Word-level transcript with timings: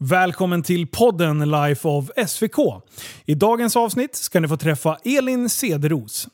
Välkommen 0.00 0.62
till 0.62 0.86
podden 0.86 1.50
Life 1.50 1.88
of 1.88 2.10
SVK. 2.26 2.58
I 3.24 3.34
dagens 3.34 3.76
avsnitt 3.76 4.16
ska 4.16 4.40
ni 4.40 4.48
få 4.48 4.56
träffa 4.56 4.98
Elin 5.04 5.48
Cederos. 5.48 6.28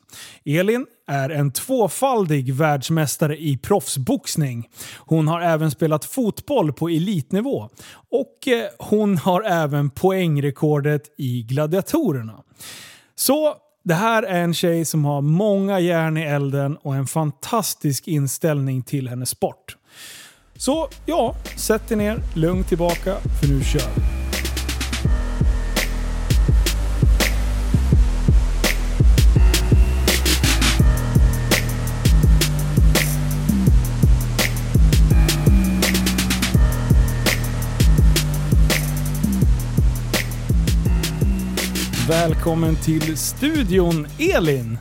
Elin 0.45 0.85
är 1.07 1.29
en 1.29 1.51
tvåfaldig 1.51 2.53
världsmästare 2.53 3.37
i 3.37 3.57
proffsboxning. 3.57 4.69
Hon 4.97 5.27
har 5.27 5.41
även 5.41 5.71
spelat 5.71 6.05
fotboll 6.05 6.73
på 6.73 6.89
elitnivå 6.89 7.69
och 8.11 8.47
eh, 8.47 8.65
hon 8.79 9.17
har 9.17 9.41
även 9.41 9.89
poängrekordet 9.89 11.13
i 11.17 11.43
gladiatorerna. 11.43 12.43
Så 13.15 13.55
det 13.83 13.93
här 13.95 14.23
är 14.23 14.41
en 14.41 14.53
tjej 14.53 14.85
som 14.85 15.05
har 15.05 15.21
många 15.21 15.79
järn 15.79 16.17
i 16.17 16.23
elden 16.23 16.77
och 16.77 16.95
en 16.95 17.07
fantastisk 17.07 18.07
inställning 18.07 18.83
till 18.83 19.07
hennes 19.07 19.29
sport. 19.29 19.77
Så 20.57 20.89
ja, 21.05 21.35
sätt 21.55 21.91
er 21.91 21.95
ner, 21.95 22.21
lugnt 22.33 22.67
tillbaka, 22.67 23.17
för 23.41 23.47
nu 23.47 23.63
kör 23.63 23.89
vi. 23.95 24.01
Välkommen 42.09 42.75
till 42.75 43.17
studion, 43.17 44.07
Elin! 44.19 44.77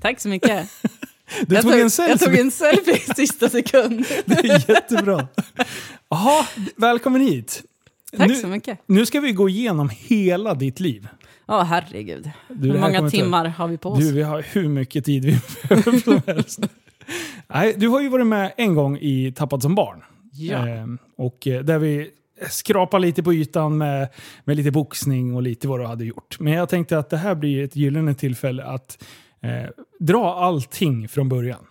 Tack 0.00 0.20
så 0.20 0.28
mycket. 0.28 0.68
Du 1.46 1.54
jag 1.54 1.62
tog, 1.62 1.72
tog 1.72 1.80
en 1.80 1.90
selfie. 1.90 2.12
Jag 2.12 2.20
tog 2.20 2.38
en 2.38 2.50
selfie 2.50 2.94
i 2.94 3.14
sista 3.14 3.48
sekund. 3.48 4.04
Det 4.24 4.34
är 4.34 4.70
jättebra. 4.70 5.28
Jaha, 6.08 6.46
välkommen 6.76 7.20
hit. 7.20 7.62
Tack 8.16 8.28
nu, 8.28 8.34
så 8.34 8.46
mycket. 8.46 8.78
Nu 8.86 9.06
ska 9.06 9.20
vi 9.20 9.32
gå 9.32 9.48
igenom 9.48 9.90
hela 9.92 10.54
ditt 10.54 10.80
liv. 10.80 11.08
Ja, 11.46 11.62
herregud. 11.62 12.30
Du, 12.48 12.72
Hur 12.72 12.78
många 12.78 13.10
timmar 13.10 13.46
har 13.46 13.68
vi 13.68 13.78
på 13.78 13.90
oss? 13.90 13.98
Du, 13.98 14.12
vi 14.12 14.22
har 14.22 14.44
hur 14.52 14.68
mycket 14.68 15.04
tid 15.04 15.24
vi 15.24 15.38
behöver 15.68 15.98
som 15.98 16.22
helst. 16.26 16.60
Nej, 17.48 17.74
du 17.76 17.88
har 17.88 18.00
ju 18.00 18.08
varit 18.08 18.26
med 18.26 18.52
en 18.56 18.74
gång 18.74 18.98
i 18.98 19.32
Tappad 19.36 19.62
som 19.62 19.74
barn. 19.74 20.02
Ja. 20.32 20.68
Ehm, 20.68 20.98
och 21.16 21.46
eh, 21.46 21.62
där 21.62 21.78
vi 21.78 22.10
skrapar 22.50 22.98
lite 22.98 23.22
på 23.22 23.34
ytan 23.34 23.78
med, 23.78 24.08
med 24.44 24.56
lite 24.56 24.70
boxning 24.70 25.34
och 25.34 25.42
lite 25.42 25.68
vad 25.68 25.80
du 25.80 25.86
hade 25.86 26.04
gjort. 26.04 26.40
Men 26.40 26.52
jag 26.52 26.68
tänkte 26.68 26.98
att 26.98 27.10
det 27.10 27.16
här 27.16 27.34
blir 27.34 27.64
ett 27.64 27.76
gyllene 27.76 28.14
tillfälle 28.14 28.64
att 28.64 29.04
eh, 29.42 29.70
dra 29.98 30.34
allting 30.34 31.08
från 31.08 31.28
början. 31.28 31.66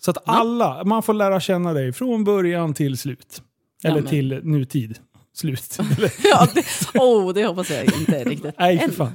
Så 0.00 0.10
att 0.10 0.18
alla, 0.28 0.84
man 0.84 1.02
får 1.02 1.14
lära 1.14 1.40
känna 1.40 1.72
dig 1.72 1.92
från 1.92 2.24
början 2.24 2.74
till 2.74 2.98
slut. 2.98 3.42
Eller 3.84 4.00
men- 4.00 4.06
till 4.06 4.40
nutid. 4.44 4.98
Slut. 5.34 5.78
Ja, 6.24 6.46
det, 6.54 6.64
oh, 6.98 7.32
det 7.34 7.44
hoppas 7.46 7.70
jag 7.70 7.84
inte 7.84 8.24
riktigt. 8.24 8.54
Nej, 8.58 8.78
för 8.78 8.92
fan. 8.92 9.12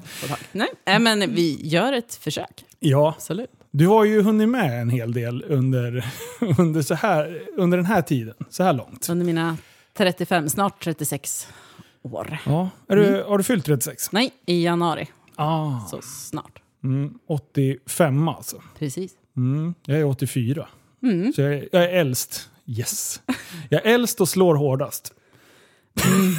Nej, 0.52 0.68
nej, 0.86 1.00
men 1.00 1.20
vi 1.36 1.60
gör 1.68 1.94
ett 1.94 2.16
försök. 2.16 2.66
ja, 2.80 3.14
Absolut. 3.18 3.50
Du 3.72 3.88
har 3.88 4.06
ju 4.06 4.22
hunnit 4.22 4.50
med 4.50 4.82
en 4.82 4.90
hel 4.90 5.14
del 5.14 5.44
under, 5.48 6.06
under, 6.60 6.82
så 6.82 6.94
här, 6.94 7.42
under 7.58 7.78
den 7.78 7.86
här 7.86 8.02
tiden, 8.02 8.34
så 8.50 8.64
här 8.64 8.74
långt. 8.74 9.10
Under 9.10 9.26
mina 9.26 9.58
35, 9.98 10.50
snart 10.50 10.84
36 10.84 11.48
år. 12.02 12.38
Ja. 12.46 12.70
Du, 12.88 13.24
Har 13.28 13.38
du 13.38 13.44
fyllt 13.44 13.66
36? 13.66 14.12
Nej, 14.12 14.32
i 14.46 14.64
januari. 14.64 15.08
Ah. 15.36 15.80
Så 15.92 16.02
snart. 16.02 16.59
Mm, 16.84 17.14
85 17.28 18.28
alltså. 18.28 18.62
Precis. 18.80 19.12
Mm, 19.38 19.74
jag 19.86 20.00
är 20.00 20.06
84. 20.06 20.68
Mm. 21.04 21.34
Så 21.34 21.42
jag 21.42 21.54
är, 21.54 21.70
jag 21.72 21.84
är 21.84 21.90
äldst. 21.90 22.50
Yes. 22.66 23.22
Jag 23.70 23.86
är 23.86 23.94
äldst 23.94 24.22
och 24.22 24.30
slår 24.30 24.56
hårdast. 24.56 25.14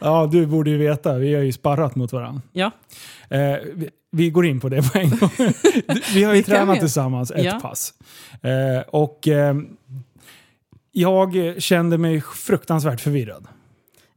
ja, 0.00 0.28
du 0.32 0.46
borde 0.46 0.70
ju 0.70 0.76
veta. 0.76 1.18
Vi 1.18 1.34
har 1.34 1.42
ju 1.42 1.52
sparrat 1.52 1.94
mot 1.96 2.12
varandra. 2.12 2.42
Ja, 2.52 2.70
Eh, 3.30 3.56
vi, 3.74 3.88
vi 4.10 4.30
går 4.30 4.46
in 4.46 4.60
på 4.60 4.68
det 4.68 4.92
på 4.92 4.98
en 4.98 5.10
gång. 5.10 5.30
Vi 6.14 6.24
har 6.24 6.34
ju 6.34 6.42
tränat 6.46 6.80
tillsammans 6.80 7.30
ett 7.30 7.44
Ja. 7.44 7.58
pass. 7.62 7.94
Eh, 8.42 8.80
och 8.88 9.28
eh, 9.28 9.54
jag 10.92 11.54
kände 11.62 11.98
mig 11.98 12.20
fruktansvärt 12.20 13.00
förvirrad. 13.00 13.46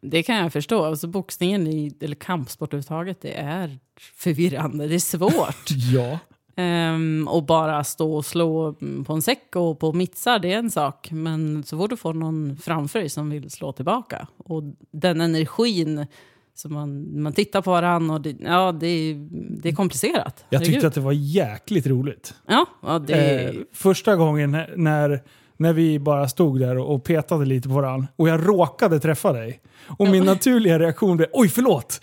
Det 0.10 0.24
kan 0.24 0.36
jag 0.38 0.54
förstå. 0.54 0.84
Alltså, 0.86 1.08
boxningen, 1.08 1.68
i, 1.68 1.96
eller 2.02 2.16
kampsport 2.16 2.70
överhuvudtaget, 2.74 3.22
det 3.22 3.34
är 3.34 3.78
förvirrande. 4.16 4.88
Det 4.88 4.96
är 4.96 5.00
svårt. 5.00 5.66
Ja. 5.94 6.20
Ehm, 6.58 7.28
och 7.32 7.44
bara 7.46 7.84
stå 7.84 8.14
och 8.16 8.26
slå 8.26 8.74
på 9.06 9.14
en 9.14 9.22
säck 9.22 9.56
och 9.56 9.80
på 9.80 9.94
mittsar, 9.94 10.40
det 10.40 10.54
är 10.54 10.58
en 10.58 10.72
sak. 10.72 11.10
Men 11.12 11.64
så 11.64 11.78
fort 11.78 11.90
du 11.90 11.98
får 11.98 12.14
någon 12.14 12.58
framför 12.58 13.00
dig 13.00 13.10
som 13.10 13.30
vill 13.30 13.50
slå 13.52 13.72
tillbaka. 13.72 14.28
Och 14.38 14.64
den 14.92 15.22
energin 15.22 16.06
som 16.54 16.74
man, 16.74 17.22
man 17.22 17.34
tittar 17.34 17.62
på 17.62 17.72
varandra 17.72 18.14
och 18.16 18.22
det, 18.22 18.36
ja, 18.44 18.72
det, 18.72 19.14
det 19.62 19.70
är 19.70 19.76
komplicerat. 19.76 20.46
Jag 20.50 20.60
tyckte 20.62 20.72
Herregud. 20.72 20.86
att 20.88 20.94
det 20.94 21.02
var 21.02 21.12
jäkligt 21.12 21.88
roligt. 21.88 22.34
Ja, 22.48 22.66
ja 22.82 23.00
det 23.00 23.44
Eh, 23.44 23.56
första 23.74 24.16
gången 24.16 24.52
när- 24.76 25.24
när, 25.58 25.74
vi 25.74 26.00
bara 26.00 26.28
stod 26.28 26.60
där 26.60 26.78
och 26.78 26.94
och 26.96 27.04
petade 27.04 27.46
lite 27.46 27.68
på 27.68 27.74
varandra 27.76 28.08
och 28.16 28.30
jag 28.30 28.48
råkade 28.48 29.00
träffa 29.00 29.34
dig. 29.34 29.60
Och 29.98 30.08
min 30.08 30.24
naturliga 30.24 30.80
reaktion 30.80 31.18
blev 31.18 31.30
oj 31.34 31.50
förlåt! 31.50 32.02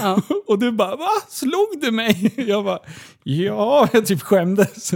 Ja. 0.00 0.20
och 0.46 0.58
du 0.58 0.72
bara 0.72 0.96
va? 0.96 1.08
Slog 1.28 1.80
du 1.80 1.90
mig? 1.90 2.32
Jag 2.48 2.64
bara 2.64 2.78
ja, 3.22 3.88
jag 3.92 4.06
typ 4.06 4.22
skämdes. 4.22 4.94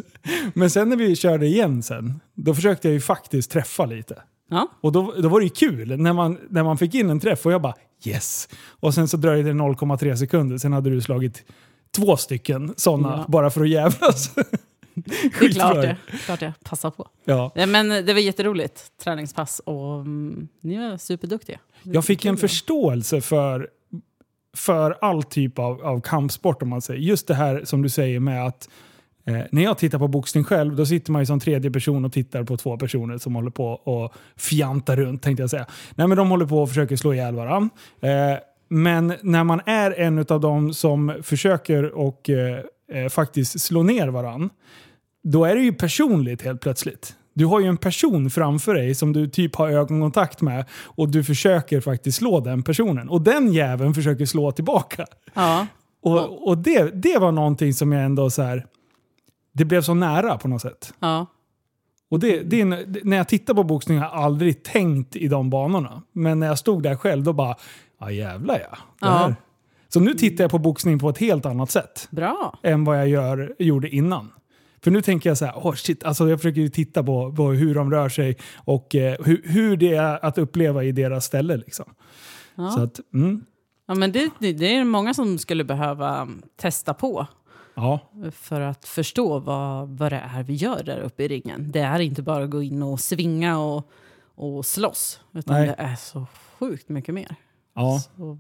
Men 0.55 0.71
sen 0.71 0.89
när 0.89 0.97
vi 0.97 1.17
körde 1.17 1.47
igen 1.47 1.83
sen, 1.83 2.21
då 2.35 2.55
försökte 2.55 2.89
jag 2.89 2.93
ju 2.93 3.01
faktiskt 3.01 3.51
träffa 3.51 3.87
lite. 3.87 4.23
ja. 4.51 4.69
Och 4.81 4.93
då, 4.93 5.15
då 5.23 5.29
var 5.29 5.41
det 5.41 5.45
ju 5.45 5.51
kul 5.51 5.99
när 6.01 6.13
man, 6.13 6.39
när 6.51 6.63
man 6.65 6.79
fick 6.79 6.95
in 6.95 7.11
en 7.11 7.21
träff 7.21 7.47
och 7.47 7.53
jag 7.53 7.63
bara 7.63 7.75
yes. 8.05 8.49
Och 8.81 8.95
sen 8.95 9.09
så 9.09 9.17
dröjde 9.17 9.49
det 9.49 9.55
0,3 9.59 10.17
sekunder, 10.17 10.59
sen 10.59 10.73
hade 10.73 10.91
du 10.91 11.01
slagit 11.01 11.43
två 11.97 12.17
stycken 12.17 12.75
sådana 12.77 13.09
Ja. 13.17 13.25
bara 13.29 13.51
för 13.51 13.61
att 13.61 13.69
jävlas. 13.69 14.31
Det 15.05 15.47
är 15.47 15.53
klart 15.53 15.75
det. 15.75 15.97
Klart 16.25 16.43
jag 16.43 16.53
passar 16.65 16.91
på. 16.91 17.09
Ja. 17.25 17.53
Men 17.55 17.89
det 17.89 18.13
var 18.13 18.21
jätteroligt 18.21 18.93
träningspass 19.05 19.61
och 19.65 19.95
mm, 19.95 20.49
ni 20.61 20.79
var 20.79 20.97
superduktiga. 20.97 21.59
Jag 21.83 22.05
fick 22.05 22.25
en 22.25 22.37
förståelse 22.37 23.21
för, 23.21 23.69
för 24.57 24.97
all 25.01 25.23
typ 25.23 25.59
av, 25.59 25.85
av 25.85 26.01
kampsport 26.01 26.63
om 26.63 26.69
man 26.69 26.83
säger. 26.83 27.01
Just 27.01 27.27
det 27.27 27.35
här 27.35 27.63
som 27.65 27.83
du 27.83 27.89
säger 27.89 28.21
med 28.21 28.47
att 28.47 28.69
eh, 29.27 29.39
när 29.51 29.63
jag 29.63 29.79
tittar 29.79 29.99
på 29.99 30.09
boxning 30.09 30.45
själv, 30.45 30.77
då 30.77 30.87
sitter 30.87 31.13
man 31.13 31.23
ju 31.23 31.27
som 31.27 31.41
tredje 31.41 31.71
person 31.71 32.05
och 32.05 32.13
tittar 32.13 32.45
på 32.45 32.57
två 32.57 32.77
personer 32.77 33.19
som 33.19 33.35
håller 33.35 33.51
på 33.51 33.67
och 33.67 34.15
fjantar 34.37 34.97
runt 34.97 35.23
tänkte 35.23 35.43
jag 35.43 35.51
säga. 35.51 35.67
Nej 35.95 36.07
men 36.07 36.17
de 36.17 36.31
håller 36.31 36.47
på 36.47 36.63
och 36.63 36.69
försöker 36.69 36.97
slå 36.97 37.15
ihjäl 37.15 37.35
varandra. 37.35 37.71
Eh, 38.01 38.39
men 38.69 39.15
när 39.23 39.45
man 39.45 39.61
är 39.67 39.91
en 39.91 40.19
av 40.19 40.41
dem 40.41 40.75
som 40.75 41.15
försöker 41.23 41.85
och 41.85 42.31
eh, 42.31 42.61
eh, 42.93 43.09
faktiskt 43.09 43.61
slå 43.61 43.83
ner 43.83 44.09
varandra, 44.09 44.49
då 45.31 45.45
är 45.45 45.57
det 45.57 45.63
ju 45.63 45.73
personligt 45.73 46.43
helt 46.43 46.61
plötsligt. 46.61 47.17
Du 47.35 47.47
har 47.47 47.61
ju 47.61 47.67
en 47.67 47.77
person 47.77 48.31
framför 48.31 48.75
dig 48.75 48.95
som 48.95 49.13
du 49.13 49.29
typ 49.29 49.57
har 49.57 49.69
ögonkontakt 49.69 50.41
med 50.41 50.65
och 50.85 51.09
du 51.09 51.25
försöker 51.25 51.81
faktiskt 51.81 52.19
slå 52.19 52.41
den 52.41 52.63
personen. 52.63 53.09
Och 53.09 53.23
den 53.23 53.53
jäveln 53.53 53.95
försöker 53.95 54.27
slå 54.27 54.53
tillbaka. 54.53 55.07
Ja, 55.35 55.67
Och, 56.03 56.49
och 56.49 56.59
det, 56.59 56.91
det 57.03 57.19
var 57.19 57.33
någonting 57.33 57.75
som 57.75 57.93
jag 57.93 58.05
ändå 58.05 58.31
så 58.31 58.43
här. 58.43 58.67
Det 59.53 59.65
blev 59.65 59.83
så 59.83 59.95
nära 59.95 60.39
på 60.39 60.49
något 60.49 60.63
sätt. 60.63 60.95
ja. 61.01 61.27
Och 62.09 62.21
det, 62.21 62.41
det, 62.43 62.61
är 62.61 63.05
när 63.05 63.17
jag 63.17 63.29
tittar 63.29 63.55
på 63.55 63.63
boxning 63.63 63.99
har 63.99 64.05
jag 64.05 64.15
aldrig 64.15 64.63
tänkt 64.63 65.17
i 65.17 65.29
de 65.29 65.51
banorna. 65.51 66.03
Men 66.13 66.41
när 66.41 66.47
jag 66.47 66.59
stod 66.59 66.83
där 66.83 66.97
själv 66.97 67.25
då 67.25 67.33
bara, 67.33 67.57
ja 68.01 68.11
jävlar 68.11 68.61
ja. 68.71 68.79
Ja. 69.01 69.35
Så 69.89 70.01
nu 70.01 70.15
tittar 70.15 70.45
jag 70.45 70.51
på 70.51 70.59
boxning 70.59 70.99
på 70.99 71.09
ett 71.09 71.19
helt 71.19 71.47
annat 71.47 71.71
sätt 71.71 72.09
Bra. 72.11 72.59
än 72.63 72.85
vad 72.85 72.99
jag 72.99 73.09
gör, 73.09 73.55
gjorde 73.59 73.89
innan. 73.89 74.31
För 74.87 74.91
nu 74.91 75.03
tänker 75.03 75.31
jag 75.31 75.39
så 75.39 75.45
här, 75.45 75.53
oh 75.53 75.75
shit, 75.75 76.05
alltså 76.05 76.29
jag 76.29 76.39
försöker 76.39 76.61
ju 76.61 76.69
titta 76.69 77.03
på, 77.03 77.33
på 77.33 77.51
hur 77.51 77.75
de 77.75 77.91
rör 77.91 78.09
sig 78.09 78.37
och 78.57 78.95
eh, 78.95 79.17
hur, 79.25 79.43
hur 79.45 79.77
det 79.77 79.95
är 79.95 80.25
att 80.25 80.39
uppleva 80.39 80.85
i 80.85 80.93
deras 80.93 81.25
ställe. 81.25 81.57
Liksom. 81.57 81.95
Ja. 82.55 82.71
Så 82.71 82.83
att, 82.83 83.01
mm, 83.15 83.45
Ja, 83.87 83.95
men 83.95 84.13
det, 84.13 84.31
det, 84.39 84.53
det 84.53 84.77
är 84.77 84.85
många 84.85 85.15
som 85.15 85.39
skulle 85.39 85.65
behöva 85.65 86.29
testa 86.57 86.95
på 86.95 87.27
ja. 87.75 88.01
för 88.33 88.61
att 88.61 88.85
förstå 88.85 89.39
vad, 89.39 89.89
vad 89.89 90.13
det 90.13 90.23
är 90.35 90.43
vi 90.43 90.55
gör 90.55 90.83
där 90.83 91.01
uppe 91.01 91.25
i 91.25 91.29
ringen. 91.29 91.71
Det 91.73 91.81
är 91.81 92.01
inte 92.01 92.23
bara 92.23 92.45
att 92.45 92.51
gå 92.51 92.63
in 92.63 92.83
och 92.83 93.01
svinga 93.01 93.59
och, 93.59 93.91
och 94.35 94.67
slåss, 94.67 95.21
utan 95.35 95.57
Nej. 95.57 95.67
det 95.67 95.75
är 95.79 95.97
så 95.97 96.27
sjukt 96.59 96.89
mycket 96.89 97.15
mer. 97.15 97.37
ja. 97.75 98.01
Så, 98.17 98.39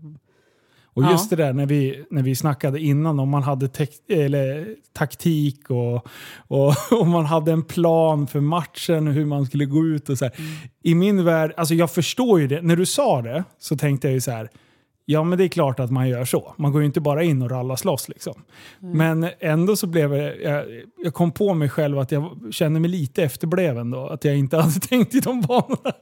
Och 0.96 1.02
Ja. 1.02 1.10
just 1.12 1.30
det 1.30 1.36
där 1.36 1.52
när 1.52 1.66
vi, 1.66 2.04
när 2.10 2.22
vi 2.22 2.34
snackade 2.36 2.80
innan 2.80 3.18
om 3.20 3.28
man 3.28 3.42
hade 3.42 3.66
tek- 3.68 4.10
eller, 4.10 4.74
taktik 4.92 5.70
och, 5.70 6.06
och 6.48 6.74
om 7.00 7.10
man 7.10 7.26
hade 7.26 7.52
en 7.52 7.62
plan 7.64 8.26
för 8.26 8.40
matchen 8.40 9.08
och 9.08 9.14
hur 9.14 9.24
man 9.24 9.46
skulle 9.46 9.64
gå 9.64 9.84
ut 9.84 10.08
och 10.08 10.18
så 10.18 10.24
här. 10.24 10.34
I 10.82 10.94
min 10.94 11.24
värld, 11.24 11.52
alltså 11.56 11.74
jag 11.74 11.90
förstår 11.90 12.40
ju 12.40 12.46
det. 12.46 12.62
När 12.62 12.76
du 12.76 12.86
sa 12.86 13.22
det 13.22 13.44
så 13.58 13.76
tänkte 13.76 14.06
jag 14.08 14.12
ju 14.14 14.20
så 14.20 14.30
här. 14.30 14.50
Ja, 15.08 15.24
men 15.24 15.38
det 15.38 15.44
är 15.44 15.48
klart 15.48 15.80
att 15.80 15.90
man 15.90 16.08
gör 16.08 16.24
så. 16.24 16.54
Man 16.58 16.72
går 16.72 16.80
ju 16.82 16.86
inte 16.86 17.00
bara 17.00 17.22
in 17.22 17.42
och 17.42 17.50
rallar 17.50 17.76
slåss 17.76 18.08
liksom. 18.08 18.34
Men 18.80 19.28
ändå 19.40 19.76
så 19.76 19.86
blev 19.86 20.14
jag, 20.14 20.42
jag, 20.42 20.64
jag 21.04 21.14
kom 21.14 21.30
på 21.32 21.54
mig 21.54 21.68
själv 21.68 21.98
att 21.98 22.12
jag 22.12 22.36
kände 22.50 22.80
mig 22.80 22.90
lite 22.90 23.22
efterbliven 23.22 23.90
då. 23.90 24.06
Att 24.06 24.24
jag 24.24 24.36
inte 24.36 24.56
hade 24.60 24.80
tänkt 24.80 25.14
i 25.14 25.20
de 25.20 25.40
banorna. 25.40 25.92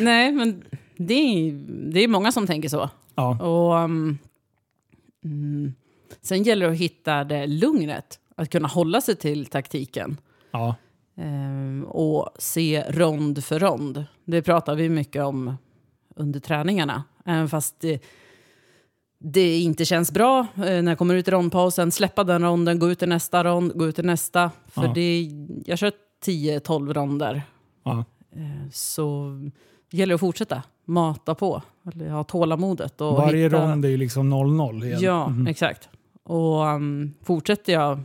Nej, 0.00 0.32
men 0.32 0.62
det 0.96 1.14
är, 1.14 1.52
det 1.92 2.00
är 2.04 2.08
många 2.08 2.32
som 2.32 2.46
tänker 2.46 2.68
så. 2.68 2.90
Ja, 3.14 3.38
Och, 3.38 3.84
um, 3.84 4.18
mm, 5.24 5.74
sen 6.20 6.42
gäller 6.42 6.66
det 6.66 6.72
att 6.72 6.78
hitta 6.78 7.24
det 7.24 7.46
lugnet. 7.46 8.18
Att 8.36 8.50
kunna 8.50 8.68
hålla 8.68 9.00
sig 9.00 9.16
till 9.16 9.46
taktiken. 9.46 10.16
ja, 10.50 10.74
Ehm, 11.16 11.84
och 11.88 12.28
se 12.38 12.84
rond 12.88 13.44
för 13.44 13.58
rond. 13.58 14.04
Det 14.24 14.42
pratar 14.42 14.74
vi 14.74 14.88
mycket 14.88 15.22
om 15.22 15.54
under 16.16 16.40
träningarna. 16.40 17.04
Även 17.24 17.48
fast 17.48 17.80
det, 17.80 18.02
det 19.18 19.58
inte 19.60 19.84
känns 19.84 20.12
bra 20.12 20.40
eh, 20.56 20.62
när 20.62 20.88
jag 20.88 20.98
kommer 20.98 21.14
ut 21.14 21.28
i 21.28 21.30
rondpausen. 21.30 21.90
Släppa 21.92 22.24
den 22.24 22.42
ronden, 22.42 22.78
gå 22.78 22.90
ut 22.90 23.02
i 23.02 23.06
nästa 23.06 23.44
rond, 23.44 23.72
gå 23.78 23.86
ut 23.86 23.98
i 23.98 24.02
nästa. 24.02 24.50
För 24.66 24.84
Ja. 24.84 24.92
det, 24.94 25.30
jag 25.66 25.78
kör 25.78 25.92
10-12 26.24 26.92
ronder. 26.92 27.42
ja. 27.84 28.04
Eh, 28.36 28.70
så 28.72 29.30
gäller 29.92 30.14
att 30.14 30.20
fortsätta 30.20 30.62
mata 30.84 31.34
på. 31.34 31.62
Eller 31.92 32.10
ha 32.10 32.24
tålamodet. 32.24 33.00
Och 33.00 33.16
Varje 33.16 33.44
hitta, 33.44 33.70
rond 33.70 33.84
är 33.84 33.88
ju 33.88 33.96
liksom 33.96 34.32
0-0. 34.34 34.84
igen. 34.84 35.00
Ja, 35.00 35.28
Mhm. 35.28 35.46
exakt. 35.46 35.88
Och 36.24 36.60
um, 36.66 37.14
fortsätter 37.22 37.72
jag 37.72 38.00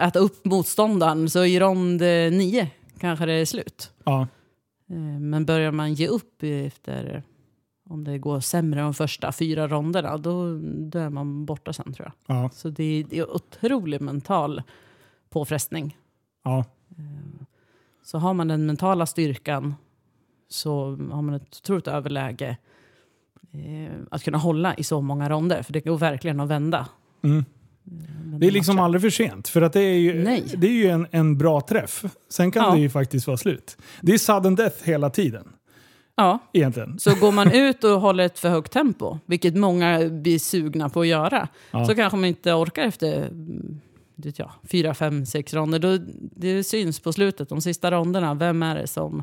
äta 0.00 0.18
upp 0.18 0.44
motståndaren 0.44 1.30
så 1.30 1.44
i 1.44 1.60
rond 1.60 2.02
eh, 2.02 2.08
nio 2.30 2.70
kanske 2.98 3.26
det 3.26 3.32
är 3.32 3.44
slut. 3.44 3.92
Ja, 4.04 4.26
Eh, 4.90 4.96
Men 5.20 5.44
börjar 5.46 5.72
man 5.72 5.94
ge 5.94 6.08
upp 6.08 6.42
efter 6.42 7.22
om 7.90 8.04
det 8.04 8.18
går 8.18 8.40
sämre 8.40 8.80
de 8.80 8.94
första 8.94 9.32
fyra 9.32 9.68
ronderna 9.68 10.16
då, 10.16 10.58
då 10.62 10.98
är 10.98 11.10
man 11.10 11.44
borta 11.44 11.72
sen 11.72 11.92
tror 11.92 12.12
jag. 12.26 12.36
ja, 12.36 12.50
Så 12.50 12.68
det 12.68 12.84
är, 12.84 13.04
det 13.04 13.18
är 13.18 13.30
otrolig 13.34 14.00
mental 14.00 14.62
påfrestning. 15.30 15.96
ja. 16.44 16.64
Så 18.04 18.18
har 18.18 18.34
man 18.34 18.48
den 18.48 18.66
mentala 18.66 19.06
styrkan 19.06 19.74
så 20.54 20.84
har 21.12 21.22
man 21.22 21.34
ett 21.34 21.60
otroligt 21.62 21.88
överläge 21.88 22.56
eh, 23.52 23.92
att 24.10 24.22
kunna 24.24 24.38
hålla 24.38 24.74
i 24.74 24.84
så 24.84 25.00
många 25.00 25.28
ronder. 25.28 25.62
För 25.62 25.72
det 25.72 25.80
går 25.80 25.98
verkligen 25.98 26.40
att 26.40 26.48
vända. 26.48 26.86
Mm. 27.22 27.44
Men 28.24 28.40
Det 28.40 28.46
är 28.46 28.50
liksom 28.50 28.76
matchen- 28.76 28.84
aldrig 28.84 29.02
för 29.02 29.10
sent. 29.10 29.48
För 29.48 29.62
att 29.62 29.72
det 29.72 29.80
är 29.80 29.98
ju, 29.98 30.24
Nej. 30.24 30.44
det 30.56 30.66
är 30.66 30.70
ju 30.72 30.86
en, 30.88 31.06
en 31.10 31.38
bra 31.38 31.60
träff. 31.60 32.04
Sen 32.28 32.50
kan 32.50 32.64
Ja. 32.64 32.74
det 32.74 32.80
ju 32.80 32.90
faktiskt 32.90 33.26
vara 33.26 33.36
slut. 33.36 33.76
Det 34.00 34.12
är 34.14 34.18
sudden 34.18 34.54
death 34.54 34.76
hela 34.84 35.10
tiden. 35.10 35.48
Ja, 36.16 36.38
Egentligen. 36.52 36.98
så 36.98 37.14
går 37.14 37.32
man 37.32 37.52
ut 37.52 37.84
och 37.84 38.00
håller 38.00 38.24
ett 38.24 38.38
för 38.38 38.48
högt 38.48 38.72
tempo, 38.72 39.18
vilket 39.26 39.56
många 39.56 40.08
blir 40.08 40.38
sugna 40.38 40.88
på 40.88 41.00
att 41.00 41.06
göra, 41.06 41.48
Ja. 41.70 41.86
så 41.86 41.94
kanske 41.94 42.16
man 42.16 42.24
inte 42.24 42.52
orkar 42.52 42.82
efter 42.82 43.16
mm, 43.28 43.80
vet 44.16 44.38
jag, 44.38 44.50
fyra, 44.70 44.94
fem, 44.94 45.26
sex 45.26 45.54
ronder. 45.54 45.78
Då, 45.78 45.98
det 46.36 46.64
syns 46.64 47.00
på 47.00 47.12
slutet, 47.12 47.48
de 47.48 47.60
sista 47.60 47.90
ronderna, 47.90 48.34
vem 48.34 48.62
är 48.62 48.74
det 48.74 48.86
som, 48.86 49.22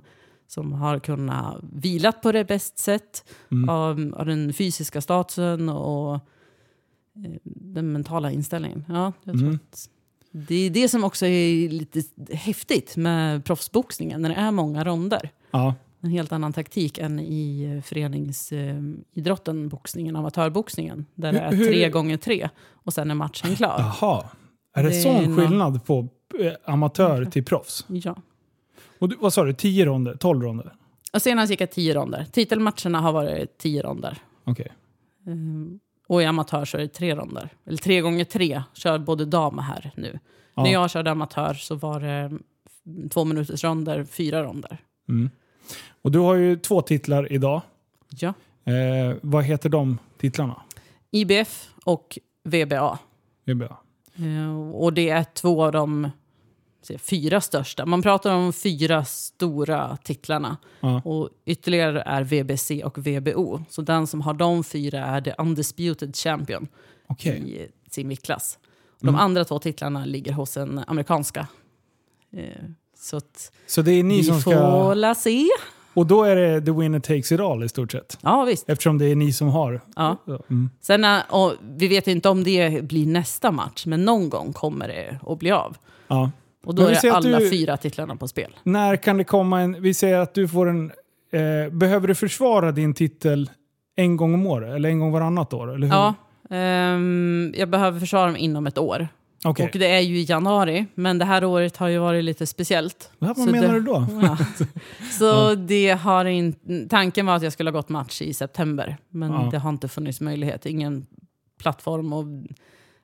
som 0.52 0.74
har 0.74 1.00
kunnat 1.00 1.58
vilat 1.74 2.22
på 2.22 2.32
det 2.32 2.46
bäst 2.46 2.78
sätt 2.80 3.30
Mm. 3.52 3.70
av, 3.70 4.14
av 4.18 4.26
den 4.26 4.54
fysiska 4.54 5.02
statusen 5.02 5.70
och 5.70 6.14
eh, 6.16 6.20
den 7.44 7.92
mentala 7.92 8.32
inställningen. 8.32 8.86
Ja, 8.90 9.14
Mm. 9.26 9.60
det 10.32 10.56
är 10.56 10.70
det 10.70 10.88
som 10.90 11.04
också 11.04 11.26
är 11.26 11.70
lite 11.70 12.02
häftigt 12.36 12.98
med 12.98 13.46
proffsboxningen, 13.46 14.22
när 14.22 14.30
det 14.30 14.36
är 14.36 14.52
många 14.52 14.84
ronder 14.84 15.30
Ja. 15.52 15.76
en 16.02 16.10
helt 16.10 16.32
annan 16.32 16.54
taktik 16.54 16.98
än 16.98 17.20
i 17.20 17.64
eh, 17.64 17.82
föreningsidrotten, 17.82 19.70
boxningen, 19.70 20.16
amatörboxningen. 20.16 21.06
Där 21.16 21.34
det 21.34 21.40
är 21.40 21.52
Hur- 21.52 21.58
hur- 21.58 21.66
tre 21.68 21.90
gånger 21.90 22.18
tre 22.18 22.50
och 22.84 22.94
sen 22.94 23.12
är 23.12 23.16
matchen 23.16 23.56
klar. 23.56 23.76
Jaha. 24.02 24.24
Är 24.76 24.84
det, 24.84 24.90
Det 24.90 25.02
sån 25.02 25.36
skillnad 25.38 25.86
på 25.86 26.08
eh, 26.40 26.54
amatör 26.74 27.26
till 27.26 27.46
proffs? 27.46 27.86
Ja. 27.88 28.16
Och 29.02 29.10
du, 29.10 29.16
vad 29.20 29.34
sa 29.34 29.44
du? 29.44 29.54
10 29.54 29.86
ronder? 29.86 30.16
12 30.16 30.42
ronder? 30.44 30.74
Och 31.14 31.22
senast 31.22 31.52
gick 31.52 31.62
jag 31.62 31.72
tio 31.72 31.94
ronder. 31.94 32.26
Titelmatcherna 32.32 33.00
har 33.00 33.12
varit 33.12 33.58
tio 33.58 33.82
ronder. 33.84 34.18
Okej. 34.44 34.72
Ehm, 35.28 35.80
och 36.08 36.22
i 36.22 36.26
amatör 36.26 36.66
så 36.66 36.78
är 36.78 36.82
det 36.82 36.88
tre 36.88 37.16
ronder. 37.16 37.50
Eller 37.66 37.78
tre 37.78 38.02
gånger 38.02 38.26
tre, 38.26 38.64
kör 38.74 39.00
både 39.00 39.26
dam 39.26 39.58
och 39.58 39.64
herr 39.64 39.92
nu. 39.96 40.20
Ja. 40.56 40.64
När 40.64 40.72
jag 40.72 40.92
körde 40.92 41.12
amatör 41.12 41.54
så 41.54 41.76
var 41.76 42.00
det 42.00 42.40
mm, 42.86 43.10
två 43.10 43.26
minuters 43.26 43.64
ronder, 43.64 44.04
fyra 44.04 44.44
ronder. 44.44 44.78
Mm. 45.10 45.30
Och 46.02 46.12
du 46.12 46.20
har 46.20 46.36
ju 46.36 46.56
två 46.56 46.82
titlar 46.82 47.32
idag. 47.32 47.62
Ja. 48.10 48.34
Eh, 48.72 49.16
vad 49.22 49.44
heter 49.44 49.70
de 49.70 49.98
titlarna? 50.18 50.62
IBF 51.12 51.70
och 51.86 52.18
VBA. 52.44 53.00
Bra. 53.56 53.82
Eh, 54.16 54.72
Och 54.74 54.94
det 54.94 55.10
är 55.10 55.24
två 55.24 55.64
av 55.64 55.72
de 55.72 56.10
fyra 57.00 57.42
största. 57.42 57.86
Man 57.86 58.02
pratar 58.02 58.36
om 58.36 58.54
fyra 58.54 59.06
stora 59.06 59.98
titlarna. 60.04 60.58
Ja. 60.80 61.02
Och 61.06 61.30
ytterligare 61.46 62.02
är 62.02 62.24
VBC 62.24 62.72
och 62.84 62.98
VBO. 63.08 63.64
Så 63.70 63.82
den 63.82 64.08
som 64.08 64.22
har 64.22 64.34
de 64.34 64.64
fyra 64.64 65.06
är 65.06 65.22
the 65.22 65.34
undisputed 65.38 66.16
champion 66.16 66.68
Okej. 67.08 67.62
i 67.62 67.68
sin 67.92 68.10
viktklass. 68.10 68.60
De 69.02 69.08
Mm. 69.10 69.20
andra 69.22 69.46
två 69.46 69.60
titlarna 69.60 70.06
ligger 70.06 70.34
hos 70.34 70.58
en 70.58 70.82
amerikanska. 70.88 71.48
Eh, 72.34 72.44
Så 72.98 73.18
att 73.18 73.52
Så 73.68 73.82
det 73.82 73.92
är 73.92 74.04
ni 74.04 74.18
vi 74.18 74.24
som 74.24 74.42
får 74.42 74.52
ska... 74.52 74.94
la 74.94 75.16
se. 75.16 75.48
Och 75.94 76.06
då 76.08 76.24
är 76.24 76.36
det 76.36 76.62
the 76.66 76.72
winner 76.72 77.00
takes 77.00 77.32
it 77.32 77.40
all 77.40 77.64
i 77.64 77.70
stort 77.70 77.92
sett? 77.92 78.18
Ja, 78.22 78.44
visst. 78.46 78.70
Eftersom 78.70 78.98
det 78.98 79.06
är 79.06 79.16
ni 79.16 79.34
som 79.34 79.48
har... 79.48 79.82
Ja. 79.96 80.18
Mm. 80.50 80.70
Sen, 80.82 81.06
och 81.30 81.54
vi 81.62 81.88
vet 81.88 82.08
inte 82.08 82.30
om 82.30 82.44
det 82.44 82.84
blir 82.84 83.06
nästa 83.06 83.52
match, 83.52 83.86
men 83.86 84.06
någon 84.06 84.30
gång 84.30 84.54
kommer 84.54 84.88
det 84.88 85.20
att 85.28 85.40
bli 85.40 85.52
av. 85.52 85.78
Ja. 86.08 86.32
Och 86.66 86.76
då 86.76 86.84
är 86.88 87.00
det 87.02 87.10
alla 87.10 87.40
du- 87.40 87.50
fyra 87.50 87.78
titlarna 87.78 88.16
på 88.16 88.28
spel. 88.28 88.56
När 88.64 88.96
kan 88.96 89.18
det 89.18 89.24
komma 89.24 89.62
en... 89.62 89.82
Vi 89.82 89.94
säger 89.94 90.20
att 90.20 90.34
du 90.34 90.48
får 90.48 90.70
en... 90.70 90.92
Eh, 91.32 91.70
behöver 91.74 92.08
du 92.08 92.16
försvara 92.16 92.72
din 92.72 92.94
titel 92.94 93.50
en 93.96 94.18
gång 94.18 94.34
om 94.34 94.48
året? 94.48 94.76
Eller 94.76 94.90
en 94.90 95.00
gång 95.00 95.12
varannat 95.12 95.54
år? 95.54 95.74
Eller 95.76 95.88
hur? 95.88 95.94
Ja, 95.94 96.14
ehm, 96.50 97.54
jag 97.58 97.70
behöver 97.70 98.00
försvara 98.00 98.32
mig 98.32 98.42
inom 98.42 98.68
ett 98.68 98.78
år. 98.78 99.08
Okej. 99.46 99.66
Och 99.74 99.80
det 99.80 99.88
är 99.88 100.00
ju 100.00 100.18
i 100.20 100.24
januari, 100.24 100.86
men 100.96 101.18
det 101.18 101.26
här 101.26 101.44
året 101.44 101.78
har 101.78 101.88
ju 101.88 101.98
varit 101.98 102.24
lite 102.24 102.48
speciellt. 102.48 103.12
Ja, 103.20 103.28
vad 103.28 103.38
Så 103.38 103.52
menar 103.52 103.68
det- 103.68 103.74
du 103.74 103.80
då? 103.86 104.06
Ja. 104.22 104.38
Så 105.12 105.56
det 105.56 105.90
har 105.92 106.26
in, 106.26 106.56
tanken 106.90 107.26
var 107.26 107.36
att 107.36 107.44
jag 107.44 107.54
skulle 107.54 107.70
ha 107.70 107.78
gått 107.78 107.90
match 107.90 108.22
i 108.22 108.34
september, 108.34 108.98
men 109.10 109.32
Ja. 109.32 109.48
det 109.52 109.58
har 109.58 109.70
inte 109.70 109.88
funnits 109.88 110.22
möjlighet. 110.22 110.66
Ingen 110.66 111.06
plattform 111.62 112.14
och 112.14 112.26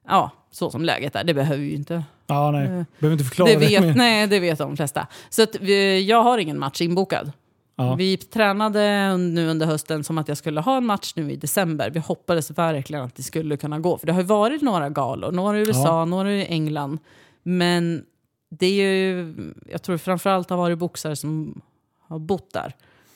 ja, 0.07 0.31
så 0.51 0.69
som 0.71 0.85
läget 0.85 1.15
är. 1.15 1.23
Det 1.23 1.33
behöver 1.33 1.63
ju 1.63 1.75
inte. 1.75 2.03
Ja, 2.27 2.51
nej. 2.51 2.63
Eh, 2.63 2.83
Behöver 2.99 3.11
inte 3.13 3.23
förklara 3.23 3.49
Det 3.49 3.55
det. 3.59 3.79
vet, 3.79 3.95
nej, 3.97 4.27
det 4.27 4.39
vet 4.39 4.57
de 4.57 4.77
flesta. 4.77 5.07
Så 5.29 5.43
att 5.43 5.55
vi, 5.61 6.05
jag 6.05 6.23
har 6.23 6.37
ingen 6.37 6.59
match 6.59 6.81
inbokad. 6.81 7.31
Ja. 7.75 7.95
Vi 7.95 8.17
tränade 8.17 9.17
nu 9.17 9.47
under 9.49 9.65
hösten 9.65 10.03
som 10.03 10.17
att 10.17 10.27
jag 10.27 10.37
skulle 10.37 10.61
ha 10.61 10.77
en 10.77 10.85
match 10.85 11.13
nu 11.15 11.31
i 11.31 11.35
december. 11.35 11.89
Vi 11.89 11.99
hoppades 11.99 12.51
verkligen 12.51 13.03
att 13.03 13.15
det 13.15 13.23
skulle 13.23 13.57
kunna 13.57 13.79
gå. 13.79 13.97
För 13.97 14.07
det 14.07 14.13
har 14.13 14.21
ju 14.21 14.27
varit 14.27 14.61
några 14.61 14.89
galor, 14.89 15.31
några 15.31 15.57
i 15.57 15.61
USA, 15.61 15.83
Ja. 15.99 16.05
några 16.05 16.31
i 16.33 16.45
England. 16.45 16.97
Men 17.43 18.03
det 18.49 18.65
är 18.65 18.71
ju, 18.93 19.33
jag 19.71 19.83
tror 19.83 19.97
framförallt 19.97 20.49
har 20.49 20.57
varit 20.57 20.77
boxare 20.77 21.15
som 21.15 21.61
har 22.07 22.19
bott 22.19 22.53
där. 22.53 22.73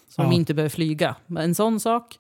Som 0.10 0.26
Ja. 0.26 0.34
inte 0.34 0.54
behöver 0.54 0.70
flyga. 0.70 1.16
En 1.40 1.56
sån 1.56 1.80
sak. 1.80 2.18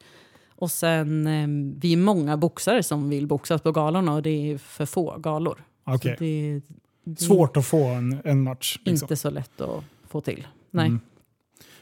Och 0.62 0.72
sen, 0.72 1.27
eh, 1.27 1.48
vi 1.82 1.94
är 1.94 1.98
många 1.98 2.38
boxare 2.38 2.84
som 2.84 3.10
vill 3.10 3.27
boxas 3.27 3.62
på 3.62 3.72
galorna 3.72 4.13
och 4.13 4.22
det 4.22 4.51
är 4.51 4.58
för 4.58 4.86
få 4.86 5.18
galor. 5.18 5.63
Så 5.86 5.98
det, 6.20 6.62
det 7.03 7.22
Svårt 7.22 7.58
att 7.58 7.65
få 7.65 7.84
en, 7.84 8.22
en 8.24 8.41
match. 8.44 8.80
Liksom. 8.86 9.06
inte 9.06 9.15
så 9.15 9.30
lätt 9.30 9.62
att 9.62 9.84
få 10.10 10.22
till. 10.22 10.48
Nej. 10.72 10.88
Mm. 10.88 11.00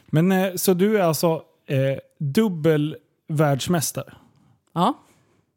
Men 0.06 0.32
eh, 0.32 0.54
så 0.54 0.74
du 0.74 0.98
är 0.98 1.02
alltså 1.02 1.42
eh, 1.66 1.98
dubbel 2.18 2.96
världsmästare? 3.28 4.12
Ja. 4.72 4.94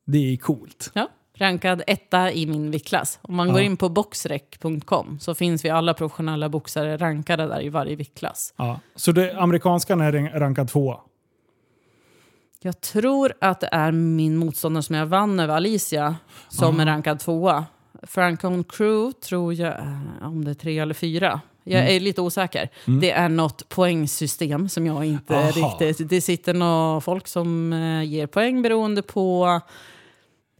Det 0.05 0.33
är 0.33 0.37
coolt. 0.37 0.91
Ja, 0.93 1.09
rankad 1.33 1.81
etta 1.87 2.31
i 2.31 2.45
min 2.47 2.71
viktklass. 2.71 3.19
Om 3.21 3.35
man 3.35 3.47
Ja. 3.47 3.53
går 3.53 3.61
in 3.61 3.77
på 3.77 3.89
boxrec.com 3.89 5.19
så 5.19 5.35
finns 5.35 5.65
vi 5.65 5.69
alla 5.69 5.93
professionella 5.93 6.49
boxare 6.49 6.97
rankade 6.97 7.47
där 7.47 7.61
i 7.63 7.69
varje 7.69 7.95
viktklass. 7.95 8.53
Ja. 8.57 8.79
Så 8.95 9.11
det, 9.11 9.37
amerikanskan 9.37 10.01
är 10.01 10.11
ran- 10.11 10.39
rankad 10.39 10.67
tvåa? 10.69 10.99
Jag 12.65 12.81
tror 12.81 13.33
att 13.41 13.59
det 13.59 13.69
är 13.71 13.91
min 13.91 14.37
motståndare 14.37 14.83
som 14.83 14.95
jag 14.95 15.05
vann 15.05 15.39
över 15.39 15.55
Alicia 15.55 16.15
som 16.49 16.79
Ah. 16.79 16.81
är 16.81 16.85
rankad 16.85 17.19
tvåa. 17.19 17.65
Francon 18.03 18.63
Crew 18.63 19.19
tror 19.21 19.53
jag, 19.53 19.73
om 20.21 20.45
det 20.45 20.51
är 20.51 20.55
tre 20.55 20.79
eller 20.79 20.93
fyra. 20.93 21.41
Jag 21.63 21.81
Mm. 21.81 21.95
är 21.95 21.99
lite 21.99 22.21
osäker. 22.21 22.69
Det 23.01 23.11
är 23.11 23.29
något 23.29 23.69
poängsystem 23.69 24.69
som 24.69 24.85
jag 24.85 25.05
inte 25.05 25.37
Aha. 25.37 25.51
riktigt... 25.79 26.09
Det 26.09 26.21
sitter 26.21 26.53
några 26.53 27.01
folk 27.01 27.27
som 27.27 27.73
eh, 27.73 28.03
ger 28.03 28.27
poäng 28.27 28.61
beroende 28.61 29.01
på 29.01 29.59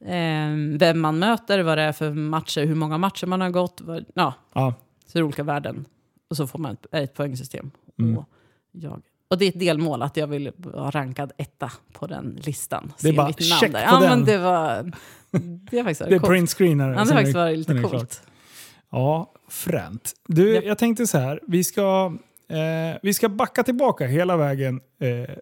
eh, 0.02 0.78
vem 0.80 1.00
man 1.00 1.20
möter, 1.20 1.60
vad 1.60 1.78
det 1.78 1.82
är 1.82 1.92
för 1.92 2.12
matcher, 2.14 2.66
hur 2.66 2.76
många 2.76 2.98
matcher 2.98 3.28
man 3.28 3.42
har 3.42 3.50
gått. 3.50 3.82
Vad, 3.82 4.06
ja, 4.14 4.34
Ja. 4.54 4.74
så 5.06 5.18
är 5.18 5.22
det 5.22 5.26
olika 5.26 5.44
värden. 5.44 5.86
Och 6.30 6.38
så 6.38 6.48
får 6.48 6.60
man 6.60 6.72
ett, 6.74 6.86
ett 6.92 7.14
poängsystem. 7.14 7.72
Mm. 8.00 8.18
Och 8.18 8.26
jag 8.72 9.02
Och 9.30 9.38
det 9.38 9.46
är 9.46 9.50
ett 9.50 9.60
delmål 9.60 10.02
att 10.02 10.18
jag 10.18 10.28
vill 10.28 10.52
vara 10.58 10.92
rankad 10.92 11.32
etta 11.38 11.72
på 11.94 12.08
den 12.08 12.40
listan. 12.46 12.94
Det 13.02 13.10
är 13.10 13.14
bara 13.14 13.34
check 13.34 13.72
på 13.72 13.78
Ja, 13.78 14.00
den. 14.00 14.10
men 14.10 14.26
det 14.26 14.38
var... 14.38 14.92
Det 15.72 15.78
har 15.78 15.84
faktiskt 15.84 16.00
Det 16.10 16.16
är 16.16 16.20
varit 16.20 16.30
coolt. 16.58 16.60
Ja, 16.60 16.86
det 16.86 17.00
har 17.00 17.06
faktiskt 17.06 17.36
varit 17.36 17.58
lite 17.58 17.74
det 17.74 17.80
klart. 17.80 17.92
coolt. 17.92 18.22
Ja, 18.92 19.32
fränt. 19.50 20.12
Du, 20.28 20.54
Japp. 20.54 20.64
jag 20.66 20.78
tänkte 20.78 21.08
så 21.08 21.18
här. 21.18 21.40
Vi 21.48 21.64
ska, 21.64 22.18
eh, 22.50 22.98
vi 23.02 23.14
ska 23.14 23.30
backa 23.30 23.64
tillbaka 23.64 24.06
hela 24.08 24.38
vägen 24.38 24.82
eh, 25.00 25.36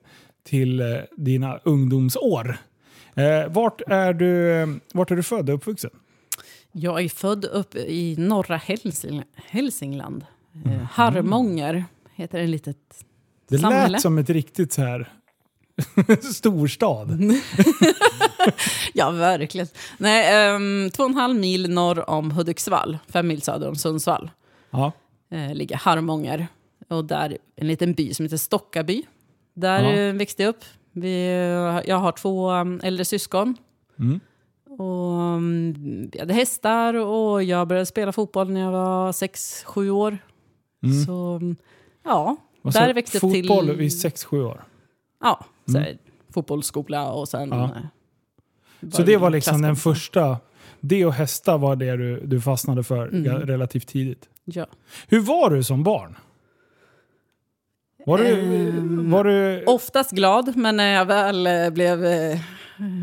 till 0.44 0.80
eh, 0.80 0.88
dina 1.18 1.58
ungdomsår. 1.64 2.58
Eh, 3.16 3.48
vart, 3.50 3.82
är 3.88 4.14
du, 4.14 4.66
vart 4.94 5.12
är 5.12 5.16
du 5.16 5.24
född 5.24 5.50
och 5.50 5.56
uppvuxen? 5.56 5.92
Jag 6.72 7.02
är 7.04 7.10
född 7.10 7.46
upp 7.46 7.76
i 7.76 8.16
norra 8.18 8.58
Hälsing, 8.58 9.24
Hälsingland. 9.36 10.26
Eh, 10.66 10.72
Harmånger 10.92 11.86
heter 12.16 12.40
det 12.40 12.48
litet 12.48 12.78
Det 13.52 13.60
samhälle. 13.60 13.88
lät 13.92 14.02
som 14.02 14.18
ett 14.18 14.30
riktigt 14.30 14.74
så 14.74 14.82
här 14.82 15.10
storstad. 16.34 17.22
Ja, 18.94 19.12
verkligen. 19.12 19.68
Nej, 19.98 20.54
um, 20.56 20.90
två 20.90 21.04
och 21.04 21.10
en 21.10 21.16
halv 21.16 21.36
mil 21.40 21.70
norr 21.70 22.10
om 22.10 22.32
Hudiksvall, 22.32 22.98
fem 23.08 23.28
mil 23.28 23.42
söder 23.42 23.70
om 23.70 23.76
Sundsvall, 23.76 24.32
Ja. 24.72 24.92
eh, 25.32 25.54
ligger 25.54 25.76
Harmånger. 25.76 26.48
Och 26.90 27.06
där 27.06 27.38
en 27.56 27.68
liten 27.68 27.94
by 27.94 28.14
som 28.14 28.26
heter 28.26 28.38
Stockaby. 28.38 29.04
Där 29.54 29.84
Ja. 29.84 29.92
eh, 29.92 30.14
växte 30.14 30.44
jag 30.44 30.50
upp. 30.50 30.64
Vi, 30.92 31.26
eh, 31.28 31.90
jag 31.90 31.96
har 31.98 32.12
två 32.12 32.52
äldre 32.84 33.06
syskon. 33.06 33.58
Mm. 34.00 34.20
Och, 34.80 35.12
um, 35.36 35.74
vi 36.14 36.20
hade 36.20 36.34
hästar 36.34 36.94
och 36.94 37.44
jag 37.44 37.68
började 37.68 37.86
spela 37.86 38.12
fotboll 38.12 38.50
när 38.52 38.62
jag 38.62 38.72
var 38.72 39.12
sex 39.12 39.64
sju 39.64 39.90
år. 39.90 40.18
Mm. 40.84 41.06
Så 41.06 41.36
um, 41.36 41.56
ja, 42.04 42.36
Och 42.62 42.72
där 42.72 42.94
växte 42.94 43.18
upp 43.18 43.22
till... 43.34 43.48
Fotboll 43.48 43.76
vid 43.76 43.90
6-7 43.90 44.42
år. 44.44 44.64
Ja, 45.22 45.46
så 45.66 45.78
Mm. 45.78 45.98
fotbollsskola 46.34 47.12
och 47.12 47.30
sen... 47.30 47.50
Ja. 47.50 47.64
eh, 47.64 48.90
Så 48.92 49.02
det 49.04 49.18
var 49.18 49.30
liksom 49.30 49.62
den 49.62 49.76
första. 49.76 50.38
Det 50.80 51.06
och 51.06 51.14
hästar 51.14 51.58
var 51.58 51.76
det 51.76 51.96
du, 51.98 52.20
du 52.26 52.42
fastnade 52.42 52.84
för 52.84 53.08
Mm. 53.08 53.26
relativt 53.48 53.88
tidigt. 53.88 54.30
Ja. 54.46 54.66
Hur 55.08 55.20
var 55.20 55.50
du 55.50 55.64
som 55.64 55.84
barn? 55.84 56.16
Var 58.06 58.18
du... 58.18 58.28
Ehm, 58.70 59.12
var 59.12 59.24
du 59.24 59.64
Oftast 59.66 60.12
glad, 60.12 60.58
men 60.58 60.78
när 60.78 60.94
jag 60.94 61.06
väl 61.06 61.48
eh, 61.48 61.70
blev 61.70 62.06
eh, 62.06 62.40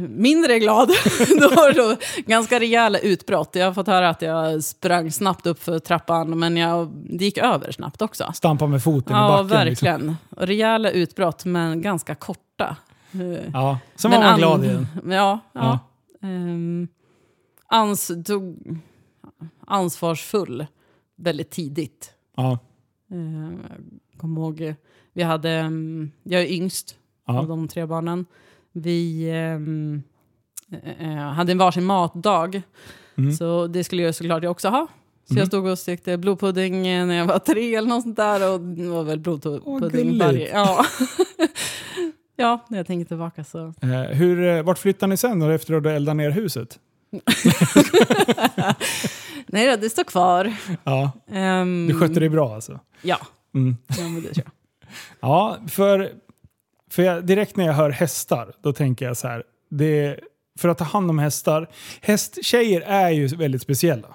mindre 0.09 0.59
glad, 0.59 0.89
då 1.41 1.49
var 1.49 1.73
det 1.73 1.83
då 1.83 1.97
ganska 2.27 2.61
rejäla 2.61 2.99
utbrott. 2.99 3.51
Jag 3.55 3.67
har 3.67 3.73
fått 3.75 3.87
höra 3.87 4.09
att 4.09 4.23
jag 4.23 4.65
sprang 4.65 5.13
snabbt 5.13 5.47
upp 5.47 5.63
för 5.63 5.79
trappan, 5.79 6.39
men 6.39 6.57
jag, 6.57 6.89
det 7.11 7.25
gick 7.25 7.39
över 7.39 7.73
snabbt 7.73 8.03
också. 8.03 8.33
stampa 8.35 8.67
med 8.67 8.83
foten 8.83 9.13
i 9.13 9.19
Ja, 9.19 9.43
backen? 9.43 9.67
Liksom. 9.67 9.87
verkligen. 9.89 10.17
Och 10.31 10.47
Rejäla 10.47 10.91
utbrott, 10.91 11.45
men 11.45 11.83
ganska 11.83 12.15
korta. 12.15 12.77
Ja, 13.53 13.79
sen 13.97 14.11
var 14.11 14.19
men 14.19 14.25
man 14.27 14.33
an- 14.35 14.39
glad 14.39 14.65
igen. 14.65 14.87
Ja. 15.05 15.13
ja. 15.13 15.39
Ja. 15.53 15.79
Ehm, 16.29 16.89
ans 17.67 18.11
tog 18.27 18.79
ansvarsfull 19.67 20.67
väldigt 21.17 21.51
tidigt. 21.51 22.11
Ja. 22.37 22.59
Eh, 23.11 23.19
Jag 24.13 24.21
kommer 24.21 24.41
ihåg, 24.41 24.75
vi 25.13 25.23
hade, 25.23 25.51
mm, 25.51 26.11
jag 26.23 26.43
är 26.43 26.53
yngst 26.53 26.97
Ja. 27.27 27.39
av 27.39 27.49
de 27.49 27.69
tre 27.69 27.87
barnen. 27.87 28.27
Vi 28.83 29.31
ehm, 29.31 30.03
eh, 30.73 31.13
eh, 31.13 31.17
hade 31.19 31.53
en 31.53 31.59
varsin 31.59 31.85
matdag, 31.85 32.63
Mm. 33.19 33.33
så 33.33 33.67
det 33.67 33.85
skulle 33.85 34.03
jag 34.03 34.15
såklart 34.15 34.43
jag 34.43 34.51
också 34.51 34.69
ha. 34.69 34.87
Så 35.25 35.33
Mm. 35.35 35.39
jag 35.41 35.47
stod 35.49 35.67
och 35.67 35.79
stekte 35.79 36.17
blodpudding 36.19 36.87
eh, 36.87 37.07
när 37.07 37.15
jag 37.15 37.27
var 37.27 37.39
tre 37.39 37.75
eller 37.75 37.89
något 37.89 38.03
sånt 38.03 38.17
där 38.17 38.53
och 38.53 38.61
det 38.61 38.89
var 38.89 39.03
väl 39.05 39.19
blodpudding 39.21 39.91
gulligt. 40.07 40.25
varje... 40.25 40.49
Ja. 40.53 40.85
ja, 42.37 42.65
när 42.69 42.79
jag 42.79 42.87
tänker 42.87 43.05
tillbaka 43.09 43.45
så... 43.45 43.75
Eh, 43.83 44.01
hur, 44.03 44.43
eh, 44.43 44.63
vart 44.63 44.79
flyttade 44.79 45.11
ni 45.11 45.17
sen 45.17 45.39
då 45.41 45.49
efter 45.49 45.75
att 45.75 45.83
du 45.83 45.91
eldade 45.91 46.15
ner 46.15 46.31
huset? 46.31 46.79
Nej 49.47 49.67
då, 49.71 49.77
det 49.77 49.91
står 49.91 50.05
kvar. 50.05 50.55
Ja, 50.85 51.11
Ehm, 51.31 51.87
du 51.89 51.95
skötte 52.01 52.21
dig 52.21 52.29
bra 52.29 52.55
alltså? 52.55 52.81
Ja, 53.03 53.19
Mm. 53.55 53.77
Ja, 55.21 55.57
för, 55.69 56.13
för 56.91 57.03
jag, 57.03 57.27
direkt 57.27 57.57
när 57.57 57.67
jag 57.67 57.73
hör 57.75 57.91
hästar, 57.91 58.53
då 58.63 58.73
tänker 58.73 59.07
jag 59.07 59.17
så 59.17 59.29
här. 59.29 59.43
Det, 59.71 60.21
för 60.59 60.69
att 60.69 60.79
ta 60.79 60.85
hand 60.85 61.11
om 61.11 61.19
hästar. 61.19 61.69
Hästtjejer 62.01 62.81
är 62.81 63.11
ju 63.11 63.27
väldigt 63.27 63.63
speciella. 63.63 64.09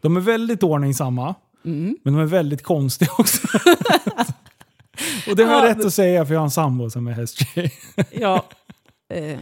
De 0.00 0.16
är 0.16 0.20
väldigt 0.20 0.62
ordningsamma, 0.62 1.34
Mm. 1.64 1.96
men 2.04 2.14
de 2.14 2.22
är 2.22 2.26
väldigt 2.26 2.62
konstiga 2.62 3.10
också. 3.18 3.46
Och 5.30 5.36
det 5.36 5.44
har 5.44 5.52
jag 5.54 5.64
Ja, 5.64 5.70
rätt 5.70 5.84
att 5.84 5.94
säga 5.94 6.26
för 6.26 6.34
jag 6.34 6.40
har 6.40 6.44
en 6.44 6.50
sambo 6.50 6.90
som 6.90 7.06
är 7.06 7.12
hästtjej. 7.12 7.72
Ja, 8.10 8.44
eh, 9.08 9.38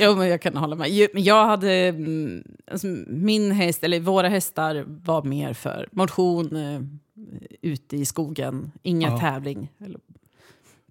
jo, 0.00 0.14
men 0.16 0.28
jag 0.28 0.42
kan 0.42 0.56
hålla 0.56 0.76
med. 0.76 0.88
Jag 1.14 1.46
hade, 1.46 1.72
mm, 1.72 2.44
alltså, 2.70 2.86
min 3.06 3.52
häst, 3.52 3.84
eller 3.84 4.00
våra 4.00 4.28
hästar 4.28 4.84
var 4.86 5.22
mer 5.22 5.52
för 5.52 5.88
motion, 5.92 6.56
eh, 6.56 6.80
ute 7.62 7.96
i 7.96 8.04
skogen, 8.04 8.72
ingen 8.82 9.10
Ja. 9.12 9.18
tävling. 9.18 9.68
Eller, 9.84 10.00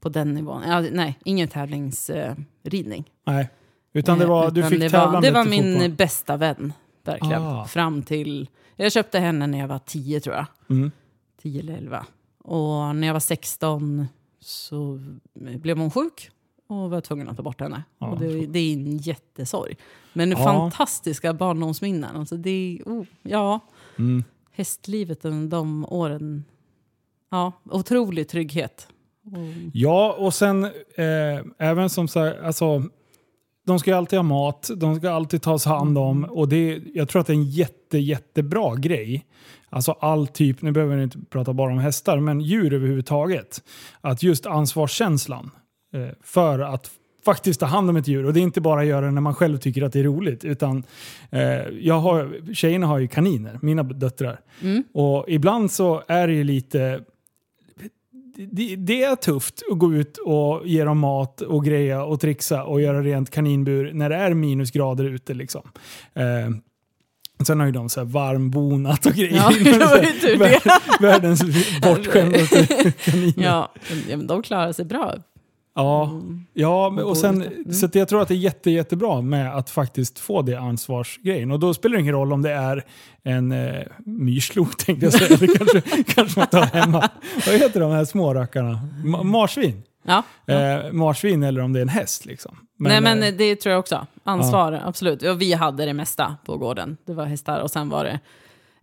på 0.04 0.10
den 0.10 0.34
nivån. 0.34 0.64
Ja, 0.68 0.82
nej, 0.82 1.20
ingen 1.26 1.48
tävlingsridning. 1.48 2.28
Eh, 2.64 2.70
ridning. 2.70 3.12
Nej. 3.26 3.50
Utan 3.94 4.20
det 4.20 4.26
var, 4.26 4.52
du 4.52 4.60
Utan 4.60 4.70
fick 4.72 4.80
det 4.80 4.90
tävla 4.90 5.12
var, 5.12 5.22
det 5.22 5.32
var 5.32 5.46
min 5.46 5.74
fotboll. 5.74 5.92
bästa 5.92 6.38
vän, 6.38 6.74
verkligen. 7.04 7.42
Ah. 7.44 7.66
Fram 7.66 8.04
till, 8.04 8.50
jag 8.76 8.92
köpte 8.92 9.20
henne 9.20 9.48
när 9.48 9.60
jag 9.60 9.68
var 9.68 9.80
10 9.80 10.20
tror 10.20 10.36
jag. 10.36 10.46
Mm. 10.70 10.92
10 11.42 11.60
eller 11.60 11.74
11. 11.78 12.06
Och 12.44 12.96
när 12.96 13.08
jag 13.08 13.14
var 13.14 13.20
16 13.20 14.08
så 14.40 15.00
blev 15.34 15.78
hon 15.78 15.92
sjuk 15.92 16.30
och 16.68 16.90
var 16.90 17.02
tvungen 17.02 17.30
att 17.30 17.38
ta 17.38 17.44
bort 17.44 17.62
henne. 17.62 17.84
Ja, 18.00 18.08
och 18.08 18.20
det, 18.20 18.46
det 18.46 18.60
är 18.60 18.74
en 18.74 18.98
jättesorg. 18.98 19.78
Men 20.14 20.32
Ja. 20.32 20.38
fantastiska 20.38 21.34
barndomsminnen. 21.34 22.16
Alltså 22.16 22.38
det 22.38 22.50
är, 22.50 22.84
oh, 22.84 23.06
ja, 23.22 23.60
Mm. 23.98 24.24
hästlivet 24.52 25.26
under 25.26 25.58
de 25.58 25.86
åren. 25.90 26.44
Ja, 27.30 27.52
otrolig 27.66 28.28
trygghet. 28.28 28.88
Och, 29.26 29.38
Ja, 29.74 30.16
och 30.20 30.34
sen 30.34 30.64
eh, 30.96 31.42
även 31.58 31.90
som 31.90 32.08
så 32.08 32.20
här, 32.20 32.44
alltså, 32.44 32.84
de 33.66 33.80
ska 33.80 33.92
ju 33.92 33.98
alltid 33.98 34.20
ha 34.20 34.24
mat, 34.24 34.70
de 34.78 34.96
ska 34.96 35.12
alltid 35.12 35.42
tas 35.42 35.66
hand 35.66 35.98
om 35.98 36.24
och 36.24 36.50
det, 36.50 36.82
jag 36.94 37.10
tror 37.10 37.20
att 37.20 37.28
det 37.28 37.34
är 37.34 37.38
en 37.38 37.50
jätte, 37.50 37.98
jättebra 37.98 38.76
grej. 38.76 39.26
Alltså 39.70 39.92
all 39.92 40.28
typ, 40.28 40.62
nu 40.62 40.72
behöver 40.72 40.96
vi 40.96 41.04
inte 41.04 41.20
prata 41.30 41.54
bara 41.54 41.72
om 41.72 41.80
hästar, 41.80 42.20
men 42.20 42.42
djur 42.42 42.74
överhuvudtaget. 42.74 43.64
Att 44.02 44.24
just 44.24 44.46
ansvarskänslan 44.46 45.52
eh, 45.94 46.08
för 46.24 46.60
att 46.60 46.92
faktiskt 47.26 47.60
ta 47.60 47.66
hand 47.66 47.90
om 47.90 47.96
ett 47.96 48.08
djur. 48.08 48.26
Och 48.26 48.34
det 48.34 48.40
är 48.40 48.42
inte 48.42 48.62
bara 48.62 48.84
göra 48.84 49.06
det 49.06 49.12
när 49.12 49.22
man 49.22 49.36
själv 49.36 49.58
tycker 49.58 49.82
att 49.84 49.94
det 49.94 50.00
är 50.00 50.04
roligt. 50.04 50.46
Utan 50.46 50.84
eh, 51.30 51.42
jag 51.82 52.00
har, 52.00 52.54
tjejerna 52.54 52.88
har 52.88 53.00
ju 53.00 53.08
kaniner, 53.08 53.60
mina 53.62 53.84
döttrar. 53.84 54.40
mm, 54.62 54.84
Och 54.94 55.26
ibland 55.28 55.72
så 55.72 56.04
är 56.08 56.28
det 56.28 56.34
ju 56.34 56.44
lite... 56.44 57.02
Det, 58.36 58.76
det 58.76 59.04
är 59.04 59.16
tufft 59.16 59.62
att 59.72 59.78
gå 59.80 59.94
ut 59.94 60.18
och 60.18 60.62
ge 60.68 60.84
dem 60.84 61.00
mat 61.00 61.42
och 61.42 61.66
greja 61.66 62.04
och 62.04 62.20
trixa 62.20 62.64
och 62.64 62.82
göra 62.82 63.02
rent 63.02 63.30
kaninbur 63.30 63.92
när 63.94 64.10
det 64.10 64.16
är 64.16 64.34
minusgrader 64.34 65.04
ute. 65.06 65.34
Liksom. 65.34 65.62
Eh, 66.16 66.50
sen 67.46 67.60
har 67.60 67.66
ju 67.66 67.72
de 67.72 67.90
så 67.90 68.00
här 68.00 68.06
varmbonat 68.08 69.06
och 69.06 69.12
grejer. 69.14 69.36
Ja, 69.36 69.52
det 69.64 69.86
var 69.86 69.98
ju 69.98 70.12
tur 70.22 70.38
det. 70.38 70.46
Vär- 70.46 71.02
Världens 71.02 71.44
bortskämdaste 71.82 72.66
kaniner. 73.04 73.34
Ja, 73.44 73.72
ja, 73.90 73.96
ja, 74.10 74.18
men 74.18 74.28
de 74.28 74.44
klarar 74.44 74.72
sig 74.72 74.86
bra. 74.86 75.16
Ja, 75.76 76.04
Mm. 76.10 76.46
ja 76.54 76.90
men- 76.90 77.04
och 77.06 77.18
sen, 77.18 77.42
Mm. 77.42 77.74
så 77.74 77.90
jag 77.94 78.08
tror 78.08 78.22
att 78.22 78.28
det 78.28 78.34
är 78.34 78.38
jätte, 78.38 78.72
jättebra 78.72 79.22
med 79.22 79.56
att 79.56 79.70
faktiskt 79.70 80.20
få 80.20 80.42
det 80.42 80.56
ansvarsgrejen. 80.60 81.52
Och 81.52 81.60
då 81.60 81.74
spelar 81.74 81.96
det 81.96 82.02
ingen 82.02 82.14
roll 82.14 82.34
om 82.34 82.42
det 82.42 82.52
är 82.52 82.84
en 83.24 83.52
eh, 83.52 83.84
myrslok 84.06 84.78
tänkte 84.86 85.06
jag 85.06 85.14
säga. 85.14 85.38
Det 85.40 85.48
kanske, 85.48 85.82
kanske 86.14 86.40
man 86.40 86.48
tar 86.48 86.62
hemma. 86.62 87.10
Vad 87.46 87.56
heter 87.56 87.80
de 87.80 87.92
här 87.92 88.06
små 88.06 88.34
rackarna? 88.34 88.80
Ma- 89.06 89.24
marsvin? 89.24 89.84
Ja. 90.06 90.24
Eh, 90.54 90.92
marsvin 90.92 91.44
eller 91.44 91.62
om 91.62 91.74
det 91.74 91.80
är 91.80 91.82
en 91.82 91.90
häst 91.90 92.26
liksom. 92.26 92.56
Nej 92.80 93.02
men 93.02 93.24
eh, 93.24 93.34
det 93.34 93.56
tror 93.56 93.72
jag 93.72 93.80
också. 93.80 94.08
Ansvar, 94.24 94.82
absolut. 94.86 95.24
Och 95.24 95.42
vi 95.42 95.54
hade 95.54 95.86
det 95.86 95.94
mesta 95.94 96.36
på 96.46 96.58
gården. 96.58 96.98
Det 97.06 97.14
var 97.14 97.26
hästar 97.26 97.60
och 97.60 97.72
sen 97.72 97.90
var 97.90 98.04
det 98.04 98.20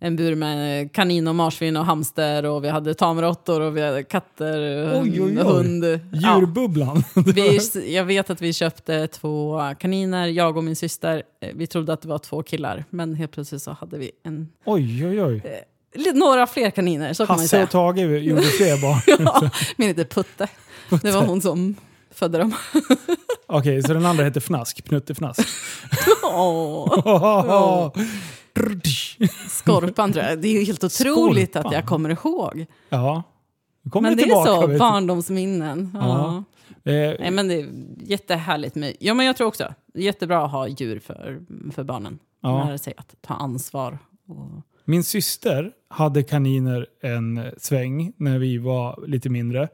en 0.03 0.17
bur 0.17 0.35
med 0.35 0.93
kanin 0.93 1.29
och 1.29 1.35
marsvin 1.35 1.77
och 1.77 1.85
hamster 1.85 2.47
och 2.47 2.65
vi 2.65 2.69
hade 2.69 2.95
tamråttor 2.95 3.61
och 3.61 3.77
vi 3.77 3.83
hade 3.83 4.03
katter, 4.03 4.59
Oj, 5.03 5.23
oj, 5.23 5.23
oj. 5.23 5.37
hund. 5.37 5.85
Ja. 6.13 6.37
Djurbubblan. 6.41 7.05
Vi, 7.35 7.59
jag 7.95 8.05
vet 8.05 8.31
att 8.31 8.41
vi 8.43 8.53
köpte 8.53 9.07
två 9.07 9.61
kaniner, 9.79 10.27
jag 10.27 10.57
och 10.57 10.65
min 10.65 10.77
syster. 10.77 11.23
Eh, 11.41 11.49
Vi 11.55 11.67
trodde 11.67 11.93
att 11.93 12.03
det 12.03 12.09
var 12.09 12.19
två 12.19 12.43
killar, 12.43 12.85
men 12.91 13.15
helt 13.15 13.33
plötsligt 13.33 13.63
så 13.63 13.77
hade 13.81 13.99
vi 13.99 14.11
en, 14.25 14.49
oj, 14.65 15.07
oj, 15.07 15.23
oj. 15.23 15.43
li- 15.95 16.13
några 16.13 16.47
fler 16.47 16.71
kaniner. 16.71 17.13
Så 17.13 17.27
kan 17.27 17.33
man 17.35 17.39
Hasse 17.41 17.49
säga. 17.49 17.63
och 17.65 17.71
Tage 17.71 17.99
gjorde 17.99 18.43
fler 18.59 18.83
barn. 18.83 19.01
Ja, 19.25 19.51
min 19.77 19.89
heter 19.89 20.05
Putte. 20.05 20.49
Det 21.03 21.11
var 21.11 21.23
hon 21.27 21.41
som 21.43 21.75
födde 22.15 22.39
dem. 22.39 22.55
Okej, 23.47 23.83
så 23.83 23.93
den 23.95 24.07
andra 24.07 24.25
heter 24.25 24.41
Fnask. 24.41 24.85
Pnuttefnask. 24.85 25.41
Åh, 26.23 27.93
Skorpan 29.49 30.13
tror 30.13 30.25
jag. 30.25 30.39
Det 30.43 30.49
är 30.49 30.53
ju 30.61 30.65
helt 30.65 30.85
otroligt 30.85 31.57
att 31.57 31.63
Skorpan. 31.63 31.73
jag 31.73 31.87
kommer 31.87 32.11
ihåg. 32.11 32.67
Ja. 32.89 33.23
Kommer 33.91 34.09
Men 34.09 34.17
det 34.17 34.23
är 34.23 34.25
tillbaka, 34.25 34.51
så, 34.51 34.61
vet 34.61 34.71
du. 34.71 34.79
barndomsminnen. 34.79 35.91
Ja. 35.95 36.45
Eh, 36.85 36.93
Nej, 37.21 37.31
men 37.31 37.49
det 37.49 37.55
är 37.55 37.69
jättehärligt 37.99 38.75
med... 38.75 38.97
Ja, 39.01 39.15
men 39.15 39.27
jag 39.27 39.37
tror 39.37 39.47
också. 39.49 39.65
Är 39.95 40.01
jättebra 40.01 40.45
att 40.45 40.51
ha 40.51 40.69
djur 40.69 40.99
för, 40.99 41.41
för 41.73 41.85
barnen. 41.85 42.19
Ja. 42.43 42.65
Lära 42.65 42.79
sig 42.79 42.95
att 42.97 43.15
ta 43.21 43.35
ansvar. 43.35 43.99
Och, 44.29 44.63
Min 44.85 45.05
syster 45.05 45.73
hade 45.89 46.23
kaniner 46.23 46.87
en 47.03 47.51
sväng 47.59 48.13
när 48.17 48.39
vi 48.39 48.59
var 48.59 49.05
lite 49.07 49.29
mindre. 49.29 49.69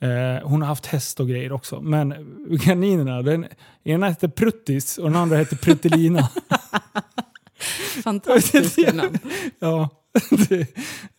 Eh, 0.00 0.48
hon 0.48 0.62
har 0.62 0.68
haft 0.68 0.86
häst 0.86 1.20
och 1.20 1.28
grejer 1.28 1.52
också. 1.52 1.80
Men 1.80 2.14
kaninerna, 2.60 3.22
den 3.22 3.46
ena 3.84 4.08
hette 4.08 4.28
Pruttis 4.28 4.98
och 4.98 5.04
den 5.04 5.16
andra 5.16 5.36
hette 5.36 5.56
Pruttelina. 5.56 6.28
fantastiska 8.04 8.92
namn. 8.92 9.18
ja, 9.58 9.88
det 10.48 10.60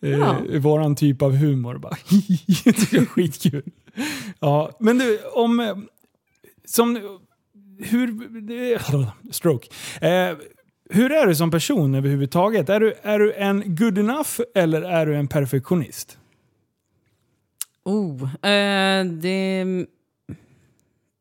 är 0.00 0.18
Ja. 0.18 0.40
våran 0.58 0.96
typ 0.96 1.22
av 1.22 1.36
humor. 1.36 1.78
Bara. 1.78 1.96
det 2.64 2.72
tycker 2.72 3.00
är 3.02 3.06
skitkul. 3.06 3.62
Ja, 4.40 4.70
men 4.80 4.98
du, 4.98 5.18
om... 5.34 5.60
eh, 5.60 5.76
Som... 6.64 7.18
Hur... 7.78 9.32
Stroke. 9.32 9.68
Eh, 10.00 10.36
hur 10.90 11.12
är 11.12 11.26
du 11.26 11.34
som 11.34 11.50
person 11.50 11.94
överhuvudtaget? 11.94 12.68
Är 12.68 12.80
du, 12.80 12.94
är 13.02 13.18
du 13.18 13.32
en 13.32 13.76
good 13.76 13.98
enough 13.98 14.30
eller 14.54 14.82
är 14.82 15.06
du 15.06 15.16
en 15.16 15.28
perfektionist? 15.28 16.18
Oh, 17.84 18.22
eh, 18.46 19.04
det, 19.04 19.64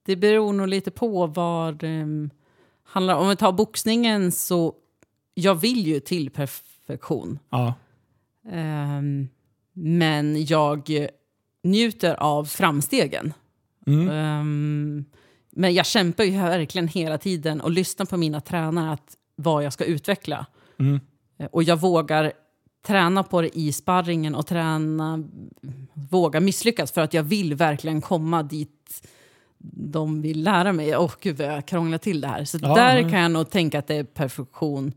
det 0.05 0.15
beror 0.15 0.53
nog 0.53 0.67
lite 0.67 0.91
på 0.91 1.27
vad 1.27 1.75
det 1.79 2.29
handlar 2.83 3.15
om. 3.15 3.21
Om 3.23 3.29
vi 3.29 3.35
tar 3.35 3.51
boxningen 3.51 4.31
så 4.31 4.73
jag 5.33 5.55
vill 5.55 5.87
ju 5.87 5.99
till 5.99 6.29
perfektion. 6.29 7.39
Ja. 7.49 7.73
Ehm, 8.51 9.27
men 9.73 10.45
jag 10.45 11.07
njuter 11.63 12.15
av 12.15 12.45
framstegen. 12.45 13.33
Mm. 13.87 14.09
Ehm, 14.09 15.05
men 15.51 15.73
jag 15.73 15.85
kämpar 15.85 16.23
ju 16.23 16.31
verkligen 16.31 16.87
hela 16.87 17.17
tiden 17.17 17.61
och 17.61 17.71
lyssnar 17.71 18.05
på 18.05 18.17
mina 18.17 18.41
tränare 18.41 18.91
att 18.91 19.17
vad 19.35 19.63
jag 19.63 19.73
ska 19.73 19.83
utveckla. 19.85 20.45
Mm. 20.79 20.99
Eh, 21.39 21.45
Och 21.51 21.63
jag 21.63 21.79
vågar 21.79 22.31
träna 22.87 23.23
på 23.23 23.41
det 23.41 23.57
i 23.57 23.73
sparringen 23.73 24.35
och 24.35 24.47
träna, 24.47 25.23
våga 25.93 26.39
misslyckas 26.39 26.91
för 26.91 27.01
att 27.01 27.13
jag 27.13 27.23
vill 27.23 27.55
verkligen 27.55 28.01
komma 28.01 28.43
dit 28.43 29.07
de 29.75 30.21
vill 30.21 30.43
lära 30.43 30.73
mig. 30.73 30.97
Åh 30.97 31.11
gud 31.21 31.37
vad 31.37 31.47
jag 31.47 31.65
krånglar 31.65 31.97
till 31.97 32.21
det 32.21 32.27
här. 32.27 32.45
Så 32.45 32.57
Ja, 32.61 32.75
där 32.75 33.01
men- 33.01 33.11
kan 33.11 33.19
jag 33.21 33.31
nog 33.31 33.49
tänka 33.49 33.79
att 33.79 33.87
det 33.87 33.95
är 33.95 34.03
perfektion. 34.03 34.93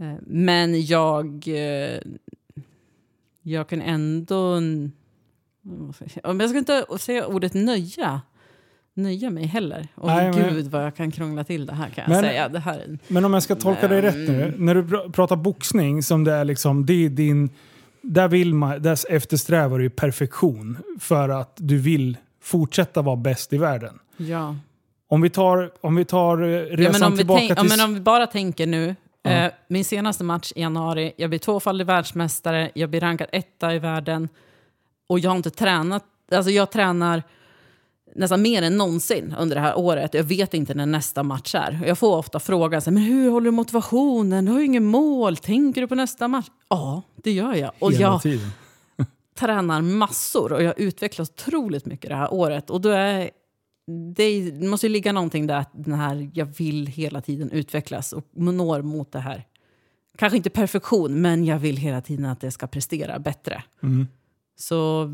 Eh, 0.00 0.14
Men 0.26 0.82
jag, 0.86 1.44
eh, 1.48 2.00
jag 3.42 3.68
kan 3.68 3.80
ändå... 3.80 4.60
Jag 6.22 6.48
ska 6.50 6.58
inte 6.58 6.84
säga 6.98 7.26
ordet 7.26 7.54
nöja, 7.54 8.20
nöja 8.94 9.30
mig 9.30 9.44
heller. 9.46 9.88
Åh 9.96 10.06
Nej, 10.16 10.32
men- 10.32 10.54
gud 10.54 10.66
vad 10.66 10.84
jag 10.84 10.96
kan 10.96 11.10
krångla 11.10 11.44
till 11.44 11.66
det 11.66 11.74
här 11.74 11.88
kan 11.88 12.02
jag 12.02 12.10
Men- 12.10 12.20
säga. 12.22 12.48
Det 12.48 12.58
här 12.58 12.78
är, 12.78 12.98
Men 13.08 13.24
om 13.24 13.34
jag 13.34 13.42
ska 13.42 13.54
tolka 13.56 13.88
dig 13.88 14.00
rätt 14.02 14.14
nu. 14.28 14.54
När 14.58 14.74
du 14.74 14.82
pr- 14.82 15.12
pratar 15.12 15.36
boxning 15.36 16.02
som 16.02 16.24
det 16.24 16.32
är 16.32 16.44
liksom, 16.44 16.86
det 16.86 16.92
är 17.04 17.08
din... 17.10 17.50
Där, 18.02 18.28
vill 18.28 18.54
man, 18.54 18.82
där 18.82 18.98
eftersträvar 19.12 19.78
du 19.78 19.90
perfektion 19.90 20.78
för 21.00 21.28
att 21.28 21.52
du 21.56 21.78
vill 21.78 22.16
fortsätta 22.42 23.02
vara 23.02 23.16
bäst 23.16 23.52
i 23.52 23.58
världen. 23.58 23.98
ja. 24.16 24.56
Om 25.08 25.20
vi 25.20 25.30
tar, 25.30 25.70
om 25.80 25.96
vi 25.96 26.04
tar 26.04 26.42
eh, 26.42 26.46
resan 26.46 26.82
Ja, 26.84 26.92
men 26.92 27.02
om, 27.02 27.12
vi 27.12 27.18
tillbaka 27.18 27.38
tänk, 27.40 27.50
ja, 27.50 27.54
till... 27.62 27.68
men 27.76 27.80
om 27.80 27.94
vi 27.94 28.00
bara 28.00 28.26
tänker 28.26 28.66
nu. 28.66 28.94
Eh, 29.26 29.52
min 29.68 29.84
senaste 29.84 30.24
match 30.24 30.52
i 30.56 30.60
januari, 30.60 31.12
jag 31.16 31.30
blir 31.30 31.38
tvåfaldig 31.38 31.86
världsmästare, 31.86 32.70
jag 32.74 32.90
blir 32.90 33.00
rankad 33.00 33.28
etta 33.32 33.74
i 33.74 33.78
världen. 33.78 34.28
Och 35.06 35.18
jag 35.18 35.30
har 35.30 35.36
inte 35.36 35.50
tränat, 35.50 36.04
alltså 36.32 36.50
jag 36.50 36.70
tränar 36.70 37.22
nästan 38.14 38.42
mer 38.42 38.62
än 38.62 38.76
någonsin 38.76 39.34
under 39.38 39.56
det 39.56 39.62
här 39.62 39.78
året. 39.78 40.14
Jag 40.14 40.24
vet 40.24 40.54
inte 40.54 40.74
när 40.74 40.86
nästa 40.86 41.22
match 41.22 41.54
är. 41.54 41.82
Jag 41.86 41.98
får 41.98 42.16
ofta 42.16 42.40
frågan, 42.40 42.82
så 42.82 42.90
här, 42.90 42.94
men 42.94 43.02
hur 43.02 43.30
håller 43.30 43.44
du 43.44 43.50
motivationen? 43.50 44.44
Du 44.44 44.52
har 44.52 44.58
ju 44.58 44.64
ingen 44.64 44.84
mål, 44.84 45.36
tänker 45.36 45.80
du 45.80 45.86
på 45.86 45.94
nästa 45.94 46.28
match? 46.28 46.46
Ja, 46.68 47.02
det 47.16 47.32
gör 47.32 47.54
jag. 47.54 47.70
Och 47.78 47.92
hela 47.92 48.02
jag 48.02 48.22
tiden. 48.22 48.50
tränar 49.38 49.82
massor 49.82 50.52
och 50.52 50.62
jag 50.62 50.68
har 50.68 50.80
utvecklats 50.80 51.30
otroligt 51.30 51.86
mycket 51.86 52.10
det 52.10 52.16
här 52.16 52.34
året. 52.34 52.70
Och 52.70 52.80
då 52.80 52.88
är, 52.88 53.30
det 53.86 54.62
måste 54.62 54.86
ju 54.86 54.92
ligga 54.92 55.12
någonting 55.12 55.46
där, 55.46 55.56
att 55.56 55.70
den 55.72 55.94
här, 55.94 56.30
jag 56.34 56.46
vill 56.46 56.86
hela 56.86 57.20
tiden 57.20 57.50
utvecklas 57.50 58.12
och 58.12 58.24
når 58.34 58.82
mot 58.82 59.12
det 59.12 59.18
här. 59.18 59.44
Kanske 60.18 60.36
inte 60.36 60.50
perfektion, 60.50 61.20
men 61.20 61.44
jag 61.44 61.58
vill 61.58 61.76
hela 61.76 62.00
tiden 62.00 62.24
att 62.24 62.40
det 62.40 62.50
ska 62.50 62.66
prestera 62.66 63.18
bättre. 63.18 63.62
Mm. 63.82 64.06
Så 64.58 65.10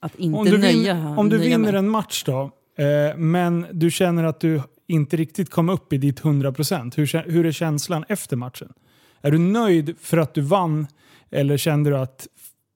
att 0.00 0.14
inte 0.16 0.38
Om 0.38 0.44
du, 0.44 0.58
nöja, 0.58 0.94
vin, 0.94 1.06
om 1.06 1.28
du 1.28 1.38
nöja 1.38 1.48
vinner 1.48 1.72
mig. 1.72 1.78
en 1.78 1.88
match 1.88 2.24
då, 2.26 2.50
eh, 2.78 3.16
men 3.16 3.66
du 3.72 3.90
känner 3.90 4.24
att 4.24 4.40
du 4.40 4.62
inte 4.86 5.16
riktigt 5.16 5.50
kom 5.50 5.68
upp 5.68 5.92
i 5.92 5.98
ditt 5.98 6.20
100%. 6.20 6.96
Hur, 6.96 7.30
hur 7.30 7.46
är 7.46 7.52
känslan 7.52 8.04
efter 8.08 8.36
matchen? 8.36 8.72
Är 9.20 9.30
du 9.30 9.38
nöjd 9.38 9.94
för 10.00 10.16
att 10.16 10.34
du 10.34 10.40
vann 10.40 10.86
eller 11.30 11.56
kände 11.56 11.90
du 11.90 11.96
att 11.96 12.26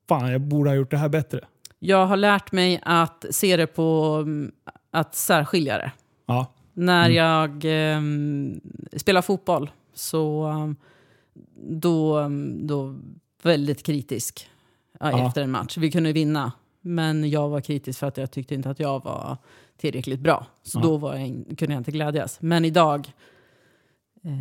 fan, 0.09 0.33
jag 0.33 0.41
borde 0.41 0.71
ha 0.71 0.75
gjort 0.75 0.91
det 0.91 0.97
här 0.97 1.09
bättre? 1.09 1.41
Jag 1.79 2.07
har 2.07 2.17
lärt 2.17 2.53
mig 2.53 2.81
att 2.83 3.25
se 3.31 3.57
det 3.57 3.67
på 3.67 4.19
mm, 4.23 4.53
att 4.91 5.15
särskilja 5.15 5.79
det. 5.79 5.93
Ja. 6.27 6.47
När 6.73 7.09
jag 7.09 7.63
ehm, 7.65 8.61
spelar 8.97 9.23
fotboll 9.23 9.71
så 9.95 10.47
um, 10.47 10.77
då, 11.71 12.19
um, 12.19 12.67
då 12.67 12.99
väldigt 13.43 13.83
kritisk 13.83 14.51
ja, 15.01 15.27
efter 15.27 15.43
en 15.43 15.51
match. 15.51 15.77
Vi 15.77 15.91
kunde 15.91 16.13
vinna, 16.13 16.53
men 16.81 17.31
jag 17.31 17.49
var 17.49 17.61
kritisk 17.61 17.99
för 17.99 18.07
att 18.07 18.17
jag 18.17 18.31
tyckte 18.31 18.55
inte 18.55 18.71
att 18.71 18.81
jag 18.81 19.05
var 19.05 19.37
tillräckligt 19.77 20.21
bra. 20.21 20.47
Så 20.63 20.79
Ja. 20.79 20.83
då 20.83 20.97
var 20.97 21.15
jag, 21.17 21.29
kunde 21.59 21.75
jag 21.75 21.81
inte 21.81 21.91
glädjas. 21.91 22.39
Men 22.41 22.65
idag, 22.65 23.13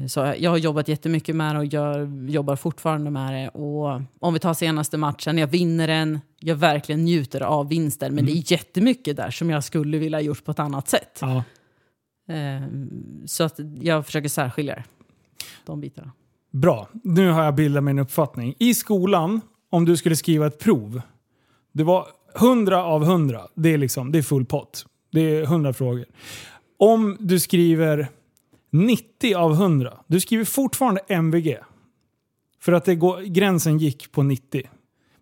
så 0.08 0.34
jag 0.38 0.52
har 0.52 0.58
jobbat 0.58 0.88
jättemycket 0.88 1.36
med 1.36 1.56
det 1.56 1.60
och 1.60 1.66
jag 1.66 2.30
jobbar 2.30 2.56
fortfarande 2.56 3.12
med 3.12 3.34
det. 3.34 3.50
Och 3.50 4.02
om 4.20 4.34
vi 4.34 4.40
tar 4.40 4.54
senaste 4.54 4.98
matchen, 4.98 5.38
jag 5.38 5.48
vinner 5.48 5.88
den, 5.88 6.20
jag 6.40 6.56
verkligen 6.56 7.06
njuter 7.06 7.42
av 7.42 7.70
vinsten. 7.70 8.16
Men 8.16 8.26
det 8.26 8.32
är 8.32 8.52
jättemycket 8.52 9.18
där 9.18 9.32
som 9.32 9.50
jag 9.50 9.64
skulle 9.64 9.98
vilja 9.98 10.18
ha 10.18 10.24
gjort 10.24 10.46
på 10.46 10.52
ett 10.52 10.60
annat 10.60 10.88
sätt. 10.88 11.18
ja. 11.22 11.44
Eh, 12.30 12.62
så 13.26 13.44
att 13.44 13.60
jag 13.82 14.06
försöker 14.06 14.30
särskilja 14.30 14.84
de 15.66 15.82
bitarna. 15.82 16.12
Bra, 16.52 16.88
nu 17.04 17.30
har 17.30 17.44
jag 17.44 17.56
bildat 17.56 17.84
min 17.84 18.00
uppfattning. 18.00 18.56
I 18.60 18.74
skolan, 18.74 19.42
om 19.70 19.86
du 19.86 19.98
skulle 19.98 20.16
skriva 20.16 20.48
ett 20.48 20.60
prov, 20.60 21.02
det 21.72 21.84
var 21.84 22.08
100 22.40 22.84
av 22.84 23.04
100. 23.04 23.42
Det 23.56 23.74
är, 23.74 23.78
liksom, 23.78 24.12
det 24.12 24.18
är 24.18 24.24
full 24.24 24.46
pott. 24.46 24.86
Det 25.12 25.22
är 25.22 25.44
100 25.44 25.74
frågor. 25.74 26.06
Om 26.80 27.18
du 27.20 27.40
skriver 27.40 28.08
90 28.70 29.36
av 29.36 29.54
100, 29.54 29.98
du 30.08 30.20
skriver 30.20 30.46
fortfarande 30.46 31.02
MVG. 31.08 31.58
För 32.60 32.74
att 32.74 32.86
det 32.86 32.96
går, 32.96 33.22
gränsen 33.22 33.78
gick 33.78 34.12
på 34.12 34.24
90. 34.24 34.70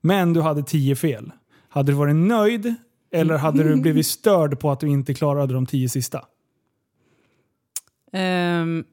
Men 0.02 0.34
du 0.34 0.42
hade 0.42 0.64
10 0.64 0.96
fel. 0.96 1.32
Hade 1.70 1.92
du 1.92 1.96
varit 1.96 2.16
nöjd 2.16 2.76
eller 3.12 3.38
hade 3.38 3.64
du 3.64 3.76
blivit 3.76 4.08
störd 4.08 4.60
på 4.60 4.72
att 4.72 4.80
du 4.80 4.90
inte 4.90 5.14
klarade 5.14 5.54
de 5.54 5.66
10 5.66 5.90
sista? 5.90 6.26
Ehm, 8.12 8.84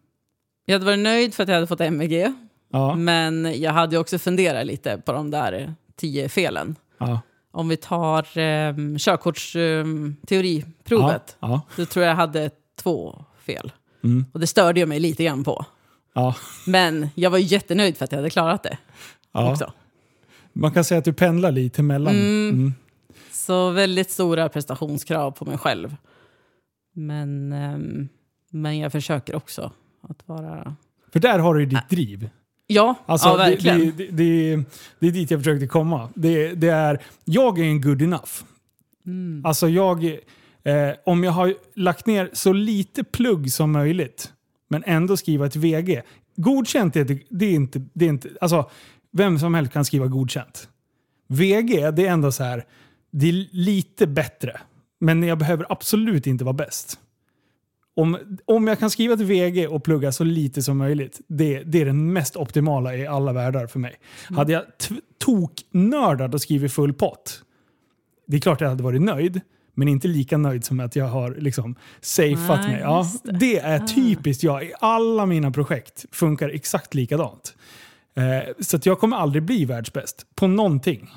jag 0.64 0.74
hade 0.74 0.84
varit 0.84 0.98
nöjd 0.98 1.34
för 1.34 1.42
att 1.42 1.48
jag 1.48 1.56
hade 1.56 1.66
fått 1.66 1.80
MVG. 1.80 2.32
Ja. 2.72 2.94
Men 2.94 3.60
jag 3.60 3.72
hade 3.72 3.98
också 3.98 4.18
funderat 4.18 4.66
lite 4.66 4.98
på 4.98 5.12
de 5.12 5.30
där 5.30 5.74
tio 5.96 6.28
felen. 6.28 6.76
ja. 6.98 7.20
Om 7.54 7.68
vi 7.68 7.76
tar 7.76 8.38
um, 8.38 8.98
körkortsteoriprovet. 8.98 11.36
Ja. 11.40 11.60
Så 11.76 11.86
tror 11.86 12.04
jag 12.04 12.10
jag 12.10 12.16
hade 12.16 12.50
två 12.76 13.24
fel. 13.46 13.72
Mm. 14.04 14.24
Och 14.32 14.40
det 14.40 14.46
störde 14.46 14.80
jag 14.80 14.88
mig 14.88 15.00
lite 15.00 15.24
grann 15.24 15.44
på. 15.44 15.66
Ja. 16.14 16.34
Men 16.66 17.08
jag 17.14 17.30
var 17.30 17.38
jättenöjd 17.38 17.96
för 17.96 18.04
att 18.04 18.12
jag 18.12 18.18
hade 18.18 18.30
klarat 18.30 18.62
det 18.62 18.78
Ja. 19.32 19.52
också. 19.52 19.72
Man 20.52 20.70
kan 20.72 20.84
säga 20.84 20.98
att 20.98 21.04
du 21.04 21.12
pendlar 21.12 21.50
lite 21.52 21.82
mellan. 21.82 22.14
Mm. 22.14 22.74
Så 23.32 23.70
väldigt 23.70 24.10
stora 24.10 24.48
prestationskrav 24.48 25.30
på 25.30 25.44
mig 25.44 25.58
själv. 25.58 25.96
Men, 26.94 27.52
ehm, 27.52 28.08
men 28.50 28.78
jag 28.78 28.92
försöker 28.92 29.34
också 29.36 29.72
att 30.08 30.28
vara... 30.28 30.76
För 31.12 31.20
där 31.20 31.38
har 31.38 31.54
du 31.54 31.60
ju 31.60 31.66
ditt 31.66 31.88
driv. 31.90 32.30
Ja, 32.66 32.94
Alltså, 33.06 33.28
ja 33.28 33.36
verkligen. 33.36 33.78
det, 33.80 33.90
det, 33.90 34.06
det, 34.10 34.64
det 34.98 35.06
är 35.06 35.10
dit 35.12 35.30
jag 35.30 35.40
försökte 35.40 35.66
komma. 35.66 36.08
Det, 36.14 36.52
det 36.54 36.68
är, 36.68 37.02
jag 37.24 37.58
är 37.58 37.62
en 37.64 37.80
good 37.80 38.02
enough. 38.02 38.30
Mm. 39.06 39.46
Alltså 39.46 39.68
jag, 39.68 40.18
eh, 40.64 40.90
om 41.04 41.24
jag 41.24 41.32
har 41.32 41.54
lagt 41.74 42.06
ner 42.06 42.30
så 42.32 42.52
lite 42.52 43.04
plugg 43.04 43.52
som 43.52 43.72
möjligt, 43.72 44.32
men 44.68 44.84
ändå 44.86 45.16
skriva 45.16 45.46
ett 45.46 45.56
VG. 45.56 46.02
Godkänt 46.36 46.96
är, 46.96 47.04
det, 47.04 47.22
det 47.28 47.46
är 47.46 47.52
inte, 47.52 47.82
det 47.92 48.04
är 48.04 48.08
inte, 48.08 48.28
alltså 48.40 48.70
vem 49.12 49.38
som 49.38 49.54
helst 49.54 49.72
kan 49.72 49.84
skriva 49.84 50.06
godkänt. 50.06 50.68
VG, 51.28 51.90
det 51.90 52.06
är 52.06 52.10
ändå 52.10 52.32
så 52.32 52.44
här, 52.44 52.64
det 53.10 53.28
är 53.28 53.48
lite 53.50 54.06
bättre. 54.06 54.60
Men 55.00 55.22
jag 55.22 55.38
behöver 55.38 55.66
absolut 55.68 56.26
inte 56.26 56.44
vara 56.44 56.52
bäst. 56.52 56.98
Om, 57.94 58.18
om 58.44 58.68
jag 58.68 58.78
kan 58.78 58.90
skriva 58.90 59.14
ett 59.14 59.20
VG 59.20 59.66
och 59.66 59.84
plugga 59.84 60.12
så 60.12 60.24
lite 60.24 60.62
som 60.62 60.78
möjligt, 60.78 61.20
det, 61.26 61.62
det 61.62 61.80
är 61.80 61.84
den 61.84 62.12
mest 62.12 62.36
optimala 62.36 62.96
i 62.96 63.06
alla 63.06 63.32
världar 63.32 63.66
för 63.66 63.78
mig. 63.78 63.94
Hade 64.28 64.52
jag 64.52 64.78
t- 64.78 64.94
toknördad 65.18 66.34
och 66.34 66.40
skrivit 66.40 66.72
full 66.72 66.94
pott. 66.94 67.42
Det 68.26 68.36
är 68.36 68.40
klart 68.40 68.60
jag 68.60 68.68
hade 68.68 68.82
varit 68.82 69.02
nöjd, 69.02 69.40
men 69.74 69.88
inte 69.88 70.08
lika 70.08 70.38
nöjd 70.38 70.64
som 70.64 70.80
att 70.80 70.96
jag 70.96 71.04
har 71.08 71.34
liksom 71.38 71.74
safeat 72.00 72.60
Nej, 72.60 72.68
mig. 72.72 72.80
Ja, 72.80 73.06
det. 73.24 73.32
det 73.32 73.58
är 73.58 73.78
typiskt 73.78 74.42
jag. 74.42 74.64
I 74.64 74.72
alla 74.80 75.26
mina 75.26 75.50
projekt 75.50 76.04
funkar 76.12 76.48
exakt 76.48 76.94
likadant. 76.94 77.54
Eh, 78.16 78.52
så 78.60 78.78
jag 78.82 79.00
kommer 79.00 79.16
aldrig 79.16 79.42
bli 79.42 79.64
världsbäst 79.64 80.26
på 80.34 80.46
någonting. 80.46 81.10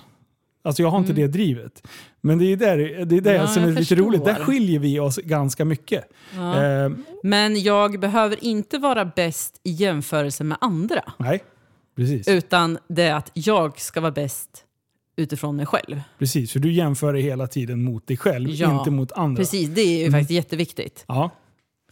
Alltså 0.63 0.81
jag 0.81 0.89
har 0.89 0.99
inte 0.99 1.13
det 1.13 1.27
drivet. 1.27 1.87
Men 2.21 2.37
det 2.37 2.45
är 2.45 2.57
där, 2.57 2.77
det 3.05 3.17
är 3.17 3.21
där 3.21 3.31
Mm. 3.35 3.41
Ja, 3.41 3.47
som 3.47 3.63
är 3.63 3.71
lite 3.71 3.95
roligt. 3.95 4.25
Där 4.25 4.35
skiljer 4.35 4.79
vi 4.79 4.99
oss 4.99 5.17
ganska 5.17 5.65
mycket. 5.65 6.09
Eh, 6.33 6.89
Men 7.23 7.61
jag 7.61 7.99
behöver 7.99 8.43
inte 8.43 8.77
vara 8.77 9.05
bäst 9.05 9.59
i 9.63 9.71
jämförelse 9.71 10.43
med 10.43 10.57
andra. 10.61 11.13
nej, 11.17 11.43
precis. 11.95 12.27
Utan 12.27 12.77
det 12.87 13.03
är 13.03 13.13
att 13.13 13.31
jag 13.33 13.79
ska 13.79 14.01
vara 14.01 14.11
bäst 14.11 14.64
utifrån 15.17 15.55
mig 15.55 15.65
själv. 15.65 16.01
precis. 16.19 16.51
För 16.51 16.59
du 16.59 16.71
jämför 16.73 17.13
dig 17.13 17.21
hela 17.21 17.47
tiden 17.47 17.83
mot 17.83 18.07
dig 18.07 18.17
själv, 18.17 18.49
Ja, 18.49 18.79
inte 18.79 18.91
mot 18.91 19.11
andra. 19.11 19.39
Precis, 19.41 19.69
det 19.69 19.81
är 19.81 20.05
ju 20.05 20.11
faktiskt 20.11 20.31
jätteviktigt. 20.31 21.05
Ja, 21.07 21.29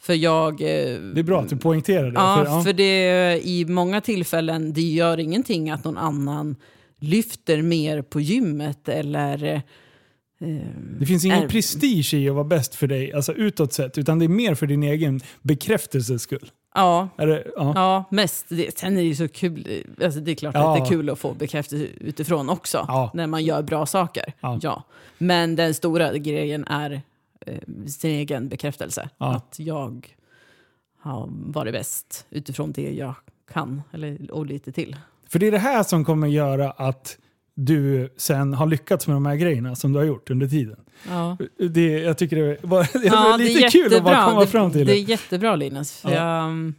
För 0.01 0.13
jag... 0.13 0.53
eh, 0.61 0.67
det 0.99 1.19
är 1.19 1.23
bra 1.23 1.41
att 1.41 1.49
du 1.49 1.57
poängterar 1.57 2.03
det. 2.11 2.13
Ja, 2.15 2.35
för, 2.37 2.51
ja. 2.51 2.61
för 2.63 2.73
det 2.73 3.41
i 3.47 3.65
många 3.65 4.01
tillfällen, 4.01 4.73
det 4.73 4.81
gör 4.81 5.19
ingenting 5.19 5.69
att 5.69 5.83
någon 5.83 5.97
annan 5.97 6.55
lyfter 6.99 7.61
mer 7.61 8.01
på 8.01 8.21
gymmet 8.21 8.89
eller... 8.89 9.43
eh, 9.53 9.61
Det 10.99 11.05
finns 11.05 11.25
ingen 11.25 11.43
är- 11.43 11.47
prestige 11.49 12.13
i 12.13 12.29
att 12.29 12.35
vara 12.35 12.43
bäst 12.45 12.75
för 12.75 12.87
dig, 12.87 13.13
alltså 13.13 13.33
utåt 13.33 13.73
sett, 13.73 13.97
utan 13.97 14.19
det 14.19 14.25
är 14.25 14.29
mer 14.29 14.55
för 14.55 14.67
din 14.67 14.83
egen 14.83 15.21
bekräftelses 15.41 16.21
skull. 16.21 16.51
Ja, 16.75 17.09
det, 17.17 17.43
ja. 17.55 17.71
ja 17.75 18.03
mest. 18.09 18.45
Det, 18.49 18.77
sen 18.77 18.93
är 18.93 19.01
det 19.01 19.07
ju 19.07 19.15
så 19.15 19.27
kul, 19.27 19.83
alltså 20.03 20.19
det 20.19 20.31
är 20.31 20.35
klart 20.35 20.55
Ja. 20.55 20.73
att 20.73 20.79
det 20.79 20.85
är 20.85 20.89
kul 20.89 21.09
att 21.09 21.19
få 21.19 21.33
bekräftelse 21.33 21.85
utifrån 21.99 22.49
också, 22.49 22.85
Ja. 22.87 23.11
när 23.13 23.27
man 23.27 23.43
gör 23.43 23.61
bra 23.61 23.85
saker. 23.85 24.33
Ja. 24.61 24.83
Men 25.17 25.55
den 25.55 25.73
stora 25.73 26.17
grejen 26.17 26.67
är 26.67 27.01
eh, 27.45 27.57
sin 27.87 28.11
egen 28.11 28.49
bekräftelse. 28.49 29.09
Att 29.17 29.55
jag 29.59 30.15
har 30.99 31.29
varit 31.31 31.73
bäst 31.73 32.25
utifrån 32.29 32.71
det 32.71 32.91
jag 32.93 33.13
kan, 33.53 33.81
eller, 33.91 34.31
och 34.31 34.45
lite 34.45 34.71
till. 34.71 34.95
För 35.29 35.39
det 35.39 35.47
är 35.47 35.51
det 35.51 35.57
här 35.57 35.83
som 35.83 36.05
kommer 36.05 36.27
göra 36.27 36.71
att 36.71 37.17
du 37.55 38.09
sen 38.17 38.53
har 38.53 38.65
lyckats 38.67 39.07
med 39.07 39.15
de 39.15 39.25
här 39.25 39.35
grejerna 39.35 39.75
som 39.75 39.93
du 39.93 39.99
har 39.99 40.05
gjort 40.05 40.29
under 40.29 40.47
tiden. 40.47 40.77
Ja. 41.09 41.37
Det, 41.69 41.99
jag 41.99 42.17
tycker 42.17 42.35
det 42.35 42.57
var, 42.61 42.79
det 43.01 43.05
Ja, 43.07 43.11
var 43.31 43.37
lite 43.37 43.67
kul 43.69 43.93
att 43.95 44.03
bara 44.03 44.25
komma 44.29 44.41
det, 44.41 44.47
fram 44.47 44.71
till 44.71 44.79
det. 44.85 44.93
det. 44.93 44.99
är 44.99 45.09
jättebra 45.09 45.55
Linus. 45.55 46.01
Ja. 46.03 46.11
jag, 46.11 46.43
mm, 46.43 46.73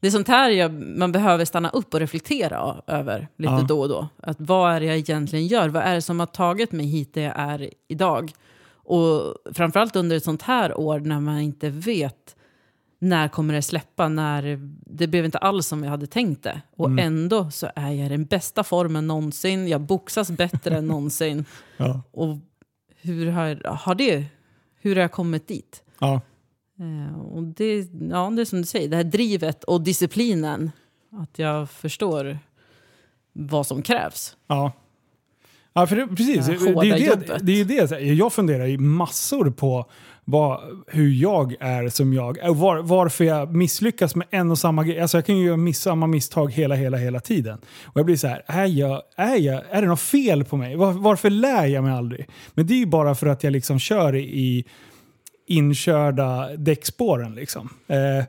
det 0.00 0.06
är 0.06 0.10
sånt 0.10 0.28
här 0.28 0.50
jag, 0.50 0.72
man 0.72 1.12
behöver 1.12 1.44
stanna 1.44 1.68
upp 1.70 1.94
och 1.94 2.00
reflektera 2.00 2.76
över 2.86 3.28
lite 3.38 3.52
Ja. 3.52 3.64
då 3.68 3.80
och 3.80 3.88
då. 3.88 4.08
Att 4.22 4.36
vad 4.40 4.72
är 4.74 4.80
det 4.80 4.86
jag 4.86 4.96
egentligen 4.96 5.46
gör? 5.46 5.68
Vad 5.68 5.82
är 5.82 5.94
det 5.94 6.02
som 6.02 6.20
har 6.20 6.26
tagit 6.26 6.72
mig 6.72 6.86
hit 6.86 7.14
där 7.14 7.22
jag 7.22 7.34
är 7.38 7.70
idag? 7.88 8.32
Och 8.86 9.34
framförallt 9.54 9.96
under 9.96 10.16
ett 10.16 10.24
sånt 10.24 10.42
här 10.42 10.78
år 10.80 11.00
när 11.00 11.20
man 11.20 11.40
inte 11.40 11.68
vet 11.70 12.33
när 13.04 13.28
kommer 13.28 13.54
det 13.54 13.62
släppa, 13.62 14.08
när 14.08 14.58
det 14.86 15.06
blev 15.06 15.24
inte 15.24 15.38
alls 15.38 15.66
som 15.66 15.82
jag 15.84 15.90
hade 15.90 16.06
tänkt 16.06 16.42
det. 16.42 16.60
Och 16.76 16.86
Mm. 16.86 17.06
ändå 17.06 17.50
så 17.50 17.70
är 17.76 17.90
jag 17.90 18.06
i 18.06 18.08
den 18.08 18.24
bästa 18.24 18.64
formen 18.64 19.06
någonsin. 19.06 19.68
Jag 19.68 19.80
boxas 19.80 20.30
bättre 20.30 20.76
än 20.76 20.86
någonsin. 20.94 21.44
Ja. 21.76 22.02
Och 22.10 22.36
hur 23.00 23.30
har, 23.30 23.74
har 23.76 23.94
det, 23.94 24.24
hur 24.80 24.94
har 24.96 25.02
jag 25.02 25.12
kommit 25.12 25.48
dit? 25.48 25.82
Ja. 25.98 26.20
Eh, 26.78 27.18
och 27.20 27.42
det, 27.42 27.76
ja, 28.10 28.30
det 28.36 28.42
är 28.42 28.44
som 28.44 28.58
du 28.60 28.66
säger, 28.66 28.88
det 28.88 28.96
här 28.96 29.04
drivet 29.04 29.64
och 29.64 29.80
disciplinen. 29.80 30.70
Att 31.12 31.38
jag 31.38 31.70
förstår 31.70 32.38
vad 33.32 33.66
som 33.66 33.82
krävs. 33.82 34.36
Ja. 34.46 34.72
Ja, 35.72 35.86
för 35.86 35.96
det, 35.96 36.06
precis. 36.06 36.46
Det 36.46 36.52
Det, 36.52 36.72
det, 36.72 37.60
är 37.60 37.64
det, 37.64 37.78
är 37.78 37.88
det. 37.88 38.04
Jag 38.04 38.32
funderar 38.32 38.66
ju 38.66 38.78
massor 38.78 39.50
på 39.50 39.90
vad, 40.24 40.60
hur 40.86 41.10
jag 41.10 41.54
är 41.60 41.88
som 41.88 42.12
jag. 42.12 42.38
Och 42.48 42.56
Var, 42.56 42.82
varför 42.82 43.24
jag 43.24 43.54
misslyckas 43.54 44.14
med 44.14 44.26
en 44.30 44.50
och 44.50 44.58
samma 44.58 44.84
grej. 44.84 45.00
Alltså 45.00 45.16
jag 45.16 45.26
kan 45.26 45.38
ju 45.38 45.46
göra 45.46 45.56
miss, 45.56 45.80
samma 45.80 46.06
misstag 46.06 46.52
hela, 46.52 46.74
hela, 46.74 46.96
hela 46.96 47.20
tiden. 47.20 47.58
Och 47.84 47.98
jag 47.98 48.06
blir 48.06 48.16
så 48.16 48.28
här, 48.28 48.42
är, 48.46 48.66
jag, 48.66 49.02
är, 49.16 49.36
jag, 49.36 49.62
är 49.70 49.82
det 49.82 49.88
något 49.88 50.00
fel 50.00 50.44
på 50.44 50.56
mig? 50.56 50.76
Var, 50.76 50.92
varför 50.92 51.30
lär 51.30 51.66
jag 51.66 51.84
mig 51.84 51.92
aldrig? 51.92 52.26
Men 52.54 52.66
det 52.66 52.74
är 52.74 52.78
ju 52.78 52.86
bara 52.86 53.14
för 53.14 53.26
att 53.26 53.44
jag 53.44 53.52
liksom 53.52 53.78
kör 53.78 54.16
i 54.16 54.64
inkörda 55.46 56.56
däckspåren. 56.56 57.34
Liksom. 57.34 57.68
Eh, 57.86 58.24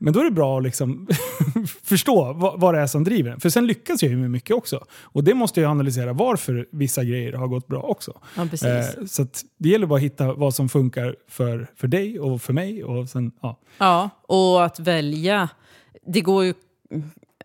Men 0.00 0.12
då 0.12 0.20
är 0.20 0.24
det 0.24 0.30
bra 0.30 0.56
att 0.58 0.62
liksom 0.64 1.08
förstå 1.82 2.32
vad, 2.32 2.60
vad 2.60 2.74
det 2.74 2.80
är 2.80 2.86
som 2.86 3.04
driver 3.04 3.30
den. 3.30 3.40
För 3.40 3.48
sen 3.50 3.66
lyckas 3.66 4.02
jag 4.02 4.10
ju 4.10 4.16
med 4.18 4.30
mycket 4.30 4.56
också. 4.56 4.84
Och 5.02 5.24
det 5.24 5.34
måste 5.34 5.60
jag 5.60 5.70
analysera 5.70 6.12
varför 6.12 6.66
vissa 6.72 7.04
grejer 7.04 7.32
har 7.32 7.46
gått 7.48 7.66
bra 7.66 7.80
också. 7.82 8.20
Ja. 8.36 8.42
Eh, 8.42 9.06
så 9.06 9.26
det 9.58 9.68
gäller 9.68 9.86
bara 9.86 9.96
att 9.96 10.02
hitta 10.02 10.32
vad 10.32 10.54
som 10.54 10.68
funkar 10.68 11.16
för, 11.28 11.70
för 11.76 11.88
dig 11.88 12.20
och 12.20 12.42
för 12.42 12.52
mig. 12.52 12.84
Och 12.84 13.08
sen, 13.08 13.32
ja. 13.42 13.60
Ja, 13.78 14.10
och 14.22 14.64
att 14.64 14.78
välja. 14.80 15.48
Det 16.06 16.20
går 16.20 16.44
ju 16.44 16.54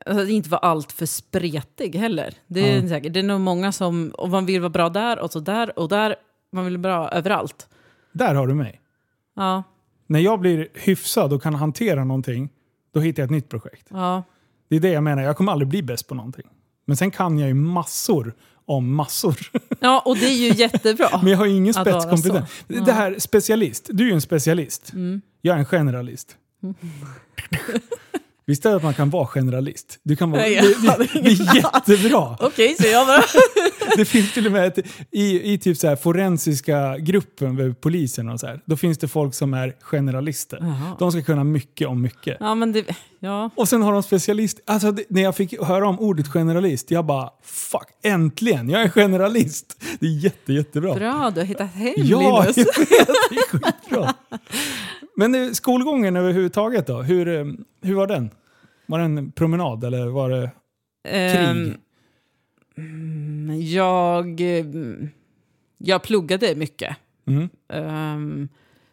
alltså, 0.06 0.24
att 0.24 0.30
inte 0.30 0.50
vara 0.50 0.60
allt 0.62 0.92
för 0.92 1.06
spretig 1.06 1.96
heller. 1.96 2.34
Det 2.48 2.72
är, 2.72 2.82
Ja. 2.82 2.90
säkert, 2.90 3.14
det 3.14 3.20
är 3.20 3.24
nog 3.24 3.42
många 3.42 3.72
som, 3.72 4.12
om 4.18 4.32
man 4.32 4.46
vill 4.46 4.62
vara 4.62 4.70
bra 4.70 4.90
där 4.90 5.20
och 5.20 5.32
så 5.32 5.40
där 5.40 5.80
och 5.80 5.90
där, 5.90 6.16
man 6.52 6.66
vill 6.66 6.78
vara 6.78 6.82
bra 6.98 7.10
överallt. 7.10 7.68
Där 8.14 8.36
har 8.36 8.48
du 8.48 8.54
mig. 8.54 8.80
Ja, 9.36 9.64
När 10.08 10.20
jag 10.20 10.40
blir 10.40 10.68
hyfsad 10.74 11.34
och 11.34 11.42
kan 11.44 11.56
hantera 11.56 12.04
någonting, 12.04 12.50
då 12.94 13.00
hittar 13.00 13.24
jag 13.24 13.28
ett 13.28 13.32
nytt 13.32 13.50
projekt. 13.50 13.88
ja, 13.90 14.24
Det 14.70 14.76
är 14.76 14.80
det 14.80 14.90
jag 14.90 15.04
menar, 15.04 15.24
jag 15.24 15.38
kommer 15.38 15.52
aldrig 15.52 15.68
bli 15.68 15.84
bäst 15.84 16.08
på 16.08 16.16
någonting. 16.16 16.46
Men 16.86 16.98
sen 16.98 17.12
kan 17.12 17.40
jag 17.40 17.48
ju 17.48 17.54
massor 17.54 18.34
om 18.66 18.96
massor. 18.96 19.38
ja, 19.80 20.02
och 20.06 20.18
det 20.18 20.26
är 20.26 20.34
ju 20.50 20.54
jättebra. 20.54 21.08
Men 21.22 21.32
jag 21.32 21.38
har 21.38 21.46
ju 21.46 21.56
ingen 21.56 21.74
spetskompetens. 21.74 22.50
så. 22.68 22.74
Det 22.86 22.92
här 22.92 23.16
specialist, 23.20 23.90
du 23.92 24.04
är 24.04 24.08
ju 24.08 24.14
en 24.14 24.22
specialist. 24.22 24.94
Mm. 24.94 25.22
Jag 25.42 25.56
är 25.56 25.60
en 25.60 25.66
generalist. 25.66 26.38
Visst 28.46 28.66
är 28.66 28.70
det 28.70 28.76
att 28.76 28.84
man 28.84 28.94
kan 28.94 29.10
vara 29.10 29.28
generalist? 29.28 30.00
Du 30.04 30.16
kan 30.16 30.32
vara, 30.32 30.42
det, 30.42 30.50
Ja, 30.84 30.98
det, 30.98 31.22
det 31.22 31.30
är 31.30 31.56
jättebra. 31.56 32.38
Okej, 32.40 32.76
så 32.80 32.88
jag 32.88 33.08
bara... 33.08 33.24
Det 33.98 34.06
finns 34.06 34.34
till 34.34 34.46
och 34.46 34.52
med 34.52 34.68
ett, 34.68 34.80
i, 35.12 35.54
i 35.54 35.58
typ 35.58 35.78
så 35.78 35.88
här 35.88 35.96
forensiska 35.96 36.98
gruppen 36.98 37.56
vid 37.56 37.82
polisen 37.82 38.30
och 38.30 38.40
så 38.40 38.48
här, 38.48 38.62
då 38.66 38.78
finns 38.78 38.98
det 38.98 39.08
folk 39.08 39.34
som 39.34 39.54
är 39.54 39.76
generalister. 39.82 40.58
Jaha. 40.62 40.96
De 41.00 41.12
ska 41.12 41.22
kunna 41.22 41.44
mycket 41.44 41.88
om 41.88 42.02
mycket. 42.02 42.38
Ja, 42.40 42.56
men 42.56 42.72
det... 42.72 42.86
Ja. 43.20 43.50
Och 43.56 43.70
sen 43.70 43.82
har 43.82 43.94
de 43.94 44.04
specialist. 44.04 44.60
Alltså 44.66 44.92
det, 44.92 45.04
när 45.10 45.22
jag 45.22 45.36
fick 45.36 45.62
höra 45.62 45.88
om 45.88 46.00
ordet 46.00 46.28
generalist, 46.28 46.92
jag 46.92 47.06
bara 47.06 47.30
fuck, 47.44 47.88
äntligen, 48.04 48.70
jag 48.70 48.82
är 48.82 48.90
generalist. 48.90 49.84
Det 50.00 50.06
är 50.06 50.24
jätte, 50.24 50.54
jättebra. 50.54 50.94
Bra, 50.94 51.32
du 51.36 51.42
har 51.42 51.46
hittat 51.46 51.74
hem 51.74 51.94
Ja, 51.98 52.46
jag 52.46 52.46
vet, 52.46 52.56
det 52.56 52.62
är 53.36 53.48
skitbra. 53.48 54.14
Men 55.16 55.36
eh, 55.36 55.52
skolgången 55.52 56.16
överhuvudtaget 56.16 56.88
då, 56.88 57.02
hur, 57.02 57.28
eh, 57.28 57.46
hur 57.82 57.96
var 57.96 58.08
den? 58.08 58.30
Var 58.86 59.00
det 59.00 59.06
en 59.06 59.32
promenad 59.32 59.84
eller 59.84 60.06
var 60.08 60.30
det 60.30 60.52
krig? 61.08 61.76
Ehm, 62.76 63.62
jag, 63.62 64.42
mm, 64.42 65.10
jag 65.78 66.04
pluggade 66.04 66.56
mycket. 66.56 66.98
Mm. 67.28 67.50
Ehm, 67.74 68.50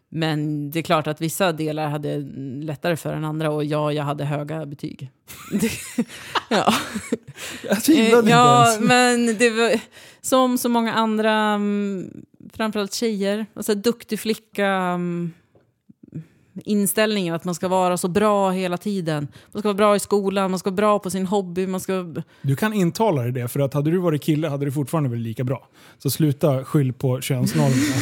men 0.08 0.70
det 0.70 0.78
är 0.78 0.82
klart 0.82 1.06
att 1.06 1.20
vissa 1.20 1.52
delar 1.52 1.88
hade 1.88 2.18
lättare 2.62 2.96
för 2.96 3.12
än 3.12 3.24
andra 3.24 3.50
och 3.50 3.64
ja, 3.64 3.92
jag 3.92 4.04
hade 4.04 4.24
höga 4.24 4.66
betyg. 4.66 5.10
Ja, 6.52 6.74
Jag 7.68 7.84
tvivlade 7.84 8.18
inte 8.18 8.30
ja 8.30 8.66
ens. 8.72 8.80
men 8.88 9.26
det 9.38 9.50
var 9.50 9.80
som 10.20 10.58
så 10.58 10.68
många 10.68 10.92
andra, 10.92 11.32
mm, 11.32 12.24
framförallt 12.52 12.94
tjejer, 12.94 13.46
alltså 13.54 13.74
duktig 13.74 14.20
flicka, 14.20 14.66
mm, 14.68 15.32
inställningen 16.64 17.34
att 17.34 17.44
man 17.44 17.54
ska 17.54 17.68
vara 17.68 17.96
så 17.96 18.08
bra 18.08 18.50
hela 18.50 18.76
tiden. 18.76 19.28
Man 19.52 19.60
ska 19.62 19.68
vara 19.68 19.76
bra 19.76 19.96
i 19.96 20.00
skolan, 20.00 20.50
man 20.50 20.58
ska 20.60 20.70
vara 20.70 20.76
bra 20.76 20.98
på 20.98 21.10
sin 21.10 21.26
hobby, 21.26 21.66
man 21.66 21.80
ska... 21.80 22.04
Du 22.42 22.56
kan 22.56 22.72
intala 22.72 23.22
dig 23.22 23.32
det, 23.32 23.48
för 23.48 23.60
att 23.60 23.74
hade 23.74 23.90
du 23.90 23.98
varit 23.98 24.22
kille 24.22 24.48
hade 24.48 24.64
du 24.64 24.72
fortfarande 24.72 25.08
varit 25.10 25.22
lika 25.22 25.44
bra. 25.44 25.68
Så 25.98 26.10
sluta 26.10 26.64
skyll 26.64 26.92
på 26.92 27.20
könsnormerna. 27.20 27.96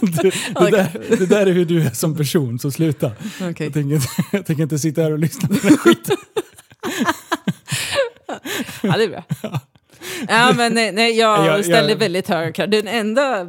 det, 0.22 0.34
det, 0.54 0.70
där, 0.76 1.16
det 1.18 1.26
där 1.26 1.46
är 1.46 1.52
hur 1.52 1.64
du 1.64 1.82
är 1.82 1.90
som 1.90 2.16
person, 2.16 2.58
så 2.58 2.70
sluta. 2.70 3.06
Okej. 3.40 3.54
Jag, 3.66 3.72
tänker 3.74 3.80
inte, 3.94 4.06
jag 4.32 4.46
tänker 4.46 4.62
inte 4.62 4.78
sitta 4.78 5.02
här 5.02 5.12
och 5.12 5.18
lyssna 5.18 5.48
på 5.48 5.54
den 5.54 5.62
här 5.70 5.76
skiten. 5.76 6.16
Ja, 8.82 8.96
det 8.96 9.04
är 9.04 9.08
bra. 9.08 9.24
Ja, 10.28 10.52
men 10.56 10.74
nej, 10.74 10.92
nej, 10.92 11.18
jag, 11.18 11.46
Jag- 11.46 11.58
jag- 11.58 11.64
ställde 11.64 11.94
väldigt 11.94 12.28
höga 12.28 12.52
krav. 12.52 12.68
Den 12.70 12.88
enda... 12.88 13.44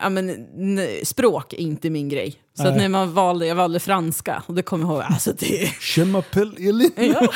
mm, 0.00 0.16
Ja, 0.16 0.22
men, 0.22 0.46
nej, 0.74 1.04
språk 1.04 1.52
är 1.52 1.56
inte 1.60 1.90
min 1.90 2.08
grej. 2.08 2.34
Så 2.54 2.68
att 2.68 2.76
när 2.76 2.88
man 2.88 3.12
valde, 3.12 3.46
jag 3.46 3.54
valde 3.54 3.80
franska 3.80 4.42
och 4.46 4.54
det 4.54 4.62
kommer 4.62 4.84
jag 4.86 4.94
ihåg. 4.94 5.02
Alltså 5.02 5.32
det, 5.38 5.46
Je 5.96 6.04
m'appelle 6.04 6.68
Elin. 6.68 6.90
ja, 6.96 7.28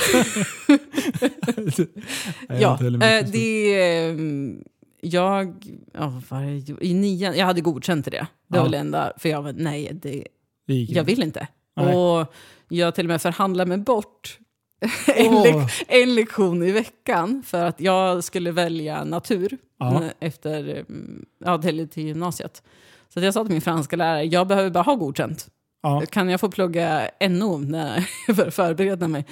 ja 2.60 2.78
eh, 2.84 3.26
det... 3.32 4.04
mm, 4.08 4.64
Jag... 5.00 5.54
Ja, 5.92 6.06
vad 6.28 6.40
var 6.40 6.46
det? 6.80 6.86
I 6.86 6.94
nian, 6.94 7.36
jag 7.36 7.46
hade 7.46 7.60
godkänt 7.60 8.04
det. 8.04 8.10
Det 8.10 8.26
Ja. 8.56 8.62
var 8.62 8.68
det 8.68 8.78
enda. 8.78 9.12
För 9.18 9.28
jag 9.28 9.42
var 9.42 9.52
nej, 9.52 9.90
det, 10.02 10.24
Det 10.66 10.74
gick 10.74 10.90
jag 10.90 11.02
inte. 11.02 11.14
vill 11.14 11.22
inte. 11.22 11.46
Nej. 11.76 11.94
Och 11.96 12.34
jag 12.68 12.94
till 12.94 13.04
och 13.06 13.08
med 13.08 13.22
förhandlade 13.22 13.68
mig 13.68 13.78
bort 13.78 14.38
en, 15.16 15.32
lek- 15.32 15.84
en 15.88 16.14
lektion 16.14 16.62
i 16.62 16.72
veckan 16.72 17.42
för 17.46 17.64
att 17.64 17.80
jag 17.80 18.24
skulle 18.24 18.50
välja 18.52 19.04
natur 19.04 19.58
Ja. 19.78 20.02
eh, 20.04 20.10
efter 20.20 20.68
mm, 20.88 21.24
ja, 21.44 21.58
till, 21.62 21.88
till 21.88 22.06
gymnasiet. 22.06 22.62
Så 23.08 23.20
jag 23.20 23.34
sa 23.34 23.44
till 23.44 23.52
min 23.52 23.60
franska 23.60 23.96
lärare, 23.96 24.24
jag 24.24 24.46
behöver 24.48 24.70
bara 24.70 24.82
ha 24.84 24.94
godkänt. 24.94 25.48
Ja. 25.82 26.02
Kan 26.10 26.28
jag 26.28 26.40
få 26.40 26.50
plugga 26.50 27.10
NO 27.28 27.58
när, 27.58 28.08
för 28.34 28.46
att 28.48 28.54
förbereda 28.54 29.08
mig? 29.08 29.24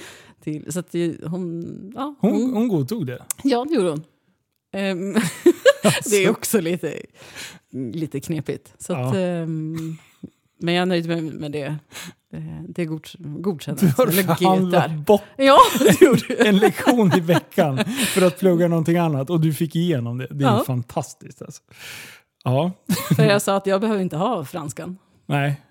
Till, 0.43 0.73
så 0.73 0.79
att 0.79 0.93
hon, 1.25 1.65
ja, 1.95 2.15
Hon, 2.19 2.31
hon, 2.31 2.53
hon 2.53 2.67
godtog 2.67 3.07
det. 3.07 3.23
ja, 3.43 3.65
det 3.69 3.73
gjorde 3.75 3.89
hon. 3.89 4.03
Ehm, 4.73 5.13
det 6.11 6.15
är 6.25 6.29
också 6.29 6.61
lite, 6.61 7.01
lite 7.71 8.19
knepigt. 8.19 8.73
Så 8.77 8.93
att, 8.93 9.15
Ja. 9.15 9.19
ehm, 9.19 9.97
men 10.61 10.73
jag 10.73 10.81
är 10.81 10.85
nöjd 10.85 11.07
med, 11.07 11.23
med 11.23 11.51
det. 11.51 11.75
Eh, 12.33 12.41
Det 12.69 12.81
är 12.81 12.85
god, 12.85 13.07
godkänt. 13.19 13.79
Du 13.79 13.85
har 13.87 14.11
förhandlat 14.11 14.91
bort 14.91 15.21
Ja, 15.37 15.57
en 16.45 16.57
lektion 16.57 17.11
i 17.17 17.19
veckan 17.19 17.79
för 18.13 18.21
att 18.21 18.39
plugga 18.39 18.67
någonting 18.67 18.97
annat 18.97 19.29
och 19.29 19.39
du 19.39 19.53
fick 19.53 19.75
igenom 19.75 20.17
det. 20.17 20.27
Det 20.31 20.45
är 20.45 20.49
Ja. 20.49 20.63
fantastiskt 20.67 21.41
alltså. 21.41 21.61
Ja, 22.43 22.71
För 23.15 23.23
jag 23.23 23.41
sa 23.41 23.55
att 23.55 23.67
jag 23.67 23.81
behöver 23.81 24.01
inte 24.01 24.17
ha 24.17 24.45
franskan. 24.45 24.97
nej. 25.25 25.61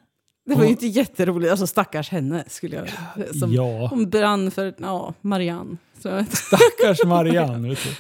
Det 0.47 0.55
var 0.57 0.65
ju 0.65 0.71
inte 0.71 0.87
jätteroligt. 0.87 1.51
Alltså 1.51 1.67
stackars 1.67 2.11
henne 2.11 2.45
skulle 2.47 2.77
jag... 2.77 2.89
Som, 3.37 3.53
Ja, 3.53 3.87
Hon 3.91 4.11
brann 4.11 4.51
för 4.51 4.75
ja, 4.79 5.15
Marianne. 5.21 5.77
Så, 6.03 6.25
stackars 6.31 7.05
Marianne. 7.07 7.69
Vet 7.69 7.79
du. 7.85 7.91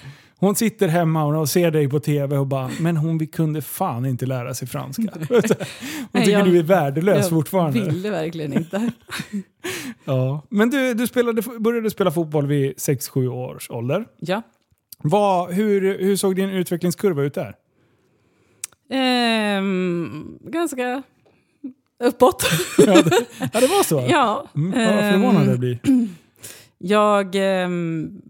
Hon 0.40 0.54
sitter 0.54 0.88
hemma 0.88 1.24
och 1.24 1.48
ser 1.48 1.70
dig 1.70 1.88
på 1.88 2.00
tv 2.00 2.36
och 2.38 2.46
bara, 2.46 2.70
men 2.80 2.96
hon 2.96 3.18
vi 3.18 3.26
kunde 3.26 3.62
fan 3.62 4.06
inte 4.06 4.26
lära 4.26 4.54
sig 4.54 4.68
franska. 4.68 5.02
Hon 5.28 5.42
tycker 5.42 5.66
Nej, 6.12 6.30
jag- 6.30 6.44
du 6.46 6.58
är 6.58 6.62
värdelös 6.62 7.18
jag 7.18 7.28
fortfarande. 7.30 7.80
ville 7.90 8.10
verkligen 8.10 8.52
inte. 8.52 8.90
Ja. 10.04 10.42
Men 10.48 10.70
du, 10.70 10.94
du 10.94 11.06
spelade, 11.06 11.42
började 11.58 11.90
spela 11.90 12.10
fotboll 12.10 12.46
vid 12.46 12.72
6-7 12.72 13.28
års 13.28 13.70
ålder. 13.70 14.06
Ja. 14.18 14.42
Vad, 15.02 15.52
hur, 15.52 15.98
hur 15.98 16.16
såg 16.16 16.36
din 16.36 16.48
utvecklingskurva 16.50 17.22
ut 17.22 17.34
där? 17.34 17.54
Ehm, 18.90 20.38
ganska 20.40 21.02
uppåt. 22.04 22.42
Ja, 22.78 22.84
det, 23.02 23.26
ja, 23.52 23.60
det 23.60 23.66
var 23.66 23.84
så? 23.84 24.06
ja. 24.10 24.46
Mm, 24.56 24.70
vad 24.70 25.12
förvånad 25.12 25.42
ehm, 25.42 25.50
jag 25.50 25.58
blir. 25.58 25.78
Jag, 26.78 27.34
ehm, 27.34 28.22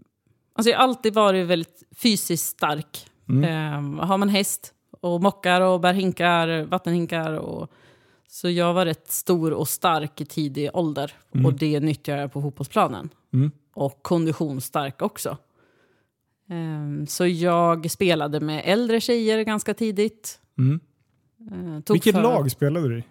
alltså 0.53 0.69
jag 0.71 0.77
har 0.77 0.83
alltid 0.83 1.13
varit 1.13 1.47
väldigt 1.47 1.80
fysiskt 2.01 2.47
stark. 2.47 3.05
Mm. 3.29 3.43
Ehm, 3.43 3.99
har 3.99 4.17
man 4.17 4.29
häst 4.29 4.73
och 5.01 5.21
mockar 5.21 5.61
och 5.61 5.79
bär 5.79 5.93
hinkar, 5.93 6.63
vattenhinkar. 6.63 7.33
Och, 7.33 7.71
så 8.27 8.49
jag 8.49 8.73
var 8.73 8.85
rätt 8.85 9.11
stor 9.11 9.53
och 9.53 9.67
stark 9.67 10.21
i 10.21 10.25
tidig 10.25 10.69
ålder. 10.73 11.13
Och 11.45 11.53
det 11.53 11.79
nyttjar 11.79 12.17
jag 12.17 12.33
på 12.33 12.41
fotbollsplanen. 12.41 13.09
Mm. 13.33 13.51
Och 13.73 14.03
konditionsstark 14.03 15.01
också. 15.01 15.37
Ehm, 16.49 17.07
så 17.07 17.27
jag 17.27 17.91
spelade 17.91 18.39
med 18.39 18.61
äldre 18.65 19.01
tjejer 19.01 19.43
ganska 19.43 19.73
tidigt. 19.73 20.39
Mm. 20.57 20.79
Tog 21.83 21.95
Vilket 21.95 22.15
för- 22.15 22.21
lag 22.23 22.51
spelade 22.51 22.89
du 22.89 22.99
i? 22.99 23.03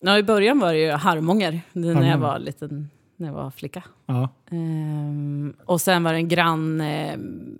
Ja, 0.00 0.18
I 0.18 0.22
början 0.22 0.58
var 0.58 0.72
det 0.72 0.78
ju 0.78 0.90
Harmånger, 0.90 1.60
när 1.72 2.10
jag 2.10 2.18
var 2.18 2.38
liten, 2.38 2.90
när 3.22 3.28
jag 3.28 3.34
var 3.34 3.50
flicka. 3.50 3.82
Ja. 4.06 4.28
Ehm, 4.50 5.54
och 5.64 5.80
sen 5.80 6.02
var 6.04 6.12
det 6.12 6.18
en 6.18 6.28
grann, 6.28 6.80
ehm, 6.80 7.58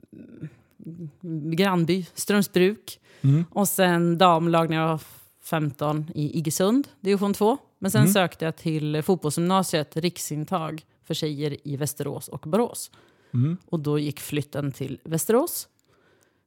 grannby, 1.56 2.06
Strömsbruk. 2.14 3.00
Mm. 3.20 3.44
Och 3.50 3.68
sen 3.68 4.18
damlag 4.18 4.70
när 4.70 4.76
jag 4.76 4.88
var 4.88 5.00
15 5.42 6.10
i 6.14 6.38
Iggesund, 6.38 6.88
division 7.00 7.34
2. 7.34 7.58
Men 7.78 7.90
sen 7.90 8.00
Mm. 8.00 8.12
sökte 8.12 8.44
jag 8.44 8.56
till 8.56 9.02
fotbollsgymnasiet, 9.02 9.96
riksintag 9.96 10.84
för 11.04 11.14
tjejer 11.14 11.56
i 11.68 11.76
Västerås 11.76 12.28
och 12.28 12.40
Borås. 12.46 12.90
Mm. 13.34 13.56
Och 13.66 13.80
då 13.80 13.98
gick 13.98 14.20
flytten 14.20 14.72
till 14.72 14.98
Västerås, 15.04 15.68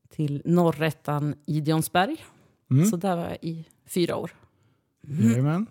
till 0.10 0.42
norrättan 0.46 1.36
i 1.46 1.62
Dionsberg. 1.62 2.26
Mm. 2.72 2.86
Så 2.86 2.98
där 2.98 3.16
var 3.16 3.24
jag 3.24 3.38
i 3.42 3.66
fyra 3.86 4.16
år. 4.16 4.32
Jajamän. 5.08 5.66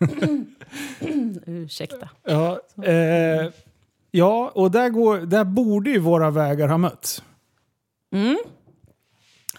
Ursäkta. 1.46 2.08
Ja, 2.24 2.60
eh, 2.84 3.52
ja, 4.10 4.50
och 4.54 4.70
där, 4.70 4.88
går, 4.90 5.18
där 5.18 5.44
borde 5.44 5.90
ju 5.90 5.98
våra 5.98 6.30
vägar 6.30 6.68
ha 6.68 6.78
mötts. 6.78 7.22
Mm. 8.14 8.38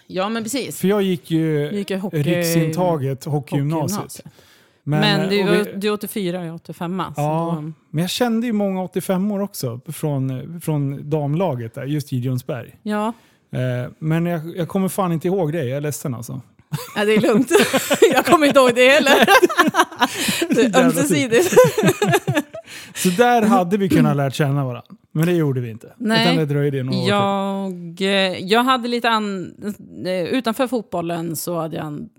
Ja, 0.08 0.30
men 0.30 0.44
precis. 0.44 0.80
För 0.80 0.88
jag 0.88 1.02
gick 1.02 1.32
ju 1.32 1.70
Du 1.70 1.78
gick 1.78 1.90
ju 1.90 1.98
hockey- 1.98 2.24
riksintaget 2.24 3.26
hockeygymnasiet. 3.26 3.92
Hockeygymnasiet. 4.02 4.28
Men, 4.84 5.00
Men, 5.00 5.30
du, 5.30 5.64
vi- 5.64 5.74
du 5.76 5.88
är 5.88 5.92
84 5.94 6.38
och 6.40 6.46
jag 6.46 6.50
är 6.50 6.56
85. 6.56 7.04
Så 7.16 7.22
Ja. 7.22 7.52
då, 7.56 7.72
men 7.90 8.02
jag 8.02 8.10
kände 8.10 8.48
ju 8.48 8.54
många 8.54 8.84
85 8.84 9.32
år 9.32 9.40
också 9.42 9.80
från, 9.88 10.62
från 10.62 11.10
damlaget 11.10 11.74
där, 11.74 11.84
just 11.86 12.14
i 12.14 12.18
Gionsberg. 12.18 12.76
ja. 12.84 13.14
Eh, 13.54 13.92
men 14.00 14.26
jag, 14.26 14.58
jag 14.58 14.68
kommer 14.68 14.88
fan 14.88 15.12
inte 15.12 15.28
ihåg 15.28 15.52
det, 15.54 15.64
jag 15.64 15.78
är 15.78 15.82
ledsen 15.82 16.14
alltså. 16.16 16.42
Ja, 16.96 17.06
det 17.06 17.16
är 17.16 17.22
lugnt. 17.22 17.52
jag 18.14 18.26
kommer 18.26 18.48
inte 18.48 18.60
ihåg 18.60 18.76
det 18.76 18.90
heller. 18.90 19.26
det 20.56 20.62
är 20.62 20.86
ömsesidigt. 20.86 21.56
Så 22.96 23.10
där 23.10 23.42
hade 23.42 23.78
vi 23.78 23.90
kunnat 23.90 24.18
lärt 24.18 24.34
känna 24.34 24.66
varandra. 24.66 24.96
Men 25.12 25.26
det 25.26 25.34
gjorde 25.34 25.62
vi 25.62 25.70
inte. 25.70 25.94
Nej. 25.98 26.22
Utan 26.22 26.38
det 26.38 26.46
dröjde 26.46 26.84
några 26.84 26.98
år 26.98 27.70
till. 27.70 28.06
Jag, 28.06 28.32
eh, 28.32 28.40
jag 28.40 28.64
hade 28.64 28.88
lite 28.88 29.10
an, 29.10 29.56
eh, 30.06 30.24
Utanför 30.24 30.68
fotbollen 30.68 31.36
så 31.36 31.60
hade 31.60 31.76
jag 31.76 31.86
en 31.86 32.10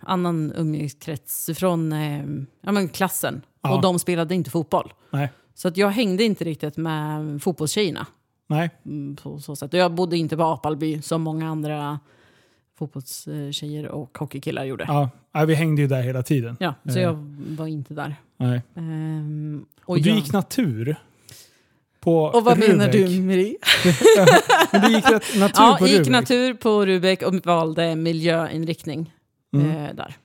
annan 0.00 0.52
umgängeskrets 0.56 1.50
från 1.54 1.92
eh, 1.92 2.24
ja, 2.60 2.72
men 2.72 2.88
klassen. 2.88 3.42
Ja. 3.62 3.74
Och 3.74 3.82
de 3.82 3.98
spelade 3.98 4.34
inte 4.34 4.50
fotboll. 4.50 4.92
Nej. 5.10 5.32
Så 5.54 5.68
att 5.68 5.76
jag 5.76 5.88
hängde 5.88 6.24
inte 6.24 6.44
riktigt 6.44 6.76
med 6.76 7.42
fotbollstjejerna. 7.42 8.06
Nej. 8.48 8.70
Mm, 8.86 9.16
på 9.16 9.38
så 9.38 9.56
sätt. 9.56 9.74
Och 9.74 9.80
jag 9.80 9.94
bodde 9.94 10.16
inte 10.16 10.36
på 10.36 10.42
Apalby 10.42 11.02
som 11.02 11.22
många 11.22 11.48
andra 11.48 12.00
fotbollstjejer 12.78 13.88
och 13.88 14.18
hockeykillar 14.18 14.64
gjorde. 14.64 14.84
Ja, 14.88 15.10
Ja, 15.32 15.40
ja, 15.40 15.46
vi 15.46 15.54
hängde 15.54 15.82
ju 15.82 15.88
där 15.88 16.02
hela 16.02 16.22
tiden. 16.22 16.56
så 16.88 16.98
Eh. 16.98 17.02
jag 17.02 17.14
var 17.56 17.66
inte 17.66 17.94
där. 17.94 18.14
Nej. 18.36 18.62
Ehm, 18.76 19.64
och 19.84 19.88
Och 19.96 20.02
du 20.02 20.08
jag, 20.08 20.16
gick 20.18 20.32
natur 20.32 20.96
på 22.00 22.22
och 22.24 22.44
vad 22.44 22.58
menar 22.58 22.86
Rubek. 22.88 23.08
du 23.08 23.22
Marie? 23.22 23.56
Men 24.72 24.80
du 24.80 24.92
gick 24.96 25.04
natur 25.36 25.62
Ja, 25.62 25.76
på 25.80 25.86
gick 25.86 25.98
Rubek. 25.98 26.10
natur 26.12 26.54
på 26.54 26.86
Rubek 26.86 27.22
och 27.22 27.34
valde 27.46 27.96
miljöinriktning 27.96 29.12
Mm. 29.54 29.70
eh, 29.70 29.94
där. 29.94 30.16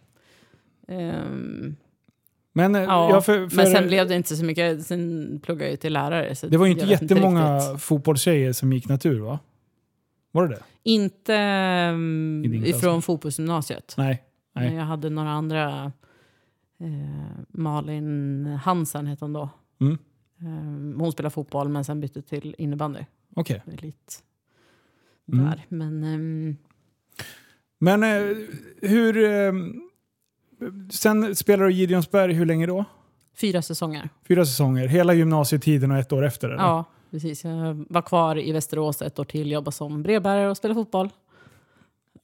Ehm, 0.88 1.76
Men, 2.54 2.76
eh, 2.76 2.82
ja, 2.82 3.10
ja, 3.10 3.22
för, 3.22 3.50
för, 3.50 3.56
men 3.58 3.68
sen 3.72 3.88
blev 3.88 4.08
det 4.08 4.16
inte 4.16 4.36
så 4.36 4.46
mycket. 4.46 4.86
Sen 4.86 5.40
pluggade 5.44 5.66
jag 5.66 5.72
ju 5.72 5.78
till 5.78 5.94
lärare. 5.94 6.36
Så 6.36 6.48
det 6.48 6.58
var 6.58 6.66
ju 6.66 6.72
inte 6.72 6.86
jättemånga 6.86 7.58
riktigt. 7.58 7.82
fotbollstjejer 7.82 8.54
som 8.54 8.74
gick 8.74 8.88
natur 8.90 9.20
va? 9.20 9.40
Var 10.32 10.48
det 10.48 10.56
det? 10.56 10.62
Inte 10.84 11.34
um, 11.94 12.46
ifrån 12.66 13.02
fotbollsgymnasiet. 13.02 13.96
Nej. 13.98 14.24
Men 14.54 14.64
Nej. 14.64 14.76
Jag 14.76 14.84
hade 14.84 15.10
några 15.10 15.30
andra. 15.30 15.92
Eh, 16.80 17.40
Malin 17.50 18.46
Hansen 18.64 19.08
hette 19.08 19.26
hon 19.26 19.34
då. 19.34 19.50
Mm. 19.82 19.98
Eh, 20.40 21.00
hon 21.02 21.12
spelade 21.12 21.34
fotboll 21.34 21.70
men 21.70 21.86
sen 21.86 22.00
bytte 22.02 22.22
till 22.22 22.56
innebandy. 22.58 23.00
Okej. 23.36 23.64
Elit. 23.74 24.24
Mm. 25.34 25.46
Där. 25.46 25.66
Men 25.70 26.04
ehm, 26.04 26.58
Men 27.80 28.04
eh, 28.04 28.38
hur... 28.82 29.18
Eh, 29.18 29.54
sen 30.90 31.36
spelade 31.36 31.70
du 31.70 31.74
i 31.74 31.78
Gideonsberg 31.78 32.34
hur 32.34 32.46
länge 32.46 32.66
då? 32.66 32.86
fyra 33.34 33.62
säsonger. 33.62 34.10
Fyra 34.28 34.46
säsonger. 34.46 34.88
Hela 34.88 35.14
gymnasietiden 35.14 35.92
och 35.92 35.98
ett 35.98 36.12
år 36.12 36.26
efter? 36.26 36.50
Eller? 36.50 36.64
Ja, 36.64 36.86
precis. 37.12 37.44
Jag 37.44 37.86
var 37.90 38.02
kvar 38.02 38.40
i 38.40 38.52
Västerås 38.52 39.02
ett 39.02 39.20
år 39.20 39.26
till, 39.26 39.52
jobbade 39.52 39.76
som 39.76 40.04
brevbärare 40.04 40.50
och 40.50 40.58
spelade 40.58 40.80
fotboll. 40.80 41.10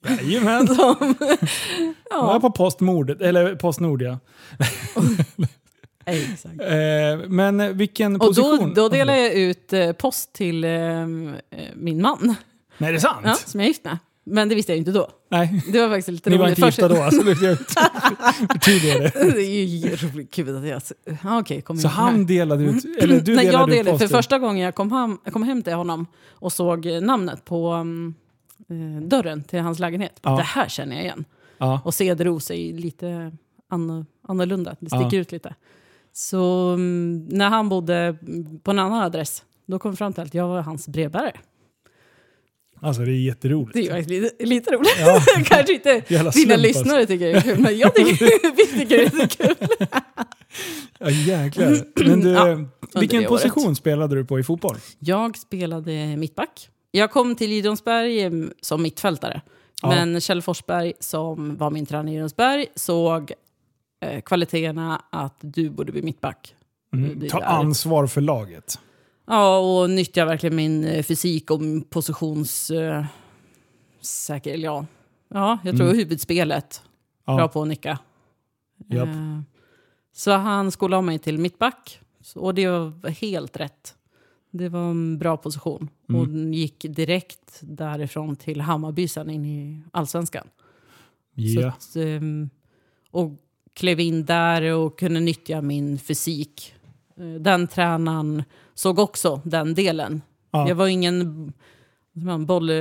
Jajamän. 0.07 0.67
Som, 0.75 1.15
Jag 2.09 2.21
var 2.21 2.33
ja, 2.33 2.39
på 2.39 2.51
Postmord, 2.51 3.21
eller 3.21 3.55
Postnord 3.55 4.01
ja. 4.01 4.19
exakt. 6.05 6.61
Eh, 6.61 7.29
men 7.29 7.77
vilken 7.77 8.13
Och 8.13 8.35
då, 8.35 8.43
position? 8.43 8.73
då 8.73 8.89
delade 8.89 9.19
jag 9.19 9.33
ut 9.33 9.73
eh, 9.73 9.91
post 9.91 10.33
till 10.33 10.63
eh, 10.63 10.71
min 11.75 12.01
man, 12.01 12.35
Nej, 12.77 12.91
det 12.91 12.97
är 12.97 12.99
sant? 12.99 13.21
ja, 13.23 13.33
som 13.33 13.59
jag 13.59 13.65
är 13.65 13.67
gift 13.67 13.83
med. 13.83 13.97
Men 14.29 14.49
det 14.49 14.55
visste 14.55 14.71
jag 14.71 14.77
inte 14.77 14.91
då. 14.91 15.09
Nej, 15.29 15.63
Det 15.71 15.81
var 15.81 15.87
faktiskt 15.89 16.07
lite 16.07 16.29
ni 16.29 16.37
var 16.37 16.47
inte 16.49 16.61
Först- 16.61 16.77
gifta 16.77 16.95
då. 16.95 17.01
Alltså, 17.03 17.23
det 17.23 17.41
jag 17.41 17.57
förtydligar 18.51 18.99
det. 18.99 19.41
är 19.45 19.63
ju 19.65 19.95
roligt 19.95 20.31
kul 20.33 20.57
att 20.57 20.67
jag... 20.67 20.81
Ja, 21.23 21.39
okej, 21.39 21.61
kom 21.61 21.77
Så 21.77 21.87
här. 21.87 22.03
han 22.03 22.25
delade 22.25 22.63
ut, 22.63 22.85
eller 22.99 23.19
du 23.21 23.35
Nej, 23.35 23.45
delade 23.45 23.51
jag 23.51 23.69
ut 23.69 23.75
delade, 23.75 23.83
för 23.85 23.91
posten? 23.91 24.09
första 24.09 24.39
gången 24.39 24.65
jag 24.65 24.75
kom 24.75 24.91
hem, 24.91 25.17
jag 25.23 25.33
kom 25.33 25.43
hem 25.43 25.61
till 25.63 25.73
honom 25.73 26.05
och 26.31 26.53
såg 26.53 26.85
namnet 27.01 27.45
på 27.45 27.67
mm, 27.67 28.13
eh, 28.69 29.07
dörren 29.07 29.43
till 29.43 29.59
hans 29.59 29.79
lägenhet. 29.79 30.19
Ja. 30.21 30.35
Det 30.37 30.43
här 30.43 30.69
känner 30.69 30.95
jag 30.95 31.03
igen. 31.05 31.25
Ja. 31.57 31.81
Och 31.85 31.93
cederros 31.93 32.51
är 32.51 32.55
ju 32.55 32.77
lite 32.77 33.31
anno- 33.71 34.05
annorlunda, 34.27 34.75
det 34.79 34.89
sticker 34.89 35.09
Ja. 35.17 35.21
ut 35.21 35.31
lite. 35.31 35.55
Så 36.13 36.69
mm, 36.73 37.25
när 37.31 37.49
han 37.49 37.69
bodde 37.69 38.17
på 38.63 38.71
en 38.71 38.79
annan 38.79 39.03
adress, 39.03 39.43
då 39.65 39.79
kom 39.79 39.91
vi 39.91 39.97
fram 39.97 40.13
till 40.13 40.23
att 40.23 40.33
jag 40.33 40.47
var 40.47 40.61
hans 40.61 40.87
brevbärare. 40.87 41.33
Alltså 42.81 43.01
det 43.01 43.11
är 43.11 43.25
jätteroligt. 43.25 43.73
Det 43.73 43.87
är 43.87 43.91
faktiskt 43.91 44.09
lite, 44.09 44.45
lite 44.45 44.71
roligt. 44.71 44.95
Ja. 44.99 45.21
Kanske 45.45 45.73
inte 45.73 46.03
Jävla 46.07 46.31
dina 46.31 46.55
lyssnare 46.55 47.05
tycker 47.05 47.25
det 47.25 47.31
är 47.37 47.41
kul, 47.41 47.59
men 47.59 47.77
jag 47.77 47.95
tycker, 47.95 48.25
vi 48.55 48.79
tycker 48.79 48.97
det 48.97 49.23
är 49.23 49.27
kul. 49.27 49.55
Ja, 50.99 51.09
jäklar. 51.09 51.83
Men 52.07 52.19
du, 52.19 52.29
Ja, 52.29 52.47
under 52.51 52.99
vilken 52.99 53.25
position 53.25 53.75
spelade 53.75 54.15
du 54.15 54.25
på 54.25 54.39
i 54.39 54.43
fotboll? 54.43 54.77
Jag 54.99 55.37
spelade 55.37 56.17
mittback. 56.17 56.69
Jag 56.91 57.11
kom 57.11 57.35
till 57.35 57.51
Idronsberg 57.51 58.21
eh, 58.21 58.31
som 58.61 58.81
mittfältare. 58.81 59.41
Ja. 59.81 59.89
Men 59.89 60.21
Kjell 60.21 60.41
Forsberg, 60.41 60.93
som 60.99 61.57
var 61.57 61.69
min 61.69 61.85
tränare 61.85 62.13
i 62.13 62.15
Idronsberg, 62.15 62.65
såg 62.75 63.31
eh, 64.05 64.21
kvaliteterna 64.21 65.01
att 65.09 65.37
du 65.41 65.69
borde 65.69 65.91
bli 65.91 66.01
mittback. 66.01 66.55
Mm. 66.93 67.29
Ta 67.29 67.39
ansvar 67.43 68.07
för 68.07 68.21
laget. 68.21 68.79
Ja, 69.27 69.57
och 69.59 69.89
nyttja 69.89 70.25
verkligen 70.25 70.55
min 70.55 70.83
eh, 70.83 71.03
fysik 71.03 71.51
och 71.51 71.61
min 71.61 71.81
positions... 71.81 72.71
Eh, 72.71 73.05
säker, 74.01 74.57
ja. 74.57 74.85
ja, 75.27 75.57
jag 75.63 75.77
tror 75.77 75.93
huvudspelet. 75.93 76.81
Ja. 77.25 77.35
Bra 77.35 77.47
på 77.47 77.61
att 77.61 77.67
nicka. 77.67 77.99
Japp. 78.89 79.07
Eh, 79.07 79.39
så 80.13 80.31
han 80.31 80.71
skolade 80.71 81.01
mig 81.03 81.19
till 81.19 81.37
mittback. 81.37 81.99
Och 82.35 82.53
det 82.53 82.67
var 82.69 83.09
helt 83.09 83.57
rätt. 83.57 83.95
Det 84.51 84.69
var 84.69 84.89
en 84.89 85.17
bra 85.17 85.37
position. 85.37 85.89
Mm. 86.09 86.21
Och 86.21 86.53
gick 86.55 86.85
direkt 86.89 87.59
därifrån 87.61 88.35
till 88.35 88.61
Hammarby 88.61 89.07
sen 89.07 89.29
in 89.29 89.45
i 89.45 89.81
allsvenskan. 89.91 90.47
Ja. 91.33 91.67
att, 91.67 91.95
ehm, 91.95 92.49
och 93.11 93.31
klev 93.73 93.99
in 93.99 94.25
där 94.25 94.61
och 94.61 94.99
kunde 94.99 95.19
nyttja 95.19 95.61
min 95.61 95.99
fysik. 95.99 96.73
Eh, 97.17 97.25
Den 97.25 97.67
tränaren 97.67 98.43
såg 98.77 98.99
också 98.99 99.41
den 99.43 99.73
delen. 99.73 100.21
Ja. 100.51 100.67
Jag 100.67 100.75
var 100.75 100.87
ingen 100.87 101.53
boll... 102.45 102.71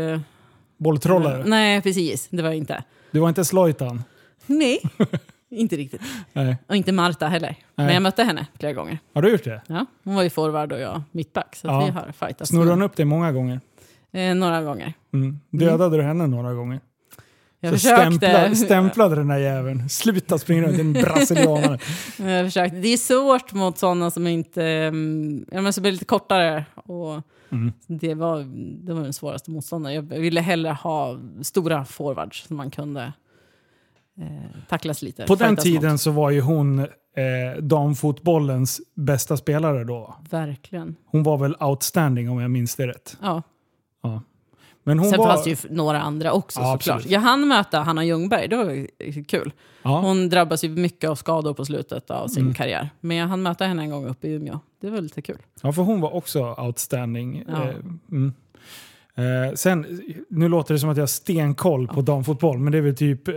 Bolltrollare. 0.79 1.45
Nej, 1.47 1.83
precis. 1.83 2.29
Det 2.31 2.43
var 2.43 2.49
jag 2.49 2.57
inte. 2.57 2.85
Du 3.11 3.21
var 3.21 3.29
inte 3.29 3.45
Slojtan? 3.45 4.03
Nej, 4.47 4.81
inte 5.51 5.77
riktigt. 5.77 6.01
Nej. 6.33 6.57
Och 6.69 6.77
inte 6.77 6.93
Marta 6.93 7.27
heller. 7.29 7.57
Men 7.75 7.89
jag 7.95 8.03
mötte 8.03 8.23
henne 8.25 8.47
flera 8.59 8.73
gånger. 8.73 8.99
Har 9.15 9.23
du 9.23 9.31
gjort 9.31 9.45
det? 9.45 9.63
Ja, 9.67 9.87
hon 10.05 10.15
var 10.15 10.23
ju 10.23 10.31
forward 10.31 10.73
och 10.73 10.81
jag 10.81 11.03
mittback. 11.13 11.57
Så 11.57 11.67
Ja. 11.69 11.85
vi 11.85 11.91
har 11.91 12.13
fightats 12.13 12.51
Snurrade 12.51 12.71
hon 12.71 12.83
upp 12.83 12.97
dig 12.97 13.05
många 13.07 13.33
gånger? 13.33 13.61
eh, 14.13 14.35
några 14.35 14.63
gånger. 14.63 14.93
Mm. 15.15 15.41
Dödade 15.51 15.97
du 15.97 16.03
henne 16.03 16.27
några 16.27 16.55
gånger? 16.55 16.81
Jag 17.61 17.73
Så 17.73 17.79
försökte. 17.79 18.17
stämpla, 18.17 18.55
stämplade 18.55 19.15
den 19.15 19.29
där 19.29 19.39
jäveln. 19.39 19.89
Sluta 19.89 20.39
springa 20.39 20.63
runt, 20.63 20.79
en 20.79 20.93
brasilianare. 20.93 21.79
Jag 22.19 22.47
försökte. 22.47 22.77
Det 22.77 22.89
är 22.89 22.97
svårt 22.97 23.53
mot 23.53 23.79
sådana 23.79 24.11
som 24.11 24.27
inte... 24.27 24.65
mm, 24.65 25.47
Ja, 25.53 25.61
men 25.63 25.73
som 25.73 25.85
är 25.85 25.93
lite 25.93 26.05
kortare. 26.05 26.65
Och 26.75 27.23
Mm. 27.51 27.73
det, 27.87 28.15
var, 28.15 28.39
det 28.87 28.95
var 28.95 29.03
den 29.03 29.13
svåraste 29.13 29.51
motståndaren. 29.51 29.95
Jag 29.95 30.03
ville 30.21 30.41
hellre 30.41 30.71
ha 30.71 31.19
stora 31.43 31.85
forwards 31.85 32.47
som 32.47 32.57
man 32.57 32.71
kunde 32.71 33.13
eh, 34.21 34.27
tacklas 34.69 35.03
lite. 35.03 35.25
På 35.27 35.35
den 35.35 35.57
tiden 35.57 35.91
mot. 35.93 36.01
så 36.01 36.11
var 36.11 36.31
ju 36.31 36.41
hon 36.41 36.79
eh, 36.79 36.87
damfotbollens 37.63 38.81
bästa 38.95 39.37
spelare 39.37 39.85
då. 39.85 40.15
Verkligen. 40.31 40.97
Hon 41.07 41.23
var 41.23 41.39
väl 41.39 41.57
outstanding 41.61 42.31
om 42.31 42.41
jag 42.41 42.51
minns 42.51 42.77
det 42.77 42.87
rätt. 42.87 43.17
Ja. 43.23 43.43
Ja. 44.03 44.23
Men 44.89 44.99
hon 44.99 45.11
Sen 45.11 45.19
var... 45.19 45.27
fanns 45.27 45.45
det 45.45 45.51
ju 45.51 45.57
några 45.75 46.01
andra 46.01 46.33
också 46.33 46.61
Ja, 46.61 46.73
såklart. 46.79 46.97
absolut. 46.97 47.13
Jag 47.13 47.21
hann 47.21 47.49
möta 47.49 47.81
Hanna 47.81 48.05
Ljungberg, 48.05 48.49
det 48.49 48.57
var 48.57 48.87
kul. 49.25 49.53
ja. 49.83 50.01
Hon 50.01 50.29
drabbas 50.29 50.65
ju 50.65 50.69
mycket 50.69 51.11
av 51.11 51.15
skador 51.15 51.55
på 51.55 51.65
slutet 51.65 52.11
av 52.11 52.29
sin 52.29 52.43
Mm. 52.43 52.55
karriär. 52.55 52.91
Men 53.01 53.17
jag 53.17 53.27
hann 53.29 53.43
möta 53.43 53.65
henne 53.65 53.83
en 53.83 53.91
gång 53.91 54.07
uppe 54.07 54.29
i 54.29 54.33
Umeå. 54.33 54.61
Det 54.81 54.91
var 54.91 55.01
lite 55.01 55.23
kul. 55.23 55.39
ja, 55.63 55.73
för 55.73 55.83
hon 55.83 56.01
var 56.01 56.15
också 56.15 56.55
outstanding. 56.59 57.45
Ja. 57.49 57.63
Eh, 57.63 57.75
mm. 58.11 58.33
eh, 59.15 59.55
sen, 59.55 60.01
nu 60.29 60.49
låter 60.49 60.75
det 60.75 60.81
som 60.81 60.91
att 60.91 60.97
jag 60.97 61.03
har 61.03 61.07
stenkoll 61.07 61.89
på 61.89 62.01
damfotboll, 62.01 62.59
men 62.59 62.73
det 62.73 62.79
är 62.79 62.83
väl 62.83 62.97
typ, 62.97 63.29
eh, 63.29 63.35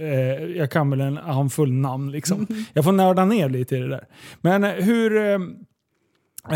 jag 0.58 0.72
kan 0.72 0.90
väl 0.90 1.02
en 1.02 1.18
handfull 1.18 1.72
namn 1.74 2.12
liksom. 2.12 2.48
Jag 2.74 2.84
får 2.84 2.92
nörda 2.92 3.26
ner 3.26 3.50
lite 3.50 3.76
i 3.76 3.80
det 3.80 3.90
där. 3.90 4.06
Men 4.42 4.64
eh, 4.64 4.72
hur... 4.72 5.18
Eh, 5.18 5.34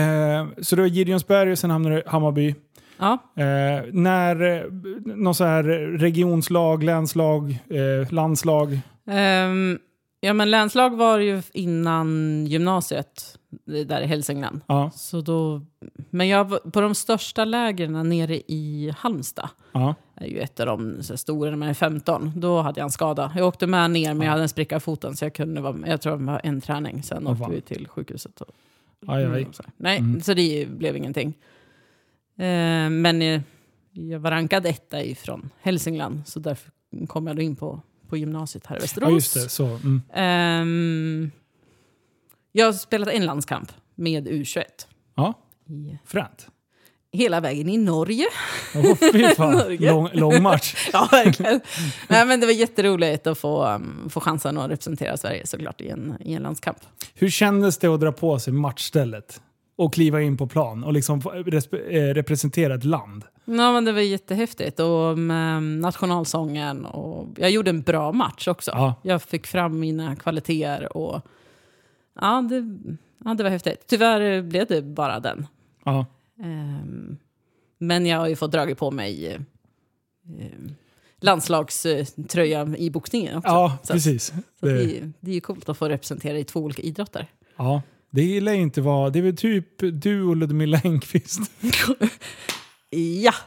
eh, 0.04 0.46
så 0.62 0.76
det 0.76 0.82
var 0.82 0.90
Gideonsberg 0.90 1.52
och 1.52 1.60
sen 1.60 1.70
hamnade 1.70 1.96
du 1.96 2.02
i 2.02 2.04
Hammarby. 2.08 2.56
Ja, 3.04 3.18
Eh, 3.44 3.84
när 3.94 4.42
eh, 4.42 4.72
någon 5.16 5.36
så 5.36 5.44
här 5.44 5.64
regionslag, 5.98 6.84
länslag, 6.84 7.52
eh, 7.70 8.14
landslag. 8.14 8.80
Ehm, 9.08 9.80
ja 10.22 10.34
men 10.34 10.52
länslag 10.52 10.98
var 10.98 11.20
ju 11.20 11.42
innan 11.54 12.46
gymnasiet 12.46 13.38
där 13.86 14.02
i 14.02 14.06
Hälsingland. 14.06 14.62
Ja, 14.68 14.92
Så 14.96 15.22
då, 15.22 15.62
men 16.10 16.28
jag, 16.28 16.50
var- 16.50 16.60
på 16.72 16.82
de 16.82 16.96
största 16.96 17.46
lägren 17.46 18.10
nere 18.10 18.36
i 18.36 18.94
Halmstad, 18.98 19.50
ja. 19.72 19.96
är 20.16 20.28
ju 20.28 20.40
ett 20.40 20.60
av 20.60 20.66
de 20.66 21.04
så 21.04 21.18
stora 21.18 21.50
när 21.50 21.58
man 21.58 21.70
är 21.70 21.74
15, 21.74 22.32
då 22.36 22.62
hade 22.62 22.80
jag 22.80 22.86
en 22.86 22.92
skada. 22.92 23.32
Jag 23.36 23.48
åkte 23.48 23.68
med 23.68 23.92
ner 23.92 24.14
men 24.14 24.26
jag 24.26 24.32
hade 24.32 24.44
en 24.44 24.50
spricka 24.50 24.76
i 24.78 24.80
foten 24.80 25.16
så 25.16 25.26
jag 25.26 25.34
kunde 25.34 25.62
vara 25.62 25.78
Jag 25.88 26.02
tror 26.02 26.18
det 26.18 26.24
var 26.26 26.42
en 26.44 26.62
träning, 26.62 27.04
sen 27.04 27.28
Åh, 27.28 27.42
åkte 27.42 27.56
vi 27.56 27.62
till 27.62 27.88
sjukhuset. 27.88 28.42
Och, 28.42 28.48
Aj, 29.08 29.24
aj. 29.26 29.30
Mm. 29.42 29.52
Nej, 29.78 29.98
Mm. 30.00 30.22
så 30.22 30.34
det 30.34 30.68
blev 30.70 30.96
ingenting. 30.98 31.34
Eh, 32.38 32.90
men 32.90 33.22
eh, 33.22 33.42
jag 33.92 34.20
var 34.20 34.32
rankad 34.32 34.66
etta 34.66 35.04
ifrån 35.04 35.50
Hälsingland 35.62 36.22
så 36.26 36.40
därför 36.40 36.72
kom 37.08 37.28
jag 37.28 37.36
då 37.36 37.42
in 37.42 37.56
på, 37.56 37.82
på 38.10 38.18
gymnasiet 38.18 38.66
här 38.66 38.78
i 38.78 38.80
Västerås. 38.80 39.10
ja 39.10 39.16
just 39.16 39.34
det. 39.34 39.50
Så, 39.50 39.66
mm. 39.66 40.02
Ehm, 40.14 41.32
jag 42.52 42.66
har 42.66 42.74
spelat 42.74 43.10
en 43.10 43.26
landskamp 43.26 43.72
med 43.96 44.28
U21. 44.28 44.64
Ja, 45.16 45.34
fränt. 46.06 46.48
hela 47.12 47.40
vägen 47.40 47.70
i 47.70 47.78
Norge. 47.78 48.26
Oh. 48.76 48.84
Norge. 49.52 49.92
lång, 49.92 50.10
lång 50.14 50.42
match. 50.42 50.90
Ja, 50.94 51.08
verkligen. 51.12 51.62
Nej, 52.08 52.26
men 52.26 52.40
det 52.40 52.46
var 52.46 52.54
jätteroligt 52.54 53.28
att 53.28 53.38
få, 53.38 53.68
um, 53.68 54.10
få 54.10 54.20
chansen 54.20 54.58
att 54.58 54.72
representera 54.72 55.18
Sverige 55.18 55.48
såklart 55.48 55.82
i 55.82 55.90
en, 55.90 56.18
i 56.20 56.34
en 56.34 56.44
landskamp. 56.44 56.78
Hur 57.14 57.30
kändes 57.30 57.78
det 57.78 57.88
att 57.88 58.00
dra 58.00 58.12
på 58.12 58.40
sig 58.40 58.54
matchstället? 58.54 59.42
Och 59.76 59.94
kliva 59.94 60.22
in 60.22 60.38
på 60.38 60.48
plan 60.48 60.84
och 60.84 60.94
liksom 60.94 61.22
resp- 61.22 61.90
eh, 61.90 62.14
representera 62.14 62.76
ett 62.76 62.84
land? 62.84 63.24
Ja, 63.46 63.72
men 63.72 63.86
det 63.86 63.92
var 63.92 64.00
jättehäftigt. 64.02 64.80
Och 64.80 65.18
med 65.20 65.64
nationalsången. 65.64 66.86
Och 66.86 67.28
jag 67.38 67.52
gjorde 67.52 67.70
en 67.70 67.82
bra 67.82 68.12
match 68.12 68.48
också. 68.48 68.72
Ja. 68.72 68.96
Jag 69.04 69.22
fick 69.22 69.48
fram 69.48 69.80
mina 69.80 70.16
kvaliteter. 70.16 70.98
Och, 70.98 71.22
ja, 72.22 72.42
det, 72.50 72.78
ja, 73.26 73.34
det 73.34 73.44
var 73.44 73.50
häftigt. 73.50 73.84
Tyvärr 73.88 74.42
blev 74.42 74.68
det 74.68 74.82
bara 74.82 75.20
den. 75.20 75.48
Ja. 75.86 76.06
Ehm, 76.44 77.18
men 77.78 78.06
jag 78.06 78.18
har 78.20 78.28
ju 78.28 78.36
fått 78.36 78.52
dragit 78.52 78.78
på 78.78 78.92
mig 78.92 79.28
eh, 79.28 79.34
eh, 80.46 80.52
landslagströja 81.22 82.68
i 82.78 82.90
boxningen 82.90 83.38
också. 83.38 83.50
Ja, 83.50 83.78
Så- 83.84 83.94
precis. 83.94 84.34
Så 84.60 84.66
det, 84.66 85.12
det 85.20 85.32
är 85.32 85.36
ju 85.36 85.42
coolt 85.42 85.70
att 85.70 85.78
få 85.78 85.90
representera 85.90 86.38
i 86.38 86.44
två 86.44 86.60
olika 86.60 86.82
idrotter. 86.82 87.28
ja, 87.58 87.82
det 88.16 88.42
lär 88.42 88.54
inte 88.54 88.82
vara... 88.82 89.10
Det 89.10 89.20
är 89.20 89.24
väl 89.24 89.38
typ 89.38 89.68
du 89.78 90.24
och 90.24 90.36
Ludmilla 90.36 90.82
Engqvist. 90.84 91.40
Ja! 93.24 93.34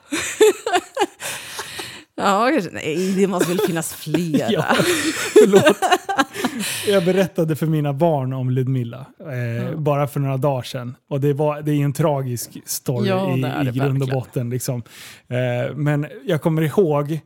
ja, 2.16 2.50
kanske. 2.52 2.70
Nej, 2.72 3.14
det 3.16 3.26
måste 3.26 3.48
väl 3.48 3.58
finnas 3.66 3.94
flera. 3.94 4.46
Ja, 4.52 4.64
förlåt. 5.32 5.76
Jag 6.88 7.04
berättade 7.04 7.56
för 7.56 7.66
mina 7.66 7.92
barn 7.92 8.32
om 8.32 8.50
Ludmilla 8.50 9.06
eh, 9.20 9.78
bara 9.78 10.08
för 10.08 10.20
några 10.20 10.36
dagar 10.36 10.62
sedan. 10.62 10.96
Och 11.10 11.20
det, 11.20 11.32
var, 11.32 11.62
det 11.62 11.72
är 11.72 11.84
en 11.84 11.92
tragisk 11.92 12.58
story 12.64 13.08
Ja, 13.08 13.36
i, 13.36 13.68
i 13.68 13.72
grund 13.72 14.02
och 14.02 14.08
botten. 14.08 14.50
Liksom. 14.50 14.82
Eh, 15.28 15.76
men 15.76 16.06
jag 16.26 16.42
kommer 16.42 16.62
ihåg, 16.62 17.20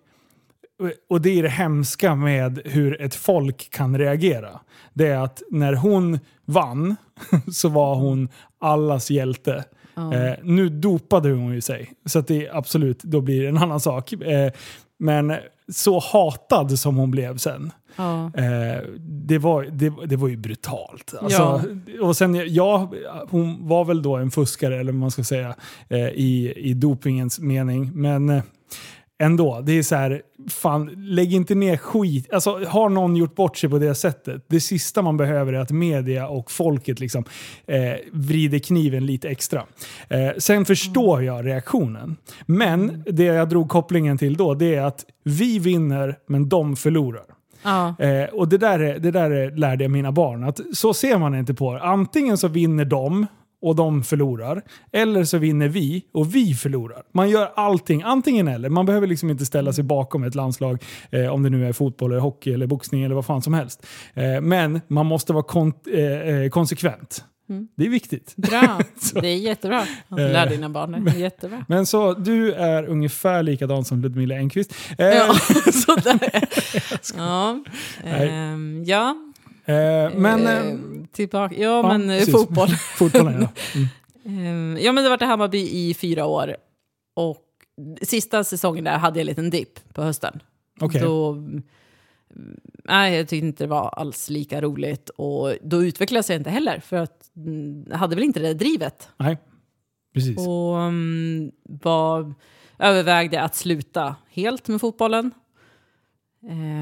och 1.08 1.20
det 1.20 1.38
är 1.38 1.42
det 1.42 1.48
hemska 1.48 2.14
med 2.14 2.60
hur 2.64 3.02
ett 3.02 3.14
folk 3.14 3.70
kan 3.70 3.98
reagera. 3.98 4.60
Det 4.94 5.06
är 5.06 5.18
att 5.18 5.42
när 5.50 5.72
hon 5.72 6.18
vann 6.44 6.96
så 7.52 7.68
var 7.68 7.94
hon 7.94 8.28
allas 8.60 9.10
hjälte. 9.10 9.64
Ja. 9.94 10.14
Eh, 10.14 10.34
nu 10.42 10.68
dopade 10.68 11.30
hon 11.30 11.54
ju 11.54 11.60
sig, 11.60 11.92
så 12.06 12.20
det 12.20 12.46
är 12.46 12.56
absolut, 12.56 13.02
då 13.02 13.20
blir 13.20 13.42
det 13.42 13.48
en 13.48 13.58
annan 13.58 13.80
sak. 13.80 14.12
Eh, 14.12 14.52
men 14.98 15.34
så 15.72 15.98
hatad 15.98 16.78
som 16.78 16.96
hon 16.96 17.10
blev 17.10 17.36
sen, 17.36 17.72
Ja. 17.96 18.24
eh, 18.36 18.82
det, 19.00 19.38
var, 19.38 19.62
det, 19.72 19.92
det 20.06 20.16
var 20.16 20.28
ju 20.28 20.36
brutalt. 20.36 21.14
Alltså, 21.22 21.62
Och 22.02 22.16
sen, 22.16 22.54
ja, 22.54 22.92
hon 23.30 23.68
var 23.68 23.84
väl 23.84 24.02
då 24.02 24.16
en 24.16 24.30
fuskare, 24.30 24.80
eller 24.80 24.92
vad 24.92 25.00
man 25.00 25.10
ska 25.10 25.24
säga, 25.24 25.54
eh, 25.88 26.08
i, 26.08 26.52
i 26.56 26.74
dopingens 26.74 27.38
mening. 27.40 27.90
Men 27.94 28.28
eh, 28.28 28.42
ändå, 29.20 29.60
det 29.60 29.72
är 29.72 29.82
så 29.82 29.94
här, 29.94 30.22
fan, 30.48 30.90
lägg 30.96 31.32
inte 31.32 31.54
ner 31.54 31.76
skit. 31.76 32.32
Alltså, 32.32 32.64
har 32.64 32.88
någon 32.88 33.16
gjort 33.16 33.34
bort 33.34 33.56
sig 33.56 33.70
på 33.70 33.78
det 33.78 33.94
sättet, 33.94 34.44
det 34.48 34.60
sista 34.60 35.02
man 35.02 35.16
behöver 35.16 35.52
är 35.52 35.58
att 35.58 35.70
media 35.70 36.28
och 36.28 36.50
folket 36.50 37.00
liksom, 37.00 37.24
eh, 37.66 37.94
vrider 38.12 38.58
kniven 38.58 39.06
lite 39.06 39.28
extra. 39.28 39.62
Eh, 40.08 40.30
sen 40.38 40.64
förstår 40.64 41.24
jag 41.24 41.46
reaktionen. 41.46 42.16
Men 42.46 43.02
det 43.06 43.24
jag 43.24 43.48
drog 43.48 43.68
kopplingen 43.68 44.18
till 44.18 44.36
då, 44.36 44.54
det 44.54 44.74
är 44.74 44.82
att 44.82 45.04
vi 45.24 45.58
vinner, 45.58 46.18
men 46.26 46.48
de 46.48 46.76
förlorar. 46.76 47.24
Ja. 47.62 47.94
Eh, 47.98 48.24
och 48.24 48.48
det 48.48 48.58
där, 48.58 48.78
är, 48.78 48.98
det 48.98 49.10
där 49.10 49.30
är, 49.30 49.50
lärde 49.50 49.84
jag 49.84 49.90
mina 49.90 50.12
barn, 50.12 50.44
att 50.44 50.60
så 50.72 50.94
ser 50.94 51.18
man 51.18 51.34
inte 51.34 51.54
på 51.54 51.74
det. 51.74 51.82
Antingen 51.82 52.38
så 52.38 52.48
vinner 52.48 52.84
de 52.84 53.26
och 53.62 53.76
de 53.76 54.02
förlorar. 54.02 54.62
Eller 54.92 55.24
så 55.24 55.38
vinner 55.38 55.68
vi 55.68 56.04
och 56.12 56.34
vi 56.34 56.54
förlorar. 56.54 57.02
Man 57.12 57.30
gör 57.30 57.52
allting, 57.56 58.02
antingen 58.02 58.48
eller. 58.48 58.68
Man 58.68 58.86
behöver 58.86 59.06
liksom 59.06 59.30
inte 59.30 59.46
ställa 59.46 59.72
sig 59.72 59.84
bakom 59.84 60.24
ett 60.24 60.34
landslag, 60.34 60.82
eh, 61.10 61.26
om 61.26 61.42
det 61.42 61.50
nu 61.50 61.68
är 61.68 61.72
fotboll, 61.72 62.10
eller 62.10 62.20
hockey 62.20 62.52
eller 62.52 62.66
boxning 62.66 63.02
eller 63.02 63.14
vad 63.14 63.26
fan 63.26 63.42
som 63.42 63.54
helst. 63.54 63.86
Eh, 64.14 64.40
men 64.40 64.80
man 64.88 65.06
måste 65.06 65.32
vara 65.32 65.44
kon 65.44 65.72
eh, 65.92 66.02
eh 66.02 66.48
konsekvent. 66.48 67.24
Mm. 67.50 67.68
Det 67.76 67.86
är 67.86 67.88
viktigt. 67.88 68.36
Bra, 68.36 68.80
det 69.20 69.28
är 69.28 69.36
jättebra 69.36 69.86
att 70.08 70.18
lära 70.18 70.50
dina 70.50 70.68
barn 70.68 71.04
det. 71.04 71.18
jättebra. 71.18 71.64
Men 71.68 71.86
så, 71.86 72.14
du 72.14 72.52
är 72.52 72.84
ungefär 72.84 73.42
likadan 73.42 73.84
som 73.84 74.00
Ludmilla 74.00 74.34
Engqvist. 74.34 74.74
Eh, 74.98 75.06
Ja, 75.06 75.34
sådär. 75.72 76.48
Ja, 77.16 77.64
ehm, 78.04 78.84
ja. 78.86 79.16
Eh, 79.70 80.10
men... 80.14 80.46
Eh, 80.46 80.90
Eh, 81.00 81.06
tillbaka. 81.12 81.54
Ja, 81.54 81.62
ja, 81.62 81.98
men 81.98 82.10
eh, 82.10 82.18
precis. 82.18 82.34
fotboll. 82.34 82.68
fotbollen, 82.98 83.40
ja. 83.40 83.48
Mm. 84.24 84.78
Ja, 84.80 84.92
men 84.92 85.04
det 85.04 85.10
var 85.10 85.22
i 85.22 85.26
Hammarby 85.26 85.58
i 85.58 85.94
fyra 85.94 86.26
år. 86.26 86.56
Och 87.14 87.46
sista 88.02 88.44
säsongen 88.44 88.84
där 88.84 88.98
hade 88.98 89.18
jag 89.18 89.20
en 89.20 89.26
liten 89.26 89.50
dipp 89.50 89.94
på 89.94 90.02
hösten. 90.02 90.42
Då, 91.00 91.32
mm, 91.32 91.62
nej, 92.84 93.16
jag 93.16 93.28
tyckte 93.28 93.46
inte 93.46 93.64
det 93.64 93.68
var 93.68 93.88
alls 93.88 94.30
lika 94.30 94.60
roligt. 94.60 95.08
Och 95.08 95.54
då 95.62 95.84
utvecklades 95.84 96.30
jag 96.30 96.36
inte 96.36 96.50
heller, 96.50 96.80
för 96.80 96.96
att 96.96 97.30
mm, 97.36 97.84
jag 97.90 97.96
hade 97.96 98.14
väl 98.14 98.24
inte 98.24 98.40
det 98.40 98.54
drivet. 98.54 99.08
Nej, 99.16 99.38
precis. 100.14 100.38
Och 100.38 100.76
um, 100.76 101.52
var, 101.62 102.34
övervägde 102.78 103.42
att 103.42 103.54
sluta 103.54 104.16
helt 104.30 104.68
med 104.68 104.80
fotbollen. 104.80 105.30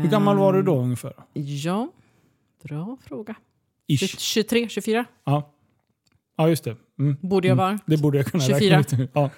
Hur 0.02 0.10
gammal 0.10 0.36
var 0.36 0.52
du 0.52 0.62
då 0.62 0.74
Ehm, 0.74 0.84
ungefär? 0.84 1.12
Ja, 1.32 1.88
bra 2.62 2.96
fråga. 3.04 3.34
Ish. 3.86 4.18
23, 4.20 4.68
24 4.68 5.04
Ja, 5.24 5.52
ja 6.36 6.48
just 6.48 6.64
det. 6.64 6.76
Mm. 6.98 7.16
borde 7.22 7.48
jag 7.48 7.52
Mm. 7.54 7.64
vara. 7.64 7.78
Det 7.86 7.96
borde 7.96 8.18
jag 8.18 8.26
kunna 8.26 8.44
24. 8.44 8.78
räkna 8.78 9.04
ut. 9.04 9.10
Ja, 9.12 9.30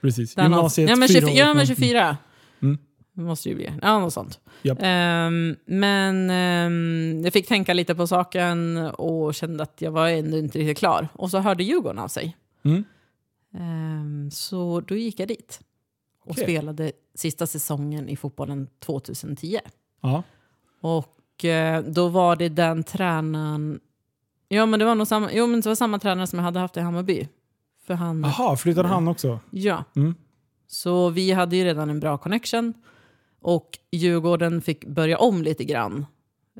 precis. 0.00 0.36
Gymnasiet, 0.36 0.90
ja, 0.90 0.96
men 0.96 1.08
fyra 1.08 1.20
24, 1.20 1.32
år. 1.44 1.48
ja, 1.48 1.54
men 1.54 1.66
24. 1.66 2.16
Mm. 2.62 2.78
Det 3.12 3.22
måste 3.22 3.48
ju 3.48 3.54
bli. 3.54 3.72
Ja, 3.82 3.98
något 3.98 4.12
sånt. 4.12 4.40
Japp. 4.62 4.78
Ehm, 4.82 5.56
men 5.66 6.30
ehm, 6.30 7.20
jag 7.24 7.32
fick 7.32 7.48
tänka 7.48 7.74
lite 7.74 7.94
på 7.94 8.06
saken 8.06 8.76
och 8.76 9.34
kände 9.34 9.62
att 9.62 9.76
jag 9.82 9.90
var 9.90 10.08
ändå 10.08 10.38
inte 10.38 10.58
riktigt 10.58 10.78
klar. 10.78 11.08
Och 11.12 11.30
så 11.30 11.38
hörde 11.38 11.64
Djurgården 11.64 11.98
av 11.98 12.08
sig. 12.08 12.36
Mm. 12.64 12.84
Ehm, 13.54 14.30
så 14.30 14.80
då 14.80 14.94
gick 14.96 15.20
jag 15.20 15.28
dit. 15.28 15.60
Och 16.24 16.30
Okej. 16.30 16.44
spelade 16.44 16.92
sista 17.14 17.46
säsongen 17.46 18.08
i 18.08 18.16
fotbollen 18.16 18.68
2010. 18.78 19.58
Ja. 20.00 20.22
Och 20.80 21.16
eh, 21.44 21.82
då 21.82 22.08
var 22.08 22.36
det 22.36 22.48
den 22.48 22.82
tränaren... 22.84 23.80
Ja, 24.48 24.66
men 24.66 24.78
det 24.78 24.84
var 24.84 24.94
nog 24.94 25.06
samma, 25.06 25.32
jo, 25.32 25.46
men 25.46 25.60
det 25.60 25.68
var 25.68 25.74
samma 25.74 25.98
tränare 25.98 26.26
som 26.26 26.38
jag 26.38 26.44
hade 26.44 26.58
haft 26.60 26.76
i 26.76 26.80
Hammarby. 26.80 27.28
För 27.86 27.94
han... 27.94 28.22
Jaha, 28.22 28.56
flyttade 28.56 28.88
han 28.88 29.08
också? 29.08 29.38
Ja. 29.50 29.84
Mm. 29.96 30.14
Så 30.66 31.08
vi 31.08 31.32
hade 31.32 31.56
ju 31.56 31.64
redan 31.64 31.90
en 31.90 32.00
bra 32.00 32.18
connection. 32.18 32.74
Och 33.40 33.78
Djurgården 33.90 34.62
fick 34.62 34.86
börja 34.86 35.18
om 35.18 35.42
lite 35.42 35.64
grann. 35.64 36.06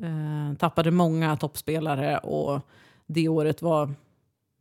Eh, 0.01 0.57
tappade 0.57 0.91
många 0.91 1.37
toppspelare 1.37 2.17
och 2.17 2.61
det 3.07 3.27
året 3.27 3.61
var... 3.61 3.93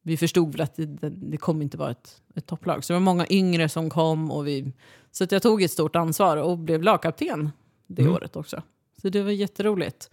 Vi 0.03 0.17
förstod 0.17 0.53
väl 0.53 0.61
att 0.61 0.77
det, 0.77 0.87
det, 0.87 1.11
det 1.11 1.37
kommer 1.37 1.63
inte 1.63 1.77
vara 1.77 1.91
ett, 1.91 2.23
ett 2.35 2.47
topplag. 2.47 2.85
Så 2.85 2.93
det 2.93 2.99
var 2.99 3.05
många 3.05 3.27
yngre 3.31 3.69
som 3.69 3.91
kom. 3.91 4.31
Och 4.31 4.47
vi, 4.47 4.73
så 5.11 5.27
jag 5.31 5.43
tog 5.43 5.63
ett 5.63 5.71
stort 5.71 5.97
ansvar 5.97 6.37
och 6.37 6.59
blev 6.59 6.83
lagkapten 6.83 7.51
det 7.87 8.03
Mm. 8.03 8.15
året 8.15 8.37
också. 8.37 8.63
Så 9.03 9.09
det 9.09 9.23
var 9.23 9.31
jätteroligt. 9.31 10.11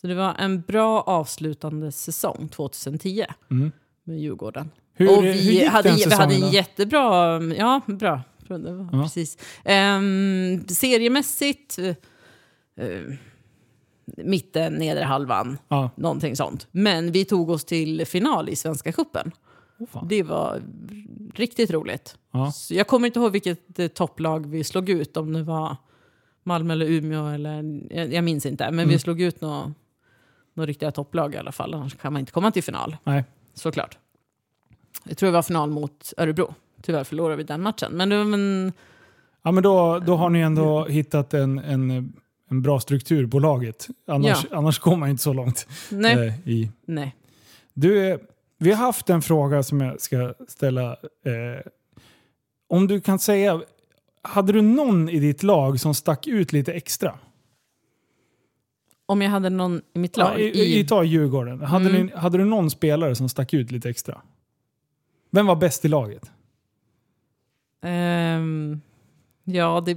Så 0.00 0.06
det 0.06 0.14
var 0.14 0.34
en 0.38 0.60
bra 0.60 1.00
avslutande 1.00 1.92
säsong 1.92 2.48
2010 2.48 3.24
Mm. 3.50 3.72
med 4.04 4.18
Djurgården. 4.20 4.70
Hur, 4.94 5.08
och 5.16 5.22
hur 5.22 5.32
vi 5.32 5.38
gick 5.52 5.68
hade, 5.68 5.88
den 5.88 5.96
vi 5.96 6.02
säsongen 6.02 6.20
hade 6.20 6.34
en 6.34 6.40
då? 6.40 6.48
jättebra... 6.48 7.42
Ja, 7.54 7.80
bra. 7.86 8.20
Ja. 8.48 8.88
Precis. 9.02 9.38
Um, 9.64 10.64
seriemässigt, 10.68 11.78
uh, 11.78 11.94
mitten, 14.04 14.72
nedre 14.74 15.04
halvan, 15.04 15.58
Ja. 15.68 15.90
någonting 15.96 16.36
sånt. 16.36 16.66
Men 16.70 17.12
vi 17.12 17.24
tog 17.24 17.50
oss 17.50 17.64
till 17.64 18.06
final 18.06 18.48
i 18.48 18.56
Svenska 18.56 18.92
cupen. 18.92 19.30
Oh. 19.78 20.06
Det 20.08 20.22
var 20.22 20.62
riktigt 21.34 21.70
roligt. 21.70 22.16
Ja. 22.32 22.52
Jag 22.70 22.86
kommer 22.86 23.06
inte 23.06 23.18
ihåg 23.18 23.32
vilket 23.32 23.78
eh, 23.78 23.88
topplag 23.88 24.46
vi 24.46 24.64
slog 24.64 24.88
ut, 24.88 25.16
om 25.16 25.32
det 25.32 25.42
var 25.42 25.76
Malmö 26.42 26.72
eller 26.72 26.86
Umeå 26.86 27.26
eller... 27.26 27.80
Jag, 27.90 28.12
jag 28.12 28.24
minns 28.24 28.46
inte, 28.46 28.64
men 28.64 28.78
Mm. 28.78 28.88
vi 28.88 28.98
slog 28.98 29.20
ut 29.20 29.40
några 29.40 29.74
nå 30.54 30.66
riktiga 30.66 30.90
topplag 30.90 31.34
i 31.34 31.38
alla 31.38 31.52
fall. 31.52 31.74
Annars 31.74 31.96
kan 31.96 32.12
man 32.12 32.20
inte 32.20 32.32
komma 32.32 32.50
till 32.50 32.62
final. 32.62 32.96
Nej. 33.04 33.24
Såklart. 33.54 33.98
Jag 35.04 35.18
tror 35.18 35.26
det 35.26 35.32
var 35.32 35.42
final 35.42 35.70
mot 35.70 36.12
Örebro. 36.16 36.54
Tyvärr 36.82 37.04
förlorade 37.04 37.36
vi 37.36 37.42
den 37.42 37.62
matchen. 37.62 37.92
Men, 37.92 38.08
det 38.08 38.24
men 38.24 38.72
Ja, 39.42 39.50
men 39.52 39.62
då, 39.62 39.98
då 39.98 40.16
har 40.16 40.30
ni 40.30 40.40
ändå 40.40 40.84
hittat 40.86 41.34
en, 41.34 41.58
en, 41.58 42.12
en 42.50 42.62
bra 42.62 42.80
struktur 42.80 43.26
på 43.26 43.38
laget. 43.38 43.88
Annars, 44.06 44.46
annars 44.50 44.78
går 44.78 44.96
man 44.96 45.08
inte 45.10 45.22
så 45.22 45.32
långt. 45.32 45.66
nej, 45.90 46.28
eh, 46.28 46.48
i. 46.48 46.70
nej. 46.84 47.16
Du, 47.74 48.08
eh, 48.10 48.18
vi 48.58 48.70
har 48.72 48.86
haft 48.86 49.10
en 49.10 49.22
fråga 49.22 49.62
som 49.62 49.80
jag 49.80 50.00
ska 50.00 50.34
ställa. 50.48 50.90
Eh, 50.92 51.70
om 52.68 52.86
du 52.86 53.00
kan 53.00 53.18
säga, 53.18 53.62
hade 54.22 54.52
du 54.52 54.62
någon 54.62 55.08
i 55.08 55.18
ditt 55.18 55.42
lag 55.42 55.80
som 55.80 55.94
stack 55.94 56.26
ut 56.26 56.52
lite 56.52 56.72
extra? 56.72 57.18
Om 59.06 59.22
jag 59.22 59.30
hade 59.30 59.50
någon 59.50 59.82
i 59.94 59.98
mitt 59.98 60.16
Ja, 60.16 60.24
lag. 60.30 60.40
i, 60.40 60.78
i, 60.80 60.84
ta 60.86 61.04
Djurgården. 61.04 61.60
Hade, 61.60 61.90
Mm. 61.90 62.06
ni, 62.06 62.12
hade 62.16 62.38
du 62.38 62.44
någon 62.44 62.70
spelare 62.70 63.14
som 63.14 63.28
stack 63.28 63.54
ut 63.54 63.70
lite 63.70 63.90
extra? 63.90 64.20
Vem 65.30 65.46
var 65.46 65.56
bäst 65.56 65.84
i 65.84 65.88
laget? 65.88 66.30
Ehm, 67.82 68.80
ja, 69.44 69.82
det 69.86 69.94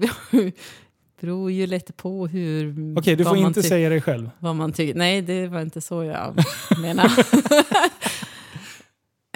beror 1.22 1.52
ju 1.52 1.68
lite 1.68 1.94
på 1.94 2.28
hur... 2.28 2.76
Okej, 3.00 3.16
du 3.16 3.24
vad 3.24 3.38
får 3.38 3.48
inte 3.48 3.64
säga 3.64 3.90
det 3.90 4.02
själv. 4.02 4.30
Vad 4.40 4.56
man 4.56 4.74
tycker. 4.74 4.96
Nej, 4.96 5.22
det 5.22 5.48
var 5.48 5.62
inte 5.62 5.82
så 5.82 6.04
jag 6.04 6.36
menar. 6.82 7.06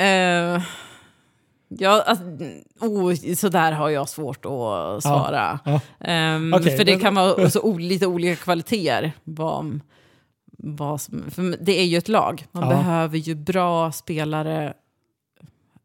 uh, 0.01 0.63
ja, 1.67 2.03
alltså, 2.05 2.25
oh, 2.81 3.13
så 3.35 3.49
där 3.49 3.71
har 3.71 3.89
jag 3.89 4.09
svårt 4.09 4.45
att 4.45 5.03
svara. 5.03 5.59
Ja. 5.65 5.79
Ehm, 5.99 6.53
Okej, 6.53 6.77
för 6.77 6.85
det 6.85 6.91
men- 6.91 6.99
kan 7.01 7.15
vara 7.15 7.49
så 7.49 7.77
lite 7.77 8.07
olika 8.07 8.35
kvaliteter. 8.35 9.11
Vad, 9.23 9.79
vad 10.57 11.01
som, 11.01 11.31
för 11.31 11.57
det 11.65 11.79
är 11.79 11.85
ju 11.85 11.97
ett 11.97 12.07
lag. 12.07 12.45
Man 12.51 12.63
Ja. 12.63 12.69
behöver 12.69 13.17
ju 13.17 13.35
bra 13.35 13.91
spelare 13.91 14.73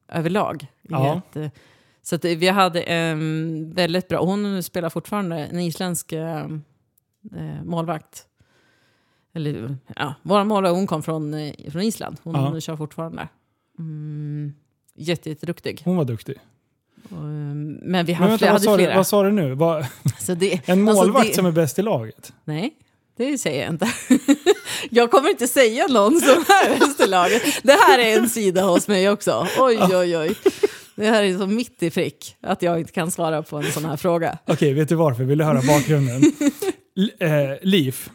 överlag. 0.09 0.67
Ja. 0.83 1.21
ett, 1.35 1.51
så 2.03 2.15
att 2.17 2.25
vi 2.25 2.49
hade 2.49 2.83
en 2.83 3.73
väldigt 3.75 4.09
bra, 4.09 4.25
hon 4.25 4.63
spelar 4.63 4.91
fortfarande, 4.91 5.37
en 5.39 5.61
isländsk 5.61 6.13
eh, 6.13 6.47
målvakt. 7.65 8.27
Eller, 9.35 9.77
ja, 9.97 10.15
vår 10.23 10.45
målvakt, 10.45 10.75
hon 10.75 10.87
kom 10.87 11.03
från, 11.03 11.35
eh, 11.35 11.55
från 11.71 11.83
Island. 11.83 12.17
Hon 12.23 12.35
Ja. 12.55 12.61
kör 12.61 12.77
fortfarande. 12.77 13.29
Mm, 13.79 14.53
jätte, 14.97 15.29
jätteduktig. 15.29 15.83
Hon 15.85 15.97
var 15.97 16.05
duktig. 16.05 16.35
Och, 17.05 17.11
eh, 17.17 17.23
Men 17.23 17.83
vi 17.83 17.89
Men 17.89 18.15
hade, 18.15 18.29
vänta, 18.31 18.39
flera, 18.39 18.53
vad, 18.53 18.63
sa 18.63 18.77
du, 18.77 18.83
flera. 18.85 18.97
vad 18.97 19.07
sa 19.07 19.23
du 19.23 19.33
nu? 19.33 19.55
Vad, 19.55 19.87
Så 20.21 20.35
det, 20.35 20.53
en 20.69 20.89
alltså 20.89 21.05
målvakt 21.05 21.29
det- 21.29 21.35
som 21.35 21.47
är 21.47 21.53
bäst 21.53 21.79
i 21.79 21.83
laget? 21.83 22.33
Nej, 22.45 22.71
det 23.17 23.39
säger 23.39 23.63
jag 23.65 23.71
inte. 23.75 23.93
Jag 24.91 25.11
kommer 25.11 25.31
inte 25.31 25.49
säga 25.49 25.87
någon 25.87 26.21
som 26.21 26.31
är 26.31 26.79
bäst 26.81 27.01
i 27.01 27.07
laget. 27.07 27.43
Det 27.63 27.73
här 27.73 27.99
är 27.99 28.19
en 28.19 28.29
sida 28.29 28.63
hos 28.63 28.89
mig 28.89 29.11
också. 29.11 29.47
Oj, 29.59 29.79
oj, 29.93 30.17
oj. 30.19 30.35
Det 30.97 31.07
här 31.07 31.23
är 31.23 31.39
så 31.39 31.47
mitt 31.47 31.83
i 31.83 31.91
prick 31.91 32.37
att 32.41 32.63
jag 32.63 32.79
inte 32.81 32.93
kan 32.93 33.11
svara 33.11 33.43
på 33.43 33.57
en 33.57 33.73
sån 33.73 33.85
här 33.85 33.97
fråga. 33.97 34.39
Okej, 34.47 34.73
vet 34.73 34.89
du 34.89 34.95
varför? 34.95 35.25
Vill 35.25 35.39
du 35.39 35.45
höra 35.45 35.63
bakgrunden? 35.63 36.23
L- 36.97 37.13
eh, 37.21 37.29
Liv, 37.63 38.09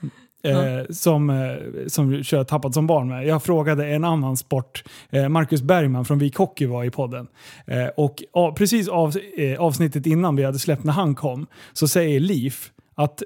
eh, 0.43 0.85
som, 0.89 1.29
eh, 1.29 1.87
som 1.87 2.23
kör 2.23 2.43
Tappat 2.43 2.73
som 2.73 2.87
barn 2.87 3.09
med. 3.09 3.27
Jag 3.27 3.43
frågade 3.43 3.87
en 3.87 4.03
annan 4.03 4.37
sport. 4.37 4.83
Eh, 5.09 5.29
Marcus 5.29 5.61
Bergman 5.61 6.05
från 6.05 6.19
Vik 6.19 6.35
Hockey 6.35 6.65
var 6.65 6.83
i 6.83 6.91
podden. 6.91 7.27
Eh, 7.65 7.87
och 7.97 8.23
av, 8.33 8.51
precis 8.51 8.87
av, 8.87 9.13
eh, 9.37 9.59
avsnittet 9.59 10.05
innan 10.05 10.35
vi 10.35 10.43
hade 10.43 10.59
släppt 10.59 10.83
när 10.83 10.93
han 10.93 11.15
kom 11.15 11.47
så 11.73 11.87
säger 11.87 12.19
Liv 12.19 12.55
att 12.95 13.23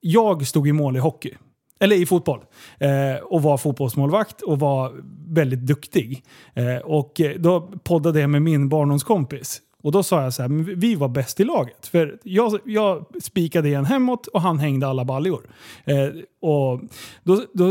jag 0.00 0.46
stod 0.46 0.68
i 0.68 0.72
mål 0.72 0.96
i 0.96 0.98
hockey. 0.98 1.34
Eller 1.80 1.96
i 1.96 2.06
fotboll. 2.06 2.40
Eh, 2.78 3.22
och 3.22 3.42
var 3.42 3.58
fotbollsmålvakt 3.58 4.42
och 4.42 4.60
var 4.60 4.92
väldigt 5.28 5.66
duktig. 5.66 6.22
Eh, 6.54 6.76
och 6.76 7.20
då 7.38 7.60
poddade 7.60 8.20
jag 8.20 8.30
med 8.30 8.42
min 8.42 8.68
barndomskompis. 8.68 9.60
Och 9.82 9.92
då 9.92 10.02
sa 10.02 10.22
jag 10.22 10.34
så 10.34 10.42
här, 10.42 10.48
"Men 10.48 10.80
vi 10.80 10.94
var 10.94 11.08
bäst 11.08 11.40
i 11.40 11.44
laget. 11.44 11.86
För 11.86 12.18
jag, 12.22 12.60
jag 12.64 13.04
spikade 13.22 13.68
igen 13.68 13.84
hemåt 13.84 14.26
och 14.26 14.42
han 14.42 14.58
hängde 14.58 14.86
alla 14.86 15.04
baljor. 15.04 15.50
Eh, 15.84 16.08
och 16.42 16.80
då, 17.22 17.44
då, 17.52 17.66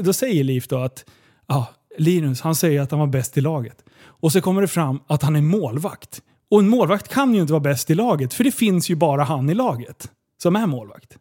då 0.00 0.12
säger 0.12 0.44
Liv 0.44 0.64
då 0.68 0.76
att 0.78 1.04
ja, 1.46 1.66
Linus, 1.98 2.40
han 2.40 2.54
säger 2.54 2.80
att 2.80 2.90
han 2.90 3.00
var 3.00 3.06
bäst 3.06 3.36
i 3.36 3.40
laget. 3.40 3.84
Och 3.98 4.32
så 4.32 4.40
kommer 4.40 4.60
det 4.62 4.68
fram 4.68 5.00
att 5.06 5.22
han 5.22 5.36
är 5.36 5.42
målvakt. 5.42 6.22
Och 6.50 6.58
en 6.58 6.68
målvakt 6.68 7.08
kan 7.08 7.34
ju 7.34 7.40
inte 7.40 7.52
vara 7.52 7.60
bäst 7.60 7.90
i 7.90 7.94
laget, 7.94 8.34
för 8.34 8.44
det 8.44 8.52
finns 8.52 8.90
ju 8.90 8.94
bara 8.94 9.24
han 9.24 9.50
i 9.50 9.54
laget 9.54 10.10
som 10.42 10.56
är 10.56 10.66
målvakt. 10.66 11.16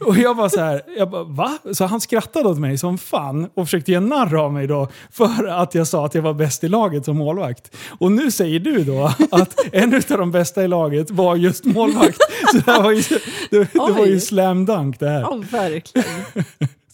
Och 0.00 0.16
jag 0.16 0.36
bara 0.36 0.48
så 0.50 0.60
här, 0.60 0.82
jag 0.98 1.10
bara, 1.10 1.24
va? 1.24 1.58
Så 1.72 1.84
han 1.84 2.00
skrattade 2.00 2.48
åt 2.48 2.58
mig 2.58 2.78
som 2.78 2.98
fan 2.98 3.50
och 3.54 3.66
försökte 3.66 3.92
göra 3.92 4.04
narr 4.04 4.34
av 4.44 4.52
mig 4.52 4.66
då 4.66 4.88
för 5.10 5.46
att 5.46 5.74
jag 5.74 5.86
sa 5.86 6.06
att 6.06 6.14
jag 6.14 6.22
var 6.22 6.34
bäst 6.34 6.64
i 6.64 6.68
laget 6.68 7.04
som 7.04 7.16
målvakt. 7.16 7.76
Och 8.00 8.12
nu 8.12 8.30
säger 8.30 8.60
du 8.60 8.84
då 8.84 9.10
att 9.30 9.54
en 9.72 9.94
av 9.94 10.18
de 10.18 10.30
bästa 10.30 10.64
i 10.64 10.68
laget 10.68 11.10
var 11.10 11.36
just 11.36 11.64
målvakt. 11.64 12.18
Så 12.52 12.56
det, 12.58 12.78
var 12.82 12.92
ju, 12.92 13.02
det, 13.50 13.72
det 13.72 13.78
var 13.92 14.06
ju 14.06 14.20
slam 14.20 14.66
dunk 14.66 15.00
det 15.00 15.08
här. 15.08 15.20
Ja, 15.20 15.42
verkligen. 15.50 16.08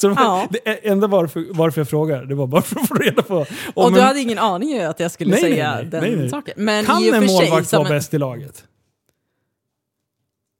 Så 0.00 0.08
det, 0.08 0.14
var, 0.14 0.22
Ja. 0.22 0.48
det 0.50 0.88
enda 0.88 1.06
varför, 1.06 1.44
varför 1.50 1.80
jag 1.80 1.88
frågar, 1.88 2.24
det 2.24 2.34
var 2.34 2.46
bara 2.46 2.62
för 2.62 2.80
att 2.80 2.88
få 2.88 2.94
reda 2.94 3.22
på. 3.22 3.36
om 3.38 3.46
Och 3.74 3.92
du 3.92 3.98
en- 4.00 4.04
hade 4.06 4.20
ingen 4.20 4.38
aning 4.38 4.78
att 4.80 5.00
jag 5.00 5.10
skulle 5.10 5.30
Nej, 5.30 5.40
säga 5.40 5.74
nej. 5.74 5.84
den 5.86 6.00
Nej, 6.02 6.16
nej. 6.16 6.30
saken. 6.30 6.54
Men 6.56 6.84
kan 6.84 6.96
och 6.96 7.02
en 7.02 7.26
målvakt 7.26 7.72
vara 7.72 7.88
bäst 7.88 8.14
i 8.14 8.18
laget? 8.18 8.64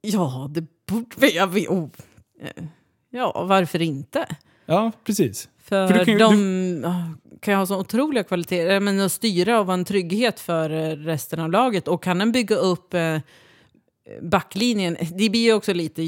Ja, 0.01 0.49
det 0.53 0.63
borde 0.91 1.27
jag 1.27 1.57
oh. 1.69 1.87
Eh, 2.39 2.63
Ja, 3.11 3.43
varför 3.47 3.81
inte? 3.81 4.25
Ja, 4.65 4.91
precis. 5.03 5.49
För, 5.63 5.87
För 5.87 5.99
du 5.99 6.05
kan 6.05 6.13
ju- 6.13 6.19
de 6.19 6.85
ah, 6.87 7.03
kan 7.39 7.57
ha 7.57 7.65
så 7.65 7.79
otroliga 7.79 8.23
kvaliteter. 8.23 8.79
Menar, 8.79 9.05
att 9.05 9.11
styra 9.11 9.59
och 9.59 9.65
vara 9.65 9.73
en 9.77 9.85
trygghet 9.85 10.39
för 10.39 10.69
eh, 10.69 10.95
resten 10.95 11.39
av 11.39 11.51
laget. 11.51 11.87
Och 11.87 12.03
kan 12.03 12.17
den 12.19 12.31
bygga 12.31 12.55
upp 12.55 12.93
eh, 12.93 13.17
backlinjen. 14.21 14.97
Det 15.17 15.29
blir 15.29 15.43
ju 15.43 15.53
också 15.53 15.73
lite, 15.73 16.03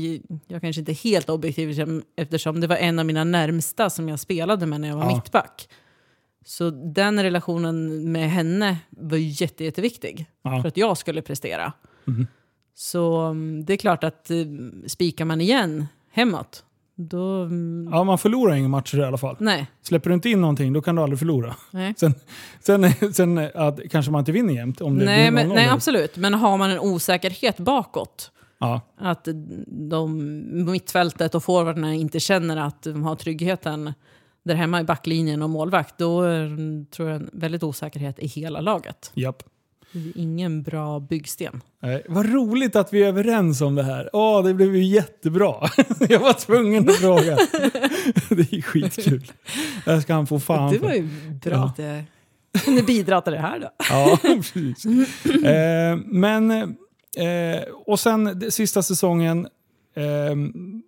jag 0.48 0.62
kanske 0.62 0.80
inte 0.80 0.92
är 0.92 1.04
helt 1.04 1.30
objektiv 1.30 1.82
eftersom 2.16 2.60
det 2.62 2.68
var 2.68 2.76
en 2.76 3.00
av 3.00 3.06
mina 3.06 3.24
närmsta 3.24 3.90
som 3.90 4.10
jag 4.10 4.20
spelade 4.20 4.66
med 4.66 4.82
när 4.82 4.88
jag 4.88 4.96
var 4.96 5.04
Ja. 5.10 5.16
mittback. 5.16 5.70
Så 6.46 6.70
den 6.70 7.24
relationen 7.24 8.12
med 8.12 8.30
henne 8.32 8.78
var 8.90 9.18
jätte, 9.18 9.64
jätteviktig 9.64 10.26
Ja. 10.44 10.62
för 10.62 10.68
att 10.68 10.78
jag 10.78 10.98
skulle 10.98 11.22
prestera. 11.22 11.74
Mhm. 12.06 12.28
Så 12.76 13.18
mm, 13.22 13.66
det 13.66 13.74
är 13.74 13.78
klart 13.78 14.04
att 14.04 14.32
spikar 14.88 15.26
man 15.26 15.42
igen 15.42 15.86
hemåt, 16.12 16.64
då... 16.96 17.42
mm, 17.44 17.90
Ja, 17.94 18.04
man 18.04 18.18
förlorar 18.18 18.56
inga 18.56 18.68
matcher 18.68 19.00
i 19.00 19.04
alla 19.04 19.18
fall. 19.18 19.36
Nej. 19.40 19.68
Släpper 19.82 20.10
du 20.10 20.14
inte 20.14 20.30
in 20.30 20.42
någonting, 20.42 20.74
då 20.74 20.82
kan 20.82 20.96
du 20.96 21.02
aldrig 21.02 21.20
förlora. 21.20 21.56
Nej. 21.72 21.94
Sen, 21.98 22.14
sen, 22.60 23.14
sen 23.14 23.38
att 23.56 23.80
kanske 23.92 24.12
man 24.12 24.20
inte 24.20 24.32
vinner 24.32 24.54
jämt. 24.54 24.82
Om 24.82 24.98
det 25.00 25.06
Nej, 25.06 25.32
men, 25.32 25.52
0-0 25.52 25.56
nej, 25.56 25.70
absolut. 25.70 26.18
Men 26.18 26.34
har 26.34 26.58
man 26.58 26.72
en 26.72 26.80
osäkerhet 26.80 27.58
bakåt, 27.58 28.32
Ja, 28.60 28.82
att 28.98 29.28
de 29.68 30.18
mittfältet 30.72 31.36
och 31.36 31.44
forwarderna 31.44 31.94
inte 31.94 32.20
känner 32.20 32.58
att 32.58 32.84
de 32.84 33.04
har 33.04 33.16
tryggheten 33.16 33.94
där 34.44 34.56
hemma 34.56 34.80
i 34.82 34.84
backlinjen 34.84 35.42
och 35.42 35.50
målvakt, 35.50 35.98
då 35.98 36.22
är, 36.22 36.86
tror 36.92 37.10
jag 37.10 37.16
en 37.22 37.30
väldigt 37.34 37.64
osäkerhet 37.64 38.20
i 38.20 38.28
hela 38.28 38.62
laget. 38.62 39.12
japp. 39.14 39.44
Det 39.94 40.00
är 40.10 40.12
ingen 40.22 40.64
bra 40.64 41.00
byggsten. 41.00 41.62
Nej, 41.82 42.04
vad 42.08 42.26
roligt 42.34 42.76
att 42.76 42.94
vi 42.94 43.04
är 43.04 43.08
överens 43.08 43.62
om 43.62 43.76
det 43.76 43.84
här. 43.84 44.10
Åh, 44.14 44.44
det 44.44 44.54
blev 44.54 44.76
ju 44.76 44.84
jättebra. 44.84 45.56
Jag 46.10 46.20
var 46.20 46.34
tvungen 46.34 46.90
att 46.90 46.96
fråga. 46.96 47.36
Det 48.30 48.54
är 48.54 48.62
skitkul. 48.62 49.32
Det 49.86 50.02
ska 50.02 50.14
han 50.14 50.28
få 50.28 50.40
fan 50.40 50.74
det 50.74 50.80
var 50.80 50.94
ju 50.94 51.08
bra 51.44 51.54
Ja. 51.54 51.66
att 51.66 51.80
jag 51.80 52.64
kunde 52.64 52.84
bidra 52.84 53.22
till 53.22 53.34
det 53.34 53.40
här 53.40 53.60
då. 53.60 53.70
Ja, 53.90 54.18
precis. 54.22 54.86
Eh, 55.46 55.98
men, 56.06 56.52
eh, 56.52 57.62
och 57.86 58.00
sen 58.00 58.52
sista 58.52 58.84
säsongen, 58.84 59.48
eh, 59.96 60.36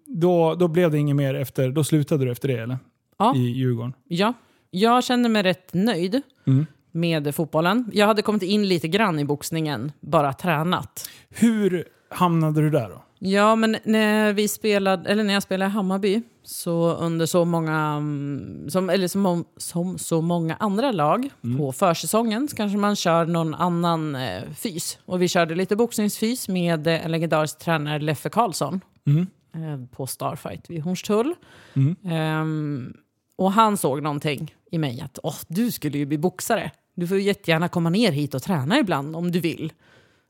då, 0.06 0.56
då 0.56 0.68
blev 0.68 0.92
det 0.92 0.98
inget 0.98 1.16
mer 1.16 1.34
efter, 1.36 1.70
då 1.70 1.84
slutade 1.84 2.26
du 2.26 2.32
efter 2.32 2.48
det 2.48 2.58
eller? 2.58 2.78
Ja. 3.20 3.36
I 3.36 3.40
Djurgården. 3.40 3.94
Ja, 4.08 4.34
jag 4.72 5.04
kände 5.04 5.30
mig 5.30 5.44
rätt 5.44 5.74
nöjd 5.74 6.22
Mm. 6.48 6.66
Med 6.94 7.36
fotbollen. 7.36 7.90
Jag 7.94 8.08
hade 8.08 8.22
kommit 8.22 8.44
in 8.44 8.68
lite 8.68 8.88
grann 8.88 9.20
i 9.20 9.26
boxningen, 9.26 9.92
bara 10.00 10.34
tränat. 10.34 11.10
Hur 11.30 11.84
hamnade 12.10 12.62
du 12.62 12.70
där 12.70 12.90
då? 12.90 13.04
Ja, 13.20 13.56
men 13.56 13.78
när, 13.84 14.34
vi 14.34 14.48
spelade, 14.48 15.10
eller 15.10 15.24
när 15.24 15.34
jag 15.34 15.44
spelade 15.44 15.70
i 15.70 15.74
Hammarby, 15.74 16.22
så 16.44 16.94
under 16.96 17.26
så 17.26 17.46
många, 17.46 17.78
mm, 17.80 18.70
som, 18.70 18.90
eller 18.90 19.08
som, 19.08 19.26
om- 19.26 19.46
som 19.58 19.98
så 19.98 20.22
många 20.22 20.56
andra 20.56 20.92
lag 20.92 21.30
på 21.58 21.72
försäsongen 21.72 22.48
så 22.48 22.56
kanske 22.56 22.78
man 22.78 22.96
kör 22.96 23.26
någon 23.26 23.56
annan 23.56 24.16
eh, 24.16 24.44
fys. 24.58 24.98
Och 25.06 25.22
vi 25.22 25.28
körde 25.28 25.56
lite 25.56 25.76
boxningsfys 25.76 26.48
med 26.48 26.88
eh, 26.88 27.06
en 27.06 27.12
legendarisk 27.12 27.60
tränare, 27.60 28.00
Leffe 28.00 28.30
Karlsson, 28.30 28.82
Mm. 29.06 29.28
eh, 29.56 29.86
på 29.90 30.08
Starfight 30.08 30.70
vid 30.70 30.82
Hornstull. 30.82 31.34
Mm. 31.74 31.96
Ehm, 32.06 32.94
och 33.36 33.52
han 33.52 33.78
såg 33.78 34.02
någonting 34.02 34.56
i 34.72 34.78
mig 34.78 35.02
att 35.02 35.20
Åh, 35.24 35.36
du 35.48 35.72
skulle 35.72 35.98
ju 35.98 36.06
bli 36.06 36.18
boxare. 36.18 36.72
Du 36.96 37.08
får 37.08 37.18
jättegärna 37.20 37.68
komma 37.70 37.90
ner 37.90 38.12
hit 38.12 38.34
och 38.34 38.44
träna 38.44 38.80
ibland 38.80 39.16
om 39.16 39.32
du 39.32 39.40
vill. 39.40 39.74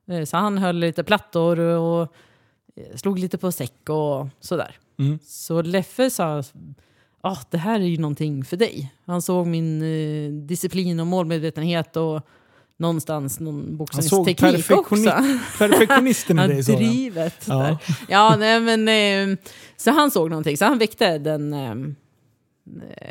Eh, 0.08 0.24
Så 0.26 0.38
han 0.38 0.58
höll 0.58 0.76
lite 0.76 1.04
plattor 1.04 1.60
och 1.60 2.02
eh, 2.76 2.96
slog 2.98 3.20
lite 3.20 3.38
på 3.38 3.52
säck 3.52 3.90
och 3.90 4.28
sådär. 4.40 4.76
Mm. 5.00 5.20
Så 5.26 5.62
Leffe 5.62 6.10
sa 6.10 6.44
ah, 7.22 7.38
det 7.50 7.58
här 7.58 7.80
är 7.80 7.84
ju 7.86 7.98
någonting 7.98 8.46
för 8.46 8.58
dig. 8.58 8.94
Han 9.06 9.22
såg 9.22 9.48
min 9.48 9.82
eh, 9.82 10.32
disciplin 10.48 11.00
och 11.00 11.08
målmedvetenhet 11.08 11.98
och 11.98 12.22
någonstans 12.78 13.40
någon 13.40 13.56
Han 13.56 13.66
såg 13.68 13.78
boxningsteknik 13.78 14.72
också. 14.72 14.96
perfektioni- 14.96 15.40
perfektionisten 15.58 16.40
i 16.40 16.48
dig 16.48 16.64
sa 16.64 16.76
drivet. 16.76 17.46
Ja. 17.48 17.70
Ja, 17.70 17.78
ja 18.10 18.36
nej, 18.40 18.60
men, 18.78 18.88
eh, 19.32 19.38
så 19.78 19.92
han 19.92 20.12
såg 20.12 20.30
någonting, 20.30 20.58
så 20.58 20.66
han 20.66 20.78
väckte 20.78 21.18
den, 21.18 21.54
eh, 21.54 21.76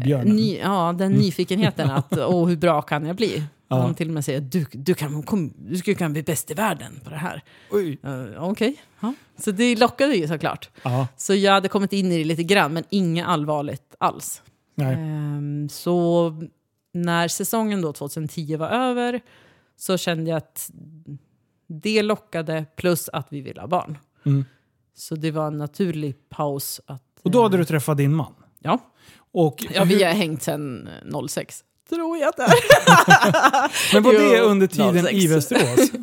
Björnen. 0.04 0.36
ny, 0.36 0.58
ja, 0.58 0.94
den 0.98 1.12
nyfikenheten 1.12 1.90
att 1.90 2.18
åh, 2.18 2.48
hur 2.48 2.56
bra 2.56 2.82
kan 2.82 3.06
jag 3.06 3.16
bli? 3.16 3.44
Ja. 3.68 3.80
Han 3.80 3.94
till 3.94 4.08
och 4.08 4.14
med 4.14 4.24
säger 4.24 4.40
du, 4.40 4.66
du, 4.72 4.94
kan, 4.94 5.22
kom, 5.22 5.52
du 5.56 5.76
skulle 5.76 5.94
kunna 5.94 6.10
bli 6.10 6.22
bäst 6.22 6.50
i 6.50 6.54
världen 6.54 7.00
på 7.04 7.10
det 7.10 7.16
här. 7.16 7.42
Oj. 7.70 7.98
Uh, 8.06 8.44
Okej, 8.44 8.76
ja. 9.00 9.14
så 9.38 9.50
det 9.50 9.76
lockade 9.76 10.14
ju 10.16 10.28
såklart. 10.28 10.70
Ja, 10.82 11.08
Så 11.16 11.34
jag 11.34 11.52
hade 11.52 11.68
kommit 11.68 11.92
in 11.92 12.12
i 12.12 12.18
det 12.18 12.24
lite 12.24 12.42
grann, 12.42 12.72
men 12.72 12.84
inget 12.90 13.26
allvarligt 13.26 13.94
alls. 13.98 14.42
Ehm, 14.80 15.68
så 15.68 16.32
när 16.92 17.28
säsongen 17.28 17.82
då 17.82 17.92
2010 17.92 18.56
var 18.56 18.68
över 18.68 19.20
så 19.76 19.96
kände 19.96 20.30
jag 20.30 20.36
att 20.36 20.70
det 21.66 22.02
lockade 22.02 22.64
plus 22.76 23.08
att 23.08 23.26
vi 23.30 23.40
ville 23.40 23.60
ha 23.60 23.68
barn. 23.68 23.98
Mm. 24.26 24.44
Så 24.94 25.14
det 25.14 25.30
var 25.30 25.46
en 25.46 25.58
naturlig 25.58 26.28
paus. 26.28 26.80
Att, 26.86 27.04
Och 27.22 27.30
då 27.30 27.42
hade 27.42 27.56
eh, 27.56 27.58
du 27.58 27.64
träffat 27.64 27.96
din 27.96 28.14
man? 28.14 28.34
Ja, 28.58 28.78
Och 29.32 29.64
ja 29.74 29.84
vi 29.84 30.02
har 30.02 30.12
hängt 30.12 30.42
sedan 30.42 30.88
06. 31.28 31.64
Tror 31.88 32.18
jag 32.18 32.32
det 32.36 32.42
är. 32.42 32.52
men 33.94 34.02
var 34.02 34.12
det 34.12 34.40
under 34.40 34.66
tiden 34.66 35.02
06. 35.04 35.12
i 35.14 35.26
Västerås? 35.26 35.90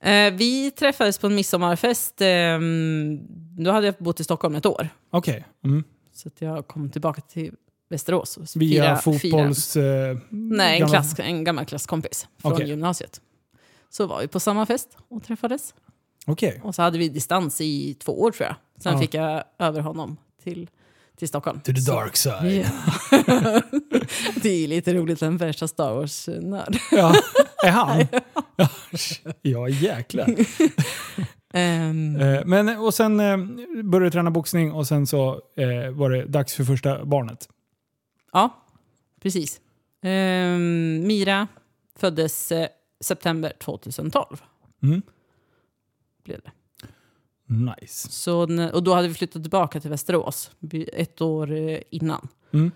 Eh, 0.00 0.32
vi 0.32 0.70
träffades 0.70 1.18
på 1.18 1.26
en 1.26 1.34
midsommarfest. 1.34 2.14
ehm, 2.20 3.18
då 3.58 3.70
hade 3.70 3.86
jag 3.86 3.94
bott 3.98 4.20
i 4.20 4.24
Stockholm 4.24 4.54
ett 4.54 4.66
år. 4.66 4.88
Okej. 5.10 5.44
Mm. 5.64 5.84
Så 6.12 6.28
att 6.28 6.40
jag 6.40 6.66
kom 6.66 6.90
tillbaka 6.90 7.20
till 7.20 7.54
Västerås. 7.90 8.36
Och 8.36 8.46
Via 8.54 8.96
fira- 8.96 8.96
fotbolls... 9.20 9.76
eh, 9.76 10.16
Nej, 10.30 10.80
en, 10.80 10.88
klass, 10.88 11.18
en 11.18 11.44
gammal 11.44 11.64
klasskompis 11.66 12.28
från 12.42 12.52
Okej. 12.52 12.68
gymnasiet. 12.68 13.20
Så 13.90 14.06
var 14.06 14.20
vi 14.20 14.28
på 14.28 14.40
samma 14.40 14.66
fest 14.66 14.96
och 15.08 15.24
träffades. 15.24 15.74
Okej. 16.26 16.60
Och 16.64 16.74
så 16.74 16.82
hade 16.82 16.98
vi 16.98 17.08
distans 17.08 17.60
i 17.60 17.94
två 17.94 18.20
år 18.22 18.30
tror 18.30 18.46
jag. 18.46 18.56
Sen 18.82 18.92
Ja. 18.92 18.98
fick 19.00 19.14
jag 19.14 19.44
över 19.58 19.80
honom 19.80 20.16
till, 20.42 20.70
till 21.16 21.28
Stockholm. 21.28 21.60
To 21.60 21.72
the 21.72 21.80
dark 21.80 22.16
side. 22.16 22.66
Ja. 22.66 22.70
det 24.42 24.48
är 24.48 24.68
lite 24.68 24.94
roligt, 24.94 25.22
en 25.22 25.36
värsta 25.36 25.68
Star 25.68 25.94
Wars-nörd. 25.94 26.76
Ja, 26.90 27.14
är 27.64 27.70
han? 27.70 28.06
Ja, 28.56 28.68
ja 29.42 29.68
jäklar. 29.68 30.26
Eh, 31.54 31.92
Men, 32.44 32.68
och 32.78 32.94
sen 32.94 33.20
eh, 33.20 33.36
började 33.82 34.06
du 34.06 34.10
träna 34.10 34.30
boxning 34.30 34.72
och 34.72 34.86
sen 34.86 35.06
så 35.06 35.40
eh, 35.56 35.90
var 35.90 36.10
det 36.10 36.24
dags 36.24 36.54
för 36.54 36.64
första 36.64 37.04
barnet. 37.04 37.48
ja, 38.32 38.64
precis. 39.20 39.60
Ehm, 40.02 41.06
Mira 41.06 41.48
föddes 41.96 42.52
september 43.00 43.52
2012. 43.60 44.42
Mm. 44.82 45.02
Blev 46.24 46.40
det. 46.44 46.50
Nice. 47.46 48.08
Så, 48.10 48.40
och 48.72 48.82
då 48.82 48.94
hade 48.94 49.08
vi 49.08 49.14
flyttat 49.14 49.42
tillbaka 49.42 49.80
till 49.80 49.90
Västerås 49.90 50.50
ett 50.92 51.20
år 51.20 51.52
eh, 51.52 51.78
innan. 51.90 52.28
Mm. 52.52 52.70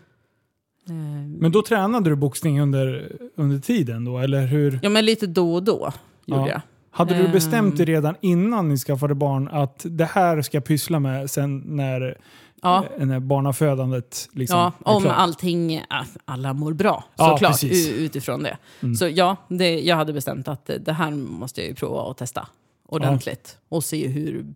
Ehm, 0.89 1.33
Men 1.33 1.53
då 1.53 1.62
tränade 1.62 2.11
du 2.11 2.16
boxning 2.16 2.61
under, 2.61 3.12
under 3.37 3.59
tiden 3.59 4.05
då, 4.05 4.19
eller 4.19 4.47
hur? 4.47 4.81
Ja, 4.83 4.89
men 4.89 5.05
lite 5.05 5.27
då 5.27 5.55
och 5.55 5.62
då 5.62 5.93
gjorde 6.27 6.41
Ja. 6.43 6.49
jag. 6.49 6.61
Hade 6.91 7.14
du 7.14 7.25
Ehm. 7.25 7.33
bestämt 7.33 7.77
dig 7.77 7.87
redan 7.87 8.14
innan 8.21 8.69
ni 8.69 8.77
skaffade 8.77 9.14
barn 9.14 9.49
att 9.49 9.87
det 9.89 10.05
här 10.05 10.43
ska 10.43 10.57
jag 10.57 10.64
pyssla 10.64 11.01
med 11.01 11.31
sen 11.31 11.59
när, 11.66 12.19
Ja, 12.62 12.85
eh, 12.99 13.07
när 13.07 13.21
barnafödandet 13.21 14.29
liksom 14.33 14.59
ja 14.59 14.73
om 14.95 15.03
klart? 15.03 15.14
allting, 15.19 15.83
alla 16.25 16.53
mår 16.53 16.73
bra 16.73 17.05
Ja, 17.16 17.29
såklart 17.29 17.64
u- 17.64 17.95
utifrån 17.99 18.43
det. 18.43 18.59
Mm. 18.81 18.95
Så 18.95 19.09
ja, 19.09 19.37
det, 19.49 19.81
jag 19.81 19.97
hade 19.97 20.12
bestämt 20.12 20.49
att 20.49 20.66
det, 20.66 20.79
det 20.79 20.93
här 20.93 21.11
måste 21.11 21.61
jag 21.61 21.69
ju 21.69 21.75
prova 21.75 22.01
och 22.03 22.16
testa 22.16 22.49
ordentligt. 22.89 23.59
Och 23.68 23.84
se 23.84 24.07
hur, 24.07 24.55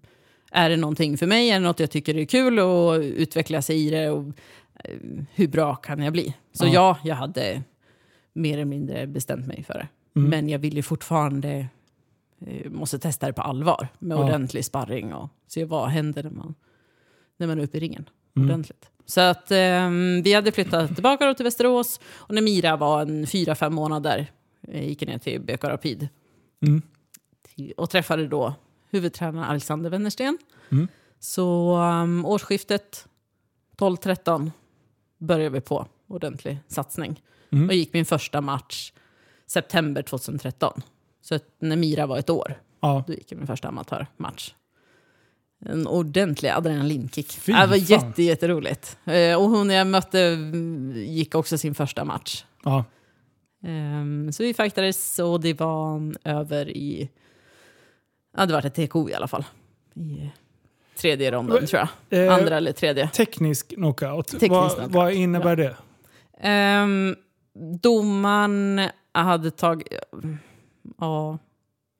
är 0.52 0.70
det 0.70 0.76
någonting 0.76 1.18
för 1.18 1.26
mig? 1.26 1.50
Är 1.50 1.54
det 1.54 1.66
något 1.66 1.80
jag 1.80 1.90
tycker 1.90 2.16
är 2.16 2.24
kul 2.24 2.58
och 2.58 2.92
utveckla 3.00 3.62
sig 3.62 3.86
i 3.86 3.90
det? 3.90 4.10
Och, 4.10 4.24
eh, 4.84 4.96
hur 5.34 5.48
bra 5.48 5.74
kan 5.76 6.02
jag 6.02 6.12
bli? 6.12 6.34
Så 6.52 6.66
Ja. 6.66 6.70
ja, 6.72 6.98
jag 7.04 7.14
hade 7.16 7.62
mer 8.32 8.54
eller 8.54 8.64
mindre 8.64 9.06
bestämt 9.06 9.46
mig 9.46 9.64
för 9.64 9.74
det. 9.74 9.88
Mm. 10.16 10.30
Men 10.30 10.48
jag 10.48 10.58
ville 10.58 10.82
fortfarande, 10.82 11.66
eh, 12.46 12.70
måste 12.70 12.98
testa 12.98 13.26
det 13.26 13.32
på 13.32 13.42
allvar 13.42 13.88
med 13.98 14.16
Ja. 14.18 14.24
ordentlig 14.24 14.64
sparring 14.64 15.14
och 15.14 15.28
se 15.46 15.64
vad 15.64 15.88
händer 15.88 16.22
när 16.22 16.30
man, 16.30 16.54
när 17.36 17.46
man 17.46 17.58
är 17.58 17.62
uppe 17.64 17.76
i 17.76 17.80
ringen. 17.80 18.08
Ordentligt. 18.36 18.88
Så 19.06 19.20
att 19.20 19.50
ehm, 19.50 20.22
vi 20.22 20.32
hade 20.32 20.52
flyttat 20.52 20.94
tillbaka 20.94 21.26
då 21.26 21.34
till 21.34 21.44
Västerås 21.44 22.00
och 22.06 22.34
när 22.34 22.42
Mira 22.42 22.76
var 22.76 23.02
en 23.02 23.26
fyra, 23.26 23.54
fem 23.54 23.74
månader 23.74 24.26
eh, 24.68 24.88
gick 24.88 25.02
jag 25.02 25.08
ner 25.08 25.18
till 25.18 25.40
BK 25.40 25.64
Rapid. 25.64 26.08
Mm. 26.66 26.82
Och 27.76 27.90
träffade 27.90 28.28
då 28.28 28.54
huvudtränaren 28.90 29.48
Alexander 29.50 29.90
Wennersten. 29.90 30.38
Mm. 30.70 30.88
Så 31.18 31.76
um, 31.76 32.24
årsskiftet 32.24 33.06
12-13 33.76 34.50
började 35.18 35.50
vi 35.50 35.60
på 35.60 35.86
ordentlig 36.06 36.58
satsning. 36.68 37.22
Mm. 37.50 37.68
Och 37.68 37.74
gick 37.74 37.92
min 37.92 38.04
första 38.04 38.40
match 38.40 38.92
september 39.46 40.02
2013. 40.02 40.82
Så 41.20 41.38
när 41.58 41.76
Mira 41.76 42.06
var 42.06 42.18
ett 42.18 42.30
år, 42.30 42.60
Ja. 42.80 43.04
då 43.06 43.12
gick 43.12 43.32
jag 43.32 43.38
min 43.38 43.46
första 43.46 43.68
amatörmatch. 43.68 44.54
En 45.64 45.86
ordentlig 45.86 46.48
adrenalinkick. 46.48 47.32
Fy 47.32 47.52
det 47.52 47.66
var 47.66 47.76
jätte, 47.76 48.22
jätteroligt. 48.22 48.98
Eh, 49.04 49.36
och 49.42 49.50
hon 49.50 49.70
jag 49.70 49.86
mötte 49.86 50.20
mm, 50.20 50.92
gick 50.96 51.34
också 51.34 51.58
sin 51.58 51.74
första 51.74 52.04
match. 52.04 52.44
Ja. 52.64 52.84
Ehm, 53.64 54.32
så 54.32 54.42
vi 54.42 54.54
fightades 54.54 55.18
och 55.18 55.40
det 55.40 55.60
var 55.60 56.14
över 56.24 56.68
i... 56.68 57.10
Det 58.32 58.46
var 58.52 58.66
ett 58.66 58.74
TKO 58.74 59.08
i 59.10 59.14
alla 59.14 59.28
fall. 59.28 59.44
I 59.94 60.30
tredje 60.96 61.30
ronden 61.30 61.66
tror 61.66 61.88
jag. 62.08 62.26
Eh, 62.26 62.34
Andra 62.34 62.56
eller 62.56 62.72
tredje. 62.72 63.08
Teknisk 63.08 63.68
knockout. 63.74 64.26
Teknisk 64.28 64.50
vad, 64.50 64.70
knockout. 64.74 64.92
vad 64.92 65.12
innebär 65.12 65.56
det? 65.56 65.76
Um, 66.82 67.16
domaren 67.82 68.80
hade 69.12 69.50
tagit... 69.50 69.88
Ja. 70.98 71.38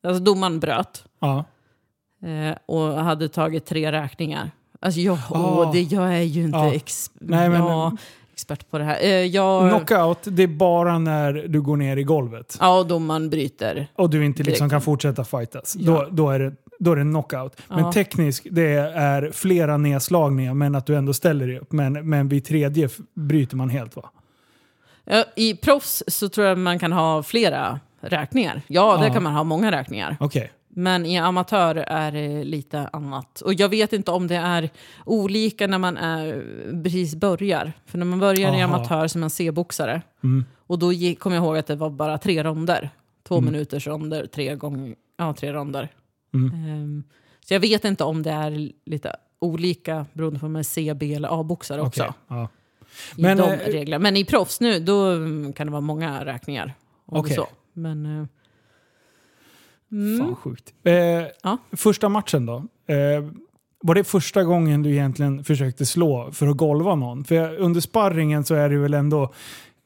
Alltså 0.06 0.22
domaren 0.22 0.60
bröt. 0.60 1.04
Ja. 1.20 1.44
eh, 2.28 2.56
och 2.66 2.80
hade 2.80 3.28
tagit 3.28 3.66
tre 3.66 3.92
räkningar. 3.92 4.50
Alltså 4.80 5.00
jag, 5.00 5.18
Ah. 5.30 5.58
åh, 5.60 5.72
det, 5.72 5.80
jag 5.82 6.14
är 6.16 6.22
ju 6.22 6.42
inte 6.44 6.58
Ja. 6.58 6.74
ex, 6.74 7.10
Nej, 7.14 7.48
men- 7.48 7.60
ja, 7.60 7.96
expert 8.32 8.70
på 8.70 8.78
det 8.78 8.84
här. 8.84 8.98
Eh, 9.02 9.08
jag, 9.10 9.70
Knockout, 9.70 10.18
det 10.24 10.42
är 10.42 10.46
bara 10.46 10.98
när 10.98 11.32
du 11.32 11.60
går 11.62 11.76
ner 11.76 11.96
i 11.96 12.02
golvet. 12.02 12.56
ja, 12.60 12.78
och 12.78 12.86
domaren 12.86 13.30
bryter. 13.30 13.86
Och 13.94 14.10
du 14.10 14.24
inte 14.24 14.42
liksom 14.42 14.68
Direkt. 14.68 14.72
kan 14.72 14.82
fortsätta 14.82 15.24
fightas. 15.24 15.76
Ja. 15.78 15.92
Då, 15.92 16.08
då, 16.10 16.30
är 16.30 16.38
det, 16.38 16.52
då 16.78 16.92
är 16.92 16.96
det 16.96 17.02
knockout. 17.02 17.56
Men 17.68 17.78
Ja. 17.78 17.92
teknisk, 17.92 18.46
det 18.50 18.72
är 18.94 19.30
flera 19.32 19.76
nedslagningar 19.76 20.54
men 20.54 20.74
att 20.74 20.86
du 20.86 20.96
ändå 20.96 21.12
ställer 21.14 21.46
dig 21.46 21.58
upp. 21.58 21.72
Men, 21.72 22.08
men 22.08 22.28
vid 22.28 22.44
tredje 22.44 22.88
bryter 23.14 23.56
man 23.56 23.70
helt 23.70 23.96
va? 23.96 24.10
I 25.36 25.56
proffs 25.56 26.02
så 26.08 26.28
tror 26.28 26.46
jag 26.46 26.58
man 26.58 26.78
kan 26.78 26.92
ha 26.92 27.22
flera 27.22 27.80
räkningar. 28.00 28.62
Ja, 28.66 28.96
där 28.96 29.06
Ja. 29.06 29.12
kan 29.14 29.22
man 29.22 29.32
ha 29.34 29.44
många 29.44 29.72
räkningar. 29.72 30.16
Okej. 30.20 30.52
Men 30.74 31.06
i 31.06 31.18
amatör 31.18 31.74
är 31.74 32.12
det 32.12 32.44
lite 32.44 32.88
annat. 32.92 33.40
Och 33.40 33.54
jag 33.54 33.68
vet 33.68 33.92
inte 33.92 34.10
om 34.10 34.26
det 34.26 34.36
är 34.36 34.70
olika 35.06 35.66
när 35.66 35.78
man 35.78 35.96
är, 35.96 36.44
precis 36.82 37.14
börjar. 37.14 37.72
För 37.86 37.98
när 37.98 38.06
man 38.06 38.18
börjar 38.18 38.58
i 38.58 38.60
amatör 38.60 39.08
som 39.08 39.22
en 39.22 39.30
C-boxare. 39.30 40.02
Mm. 40.22 40.44
Och 40.66 40.78
då 40.78 40.92
kommer 41.18 41.36
jag 41.36 41.44
ihåg 41.44 41.56
att 41.56 41.66
det 41.66 41.76
var 41.76 41.90
bara 41.90 42.18
tre 42.18 42.42
ronder. 42.44 42.90
Två 43.22 43.40
minuters 43.40 43.86
ronder, 43.86 44.26
tre 44.26 44.54
gånger, 44.54 44.94
ja 45.16 45.34
tre 45.34 45.52
ronder. 45.52 45.88
Mm. 46.34 46.54
Ehm, 46.54 47.04
så 47.40 47.54
jag 47.54 47.60
vet 47.60 47.84
inte 47.84 48.04
om 48.04 48.22
det 48.22 48.30
är 48.30 48.70
lite 48.84 49.16
olika 49.38 50.06
beroende 50.12 50.40
på 50.40 50.46
om 50.46 50.52
man 50.52 50.60
är 50.60 50.64
C, 50.64 50.94
B 50.94 51.14
eller 51.14 51.40
A-boxare 51.40 51.82
också. 51.82 52.02
Okej, 52.02 52.14
Ja. 52.28 52.48
I 53.16 53.22
Men, 53.22 53.36
de 53.36 53.50
eh, 53.50 53.58
reglerna. 53.58 53.98
Men 53.98 54.16
i 54.16 54.24
proffs 54.24 54.60
nu, 54.60 54.80
då 54.80 55.06
mm, 55.06 55.52
kan 55.52 55.66
det 55.66 55.70
vara 55.70 55.80
många 55.80 56.24
räkningar. 56.24 56.74
om 57.06 57.20
Okej. 57.20 57.34
Så. 57.36 57.46
Men... 57.72 58.28
eh, 59.92 60.18
Fan 60.26 60.36
sjukt. 60.36 60.72
Eh, 60.84 60.94
Ja. 61.42 61.58
Första 61.72 62.08
matchen 62.08 62.46
då? 62.46 62.56
Eh, 62.86 63.24
var 63.84 63.94
det 63.94 64.04
första 64.04 64.44
gången 64.44 64.82
du 64.82 64.90
egentligen 64.90 65.44
försökte 65.44 65.86
slå 65.86 66.30
för 66.32 66.46
att 66.46 66.56
golva 66.56 66.94
någon? 66.94 67.24
För 67.24 67.56
under 67.56 67.80
sparringen 67.80 68.44
så 68.44 68.54
är 68.54 68.68
det 68.68 68.76
väl 68.78 68.94
ändå... 68.94 69.32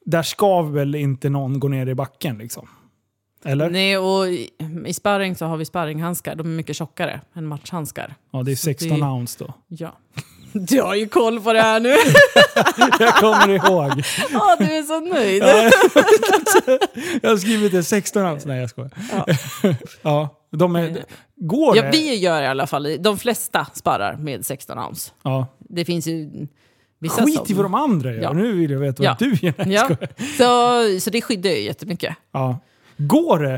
Där 0.04 0.22
ska 0.22 0.62
väl 0.62 0.94
inte 0.94 1.28
någon 1.28 1.60
gå 1.60 1.68
ner 1.68 1.86
i 1.86 1.94
backen 1.94 2.38
liksom? 2.38 2.68
Eller? 3.44 3.70
Nej, 3.70 3.98
och 3.98 4.26
i, 4.28 4.50
i 4.86 4.94
sparring 4.94 5.34
så 5.34 5.46
har 5.46 5.56
vi 5.56 5.64
sparringhandskar. 5.64 6.34
De 6.34 6.46
är 6.46 6.56
mycket 6.56 6.76
tjockare 6.76 7.20
än 7.34 7.46
matchhandskar. 7.46 8.14
Ja, 8.30 8.42
det 8.42 8.52
är 8.52 8.56
Så 8.56 8.64
16 8.64 9.00
det- 9.00 9.06
ounce 9.06 9.44
då. 9.44 9.54
Ja. 9.68 9.98
Du 10.52 10.82
har 10.82 10.94
ju 10.94 11.08
koll 11.08 11.40
på 11.40 11.52
det 11.52 11.60
här 11.60 11.80
nu. 11.80 11.88
Jag 13.04 13.14
kommer 13.14 13.48
ihåg. 13.48 14.02
Ja, 14.32 14.56
du 14.58 14.64
är 14.64 14.82
så 14.82 15.00
nöjd. 15.00 15.42
Ja, 15.42 15.70
jag 17.22 17.30
har 17.30 17.36
skrivit 17.36 17.72
det 17.72 17.82
16 17.82 18.22
ounce. 18.26 18.48
Nej, 18.48 18.60
jag 18.60 18.70
skojar. 18.70 18.90
Ja. 19.12 19.26
Ja, 20.02 20.28
de 20.52 20.76
är, 20.76 21.04
går 21.36 21.76
Ja, 21.76 21.82
det? 21.82 21.90
vi 21.90 22.14
gör 22.14 22.42
i 22.42 22.46
alla 22.46 22.66
fall, 22.66 22.96
de 23.00 23.18
flesta 23.18 23.66
sparrar 23.74 24.16
med 24.16 24.46
16 24.46 24.78
ounce. 24.78 25.12
Ja. 25.22 25.46
Det 25.58 25.84
finns 25.84 26.06
ju 26.06 26.30
vissa 26.98 27.24
Skit 27.24 27.34
som... 27.36 27.46
i 27.48 27.52
vad 27.54 27.64
de 27.64 27.74
andra 27.74 28.12
gör. 28.14 28.22
Ja. 28.22 28.32
Nu 28.32 28.52
vill 28.52 28.70
jag 28.70 28.78
veta 28.80 29.02
vad 29.02 29.06
Ja. 29.10 29.16
du 29.18 29.46
gör. 29.46 29.54
Ja, 29.66 29.88
så, 30.38 31.00
så 31.00 31.10
det 31.10 31.22
skyddar 31.22 31.50
ju 31.50 31.60
jättemycket. 31.60 32.16
Ja. 32.32 32.58
Går 32.96 33.38
det 33.38 33.54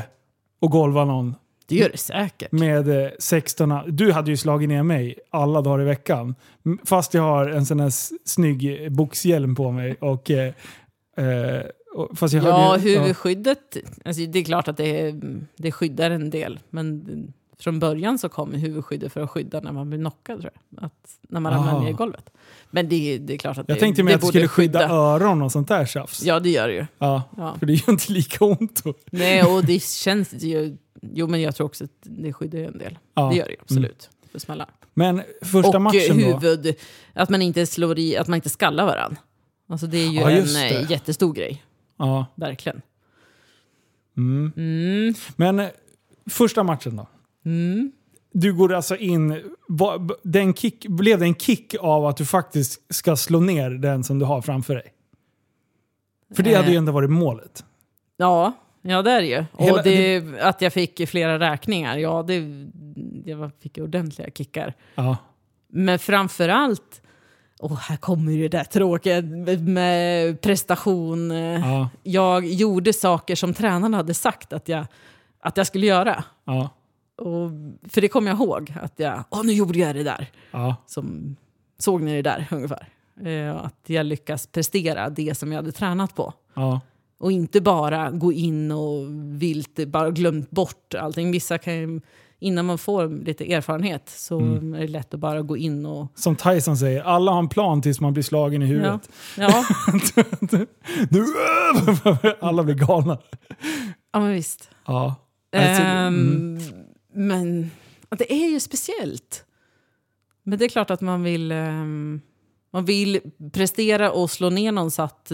att 0.61 0.69
golva 0.71 1.05
någon 1.05 1.35
Det 1.69 1.75
gör 1.75 1.89
det 1.89 1.97
säkert. 1.97 2.51
med 2.51 3.03
eh, 3.03 3.09
16 3.19 3.73
Du 3.87 4.11
hade 4.11 4.31
ju 4.31 4.37
slagit 4.37 4.69
ner 4.69 4.83
mig 4.83 5.19
alla 5.29 5.61
dagar 5.61 5.81
i 5.81 5.85
veckan. 5.85 6.35
Fast 6.85 7.13
jag 7.13 7.21
har 7.21 7.49
en 7.49 7.65
sån 7.65 7.79
här 7.79 7.93
snygg 8.29 8.91
boxhjälm 8.91 9.55
på 9.55 9.71
mig. 9.71 9.95
Och, 9.99 10.31
eh, 10.31 10.53
eh, 11.17 11.61
fast 12.15 12.33
jag 12.33 12.43
Ja, 12.43 12.69
hörde, 12.71 12.81
huvudskyddet, 12.81 13.77
alltså 14.05 14.25
det 14.25 14.39
är 14.39 14.43
klart 14.43 14.67
att 14.67 14.77
det, 14.77 15.15
det 15.55 15.71
skyddar 15.71 16.11
en 16.11 16.29
del. 16.29 16.59
Men 16.69 17.05
från 17.59 17.79
början 17.79 18.17
så 18.19 18.29
kommer 18.29 18.57
huvudskyddet 18.57 19.13
för 19.13 19.21
att 19.21 19.29
skydda 19.29 19.59
när 19.59 19.71
man 19.71 19.89
blir 19.89 19.99
knockad 19.99 20.41
tror 20.41 20.51
jag. 20.69 20.85
Att, 20.85 20.93
när 21.29 21.39
man 21.39 21.53
ramlar 21.53 21.79
ner 21.79 21.89
i 21.89 21.93
golvet. 21.93 22.29
Men 22.71 22.89
det, 22.89 23.17
det 23.17 23.33
är 23.33 23.37
klart 23.37 23.57
att 23.57 23.69
Jag 23.69 23.77
det, 23.77 23.79
tänkte 23.79 24.03
mig 24.03 24.11
det 24.11 24.15
att 24.15 24.21
det 24.21 24.27
skulle 24.27 24.47
skydda 24.47 24.89
öron 24.89 25.41
och 25.41 25.51
sånt 25.51 25.67
där 25.67 25.85
tjafs. 25.85 26.23
Ja, 26.23 26.39
det 26.39 26.49
gör 26.49 26.67
det 26.67 26.73
ju. 26.73 26.85
Ja, 26.97 27.23
Ja. 27.37 27.55
För 27.59 27.65
det 27.65 27.73
gör 27.73 27.89
inte 27.89 28.11
lika 28.11 28.45
ont. 28.45 28.83
Då. 28.83 28.93
Nej, 29.11 29.43
och 29.43 29.65
det 29.65 29.83
känns 29.83 30.33
ju... 30.33 30.77
Jo, 31.01 31.27
men 31.27 31.41
jag 31.41 31.55
tror 31.55 31.65
också 31.67 31.83
att 31.83 31.89
det 32.01 32.33
skyddar 32.33 32.59
ju 32.59 32.65
en 32.65 32.77
del. 32.77 32.97
Ja. 33.13 33.21
Mm. 33.21 33.31
Det 33.33 33.37
gör 33.39 33.45
det 33.45 33.51
ju, 33.51 33.57
absolut. 33.61 34.09
För 34.31 34.39
smällar. 34.39 34.69
Men 34.93 35.21
första 35.41 35.69
och 35.77 35.81
matchen 35.81 36.19
eh, 36.19 36.27
då? 36.27 36.37
huvud, 36.39 36.75
att 37.13 37.29
man 37.29 37.41
inte 37.41 37.65
slår 37.65 37.99
i, 37.99 38.17
att 38.17 38.27
man 38.27 38.35
inte 38.35 38.49
skallar 38.49 38.85
varandra. 38.85 39.17
Alltså 39.67 39.87
det 39.87 39.97
är 39.97 40.07
ju 40.07 40.19
Ja, 40.19 40.29
en 40.31 40.37
eh, 40.37 40.43
det. 40.53 40.87
jättestor 40.89 41.33
grej, 41.33 41.63
Ja. 41.97 42.25
verkligen. 42.35 42.81
Mm. 44.17 44.51
Mm. 44.57 45.13
Men 45.35 45.59
eh, 45.59 45.67
första 46.29 46.63
matchen 46.63 46.95
då? 46.95 47.07
Mm. 47.45 47.91
Du 48.33 48.53
går 48.53 48.73
alltså 48.73 48.95
in... 48.95 49.41
Den 50.23 50.53
kick, 50.53 50.87
blev 50.87 51.19
det 51.19 51.25
en 51.25 51.35
kick 51.35 51.75
av 51.79 52.05
att 52.05 52.17
du 52.17 52.25
faktiskt 52.25 52.93
ska 52.93 53.15
slå 53.15 53.39
ner 53.39 53.69
den 53.69 54.03
som 54.03 54.19
du 54.19 54.25
har 54.25 54.41
framför 54.41 54.75
dig? 54.75 54.93
För 56.35 56.43
det 56.43 56.53
Eh. 56.53 56.57
hade 56.59 56.71
ju 56.71 56.77
ändå 56.77 56.91
varit 56.91 57.09
målet. 57.09 57.65
Ja, 58.17 58.53
ja 58.81 59.01
det 59.01 59.11
är 59.11 59.21
det 59.21 59.27
ju. 59.27 59.45
Hela- 59.57 59.77
och 59.77 59.83
det, 59.83 60.23
att 60.41 60.61
jag 60.61 60.73
fick 60.73 61.09
flera 61.09 61.39
räkningar, 61.39 61.97
ja 61.97 62.23
det, 62.23 62.43
jag 63.25 63.51
fick 63.59 63.77
ordentliga 63.77 64.29
kickar. 64.35 64.73
Ja. 64.95 65.17
Men 65.67 65.99
framför 65.99 66.49
allt, 66.49 67.01
och 67.59 67.77
här 67.77 67.97
kommer 67.97 68.31
ju 68.31 68.47
det 68.47 68.57
där 68.57 68.63
tråkiga 68.63 69.21
med- 69.21 70.41
prestation. 70.41 71.31
Ja. 71.31 71.89
Jag 72.03 72.45
gjorde 72.45 72.93
saker 72.93 73.35
som 73.35 73.53
tränarna 73.53 73.97
hade 73.97 74.13
sagt 74.13 74.53
att 74.53 74.67
jag, 74.67 74.85
att 75.39 75.57
jag 75.57 75.67
skulle 75.67 75.85
göra. 75.85 76.23
Ja. 76.45 76.69
Och, 77.17 77.49
för 77.89 78.01
det 78.01 78.07
kommer 78.07 78.29
jag 78.31 78.37
ihåg, 78.39 78.73
att 78.81 78.93
jag, 78.95 79.23
åh 79.29 79.43
nu 79.45 79.53
gjorde 79.53 79.79
jag 79.79 79.95
det 79.95 80.03
där. 80.03 80.27
Ja. 80.51 80.75
Som, 80.85 81.35
såg 81.79 82.01
ni 82.01 82.15
det 82.15 82.21
där 82.29 82.47
ungefär? 82.51 82.87
Eh, 83.25 83.55
att 83.65 83.83
jag 83.85 84.05
lyckas 84.05 84.47
prestera 84.47 85.09
det 85.09 85.37
som 85.37 85.51
jag 85.51 85.57
hade 85.57 85.71
tränat 85.71 86.15
på. 86.15 86.33
Ja. 86.53 86.81
Och 87.19 87.31
inte 87.31 87.61
bara 87.61 88.11
gå 88.11 88.33
in 88.33 88.71
och 88.71 89.05
vilt 89.41 89.87
bara 89.87 90.11
glömt 90.11 90.49
bort 90.51 90.93
allting. 90.95 91.31
Vissa 91.31 91.57
kan 91.57 91.73
ju, 91.77 92.01
innan 92.39 92.65
man 92.65 92.77
får 92.77 93.25
lite 93.25 93.53
erfarenhet 93.53 94.09
så 94.09 94.39
Mm. 94.39 94.73
är 94.73 94.79
det 94.79 94.87
lätt 94.87 95.13
att 95.13 95.19
bara 95.19 95.41
gå 95.41 95.57
in 95.57 95.85
och... 95.85 96.07
Som 96.15 96.35
Tyson 96.35 96.77
säger, 96.77 97.01
alla 97.03 97.31
har 97.31 97.39
en 97.39 97.49
plan 97.49 97.81
tills 97.81 97.99
man 97.99 98.13
blir 98.13 98.23
slagen 98.23 98.61
i 98.63 98.65
Ja, 98.65 98.69
huvudet. 98.71 99.09
ja, 99.37 99.63
Nu, 101.09 101.25
alla 102.39 102.63
blir 102.63 102.75
galna. 102.75 103.17
ja 104.11 104.19
men 104.19 104.31
visst. 104.31 104.69
Ja. 104.85 105.15
Ehm, 105.51 106.07
mm. 106.07 106.59
Men 107.13 107.71
ja, 108.09 108.17
det 108.19 108.33
är 108.33 108.49
ju 108.51 108.59
speciellt. 108.59 109.45
Men 110.43 110.59
det 110.59 110.65
är 110.65 110.69
klart 110.69 110.89
att 110.91 111.01
man 111.01 111.23
vill, 111.23 111.51
ehm, 111.51 112.21
man 112.73 112.85
vill 112.85 113.19
prestera 113.53 114.11
och 114.11 114.31
slå 114.31 114.49
ner 114.49 114.71
någon 114.71 114.91
så 114.91 115.01
att, 115.01 115.31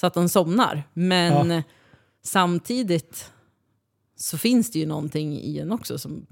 så 0.00 0.06
att 0.06 0.14
den 0.14 0.28
somnar. 0.28 0.82
Men 0.94 1.62
samtidigt 2.24 3.30
så 4.16 4.38
finns 4.38 4.70
det 4.70 4.78
ju 4.78 4.86
någonting 4.86 5.32
i 5.32 5.58
en 5.58 5.72
också 5.72 5.98
som... 5.98 6.26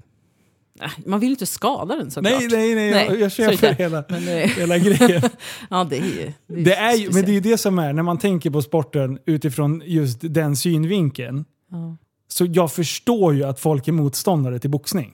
Äh, 0.81 0.91
man 1.05 1.19
vill 1.19 1.29
ju 1.29 1.33
inte 1.33 1.45
skada 1.45 1.95
den 1.95 2.11
såklart. 2.11 2.33
Nej, 2.39 2.47
nej, 2.51 2.75
nej. 2.75 2.85
Jag, 2.85 2.95
Nej, 2.95 3.05
jag 3.19 3.21
är 3.21 3.29
köper 3.29 3.67
det. 3.67 3.73
hela, 3.73 4.03
Men 4.09 4.25
det, 4.25 4.47
hela 4.57 4.77
grejen. 4.77 5.21
ja, 5.69 5.83
det 5.89 5.97
är 5.97 6.03
ju... 6.05 6.33
Det 6.63 6.73
är 6.75 6.93
ju, 6.95 7.09
men 7.11 7.25
det 7.25 7.31
är 7.31 7.33
ju 7.33 7.39
det 7.39 7.57
som 7.57 7.79
är, 7.79 7.93
när 7.93 8.03
man 8.03 8.17
tänker 8.17 8.49
på 8.49 8.61
sporten 8.61 9.19
utifrån 9.25 9.81
just 9.85 10.17
den 10.21 10.55
synvinkeln. 10.55 11.45
Ja. 11.71 11.97
Så 12.27 12.45
jag 12.45 12.71
förstår 12.71 13.33
ju 13.35 13.43
att 13.43 13.59
folk 13.59 13.87
är 13.87 13.91
motståndare 13.91 14.59
till 14.59 14.69
boxning. 14.69 15.13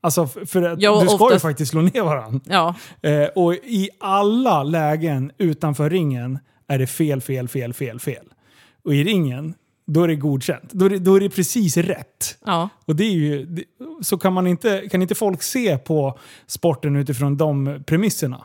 Alltså 0.00 0.26
för 0.26 0.62
att 0.62 0.80
Ja, 0.80 1.00
du 1.00 1.06
ska 1.06 1.16
ju 1.16 1.24
oftast- 1.24 1.42
faktiskt 1.42 1.70
slå 1.70 1.80
ner 1.82 2.02
varandra. 2.02 2.40
Ja, 2.44 2.74
Eh, 3.10 3.24
och 3.34 3.54
i 3.54 3.88
alla 4.00 4.62
lägen 4.62 5.32
utanför 5.38 5.90
ringen 5.90 6.38
är 6.72 6.78
det 6.78 6.86
fel, 6.86 7.20
fel, 7.20 7.48
fel, 7.48 7.72
fel, 7.72 8.00
fel. 8.00 8.24
Och 8.84 8.94
i 8.94 9.04
ringen, 9.04 9.54
då 9.86 10.02
är 10.02 10.08
det 10.08 10.16
godkänt. 10.16 10.72
Då 10.72 10.84
är 10.84 10.90
det, 10.90 10.98
då 10.98 11.14
är 11.14 11.20
det 11.20 11.30
precis 11.30 11.76
rätt. 11.76 12.38
ja. 12.44 12.68
Och 12.84 12.96
det 12.96 13.04
är 13.04 13.10
ju, 13.10 13.44
det, 13.44 13.64
så 14.00 14.18
kan, 14.18 14.32
man 14.32 14.46
inte, 14.46 14.88
kan 14.90 15.02
inte 15.02 15.14
folk 15.14 15.42
se 15.42 15.78
på 15.78 16.18
sporten 16.46 16.96
utifrån 16.96 17.36
de 17.36 17.82
premisserna, 17.86 18.44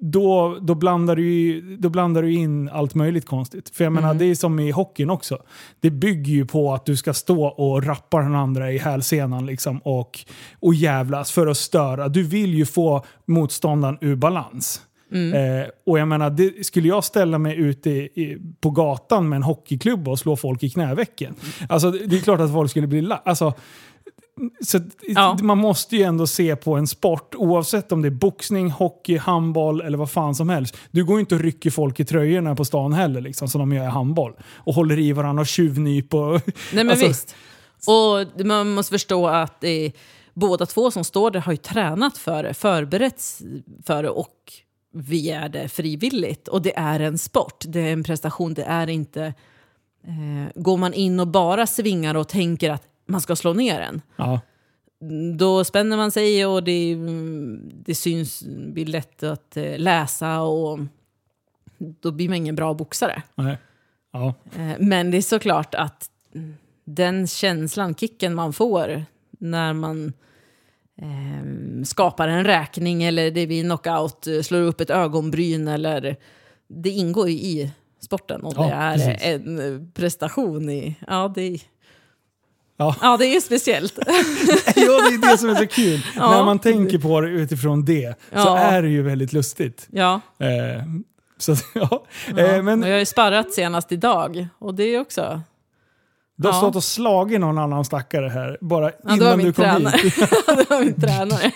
då, 0.00 0.58
då, 0.60 0.74
blandar 0.74 1.16
du, 1.16 1.60
då 1.76 1.88
blandar 1.88 2.22
du 2.22 2.32
in 2.32 2.68
allt 2.68 2.94
möjligt 2.94 3.26
konstigt. 3.26 3.76
För 3.76 3.84
jag 3.84 3.92
menar, 3.92 4.14
det 4.14 4.24
är 4.24 4.34
som 4.34 4.60
i 4.60 4.70
hockeyn 4.70 5.10
också. 5.10 5.38
Det 5.80 5.90
bygger 5.90 6.32
ju 6.32 6.46
på 6.46 6.74
att 6.74 6.86
du 6.86 6.96
ska 6.96 7.14
stå 7.14 7.44
och 7.46 7.86
rappa 7.86 8.18
den 8.18 8.34
andra 8.34 8.72
i 8.72 8.78
hälsenan 8.78 9.46
liksom, 9.46 9.78
och, 9.78 10.18
och 10.60 10.74
jävlas 10.74 11.32
för 11.32 11.46
att 11.46 11.56
störa. 11.56 12.08
Du 12.08 12.22
vill 12.22 12.54
ju 12.54 12.66
få 12.66 13.04
motståndaren 13.26 13.98
ur 14.00 14.16
balans. 14.16 14.82
Eh, 15.12 15.66
och 15.86 15.98
jag 15.98 16.08
menar, 16.08 16.30
det, 16.30 16.66
skulle 16.66 16.88
jag 16.88 17.04
ställa 17.04 17.38
mig 17.38 17.56
ute 17.56 17.90
i, 17.90 18.00
i, 18.00 18.38
på 18.60 18.70
gatan 18.70 19.28
med 19.28 19.36
en 19.36 19.42
hockeyklubba 19.42 20.10
och 20.10 20.18
slå 20.18 20.36
folk 20.36 20.62
i 20.62 20.70
knävecken. 20.70 21.34
Alltså, 21.68 21.90
det 21.90 22.16
är 22.16 22.20
klart 22.20 22.40
att 22.40 22.52
folk 22.52 22.70
skulle 22.70 22.86
bli 22.86 23.00
la- 23.00 23.22
alltså, 23.24 23.54
så 24.66 24.78
Ja. 25.06 25.38
Man 25.42 25.58
måste 25.58 25.96
ju 25.96 26.02
ändå 26.02 26.26
se 26.26 26.56
på 26.56 26.74
en 26.76 26.86
sport, 26.86 27.34
oavsett 27.34 27.92
om 27.92 28.02
det 28.02 28.08
är 28.08 28.10
boxning, 28.10 28.70
hockey, 28.70 29.16
handboll 29.16 29.80
eller 29.80 29.98
vad 29.98 30.10
fan 30.10 30.34
som 30.34 30.48
helst. 30.48 30.76
Du 30.90 31.04
går 31.04 31.16
ju 31.16 31.20
inte 31.20 31.34
och 31.34 31.40
rycker 31.40 31.70
folk 31.70 32.00
i 32.00 32.04
tröjorna 32.04 32.54
på 32.54 32.64
stan 32.64 32.92
heller, 32.92 33.20
liksom, 33.20 33.48
som 33.48 33.58
de 33.58 33.72
gör 33.72 33.84
i 33.84 33.86
handboll. 33.86 34.32
Och 34.56 34.74
håller 34.74 34.98
i 34.98 35.12
varandra 35.12 35.40
och 35.40 35.46
tjuvnyp. 35.46 36.14
Och, 36.14 36.30
Nej 36.32 36.42
men 36.72 36.90
Alltså- 36.90 37.06
visst. 37.08 37.36
Och 37.86 38.46
man 38.46 38.70
måste 38.74 38.90
förstå 38.92 39.26
att 39.28 39.64
eh, 39.64 39.70
båda 40.34 40.66
två 40.66 40.90
som 40.90 41.04
står 41.04 41.30
där 41.30 41.40
har 41.40 41.52
ju 41.52 41.56
tränat 41.56 42.18
för 42.18 42.42
det, 42.42 42.54
förberett 42.54 43.22
för 43.86 44.02
det 44.02 44.10
och 44.10 44.28
vi 44.92 45.30
är 45.30 45.48
det 45.48 45.68
frivilligt. 45.68 46.48
Och 46.48 46.62
det 46.62 46.76
är 46.78 47.00
en 47.00 47.18
sport, 47.18 47.64
det 47.68 47.80
är 47.80 47.92
en 47.92 48.02
prestation, 48.04 48.54
det 48.54 48.62
är 48.64 48.90
inte... 48.90 49.34
Eh, 50.04 50.62
går 50.62 50.76
man 50.76 50.94
in 50.94 51.20
och 51.20 51.28
bara 51.28 51.66
svingar 51.66 52.14
och 52.14 52.28
tänker 52.28 52.70
att 52.70 52.82
man 53.06 53.20
ska 53.20 53.36
slå 53.36 53.52
ner 53.52 53.80
en, 53.80 54.02
ja, 54.16 54.40
då 55.38 55.64
spänner 55.64 55.96
man 55.96 56.10
sig 56.10 56.46
och 56.46 56.64
det, 56.64 56.96
det 57.84 57.94
syns, 57.94 58.42
blir 58.46 58.86
lätt 58.86 59.22
att 59.22 59.56
eh, 59.56 59.78
läsa 59.78 60.40
och 60.40 60.78
då 61.78 62.10
blir 62.12 62.28
man 62.28 62.36
ingen 62.36 62.54
bra 62.54 62.74
boxare. 62.74 63.22
nej. 63.34 63.58
Ja. 64.12 64.34
Eh, 64.56 64.72
Men 64.78 65.10
det 65.10 65.16
är 65.16 65.22
såklart 65.22 65.74
att 65.74 66.10
den 66.84 67.26
känslan, 67.26 67.94
kicken 67.94 68.34
man 68.34 68.52
får 68.52 69.04
när 69.30 69.72
man 69.72 70.12
eh, 71.00 71.82
skapar 71.84 72.28
en 72.28 72.44
räkning 72.44 73.02
eller 73.02 73.30
det 73.30 73.46
vid 73.46 73.64
knockout 73.64 74.26
eh, 74.26 74.40
slår 74.42 74.60
upp 74.60 74.80
ett 74.80 74.90
ögonbryn 74.90 75.68
eller 75.68 76.16
det 76.68 76.90
ingår 76.90 77.28
ju 77.28 77.34
i 77.34 77.70
sporten 78.00 78.40
och 78.42 78.54
Ja, 78.56 78.62
det 78.66 78.70
är 78.72 78.94
precis. 78.96 79.22
en 79.26 79.58
eh, 79.74 79.80
prestation 79.94 80.70
i... 80.70 80.96
Ja, 81.08 81.32
det 81.34 81.42
är, 81.42 81.60
Ja. 82.76 82.96
ja, 83.02 83.16
det 83.16 83.26
är 83.36 83.40
speciellt. 83.40 83.94
ja, 84.76 84.82
det 85.10 85.14
är 85.14 85.30
det 85.32 85.38
som 85.38 85.48
är 85.48 85.54
så 85.54 85.66
kul. 85.66 86.00
Ja. 86.16 86.30
När 86.30 86.44
man 86.44 86.58
tänker 86.58 86.98
på 86.98 87.20
det 87.20 87.28
utifrån 87.28 87.84
det 87.84 88.18
så 88.30 88.36
Ja. 88.36 88.58
är 88.58 88.82
det 88.82 88.88
ju 88.88 89.02
väldigt 89.02 89.32
lustigt. 89.32 89.88
ja, 89.90 90.20
Eh, 90.38 90.84
så, 91.38 91.52
ja. 91.74 92.04
ja. 92.36 92.38
Eh, 92.38 92.62
men 92.62 92.82
jag 92.82 92.90
har 92.90 92.98
ju 92.98 93.06
sparrat 93.06 93.52
senast 93.52 93.92
idag 93.92 94.46
och 94.58 94.74
det 94.74 94.84
är 94.84 95.00
också... 95.00 95.40
du 96.42 96.48
har 96.48 96.54
ja. 96.54 96.58
stått 96.58 96.76
och 96.76 96.84
slagit 96.84 97.40
någon 97.40 97.58
annan 97.58 97.84
stackare 97.84 98.28
här 98.28 98.58
bara 98.60 98.90
Ja, 99.04 99.14
innan 99.14 99.38
du 99.38 99.52
kom 99.52 99.64
tränare. 99.64 99.96
hit. 100.02 100.14
det 100.46 100.70
var 100.70 100.84
min 100.84 101.00
tränare. 101.00 101.52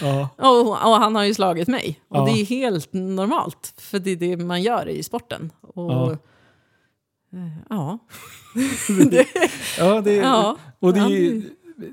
Ja. 0.00 0.28
Och, 0.36 0.68
och 0.70 0.96
han 1.00 1.14
har 1.16 1.24
ju 1.24 1.34
slagit 1.34 1.68
mig. 1.68 2.00
Och 2.08 2.16
Ja. 2.16 2.24
det 2.24 2.30
är 2.40 2.44
helt 2.44 2.92
normalt. 2.92 3.74
För 3.78 3.98
det 3.98 4.10
är 4.10 4.16
det 4.16 4.36
man 4.36 4.62
gör 4.62 4.88
i 4.88 5.02
sporten. 5.02 5.50
Och, 5.60 5.92
Ja. 5.92 6.10
eh, 6.12 6.18
ja. 7.70 7.98
Ja, 9.78 10.00
det, 10.00 10.14
Ja. 10.14 10.56
och 10.80 10.94
det, 10.94 11.00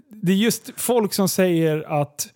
det 0.10 0.32
är 0.32 0.36
just 0.36 0.72
folk 0.78 1.14
som 1.14 1.30
säger 1.30 2.02
att 2.02 2.28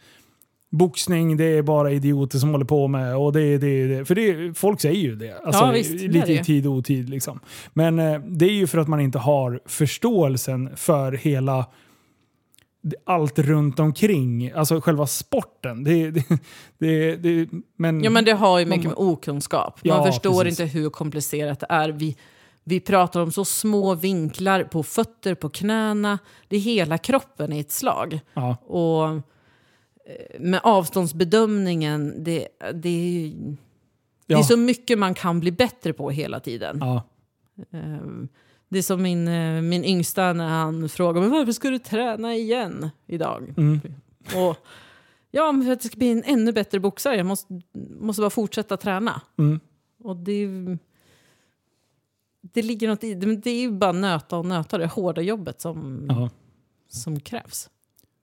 boxning 0.77 1.37
det 1.37 1.45
är 1.45 1.61
bara 1.61 1.91
idioter 1.91 2.37
som 2.39 2.49
håller 2.49 2.65
på 2.65 2.87
med. 2.87 3.17
Och 3.17 3.33
det, 3.33 3.57
det, 3.57 3.87
det. 3.87 4.05
För 4.05 4.15
det, 4.15 4.53
folk 4.57 4.81
säger 4.81 5.01
ju 5.01 5.15
det. 5.15 5.39
Alltså, 5.45 5.63
Ja, 5.63 5.71
visst, 5.71 5.91
lite 5.91 6.33
i 6.33 6.43
tid 6.43 6.67
och 6.67 6.73
otid. 6.73 7.09
Liksom. 7.09 7.39
Men 7.73 7.99
eh, 7.99 8.19
det 8.27 8.45
är 8.45 8.53
ju 8.53 8.67
för 8.67 8.77
att 8.77 8.87
man 8.87 8.99
inte 8.99 9.19
har 9.19 9.59
förståelsen 9.65 10.69
för 10.75 11.11
hela 11.11 11.65
allt 13.05 13.39
runt 13.39 13.79
omkring. 13.79 14.51
Alltså 14.51 14.81
själva 14.81 15.07
sporten. 15.07 15.83
Det, 15.83 16.11
det, 16.11 16.25
det, 16.77 17.15
det, 17.15 17.49
men, 17.77 18.03
ja, 18.03 18.09
men 18.09 18.25
det 18.25 18.31
har 18.33 18.59
ju 18.59 18.65
mycket 18.65 18.85
med 18.85 18.93
okunskap. 18.97 19.79
Man 19.85 19.97
Ja, 19.97 20.05
förstår 20.05 20.43
precis. 20.43 20.59
inte 20.59 20.77
hur 20.79 20.89
komplicerat 20.89 21.59
det 21.59 21.67
är. 21.69 21.89
Vi, 21.89 22.17
vi 22.63 22.79
pratar 22.79 23.19
om 23.21 23.31
så 23.31 23.45
små 23.45 23.95
vinklar 23.95 24.63
på 24.63 24.83
fötter, 24.83 25.35
på 25.35 25.49
knäna. 25.49 26.19
Det 26.47 26.55
är 26.55 26.59
hela 26.59 26.97
kroppen 26.97 27.53
i 27.53 27.59
ett 27.59 27.71
slag. 27.71 28.19
ja, 28.33 28.57
Och 28.65 29.21
med 30.39 30.59
avståndsbedömningen, 30.63 32.23
det, 32.23 32.47
det, 32.73 32.89
är, 32.89 33.29
det 33.29 34.33
ja, 34.33 34.39
är 34.39 34.43
så 34.43 34.57
mycket 34.57 34.99
man 34.99 35.13
kan 35.13 35.39
bli 35.39 35.51
bättre 35.51 35.93
på 35.93 36.09
hela 36.09 36.39
tiden. 36.39 36.77
ja, 36.81 37.03
Ehm, 37.71 38.27
Det 38.69 38.77
är 38.77 38.81
som 38.83 39.01
min, 39.01 39.27
eh, 39.27 39.61
min 39.61 39.85
yngsta 39.85 40.33
när 40.33 40.47
han 40.49 40.89
frågar 40.89 41.21
men 41.21 41.29
varför 41.31 41.51
ska 41.51 41.69
du 41.69 41.79
träna 41.79 42.35
igen 42.35 42.89
idag? 43.07 43.53
mm, 43.57 43.79
Och, 44.35 44.57
ja, 45.31 45.51
men 45.51 45.63
för 45.65 45.71
att 45.71 45.83
jag 45.83 45.91
ska 45.91 45.97
bli 45.97 46.11
en 46.11 46.23
ännu 46.25 46.51
bättre 46.51 46.79
boxare. 46.79 47.15
Jag 47.17 47.25
måste, 47.25 47.61
måste 47.99 48.21
bara 48.21 48.29
fortsätta 48.29 48.77
träna. 48.77 49.21
mm, 49.37 49.59
Och 50.03 50.15
det, 50.17 50.47
det 52.41 52.61
ligger 52.61 52.87
något 52.87 53.03
i 53.03 53.13
det. 53.13 53.27
Men 53.27 53.41
det 53.41 53.49
är 53.49 53.61
ju 53.61 53.71
bara 53.71 53.91
nöta 53.91 54.37
och 54.37 54.45
nöta 54.45 54.77
det 54.77 54.87
hårda 54.87 55.21
jobbet 55.21 55.61
som, 55.61 56.05
ja. 56.09 56.29
som 56.89 57.19
krävs. 57.19 57.69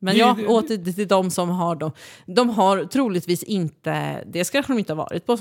Men 0.05 0.16
ja, 0.16 0.36
åter 0.48 0.92
till 0.92 1.09
de 1.09 1.30
som 1.30 1.48
har 1.48 1.74
dem. 1.76 1.92
De 2.26 2.48
har 2.50 2.84
troligtvis 2.84 3.42
inte, 3.42 4.24
det 4.26 4.53
kanske 4.53 4.72
de 4.72 4.78
inte 4.78 4.92
har 4.92 4.96
varit 4.96 5.26
på, 5.26 5.36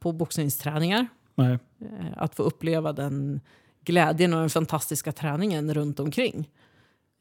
på 0.00 0.12
boxningsträningar. 0.12 1.06
Nej. 1.34 1.52
Eh, 1.52 2.06
Att 2.16 2.34
få 2.34 2.42
uppleva 2.42 2.92
den 2.92 3.40
glädjen 3.84 4.32
och 4.34 4.40
den 4.40 4.50
fantastiska 4.50 5.12
träningen 5.12 5.74
runt 5.74 6.00
omkring. 6.00 6.48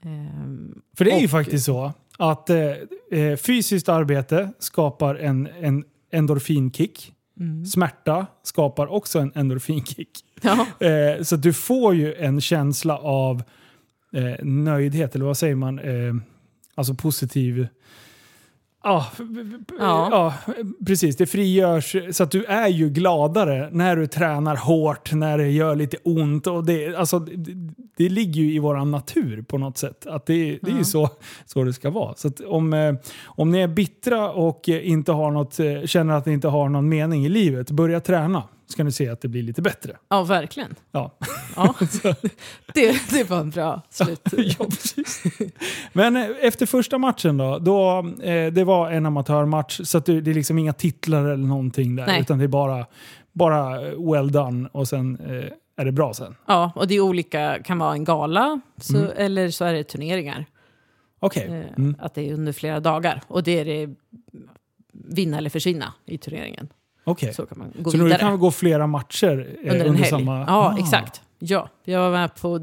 Ehm, 0.03 0.81
För 0.97 1.05
det 1.05 1.11
är 1.11 1.19
ju 1.19 1.25
Och- 1.25 1.31
faktiskt 1.31 1.65
så 1.65 1.93
att 2.17 2.49
eh, 2.49 2.71
eh, 3.11 3.35
fysiskt 3.37 3.89
arbete 3.89 4.51
skapar 4.59 5.15
en, 5.15 5.47
en 5.61 5.83
endorfinkick. 6.11 7.13
mm. 7.39 7.65
Smärta 7.65 8.25
skapar 8.43 8.87
också 8.87 9.19
en 9.19 9.31
endorfinkick. 9.35 10.09
Ja, 10.41 10.65
Eh, 10.87 11.23
så 11.23 11.35
du 11.35 11.53
får 11.53 11.95
ju 11.95 12.13
en 12.15 12.41
känsla 12.41 12.97
av 12.97 13.43
eh, 14.13 14.45
nöjdhet, 14.45 15.15
eller 15.15 15.25
vad 15.25 15.37
säger 15.37 15.55
man? 15.55 15.79
Alltså 16.75 16.93
positiv... 16.93 17.67
F- 19.11 19.19
Ja. 19.79 20.07
ja, 20.11 20.33
precis. 20.87 21.15
Det 21.17 21.25
frigörs 21.25 21.95
så 22.11 22.23
att 22.23 22.31
du 22.31 22.43
är 22.45 22.67
ju 22.67 22.89
gladare 22.89 23.69
när 23.71 23.95
du 23.95 24.07
tränar 24.07 24.55
hårt, 24.55 25.13
när 25.13 25.37
det 25.37 25.49
gör 25.51 25.75
lite 25.75 25.97
ont. 26.03 26.47
Och 26.47 26.65
det, 26.65 26.95
alltså, 26.95 27.19
det, 27.19 27.71
det 27.97 28.09
ligger 28.09 28.41
ju 28.41 28.53
i 28.53 28.59
vår 28.59 28.85
natur 28.85 29.41
på 29.41 29.57
något 29.57 29.77
sätt. 29.77 30.05
Att 30.07 30.25
det, 30.25 30.33
det 30.61 30.67
är 30.71 30.73
ju 30.73 30.77
Ja. 30.77 30.83
så, 30.83 31.09
så 31.45 31.63
det 31.63 31.73
ska 31.73 31.89
vara. 31.89 32.15
Så 32.15 32.31
om, 32.47 32.73
eh, 32.73 32.95
om 33.25 33.51
ni 33.51 33.59
är 33.59 33.67
bittra 33.67 34.31
och 34.31 34.69
inte 34.69 35.11
har 35.11 35.31
något, 35.31 35.59
eh, 35.59 35.81
känner 35.85 36.13
att 36.13 36.25
ni 36.25 36.33
inte 36.33 36.47
har 36.47 36.69
någon 36.69 36.89
mening 36.89 37.25
i 37.25 37.29
livet, 37.29 37.71
börja 37.71 37.99
träna. 37.99 38.43
Ska 38.67 38.83
ni 38.83 38.91
se 38.91 39.09
att 39.09 39.21
det 39.21 39.27
blir 39.27 39.43
lite 39.43 39.61
bättre. 39.61 39.97
ja 40.09 40.23
verkligen. 40.23 40.75
Ja. 40.91 41.11
Ja. 41.55 41.75
det, 42.73 43.09
det 43.11 43.29
var 43.29 43.39
en 43.39 43.49
bra 43.49 43.81
slut. 43.89 44.21
ja, 44.37 44.65
precis. 44.65 45.23
Men 45.93 46.15
eh, 46.15 46.27
efter 46.41 46.65
första 46.65 46.97
matchen 46.97 47.37
då, 47.37 47.59
då 47.59 48.07
eh, 48.23 48.51
det 48.53 48.63
var 48.63 48.91
en 48.91 49.05
amatörmatch 49.05 49.81
så 49.83 49.99
det, 49.99 50.21
det 50.21 50.31
är 50.31 50.35
liksom 50.35 50.57
inga 50.59 50.73
titlar 50.73 51.25
eller 51.25 51.47
någonting 51.47 51.95
där. 51.95 52.05
Nej. 52.07 52.21
Utan 52.21 52.37
det 52.37 52.43
är 52.43 52.47
bara, 52.47 52.85
bara 53.31 53.87
eh, 53.87 54.11
well 54.11 54.31
done 54.31 54.69
och 54.71 54.87
sen 54.87 55.17
eh, 55.19 55.51
är 55.77 55.85
det 55.85 55.91
bra 55.91 56.13
sen. 56.13 56.35
Ja, 56.47 56.71
och 56.75 56.87
det 56.87 56.95
är 56.95 57.01
olika, 57.01 57.63
kan 57.63 57.77
vara 57.79 57.93
en 57.93 58.03
gala 58.03 58.59
så, 58.81 58.97
Mm. 58.97 59.11
eller 59.17 59.49
så 59.49 59.65
är 59.65 59.73
det 59.73 59.83
turneringar. 59.83 60.45
Okej. 61.19 61.43
Eh, 61.43 61.65
Mm. 61.77 61.95
Att 61.99 62.13
det 62.15 62.29
är 62.29 62.33
under 62.33 62.53
flera 62.53 62.79
dagar. 62.79 63.21
Och 63.27 63.43
det 63.43 63.59
är 63.59 63.65
det 63.65 63.95
vinna 64.93 65.37
eller 65.37 65.49
försvinna 65.49 65.93
i 66.05 66.17
turneringen. 66.17 66.67
Okej. 67.05 67.33
Så 67.33 67.45
kan 67.45 67.57
man 67.57 67.71
gå 67.79 67.91
Så 67.91 67.97
nu 67.97 68.09
kan 68.11 68.31
vi 68.31 68.37
gå 68.37 68.51
flera 68.51 68.87
matcher 68.87 69.57
eh, 69.63 69.71
under 69.71 69.85
helg. 69.93 70.05
samma... 70.05 70.39
Ja, 70.39 70.45
Ah, 70.47 70.77
exakt. 70.79 71.21
Ja, 71.39 71.69
jag 71.83 71.99
var 71.99 72.11
med 72.11 72.35
på 72.35 72.55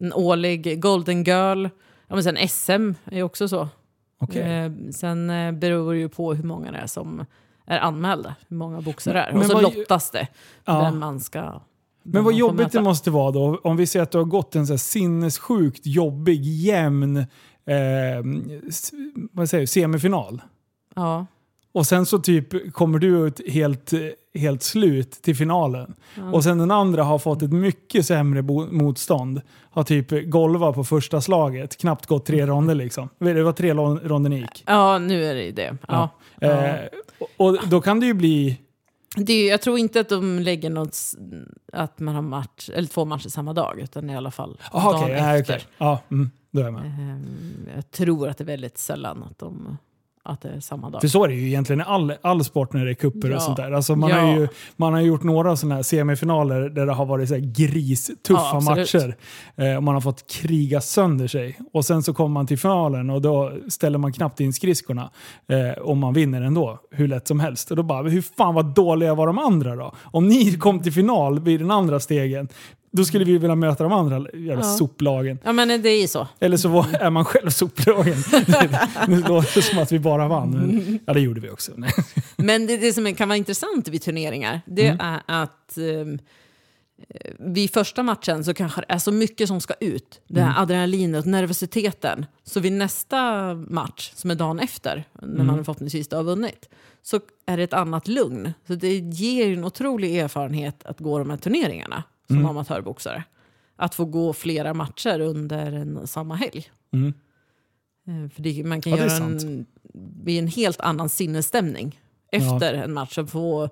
en 0.00 0.12
årlig 0.12 0.80
Golden 0.82 1.24
Girl. 1.24 1.64
Ja, 2.08 2.14
men 2.14 2.22
sen 2.24 2.36
SM 2.48 2.92
är 3.04 3.22
också 3.22 3.48
så. 3.48 3.68
okej. 4.20 4.42
Eh, 4.42 4.72
sen 4.92 5.30
eh, 5.30 5.52
beror 5.52 5.92
det 5.92 5.98
ju 5.98 6.08
på 6.08 6.34
hur 6.34 6.44
många 6.44 6.72
det 6.72 6.78
är 6.78 6.86
som 6.86 7.24
är 7.66 7.78
anmälda. 7.78 8.34
Hur 8.48 8.56
många 8.56 8.80
boxare 8.80 9.14
det 9.14 9.20
är. 9.20 9.32
Men 9.32 9.40
Och 9.40 9.46
så 9.46 9.54
vad- 9.54 9.62
lottas 9.62 10.10
det 10.10 10.28
Ja. 10.64 10.80
vem 10.84 10.98
man 10.98 11.20
ska... 11.20 11.60
Men 12.02 12.24
vad 12.24 12.34
jobbigt 12.34 12.72
det 12.72 12.80
måste 12.82 13.10
vara 13.10 13.30
då, 13.30 13.60
om 13.64 13.76
vi 13.76 13.86
säger 13.86 14.02
att 14.02 14.10
du 14.10 14.18
har 14.18 14.24
gått 14.24 14.54
en 14.56 14.66
så 14.66 14.72
här 14.72 14.78
sinnessjukt 14.78 15.86
jobbig, 15.86 16.44
jämn 16.44 17.16
eh, 17.16 17.24
vad 19.32 19.50
säger, 19.50 19.66
semifinal. 19.66 20.42
Ja. 20.94 21.26
Och 21.76 21.86
sen 21.86 22.06
så 22.06 22.18
typ 22.18 22.72
kommer 22.72 22.98
du 22.98 23.26
ut 23.26 23.40
helt, 23.52 23.92
helt 24.34 24.62
slut 24.62 25.10
till 25.10 25.36
finalen. 25.36 25.94
Och 26.32 26.44
sen 26.44 26.58
den 26.58 26.70
andra 26.70 27.04
har 27.04 27.18
fått 27.18 27.42
ett 27.42 27.52
mycket 27.52 28.06
sämre 28.06 28.42
motstånd. 28.70 29.40
Har 29.70 29.82
typ 29.82 30.30
golvat 30.30 30.74
på 30.74 30.84
första 30.84 31.20
slaget, 31.20 31.76
knappt 31.76 32.06
gått 32.06 32.26
tre 32.26 32.46
ronder 32.46 32.74
liksom. 32.74 33.08
Det 33.18 33.42
var 33.42 33.52
tre 33.52 33.74
ronder 33.74 34.30
ni 34.30 34.36
gick. 34.40 34.64
ja, 34.66 34.98
nu 34.98 35.24
är 35.24 35.34
det 35.34 35.50
det. 35.50 35.76
Ja. 35.88 36.10
Ja. 36.40 36.48
Eh, 36.48 36.88
och 37.36 37.68
då 37.68 37.80
kan 37.80 38.00
det 38.00 38.06
ju 38.06 38.14
bli... 38.14 38.60
Det 39.16 39.32
är, 39.32 39.50
jag 39.50 39.62
tror 39.62 39.78
inte 39.78 40.00
att 40.00 40.08
de 40.08 40.38
lägger 40.38 40.70
något, 40.70 40.96
att 41.72 41.98
man 42.00 42.14
har 42.14 42.22
match, 42.22 42.70
eller 42.74 42.88
två 42.88 43.04
matcher 43.04 43.28
samma 43.28 43.52
dag, 43.52 43.80
utan 43.80 44.10
i 44.10 44.16
alla 44.16 44.30
fall 44.30 44.60
Aha, 44.72 44.92
dagen 44.92 45.08
nej, 45.08 45.40
efter. 45.40 45.54
okej. 45.54 45.66
Ja, 45.78 46.00
mm, 46.10 46.30
då 46.50 46.60
är 46.60 46.64
jag 46.64 46.72
med. 46.72 46.82
Ehm, 46.84 47.68
Jag 47.76 47.90
tror 47.90 48.28
att 48.28 48.38
det 48.38 48.44
är 48.44 48.46
väldigt 48.46 48.78
sällan 48.78 49.22
att, 49.22 49.38
de, 49.38 49.78
att 50.26 50.40
det 50.40 50.48
är 50.48 50.60
samma 50.60 50.90
dag. 50.90 51.00
För 51.00 51.08
så 51.08 51.24
är 51.24 51.28
det 51.28 51.34
ju 51.34 51.46
egentligen 51.46 51.80
i 51.80 51.84
all, 51.86 52.12
all 52.22 52.44
sport 52.44 52.72
när 52.72 52.84
det 52.84 52.90
är 52.90 52.94
kupper 52.94 53.28
Ja. 53.30 53.36
och 53.36 53.42
sånt 53.42 53.56
där. 53.56 53.72
Alltså 53.72 53.96
man, 53.96 54.10
Ja. 54.10 54.16
har 54.16 54.36
ju, 54.36 54.48
man 54.76 54.92
har 54.92 55.00
gjort 55.00 55.22
några 55.22 55.56
sådana 55.56 55.74
här 55.74 55.82
semifinaler 55.82 56.60
där 56.68 56.86
det 56.86 56.92
har 56.92 57.06
varit 57.06 57.28
så 57.28 57.34
här 57.34 57.40
gristuffa 57.40 58.42
Ja, 58.52 58.60
matcher. 58.60 59.16
Eh, 59.56 59.76
och 59.76 59.82
man 59.82 59.94
har 59.94 60.00
fått 60.00 60.26
kriga 60.30 60.80
sönder 60.80 61.26
sig. 61.26 61.58
Och 61.72 61.84
sen 61.84 62.02
så 62.02 62.14
kommer 62.14 62.30
man 62.30 62.46
till 62.46 62.58
finalen 62.58 63.10
och 63.10 63.22
då 63.22 63.52
ställer 63.68 63.98
man 63.98 64.12
knappt 64.12 64.40
in 64.40 64.52
skridskorna. 64.52 65.10
Eh, 65.48 65.82
och 65.82 65.96
man 65.96 66.12
vinner 66.14 66.42
ändå, 66.42 66.78
hur 66.90 67.08
lätt 67.08 67.28
som 67.28 67.40
helst. 67.40 67.70
Och 67.70 67.76
då 67.76 67.82
bara, 67.82 68.02
hur 68.08 68.22
fan 68.22 68.54
vad 68.54 68.74
dåliga 68.74 69.14
var 69.14 69.26
de 69.26 69.38
andra 69.38 69.76
då? 69.76 69.92
Om 70.02 70.28
ni 70.28 70.56
kom 70.58 70.80
till 70.82 70.92
final 70.92 71.40
vid 71.40 71.60
den 71.60 71.70
andra 71.70 72.00
stegen, 72.00 72.48
då 72.96 73.04
skulle 73.04 73.24
vi 73.24 73.38
vilja 73.38 73.54
möta 73.54 73.82
de 73.84 73.92
andra 73.92 74.16
jävla 74.34 74.54
Ja. 74.54 74.62
soplagen. 74.76 75.38
Ja, 75.44 75.52
men 75.52 75.68
det 75.82 75.88
är 75.88 76.00
ju 76.00 76.08
så. 76.08 76.28
Eller 76.40 76.56
så 76.56 76.68
var, 76.68 76.86
är 77.00 77.10
man 77.10 77.24
själv 77.24 77.50
soplagen. 77.50 78.14
nu 79.08 79.20
låter 79.22 79.54
det 79.54 79.62
som 79.62 79.78
att 79.78 79.92
vi 79.92 79.98
bara 79.98 80.28
vann. 80.28 80.50
Men, 80.50 80.98
ja, 81.06 81.12
det 81.12 81.20
gjorde 81.20 81.40
vi 81.40 81.50
också. 81.50 81.72
Men 82.36 82.66
det, 82.66 82.76
det 82.76 82.92
som 82.92 83.14
kan 83.14 83.28
vara 83.28 83.36
intressant 83.36 83.88
vid 83.88 84.02
turneringar, 84.02 84.60
det 84.66 84.86
Mm. 84.86 85.00
är 85.00 85.42
att 85.42 85.78
um, 85.78 86.18
vid 87.38 87.70
första 87.72 88.02
matchen 88.02 88.44
så 88.44 88.54
kanske 88.54 88.80
det 88.80 88.86
är 88.88 88.98
så 88.98 89.12
mycket 89.12 89.48
som 89.48 89.60
ska 89.60 89.74
ut. 89.80 90.20
Det 90.28 90.40
Mm. 90.40 90.52
här 90.52 90.62
adrenalinet, 90.62 91.24
nervositeten. 91.24 92.26
Så 92.44 92.60
vid 92.60 92.72
nästa 92.72 93.54
match, 93.54 94.12
som 94.14 94.30
är 94.30 94.34
dagen 94.34 94.58
efter, 94.60 95.04
när 95.22 95.28
Mm. 95.34 95.46
man 95.46 95.64
förhoppningsvis 95.64 96.12
har 96.12 96.22
vunnit, 96.22 96.68
så 97.02 97.20
är 97.46 97.56
det 97.56 97.62
ett 97.62 97.72
annat 97.72 98.08
lugn. 98.08 98.52
Så 98.66 98.74
det 98.74 98.98
ger 98.98 99.52
en 99.52 99.64
otrolig 99.64 100.16
erfarenhet 100.18 100.86
att 100.86 101.00
gå 101.00 101.18
de 101.18 101.30
här 101.30 101.36
turneringarna 101.36 102.02
som 102.26 102.36
Mm. 102.36 102.46
amatörboxare. 102.48 103.24
Att 103.76 103.94
få 103.94 104.04
gå 104.04 104.32
flera 104.32 104.74
matcher 104.74 105.20
under 105.20 105.72
en, 105.72 106.06
samma 106.06 106.34
helg. 106.34 106.70
Mm. 106.92 107.14
Eh, 108.06 108.30
För 108.30 108.42
det, 108.42 108.64
man 108.64 108.80
kan 108.80 108.92
Ja, 108.92 108.98
göra 108.98 109.12
en, 109.16 109.66
bli 109.94 110.38
en 110.38 110.46
helt 110.48 110.80
annan 110.80 111.08
sinnesstämning 111.08 112.00
efter 112.32 112.74
en 112.74 112.92
match. 112.92 113.18
Att 113.18 113.30
få 113.30 113.68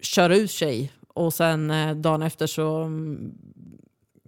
köra 0.00 0.36
ut 0.36 0.50
sig 0.50 0.92
och 1.08 1.34
sen 1.34 1.70
eh, 1.70 1.94
dagen 1.96 2.22
efter 2.22 2.46
så 2.46 2.82
mm, 2.82 3.34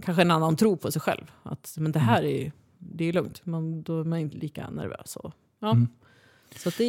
kanske 0.02 0.22
en 0.22 0.30
annan 0.30 0.56
tro 0.56 0.76
på 0.76 0.92
sig 0.92 1.02
själv. 1.02 1.30
Att 1.42 1.74
men 1.78 1.92
det 1.92 1.98
här 1.98 2.22
är, 2.24 2.52
det 2.78 3.04
är 3.04 3.12
lugnt, 3.12 3.46
man, 3.46 3.82
då 3.82 4.00
är 4.00 4.04
man 4.04 4.18
inte 4.18 4.36
lika 4.36 4.70
nervös. 4.70 5.16
Och, 5.16 5.32
ja. 5.58 5.70
Mm. 5.70 5.88
Så 6.56 6.70
det 6.78 6.84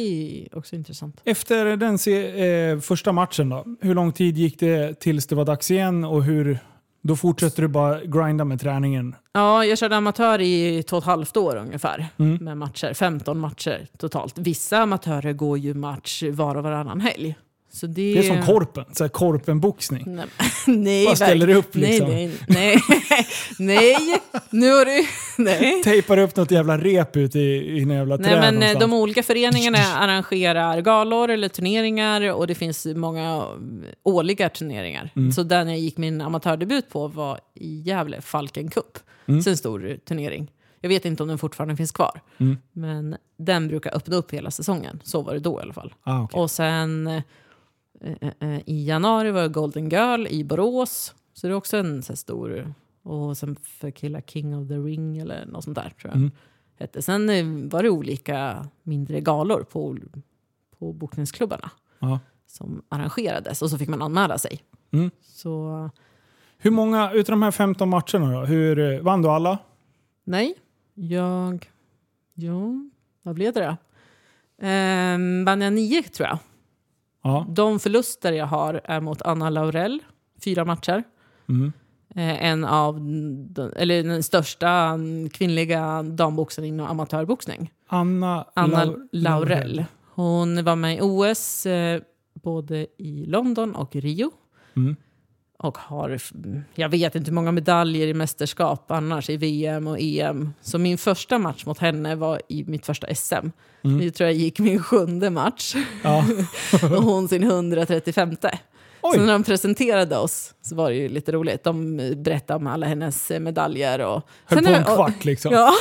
är 0.52 0.58
också 0.58 0.76
intressant. 0.76 1.20
Efter 1.24 1.76
den 1.76 1.98
se, 1.98 2.44
eh, 2.70 2.78
första 2.80 3.12
matchen 3.12 3.48
då, 3.48 3.64
hur 3.80 3.94
lång 3.94 4.12
tid 4.12 4.38
gick 4.38 4.58
det 4.60 5.00
tills 5.00 5.26
det 5.26 5.34
var 5.34 5.44
dags 5.44 5.70
igen 5.70 6.04
och 6.04 6.24
hur, 6.24 6.58
då 7.02 7.16
fortsätter 7.16 7.62
du 7.62 7.68
bara 7.68 8.04
grinda 8.04 8.44
med 8.44 8.60
träningen? 8.60 9.14
Ja, 9.32 9.64
jag 9.64 9.78
körde 9.78 9.96
amatör 9.96 10.40
i 10.40 10.82
två 10.82 10.96
och 10.96 11.02
ett 11.02 11.06
halvt 11.06 11.36
år 11.36 11.56
ungefär 11.56 12.06
Mm. 12.18 12.44
med 12.44 12.56
matcher. 12.58 12.94
15 12.94 13.38
matcher 13.38 13.86
totalt. 13.98 14.38
Vissa 14.38 14.78
amatörer 14.78 15.32
går 15.32 15.58
ju 15.58 15.74
match 15.74 16.22
var 16.32 16.54
och 16.54 16.62
varannan 16.62 17.00
helg. 17.00 17.34
Så 17.72 17.86
det, 17.86 18.14
Det 18.14 18.18
är 18.18 18.22
som 18.22 18.42
korpen, 18.46 18.84
så 18.92 19.04
här 19.04 19.08
korpenboxning. 19.08 20.02
Nej, 20.06 20.26
nej, 20.66 21.06
Bara 21.06 21.16
ställer 21.16 21.46
verkligen. 21.46 21.58
upp 21.58 21.74
liksom. 21.74 22.08
Nej, 22.08 22.30
nej, 22.48 22.76
nej, 23.58 23.96
nej, 23.98 24.20
nu 24.50 24.70
har 24.72 24.84
du... 24.84 25.06
Nej. 25.44 25.82
Tejpar 25.84 26.18
upp 26.18 26.36
något 26.36 26.50
jävla 26.50 26.78
rep 26.78 27.16
ut 27.16 27.36
i, 27.36 27.40
i 27.40 27.82
en 27.82 27.90
jävla 27.90 28.16
Nej, 28.16 28.30
men 28.30 28.44
eh, 28.44 28.52
någonstans. 28.52 28.80
de 28.80 28.92
olika 28.92 29.22
föreningarna 29.22 29.78
arrangerar 29.78 30.80
galor 30.80 31.30
eller 31.30 31.48
turneringar 31.48 32.32
och 32.32 32.46
det 32.46 32.54
finns 32.54 32.86
många 32.86 33.46
årliga 34.02 34.48
turneringar. 34.48 35.10
Mm. 35.16 35.32
Så 35.32 35.42
den 35.42 35.68
jag 35.68 35.78
gick 35.78 35.96
min 35.96 36.20
amatördebut 36.20 36.88
på 36.90 37.08
var 37.08 37.40
i 37.54 37.80
Gävle, 37.80 38.20
Falken 38.20 38.70
Cup. 38.70 38.98
Mm. 39.26 39.42
Så 39.42 39.50
en 39.50 39.56
stor 39.56 39.96
turnering. 40.08 40.50
Jag 40.80 40.88
vet 40.88 41.04
inte 41.04 41.22
om 41.22 41.28
den 41.28 41.38
fortfarande 41.38 41.76
finns 41.76 41.92
kvar. 41.92 42.20
Mm. 42.38 42.58
Men 42.72 43.16
den 43.38 43.68
brukar 43.68 43.96
öppna 43.96 44.16
upp 44.16 44.32
hela 44.32 44.50
säsongen. 44.50 45.00
Så 45.04 45.22
var 45.22 45.34
det 45.34 45.40
då 45.40 45.60
i 45.60 45.62
alla 45.62 45.72
fall. 45.72 45.94
Ah, 46.02 46.22
okej. 46.22 46.40
Och 46.40 46.50
sen 46.50 47.06
eh, 47.06 47.22
i 48.66 48.84
januari 48.86 49.30
var 49.30 49.42
det 49.42 49.48
Golden 49.48 49.88
Girl 49.88 50.26
i 50.26 50.44
Borås. 50.44 51.14
Så 51.32 51.46
det 51.46 51.52
är 51.52 51.56
också 51.56 51.76
en 51.76 52.02
så 52.02 52.16
stor... 52.16 52.74
Och 53.02 53.36
sen 53.38 53.56
för 53.56 53.90
killar 53.90 54.20
King 54.20 54.56
of 54.56 54.68
the 54.68 54.74
Ring 54.74 55.18
eller 55.18 55.46
något 55.46 55.64
sånt 55.64 55.74
där 55.76 55.92
tror 56.00 56.10
jag. 56.10 56.16
Mm. 56.16 56.30
Hette. 56.78 57.02
Sen 57.02 57.28
eh, 57.30 57.70
var 57.70 57.82
det 57.82 57.90
olika 57.90 58.66
mindre 58.82 59.20
galor 59.20 59.62
på, 59.62 59.96
på 60.78 60.92
bokningsklubbarna 60.92 61.70
Ja. 61.98 62.20
som 62.46 62.82
arrangerades. 62.88 63.62
Och 63.62 63.70
så 63.70 63.78
fick 63.78 63.88
man 63.88 64.02
anmäla 64.02 64.38
sig. 64.38 64.60
Mm. 64.90 65.10
Så 65.22 65.90
Hur 66.58 66.70
många 66.70 67.12
utav 67.12 67.32
de 67.32 67.42
här 67.42 67.50
15 67.50 67.88
matcherna 67.88 68.40
då? 68.40 68.46
Hur, 68.46 68.78
eh, 68.78 69.00
vann 69.00 69.22
du 69.22 69.28
alla? 69.28 69.58
nej, 70.24 70.54
jag... 70.94 71.70
Jo, 72.34 72.90
vad 73.22 73.34
blev 73.34 73.52
det 73.52 73.60
då? 73.66 73.76
Ehm, 74.66 75.44
vann 75.44 75.60
jag 75.60 75.72
nio 75.72 76.02
tror 76.02 76.28
jag. 76.28 76.38
Ja. 77.22 77.46
De 77.48 77.78
förluster 77.80 78.32
jag 78.32 78.46
har 78.46 78.80
är 78.84 79.00
mot 79.00 79.22
Anna 79.22 79.50
Laurel, 79.50 79.98
fyra 80.44 80.64
matcher. 80.64 81.04
Mm. 81.48 81.72
Eh, 82.14 82.44
en 82.44 82.64
av 82.64 82.96
eller 83.76 84.02
den 84.02 84.22
största 84.22 84.98
kvinnliga 85.32 86.02
damboxaren 86.02 86.68
inom 86.68 86.86
amatörboxning. 86.86 87.72
Anna, 87.88 88.44
Anna 88.54 88.84
Lau- 88.84 89.08
Laurel. 89.12 89.84
Hon 90.14 90.64
var 90.64 90.76
med 90.76 90.96
i 90.96 91.00
OS 91.02 91.66
eh, 91.66 92.00
både 92.34 92.86
i 92.98 93.24
London 93.26 93.74
och 93.74 93.96
Rio. 93.96 94.30
Mm. 94.76 94.96
Och 95.62 95.78
har, 95.78 96.20
jag 96.74 96.88
vet 96.88 97.14
inte 97.14 97.30
hur 97.30 97.34
många 97.34 97.52
medaljer 97.52 98.06
i 98.06 98.14
mästerskap 98.14 98.90
annars 98.90 99.30
i 99.30 99.36
VM 99.36 99.86
och 99.86 99.96
EM. 100.00 100.52
Så 100.62 100.78
min 100.78 100.98
första 100.98 101.38
match 101.38 101.64
mot 101.66 101.78
henne 101.78 102.14
var 102.14 102.40
i 102.48 102.64
mitt 102.64 102.86
första 102.86 103.14
SM. 103.14 103.34
Mm. 103.34 103.98
Det 103.98 104.10
tror 104.10 104.28
jag 104.28 104.36
gick 104.36 104.58
min 104.58 104.82
sjunde 104.82 105.30
match. 105.30 105.74
Ja. 106.02 106.24
och 106.82 107.02
hon 107.02 107.28
sin 107.28 107.42
135. 107.42 108.36
Oj. 109.02 109.16
Så 109.16 109.24
när 109.24 109.32
de 109.32 109.44
presenterade 109.44 110.16
oss 110.16 110.54
så 110.62 110.74
var 110.74 110.90
det 110.90 110.96
ju 110.96 111.08
lite 111.08 111.32
roligt. 111.32 111.64
De 111.64 111.96
berättade 112.16 112.56
om 112.56 112.66
alla 112.66 112.86
hennes 112.86 113.30
eh, 113.30 113.40
medaljer. 113.40 113.98
Och, 113.98 114.28
Höll 114.44 114.64
på 114.64 114.70
är 114.70 114.74
en 114.74 114.84
och- 114.84 114.94
kvart 114.94 115.24
liksom. 115.24 115.52
Ja. 115.52 115.72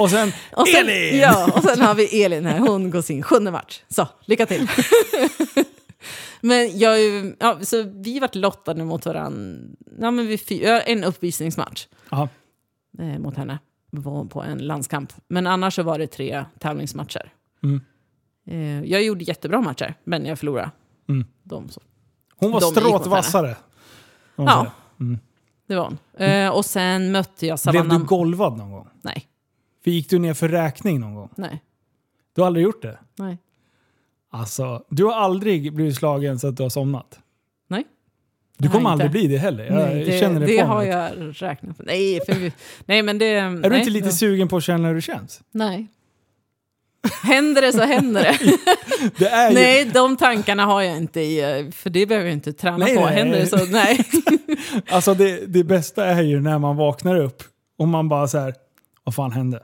Och 0.00 0.10
sen 0.10 0.32
Och 0.56 0.68
sen, 0.68 0.88
Elin! 0.88 1.20
Ja, 1.20 1.52
och 1.54 1.62
sen 1.62 1.80
har 1.80 1.94
vi 1.94 2.22
Elin 2.24 2.46
här. 2.46 2.58
Hon 2.58 2.90
går 2.90 3.02
sin 3.02 3.22
sjunde 3.22 3.50
match. 3.50 3.80
Så, 3.88 4.08
lycka 4.24 4.46
till. 4.46 4.68
men 6.40 6.78
jag, 6.78 6.98
ja, 7.40 7.58
så 7.62 7.82
vi 7.82 8.18
vart 8.18 8.34
lottade 8.34 8.84
mot 8.84 9.06
varandra. 9.06 9.60
Ja, 10.00 10.10
men 10.10 10.26
vi 10.26 10.38
en 10.88 11.04
uppvisningsmatch 11.04 11.86
Ja. 12.10 12.28
eh, 12.98 13.18
mot 13.18 13.36
henne 13.36 13.58
på, 14.04 14.24
på 14.28 14.42
en 14.42 14.58
landskamp. 14.58 15.12
Men 15.28 15.46
annars 15.46 15.74
så 15.74 15.82
var 15.82 15.98
det 15.98 16.06
tre 16.06 16.44
tävlingsmatcher. 16.58 17.32
Mm. 17.62 17.80
Eh, 18.46 18.90
jag 18.90 19.02
gjorde 19.04 19.24
jättebra 19.24 19.60
matcher, 19.60 19.94
men 20.04 20.26
jag 20.26 20.38
förlorade. 20.38 20.70
Mm. 21.08 21.24
De. 21.42 21.68
Hon 22.36 22.50
var 22.52 22.60
De 22.60 22.66
gick 22.66 22.74
mot 22.76 22.84
stråt 22.84 23.00
henne. 23.02 23.10
vassare. 23.10 23.56
kan 24.36 24.44
man 24.44 24.64
Ja. 24.64 24.72
Mm. 25.00 25.18
det 25.66 25.76
var 25.76 25.84
hon. 25.84 25.98
Eh, 26.26 26.48
och 26.56 26.64
sen 26.64 27.12
mötte 27.12 27.46
jag 27.46 27.58
Blev 27.64 27.72
Savannah... 27.74 27.98
du 27.98 28.04
golvad 28.06 28.56
någon 28.58 28.70
gång? 28.72 28.88
Nej, 29.02 29.26
För 29.84 29.90
gick 29.90 30.10
du 30.10 30.18
ner 30.18 30.34
för 30.34 30.48
räkning 30.48 31.00
någon 31.00 31.14
gång? 31.14 31.28
nej, 31.36 31.62
Du 32.34 32.40
har 32.40 32.46
aldrig 32.46 32.64
gjort 32.64 32.82
det? 32.82 32.98
nej. 33.18 33.38
Alltså, 34.32 34.82
du 34.88 35.04
har 35.04 35.12
aldrig 35.12 35.72
blivit 35.74 35.96
slagen 35.96 36.38
så 36.38 36.48
att 36.48 36.56
du 36.56 36.62
har 36.62 36.70
somnat? 36.70 37.18
Nej. 37.68 37.84
Du 38.58 38.68
kommer 38.68 38.90
aldrig 38.90 39.10
bli 39.10 39.26
det 39.26 39.38
heller. 39.38 39.64
Jag 39.64 39.74
nej 39.74 40.04
det 40.04 40.20
känner 40.20 40.40
det, 40.40 40.46
det 40.46 40.60
på 40.60 40.66
har 40.66 40.78
mig. 40.78 40.88
jag 40.88 41.12
räknat 41.42 41.76
på. 41.76 41.82
Nej, 41.82 42.20
för, 42.26 42.52
nej 42.86 43.02
men 43.02 43.18
det... 43.18 43.26
Är 43.26 43.70
du 43.70 43.78
inte 43.78 43.90
lite 43.90 44.12
sugen 44.12 44.48
på 44.48 44.56
att 44.56 44.64
känna 44.64 44.88
hur 44.88 44.94
det 44.94 45.00
känns? 45.00 45.40
Nej. 45.52 45.86
Händer 47.22 47.62
det 47.62 47.72
så 47.72 47.82
händer 47.82 48.22
det. 48.22 48.38
Det 49.18 49.48
ju, 49.48 49.54
nej, 49.54 49.84
de 49.84 50.16
tankarna 50.16 50.64
har 50.64 50.82
jag 50.82 50.96
inte 50.96 51.20
i, 51.20 51.70
för 51.74 51.90
det 51.90 52.06
behöver 52.06 52.26
jag 52.26 52.32
inte 52.34 52.52
träna 52.52 52.76
Nej, 52.76 52.96
på. 52.96 53.04
nej. 53.04 53.14
Händer 53.14 53.38
det 53.40 53.46
så, 53.46 53.64
nej. 53.64 54.04
Alltså 54.88 55.14
det, 55.14 55.46
det 55.46 55.64
bästa 55.64 56.06
är 56.06 56.22
ju 56.22 56.40
när 56.40 56.58
man 56.58 56.76
vaknar 56.76 57.16
upp 57.16 57.42
och 57.78 57.88
man 57.88 58.08
bara 58.08 58.28
så 58.28 58.38
här, 58.38 58.54
vad 59.04 59.14
fan 59.14 59.32
hände? 59.32 59.62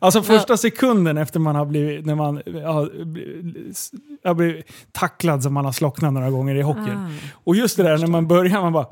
Alltså 0.00 0.22
första 0.22 0.56
sekunden 0.56 1.18
efter 1.18 1.40
man 1.40 1.56
har 1.56 1.64
blivit, 1.66 2.06
när 2.06 2.14
man 2.14 2.34
har 2.64 3.04
blivit- 3.04 3.90
har 4.24 4.34
blivit 4.34 4.66
tacklad 4.92 5.42
som 5.42 5.54
man 5.54 5.64
har 5.64 5.72
slocknat 5.72 6.12
några 6.12 6.30
gånger 6.30 6.54
i 6.54 6.62
hockeyn. 6.62 6.96
Ah. 6.96 7.10
Och 7.44 7.56
just 7.56 7.76
det 7.76 7.82
där 7.82 7.98
när 7.98 8.06
man 8.06 8.28
börjar, 8.28 8.60
man 8.60 8.72
bara 8.72 8.86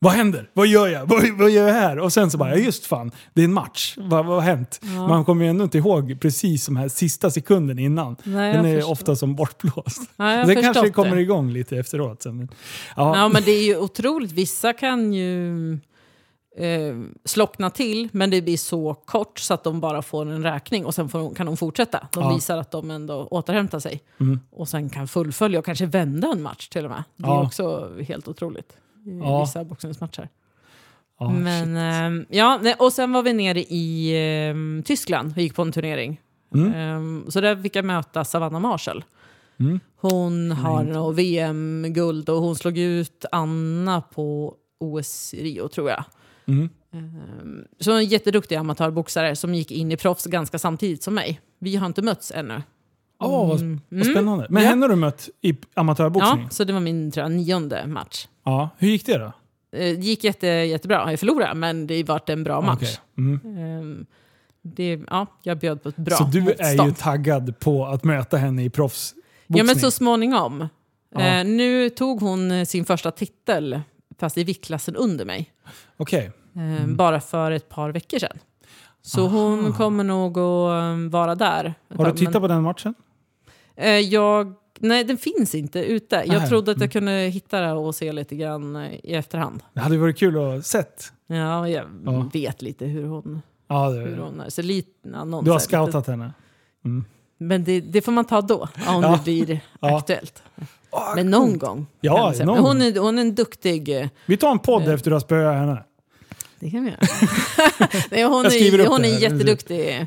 Vad 0.00 0.12
händer? 0.12 0.50
Vad 0.52 0.66
gör 0.66 0.88
jag? 0.88 1.06
Vad, 1.06 1.28
vad 1.38 1.50
gör 1.50 1.66
jag 1.68 1.74
här? 1.74 1.98
Och 1.98 2.12
sen 2.12 2.30
så 2.30 2.38
bara, 2.38 2.56
just 2.56 2.86
fan, 2.86 3.10
det 3.34 3.40
är 3.40 3.44
en 3.44 3.52
match. 3.52 3.94
Vad, 3.96 4.26
vad 4.26 4.34
har 4.36 4.40
hänt? 4.40 4.80
Ja. 4.82 5.08
Man 5.08 5.24
kommer 5.24 5.44
ju 5.44 5.50
ändå 5.50 5.64
inte 5.64 5.78
ihåg 5.78 6.18
precis 6.20 6.66
de 6.66 6.76
här 6.76 6.88
sista 6.88 7.30
sekunden 7.30 7.78
innan. 7.78 8.16
Nej, 8.24 8.52
Den 8.52 8.64
är 8.66 8.74
förstår. 8.76 8.92
ofta 8.92 9.16
som 9.16 9.34
bortblåst. 9.36 10.10
Ja, 10.16 10.44
det 10.46 10.54
kanske 10.54 10.90
kommer 10.90 11.16
det. 11.16 11.22
igång 11.22 11.50
lite 11.50 11.76
efteråt. 11.76 12.22
Sen. 12.22 12.48
Ja. 12.96 13.16
Ja, 13.16 13.28
men 13.28 13.42
det 13.42 13.50
är 13.50 13.64
ju 13.64 13.76
otroligt. 13.76 14.32
Vissa 14.32 14.72
kan 14.72 15.12
ju 15.12 15.78
eh, 16.64 16.96
slockna 17.24 17.70
till, 17.70 18.08
men 18.12 18.30
det 18.30 18.42
blir 18.42 18.56
så 18.56 18.94
kort 18.94 19.38
så 19.38 19.54
att 19.54 19.64
de 19.64 19.80
bara 19.80 20.02
får 20.02 20.26
en 20.30 20.42
räkning 20.42 20.86
och 20.86 20.94
sen 20.94 21.08
får, 21.08 21.34
kan 21.34 21.46
de 21.46 21.56
fortsätta. 21.56 22.08
De 22.12 22.22
Ja. 22.22 22.34
visar 22.34 22.56
att 22.58 22.70
de 22.70 22.90
ändå 22.90 23.14
återhämtar 23.30 23.78
sig. 23.80 24.00
Mm. 24.20 24.40
Och 24.50 24.68
sen 24.68 24.90
kan 24.90 25.08
fullfölja 25.08 25.58
och 25.58 25.64
kanske 25.64 25.86
vända 25.86 26.28
en 26.32 26.42
match 26.42 26.68
till 26.68 26.84
och 26.84 26.90
med. 26.90 27.04
Det 27.16 27.24
är 27.24 27.28
Ja. 27.28 27.42
också 27.46 27.90
helt 28.08 28.28
otroligt 28.28 28.76
i 29.06 29.18
Ja. 29.18 29.40
vissa 29.40 29.64
boxningsmatcher. 29.64 30.28
Ja, 31.20 31.30
men, 31.30 31.76
ehm, 31.76 32.26
ja, 32.28 32.60
och 32.78 32.92
sen 32.92 33.12
var 33.12 33.22
vi 33.22 33.32
nere 33.32 33.60
i 33.60 34.12
ehm, 34.48 34.82
Tyskland 34.86 35.32
och 35.36 35.42
gick 35.42 35.54
på 35.54 35.62
en 35.62 35.72
turnering. 35.72 36.20
Mm. 36.54 36.72
Ehm, 36.74 37.24
så 37.28 37.40
där 37.40 37.56
fick 37.56 37.76
jag 37.76 37.84
möta 37.84 38.24
Savannah 38.24 38.60
Marshall. 38.60 39.04
Mm. 39.60 39.80
Hon 39.96 40.50
har 40.52 41.12
VM-guld 41.12 42.28
och 42.28 42.40
hon 42.42 42.56
slog 42.56 42.78
ut 42.78 43.24
Anna 43.32 44.00
på 44.00 44.54
OS 44.80 45.34
Rio 45.34 45.68
tror 45.68 45.90
jag. 45.90 46.04
Mm. 46.48 46.68
Ehm, 46.92 47.64
Så 47.80 47.92
en 47.92 48.04
jätteduktig 48.04 48.56
amatörboxare 48.56 49.36
som 49.36 49.54
gick 49.54 49.70
in 49.70 49.92
i 49.92 49.96
proffs 49.96 50.24
ganska 50.24 50.58
samtidigt 50.58 51.02
som 51.02 51.14
mig. 51.14 51.40
Vi 51.58 51.76
har 51.76 51.86
inte 51.86 52.02
mötts 52.02 52.32
ännu. 52.34 52.62
Åh, 53.20 53.48
vad, 53.48 53.60
Mm. 53.60 53.80
vad 53.88 54.06
spännande. 54.06 54.46
Men 54.50 54.62
Ja. 54.62 54.68
henne 54.68 54.82
har 54.84 54.88
du 54.90 54.96
mött 54.96 55.28
i 55.40 55.56
amatörboxning? 55.74 56.42
Ja, 56.42 56.50
så 56.50 56.64
det 56.64 56.72
var 56.72 56.80
min 56.80 57.10
tror 57.10 57.22
jag, 57.24 57.32
nionde 57.32 57.86
match. 57.86 58.28
Ja. 58.44 58.68
Hur 58.78 58.88
gick 58.88 59.06
det 59.06 59.18
då? 59.18 59.24
Eh, 59.24 59.32
Det 59.72 59.92
gick 59.92 60.24
jätte, 60.24 60.46
jättebra. 60.46 61.10
Jag 61.10 61.20
förlorade, 61.20 61.54
men 61.54 61.86
det 61.86 62.04
vart 62.04 62.28
en 62.28 62.44
bra 62.44 62.60
match. 62.60 62.76
Okej. 62.76 62.98
Mm. 63.18 63.58
Ehm, 63.58 64.06
Det, 64.62 65.00
ja, 65.10 65.26
jag 65.42 65.58
bjöd 65.58 65.82
på 65.82 65.88
ett 65.88 65.96
bra 65.96 66.16
Så 66.16 66.24
du 66.24 66.38
är 66.38 66.42
motstånd. 66.44 66.88
ju 66.88 66.94
taggad 66.94 67.58
på 67.60 67.86
att 67.86 68.04
möta 68.04 68.36
henne 68.36 68.64
i 68.64 68.70
proffsboxning? 68.70 69.58
Ja, 69.58 69.64
men 69.64 69.76
så 69.76 69.90
småningom. 69.90 70.68
Ja. 71.14 71.20
Eh, 71.20 71.44
nu 71.46 71.90
tog 71.90 72.20
hon 72.20 72.66
sin 72.66 72.84
första 72.84 73.10
titel, 73.10 73.80
fast 74.20 74.38
i 74.38 74.44
viktklassen 74.44 74.96
under 74.96 75.24
mig. 75.24 75.52
Okej. 75.96 76.30
Eh, 76.56 76.86
Bara 76.86 77.20
för 77.20 77.50
ett 77.50 77.68
par 77.68 77.90
veckor 77.92 78.18
sedan. 78.18 78.38
Så 79.02 79.26
hon 79.28 79.72
kommer 79.72 80.04
nog 80.04 80.38
att 80.38 80.70
eh, 80.82 81.10
vara 81.10 81.34
där. 81.34 81.74
Har 81.96 82.04
du 82.04 82.12
tittat 82.12 82.42
på 82.42 82.48
den 82.48 82.62
matchen? 82.62 82.94
Eh, 83.76 83.88
jag, 83.98 84.54
nej, 84.78 85.04
den 85.04 85.18
finns 85.18 85.54
inte 85.54 85.80
ute. 85.84 86.16
Jag 86.16 86.28
Nähä. 86.28 86.48
trodde 86.48 86.70
att 86.70 86.76
jag 86.80 86.82
Mm. 86.82 86.90
kunde 86.90 87.12
hitta 87.12 87.60
det 87.60 87.72
och 87.72 87.94
se 87.94 88.12
lite 88.12 88.36
grann 88.36 88.76
i 89.02 89.14
efterhand. 89.14 89.62
Det 89.72 89.80
hade 89.80 89.98
varit 89.98 90.18
kul 90.18 90.38
att 90.58 90.66
sett. 90.66 91.12
Ja, 91.26 91.68
jag 91.68 91.84
Ja. 92.04 92.30
vet 92.32 92.62
lite 92.62 92.84
hur 92.86 93.06
hon, 93.06 93.42
Ja, 93.68 93.88
hur 93.88 94.16
det, 94.16 94.22
hon 94.22 94.40
är. 94.40 94.50
Så 94.50 94.62
lite, 94.62 95.08
någon 95.08 95.30
du 95.30 95.34
har 95.34 95.42
här 95.42 95.44
lite- 95.54 95.60
scoutat 95.60 96.06
henne. 96.06 96.32
Men 97.38 97.64
det, 97.64 97.80
det 97.80 98.00
får 98.02 98.12
man 98.12 98.24
ta 98.24 98.40
då, 98.40 98.60
om 98.88 99.02
Ja. 99.02 99.16
det 99.16 99.24
blir 99.24 99.60
aktuellt. 99.80 100.42
Ah, 100.90 101.14
Men 101.14 101.30
någon 101.30 101.58
gång. 101.58 101.86
Ja, 102.00 102.32
någon 102.38 102.46
Men 102.54 102.64
hon, 102.64 102.82
är, 102.82 102.98
hon 103.00 103.18
är 103.18 103.22
en 103.22 103.34
duktig... 103.34 103.88
eh, 104.00 104.08
Vi 104.26 104.36
tar 104.36 104.50
en 104.50 104.58
podd 104.58 104.82
Eh. 104.82 104.94
efter 104.94 105.10
du 105.10 105.14
har 105.14 105.20
spöat 105.20 105.54
henne. 105.56 105.84
Det 106.60 106.70
kan 106.70 106.84
vi 106.84 106.90
göra. 106.90 107.00
Nej, 108.10 108.24
hon 108.24 108.46
är, 108.46 108.86
hon 108.88 109.04
är 109.04 109.12
här. 109.12 109.18
jätteduktig 109.20 110.06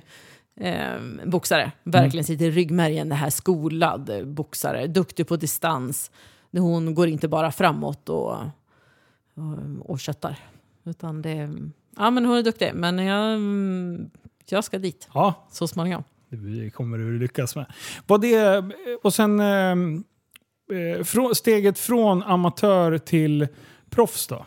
eh, 0.59 0.91
boxare. 1.25 1.71
Verkligen 1.83 2.23
sitter 2.23 2.45
i 2.45 2.51
ryggmärgen, 2.51 3.09
det 3.09 3.15
här 3.15 3.29
skolad 3.29 4.27
boxare. 4.27 4.87
Duktig 4.87 5.27
på 5.27 5.35
distans. 5.35 6.11
Hon 6.51 6.95
går 6.95 7.07
inte 7.07 7.27
bara 7.27 7.51
framåt 7.51 8.09
och, 8.09 8.31
och, 9.35 9.89
och 9.89 9.99
köttar. 9.99 10.35
Utan 10.85 11.21
det, 11.21 11.49
ja, 11.97 12.09
men 12.11 12.25
hon 12.25 12.37
är 12.37 12.43
duktig. 12.43 12.71
Men 12.73 12.97
jag, 12.99 13.33
mm, 13.33 14.09
jag 14.49 14.63
ska 14.63 14.79
dit 14.79 15.07
Ja, 15.13 15.47
så 15.51 15.67
småningom. 15.67 16.03
det 16.29 16.69
kommer 16.69 16.97
du 16.97 17.19
lyckas 17.19 17.55
med. 17.55 17.65
Vad 18.07 18.21
det, 18.21 18.63
och 19.03 19.13
sen 19.13 19.39
eh, 19.39 19.75
eh, 20.71 21.33
steget 21.33 21.79
från 21.79 22.23
amatör 22.23 22.97
till 22.97 23.47
proffs 23.89 24.27
då? 24.27 24.45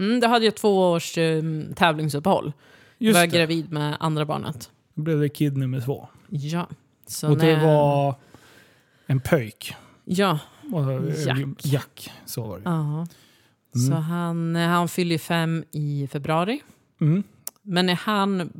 Mm, 0.00 0.20
det 0.20 0.26
hade 0.26 0.44
jag 0.44 0.54
två 0.54 0.90
års 0.90 1.18
eh, 1.18 1.42
tävlingsuppehåll. 1.76 2.52
Just 2.98 3.14
var 3.16 3.26
det, 3.26 3.36
gravid 3.38 3.72
med 3.72 3.96
andra 4.00 4.24
barnet. 4.24 4.70
då 4.94 5.02
blev 5.02 5.20
det 5.20 5.28
kid 5.28 5.56
nummer 5.56 5.80
två. 5.80 6.08
Ja. 6.28 6.66
Så 7.06 7.30
och 7.30 7.38
det 7.38 7.56
när- 7.56 7.66
var 7.66 8.14
en 9.06 9.20
pöjk. 9.20 9.74
Ja. 10.04 10.38
Eh, 10.74 11.26
Jack. 11.26 11.38
Jack, 11.64 12.10
så 12.26 12.42
var 12.42 12.56
det. 12.58 12.62
ja. 12.64 13.06
Så 13.88 13.94
han, 13.94 14.54
han 14.56 14.88
fyller 14.88 15.18
fem 15.18 15.64
i 15.70 16.08
februari. 16.12 16.62
Mm. 17.00 17.22
Men 17.62 17.86
när 17.86 17.94
han 17.94 18.50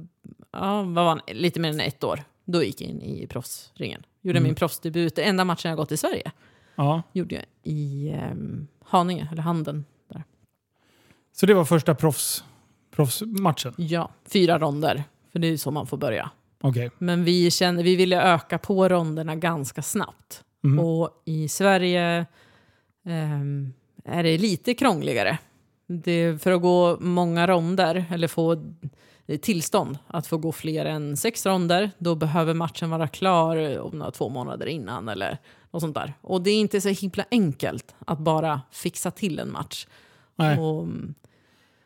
ja, 0.52 0.82
vad 0.82 0.94
var 0.94 1.08
han, 1.08 1.20
lite 1.26 1.60
mer 1.60 1.68
än 1.70 1.80
ett 1.80 2.04
år, 2.04 2.20
då 2.44 2.62
gick 2.62 2.80
jag 2.80 2.90
in 2.90 3.02
i 3.02 3.26
proffsringen. 3.26 4.02
Gjorde 4.22 4.38
Mm. 4.38 4.48
min 4.48 4.54
proffsdebut, 4.54 5.18
enda 5.18 5.44
matchen 5.44 5.68
jag 5.68 5.76
gått 5.78 5.92
i 5.92 5.96
Sverige, 5.96 6.32
Ja. 6.74 7.02
gjorde 7.12 7.34
jag 7.34 7.44
i 7.62 8.12
um, 8.32 8.68
Haninge, 8.84 9.28
eller 9.32 9.42
Handen. 9.42 9.84
Där. 10.08 10.24
Så 11.32 11.46
det 11.46 11.54
var 11.54 11.64
första 11.64 11.94
proffs, 11.94 12.44
proffsmatchen? 12.90 13.74
Ja, 13.76 14.10
fyra 14.24 14.58
ronder, 14.58 15.04
för 15.32 15.38
det 15.38 15.46
är 15.46 15.50
ju 15.50 15.58
så 15.58 15.70
man 15.70 15.86
får 15.86 15.96
börja. 15.96 16.30
Okej. 16.60 16.90
Men 16.98 17.24
vi, 17.24 17.50
kände, 17.50 17.82
vi 17.82 17.96
ville 17.96 18.22
öka 18.22 18.58
på 18.58 18.88
ronderna 18.88 19.36
ganska 19.36 19.82
snabbt. 19.82 20.44
Mm. 20.64 20.78
Och 20.78 21.22
i 21.24 21.48
Sverige 21.48 22.26
ehm, 23.04 23.72
är 24.04 24.22
det 24.22 24.38
lite 24.38 24.74
krångligare. 24.74 25.38
Det, 25.86 26.42
för 26.42 26.52
att 26.52 26.62
gå 26.62 26.96
många 27.00 27.46
ronder, 27.46 28.04
eller 28.10 28.28
få 28.28 28.74
tillstånd 29.42 29.98
att 30.06 30.26
få 30.26 30.38
gå 30.38 30.52
fler 30.52 30.84
än 30.84 31.16
sex 31.16 31.46
ronder, 31.46 31.90
då 31.98 32.14
behöver 32.14 32.54
matchen 32.54 32.90
vara 32.90 33.08
klar 33.08 33.78
om 33.80 33.98
några 33.98 34.10
två 34.10 34.28
månader 34.28 34.66
innan 34.66 35.08
eller 35.08 35.38
något 35.72 35.82
sånt 35.82 35.94
där. 35.94 36.14
Och 36.20 36.42
det 36.42 36.50
är 36.50 36.60
inte 36.60 36.80
så 36.80 36.88
himla 36.88 37.24
enkelt 37.30 37.94
att 38.06 38.18
bara 38.18 38.60
fixa 38.70 39.10
till 39.10 39.38
en 39.38 39.52
match. 39.52 39.86
Och, 40.36 40.82
mm, 40.82 41.14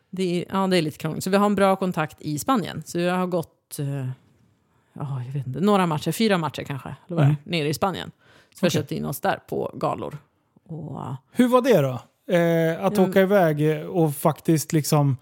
det, 0.09 0.23
är, 0.23 0.45
ja, 0.57 0.67
det 0.67 0.77
är 0.77 0.81
lite 0.81 0.97
krångligt. 0.97 1.23
Så 1.23 1.29
vi 1.29 1.37
har 1.37 1.45
en 1.45 1.55
bra 1.55 1.75
kontakt 1.75 2.17
i 2.21 2.39
Spanien. 2.39 2.83
Så 2.85 2.99
jag 2.99 3.15
har 3.15 3.27
gått 3.27 3.77
ja, 4.93 5.23
jag 5.25 5.33
vet 5.33 5.47
inte, 5.47 5.59
några 5.59 5.85
matcher, 5.85 6.11
fyra 6.11 6.37
matcher 6.37 6.63
kanske, 6.63 6.95
eller 7.07 7.17
vad 7.17 7.25
är, 7.25 7.35
nere 7.43 7.67
i 7.67 7.73
Spanien. 7.73 8.11
Så 8.53 8.57
vi 8.61 8.65
har 8.65 8.69
Okej. 8.69 8.81
köpt 8.81 8.91
in 8.91 9.05
oss 9.05 9.19
där 9.19 9.39
på 9.49 9.71
galor. 9.75 10.17
Och, 10.67 11.01
eh, 11.01 11.15
Hur 11.31 11.47
var 11.47 11.61
det 11.61 11.81
då? 11.81 11.99
Eh, 12.35 12.85
att 12.85 12.97
Ja. 12.97 13.03
åka 13.09 13.21
iväg 13.21 13.87
och 13.89 14.15
faktiskt 14.15 14.73
liksom 14.73 15.17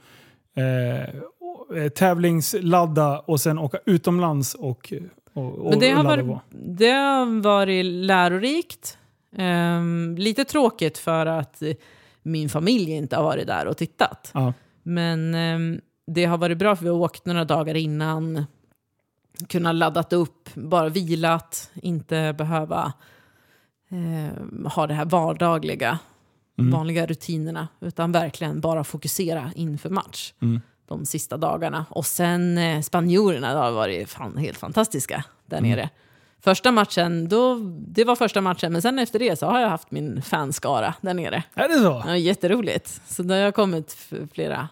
eh, 0.55 1.15
och- 1.39 1.77
eh, 1.77 1.89
tävlingsladda 1.89 3.19
och 3.19 3.41
sen 3.41 3.57
åka 3.59 3.77
utomlands 3.85 4.53
och, 4.53 4.93
och, 5.35 5.69
Men 5.69 5.79
det 5.79 5.89
har, 5.89 6.03
varit, 6.03 6.25
det 6.49 6.91
har 6.91 7.41
varit 7.41 7.85
lärorikt. 7.85 8.97
Ehm, 9.37 10.15
lite 10.17 10.43
tråkigt 10.45 10.97
för 10.97 11.25
att 11.25 11.61
eh, 11.61 11.73
min 12.23 12.49
familj 12.49 12.91
inte 12.91 13.15
har 13.15 13.23
varit 13.23 13.47
där 13.47 13.65
och 13.67 13.77
tittat. 13.77 14.31
Ja. 14.33 14.53
Men 14.83 15.35
ehm, 15.35 15.81
det 16.07 16.25
har 16.25 16.37
varit 16.37 16.57
bra 16.57 16.75
för 16.75 16.83
vi 16.83 16.89
har 16.89 16.97
åkt 16.97 17.25
några 17.25 17.45
dagar 17.45 17.75
innan. 17.75 18.45
Kunnat 19.47 19.75
laddat 19.75 20.13
upp, 20.13 20.49
bara 20.55 20.89
vilat, 20.89 21.71
inte 21.75 22.35
behöva 22.37 22.93
ehm, 23.89 24.67
ha 24.75 24.87
det 24.87 24.93
här 24.93 25.05
vardagliga, 25.05 25.99
Mm. 26.57 26.71
vanliga 26.71 27.05
rutinerna. 27.05 27.67
Utan 27.81 28.11
verkligen 28.11 28.61
bara 28.61 28.83
fokusera 28.83 29.51
inför 29.55 29.89
match 29.89 30.33
Mm. 30.41 30.61
De 30.87 31.05
sista 31.05 31.37
dagarna. 31.37 31.85
Och 31.89 32.05
sen 32.05 32.57
eh, 32.57 32.81
spanjorerna 32.81 33.53
har 33.59 33.71
varit 33.71 34.09
fan, 34.09 34.37
helt 34.37 34.57
fantastiska 34.57 35.23
där 35.45 35.57
Mm. 35.57 35.69
nere. 35.69 35.89
Första 36.43 36.71
matchen, 36.71 37.29
då, 37.29 37.55
det 37.87 38.03
var 38.03 38.15
första 38.15 38.41
matchen, 38.41 38.71
men 38.73 38.81
sen 38.81 38.99
efter 38.99 39.19
det 39.19 39.39
så 39.39 39.45
har 39.45 39.59
jag 39.59 39.69
haft 39.69 39.91
min 39.91 40.21
fanskara 40.21 40.93
där 41.01 41.13
nere. 41.13 41.43
Är 41.55 41.67
det 41.67 41.79
så? 41.79 42.03
Ja, 42.07 42.17
jätteroligt. 42.17 43.01
Så 43.07 43.23
det 43.23 43.35
har 43.35 43.51
kommit 43.51 43.97
flera, 44.33 44.69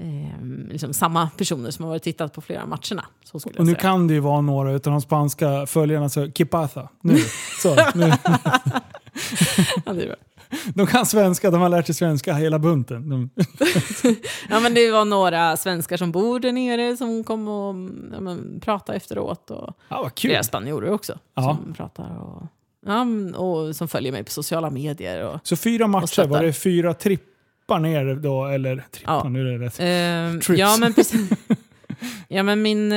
eh, 0.00 0.42
liksom 0.70 0.92
samma 0.94 1.30
personer 1.36 1.70
som 1.70 1.84
har 1.84 1.90
varit 1.90 2.02
tittat 2.02 2.32
på 2.32 2.40
flera 2.40 2.66
matcherna. 2.66 3.04
Så 3.24 3.40
skulle 3.40 3.58
Och 3.58 3.64
nu 3.66 3.72
säga. 3.72 3.80
kan 3.80 4.06
det 4.08 4.14
ju 4.14 4.20
vara 4.20 4.40
några 4.40 4.72
utav 4.72 4.90
de 4.90 5.00
spanska 5.00 5.66
följarna, 5.66 6.08
så 6.08 6.30
Kipatha. 6.32 6.88
Nu. 7.00 7.18
Så, 7.62 7.76
nu. 7.94 8.12
Ja, 9.86 9.92
det 9.92 10.02
är 10.02 10.06
bra. 10.06 10.16
De 10.74 10.86
kan 10.86 11.06
svenska, 11.06 11.50
de 11.50 11.60
har 11.60 11.68
lärt 11.68 11.86
sig 11.86 11.94
svenska 11.94 12.34
hela 12.34 12.58
bunten. 12.58 13.08
De, 13.08 13.30
ja, 14.50 14.60
men 14.60 14.74
det 14.74 14.90
var 14.90 15.04
några 15.04 15.56
svenskar 15.56 15.96
som 15.96 16.12
bor 16.12 16.40
där 16.40 16.52
nere 16.52 16.96
som 16.96 17.24
kom 17.24 17.48
och 17.48 17.74
ja, 18.12 18.20
men, 18.20 18.60
pratade 18.60 18.96
efteråt. 18.96 19.50
Och 19.50 19.74
ja, 19.88 20.02
vad 20.02 20.14
kul. 20.14 20.30
flera 20.30 20.42
spanjorer 20.42 20.90
också 20.90 21.18
Ja. 21.34 21.42
som 21.42 21.74
pratar 21.74 22.16
och, 22.18 22.42
ja, 22.86 23.06
och 23.38 23.76
som 23.76 23.88
följer 23.88 24.12
mig 24.12 24.24
på 24.24 24.30
sociala 24.30 24.70
medier. 24.70 25.24
Och, 25.24 25.40
Så 25.42 25.56
fyra 25.56 25.86
matcher, 25.86 26.26
var 26.26 26.42
det 26.42 26.52
fyra 26.52 26.94
trippar 26.94 27.78
ner 27.78 28.14
då? 28.14 28.46
Eller 28.46 28.84
trippar, 28.90 29.14
Ja. 29.24 29.28
nu 29.28 29.40
är 29.54 29.58
det 29.58 29.66
rätt. 29.66 29.76
Ehm, 29.80 30.40
Trips. 30.40 30.60
ja, 30.60 30.76
men 30.80 30.94
precis. 30.94 31.30
ja, 32.28 32.42
men 32.42 32.62
min... 32.62 32.92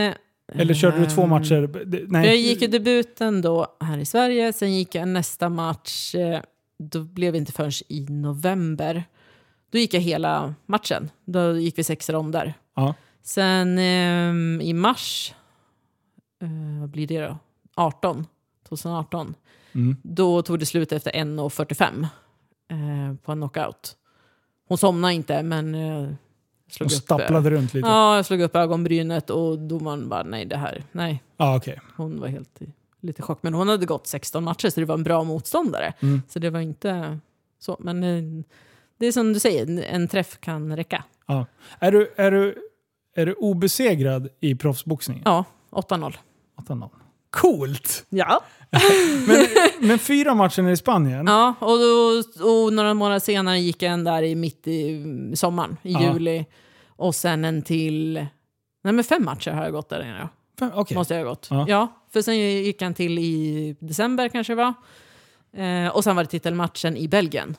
Eller 0.54 0.74
körde 0.74 1.00
du 1.00 1.06
två 1.06 1.22
ehm, 1.24 1.30
matcher? 1.30 1.70
Nej. 2.08 2.26
Jag 2.28 2.36
gick 2.36 2.62
ju 2.62 2.68
debuten 2.68 3.42
då 3.42 3.68
här 3.80 3.98
i 3.98 4.06
Sverige, 4.06 4.54
sen 4.54 4.74
gick 4.78 4.96
jag 4.96 5.08
nästa 5.08 5.50
match, 5.50 6.16
eh, 6.16 6.40
då 6.82 7.04
blev 7.04 7.32
det 7.32 7.38
inte 7.38 7.52
förrän 7.52 7.72
i 7.88 8.06
november. 8.10 9.04
Då 9.72 9.78
gick 9.78 9.94
jag 9.94 10.02
hela 10.02 10.56
matchen. 10.66 11.10
Då 11.26 11.58
gick 11.58 11.78
vi 11.78 11.84
sex 11.84 12.10
ronder. 12.10 12.54
Ja. 12.76 12.94
Sen 13.22 13.80
ehm, 13.80 14.62
i 14.62 14.74
mars, 14.74 15.34
eh, 16.42 16.80
vad 16.80 16.90
blir 16.90 17.08
det 17.08 17.22
då? 17.22 17.38
18, 17.76 18.28
2018. 18.70 19.36
Mm. 19.72 19.98
Då 20.04 20.42
tog 20.42 20.60
det 20.60 20.66
slut 20.66 20.92
efter 20.92 21.12
1.45 21.12 22.08
eh, 22.70 23.16
på 23.16 23.32
en 23.32 23.38
knockout. 23.38 23.96
Hon 24.68 24.78
somnade 24.78 25.14
inte 25.14 25.44
men 25.44 25.76
eh, 25.76 26.10
slog 26.70 26.86
Och 26.86 26.92
upp, 26.92 27.04
stapplade 27.04 27.50
runt 27.50 27.74
lite. 27.74 27.88
Ja, 27.88 28.16
jag 28.16 28.26
slog 28.26 28.42
upp 28.42 28.56
ögonbrynet 28.56 29.30
och 29.30 29.60
domaren 29.60 30.10
bara 30.10 30.24
nej 30.24 30.46
det 30.46 30.58
här, 30.58 30.84
nej. 30.92 31.24
Ja, 31.38 31.58
okej. 31.58 31.80
Hon 31.96 32.20
var 32.20 32.28
helt 32.28 32.62
i, 32.62 32.74
lite 33.02 33.22
chock. 33.22 33.40
Men 33.44 33.54
hon 33.54 33.70
hade 33.70 33.86
gått 33.86 34.08
16 34.08 34.44
matcher 34.44 34.70
så 34.70 34.80
det 34.80 34.86
var 34.86 34.96
en 34.96 35.04
bra 35.04 35.24
motståndare. 35.24 35.94
Mm. 36.00 36.22
Så 36.30 36.40
det 36.40 36.50
var 36.50 36.60
inte 36.60 37.20
så. 37.60 37.78
Men 37.80 38.04
eh, 38.04 38.44
det 39.00 39.06
är 39.08 39.12
som 39.12 39.34
du 39.34 39.40
säger, 39.40 39.84
en 39.84 40.08
träff 40.08 40.38
kan 40.40 40.76
räcka. 40.76 41.04
Ja. 41.28 41.46
Är, 41.80 41.92
du, 41.92 42.14
är, 42.16 42.32
du, 42.32 42.56
är 43.16 43.26
du 43.26 43.34
obesegrad 43.34 44.30
i 44.40 44.56
proffsboxningen? 44.56 45.24
Ja, 45.26 45.46
8-0. 45.72 46.16
8-0. 46.68 46.90
Coolt! 47.30 48.06
Ja. 48.10 48.42
Men, 49.28 49.46
men 49.88 50.00
fyra 50.00 50.36
matcher 50.36 50.70
i 50.70 50.78
Spanien? 50.78 51.28
Ja, 51.28 51.54
och, 51.60 51.78
då, 51.78 52.24
och 52.50 52.74
några 52.74 52.94
månader 52.94 53.20
senare 53.20 53.60
gick 53.60 53.82
jag 53.82 53.94
en 53.94 54.04
där 54.04 54.24
i 54.24 54.36
mitt 54.36 54.68
i 54.68 54.96
mm, 54.96 55.36
sommaren, 55.36 55.78
i 55.82 55.92
Ja. 55.92 56.14
juli. 56.14 56.46
Och 56.88 57.16
sen 57.16 57.46
en 57.46 57.62
till... 57.62 58.26
Nej 58.84 58.94
men 58.94 59.04
fem 59.04 59.26
matcher 59.26 59.52
har 59.52 59.64
jag 59.64 59.72
gått 59.72 59.90
där 59.90 60.02
inne. 60.04 60.30
Fem- 60.60 60.72
Okej. 60.76 60.98
Måste 60.98 61.14
jag 61.14 61.22
ha 61.24 61.30
gått. 61.30 61.48
Ja. 61.50 61.66
Ja. 61.68 61.88
För 62.14 62.22
sen 62.22 62.40
gick 62.40 62.82
han 62.82 62.94
till 62.94 63.20
i 63.20 63.76
december 63.80 64.30
kanske 64.30 64.56
det 64.56 64.58
var. 64.58 64.74
Eh, 65.54 65.96
och 65.96 66.04
sen 66.04 66.16
var 66.16 66.24
det 66.24 66.30
titelmatchen 66.30 66.98
i 66.98 67.08
Belgien. 67.08 67.58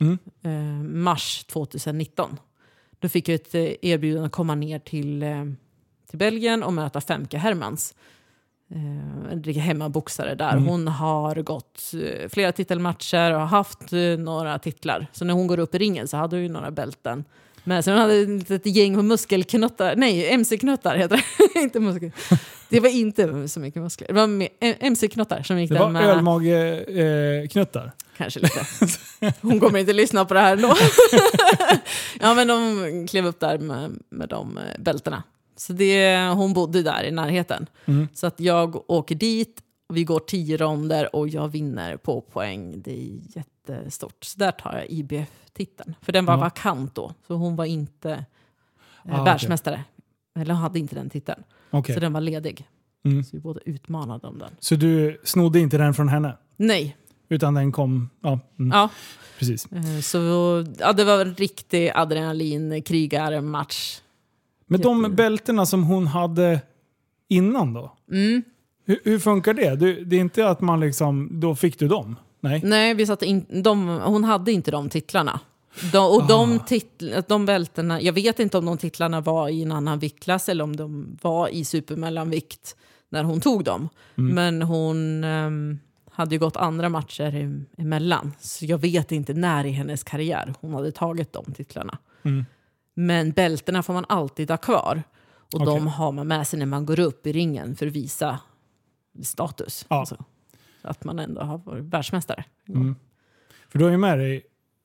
Mm. 0.00 0.18
Eh, 0.42 0.84
mars 0.84 1.44
2019. 1.44 2.36
Då 2.98 3.08
fick 3.08 3.28
jag 3.28 3.34
ett 3.34 3.54
eh, 3.54 3.72
erbjudande 3.82 4.26
att 4.26 4.32
komma 4.32 4.54
ner 4.54 4.78
till, 4.78 5.22
eh, 5.22 5.44
till 6.10 6.18
Belgien 6.18 6.62
och 6.62 6.72
möta 6.72 7.00
Femke 7.00 7.38
Hermans. 7.38 7.94
Eh, 8.74 9.32
en 9.32 9.42
riktig 9.42 9.60
hemmaboxare 9.60 10.34
där. 10.34 10.52
Mm. 10.52 10.66
Hon 10.66 10.88
har 10.88 11.34
gått 11.34 11.92
eh, 11.94 12.28
flera 12.28 12.52
titelmatcher 12.52 13.32
och 13.32 13.40
har 13.40 13.46
haft 13.46 13.92
eh, 13.92 14.18
några 14.18 14.58
titlar. 14.58 15.06
Så 15.12 15.24
när 15.24 15.34
hon 15.34 15.46
går 15.46 15.58
upp 15.58 15.74
i 15.74 15.78
ringen 15.78 16.08
så 16.08 16.16
hade 16.16 16.36
hon 16.36 16.42
ju 16.42 16.48
några 16.48 16.70
bälten. 16.70 17.24
Men 17.64 17.82
sen 17.82 17.98
hade 17.98 18.14
ett 18.14 18.28
litet 18.28 18.76
gäng 18.76 18.96
med 18.96 19.04
muskelknuttar, 19.04 19.96
nej 19.96 20.32
mc-knuttar 20.32 20.96
heter 20.96 21.24
det. 21.54 21.60
inte 21.60 21.80
muskel. 21.80 22.10
Det 22.68 22.80
var 22.80 22.88
inte 22.88 23.48
så 23.48 23.60
mycket 23.60 23.82
muskler. 23.82 24.08
Det 24.08 24.14
var 24.14 24.42
eh, 24.60 24.76
mc-knuttar 24.80 25.42
som 25.42 25.60
gick 25.60 25.68
Det 25.68 25.74
där 25.74 25.82
var 25.82 25.90
med... 25.90 26.04
ölmage-knuttar. 26.04 27.92
Kanske 28.16 28.40
lite. 28.40 28.66
Hon 29.40 29.60
kommer 29.60 29.78
inte 29.78 29.92
lyssna 29.92 30.24
på 30.24 30.34
det 30.34 30.40
här 30.40 30.52
ändå. 30.52 30.74
ja, 32.20 32.34
men 32.34 32.48
de 32.48 33.06
klev 33.10 33.26
upp 33.26 33.40
där 33.40 33.58
med, 33.58 33.98
med 34.08 34.28
de 34.28 34.58
eh, 34.58 34.62
bältena. 34.78 35.22
Så 35.56 35.72
det, 35.72 36.18
hon 36.18 36.52
bodde 36.52 36.82
där 36.82 37.04
i 37.04 37.10
närheten. 37.10 37.66
Mm. 37.84 38.08
Så 38.14 38.26
att 38.26 38.40
jag 38.40 38.90
åker 38.90 39.14
dit, 39.14 39.60
vi 39.92 40.04
går 40.04 40.20
tio 40.20 40.56
ronder 40.56 41.16
och 41.16 41.28
jag 41.28 41.48
vinner 41.48 41.96
på 41.96 42.20
poäng. 42.20 42.82
Det 42.82 42.90
är 42.90 43.42
jättestort. 43.68 44.24
Så 44.24 44.38
där 44.38 44.52
tar 44.52 44.72
jag 44.76 44.86
IBF-titeln. 44.90 45.94
För 46.02 46.12
den 46.12 46.24
var 46.24 46.34
Ja. 46.34 46.40
vakant 46.40 46.94
då, 46.94 47.14
så 47.26 47.34
hon 47.34 47.56
var 47.56 47.64
inte 47.64 48.24
eh, 49.04 49.20
Ah, 49.20 49.24
världsmästare. 49.24 49.84
Eller 50.38 50.54
hon 50.54 50.62
hade 50.62 50.78
inte 50.78 50.94
den 50.94 51.10
titeln. 51.10 51.42
Okej. 51.70 51.94
Så 51.94 52.00
den 52.00 52.12
var 52.12 52.20
ledig. 52.20 52.68
Mm. 53.04 53.24
Så 53.24 53.30
vi 53.36 53.40
båda 53.40 53.60
utmanade 53.66 54.26
om 54.26 54.38
den. 54.38 54.50
Så 54.58 54.74
du 54.74 55.20
snodde 55.24 55.60
inte 55.60 55.78
den 55.78 55.94
från 55.94 56.08
henne? 56.08 56.36
Nej, 56.56 56.96
Utan 57.28 57.54
den 57.54 57.72
kom... 57.72 58.10
Ja, 58.20 58.40
mm, 58.58 58.70
ja. 58.70 58.90
precis. 59.38 59.66
Eh, 59.72 60.00
Så 60.00 60.18
ja, 60.78 60.92
det 60.92 61.04
var 61.04 61.20
en 61.20 61.34
riktig 61.34 61.90
adrenalin-krigarmatch. 61.94 64.00
Men 64.66 64.80
de 64.80 65.14
bältena 65.16 65.66
som 65.66 65.84
hon 65.84 66.06
hade 66.06 66.60
innan 67.28 67.72
då? 67.72 67.92
Mm. 68.10 68.42
Hur, 68.84 69.00
hur 69.04 69.18
funkar 69.18 69.54
det? 69.54 69.76
Du, 69.76 70.04
det 70.04 70.16
är 70.16 70.20
inte 70.20 70.48
att 70.48 70.60
man 70.60 70.80
liksom... 70.80 71.28
Då 71.40 71.54
fick 71.54 71.78
du 71.78 71.88
dem? 71.88 72.16
Nej? 72.42 72.60
Nej, 72.64 72.94
vi 72.94 73.06
satte 73.06 73.26
in, 73.26 73.62
de, 73.62 73.88
hon 73.88 74.24
hade 74.24 74.52
inte 74.52 74.70
de 74.70 74.88
titlarna. 74.88 75.40
De, 75.92 75.98
och 75.98 76.26
de, 76.26 76.56
Ah. 76.56 76.58
titl, 76.58 77.14
de 77.28 77.46
bältena, 77.46 78.00
jag 78.00 78.12
vet 78.12 78.40
inte 78.40 78.58
om 78.58 78.64
de 78.64 78.78
titlarna 78.78 79.20
var 79.20 79.48
i 79.48 79.62
en 79.62 79.72
annan 79.72 79.98
viktklass 79.98 80.48
eller 80.48 80.64
om 80.64 80.76
de 80.76 81.18
var 81.22 81.48
i 81.48 81.64
supermellanvikt 81.64 82.76
när 83.08 83.24
hon 83.24 83.40
tog 83.40 83.64
dem. 83.64 83.88
Mm. 84.18 84.34
Men 84.34 84.62
hon 84.62 85.24
ehm, 85.24 85.78
hade 86.12 86.34
ju 86.34 86.38
gått 86.38 86.56
andra 86.56 86.88
matcher 86.88 87.30
em- 87.32 87.64
emellan. 87.78 88.32
Så 88.40 88.64
jag 88.64 88.78
vet 88.78 89.12
inte 89.12 89.34
när 89.34 89.64
i 89.64 89.70
hennes 89.70 90.02
karriär 90.04 90.54
hon 90.60 90.74
hade 90.74 90.92
tagit 90.92 91.32
de 91.32 91.44
titlarna. 91.54 91.98
Mm. 92.22 92.44
Men 92.94 93.30
bältena 93.32 93.82
får 93.82 93.92
man 93.92 94.04
alltid 94.08 94.50
ha 94.50 94.56
kvar. 94.56 95.02
Och 95.54 95.60
Okej. 95.60 95.66
de 95.74 95.86
har 95.86 96.12
man 96.12 96.28
med 96.28 96.46
sig 96.46 96.58
när 96.58 96.66
man 96.66 96.86
går 96.86 97.00
upp 97.00 97.26
i 97.26 97.32
ringen 97.32 97.76
för 97.76 97.86
att 97.86 97.92
visa 97.92 98.38
status. 99.22 99.86
Ja. 99.88 100.00
Alltså, 100.00 100.24
att 100.82 101.04
man 101.04 101.18
ändå 101.18 101.40
har 101.40 101.58
varit 101.58 101.84
världsmästare. 101.84 102.44
Mm. 102.68 102.96
För 103.68 103.78
du 103.78 103.84
har 103.84 103.92
ju 103.92 103.98
med 103.98 104.18
dig... 104.18 104.42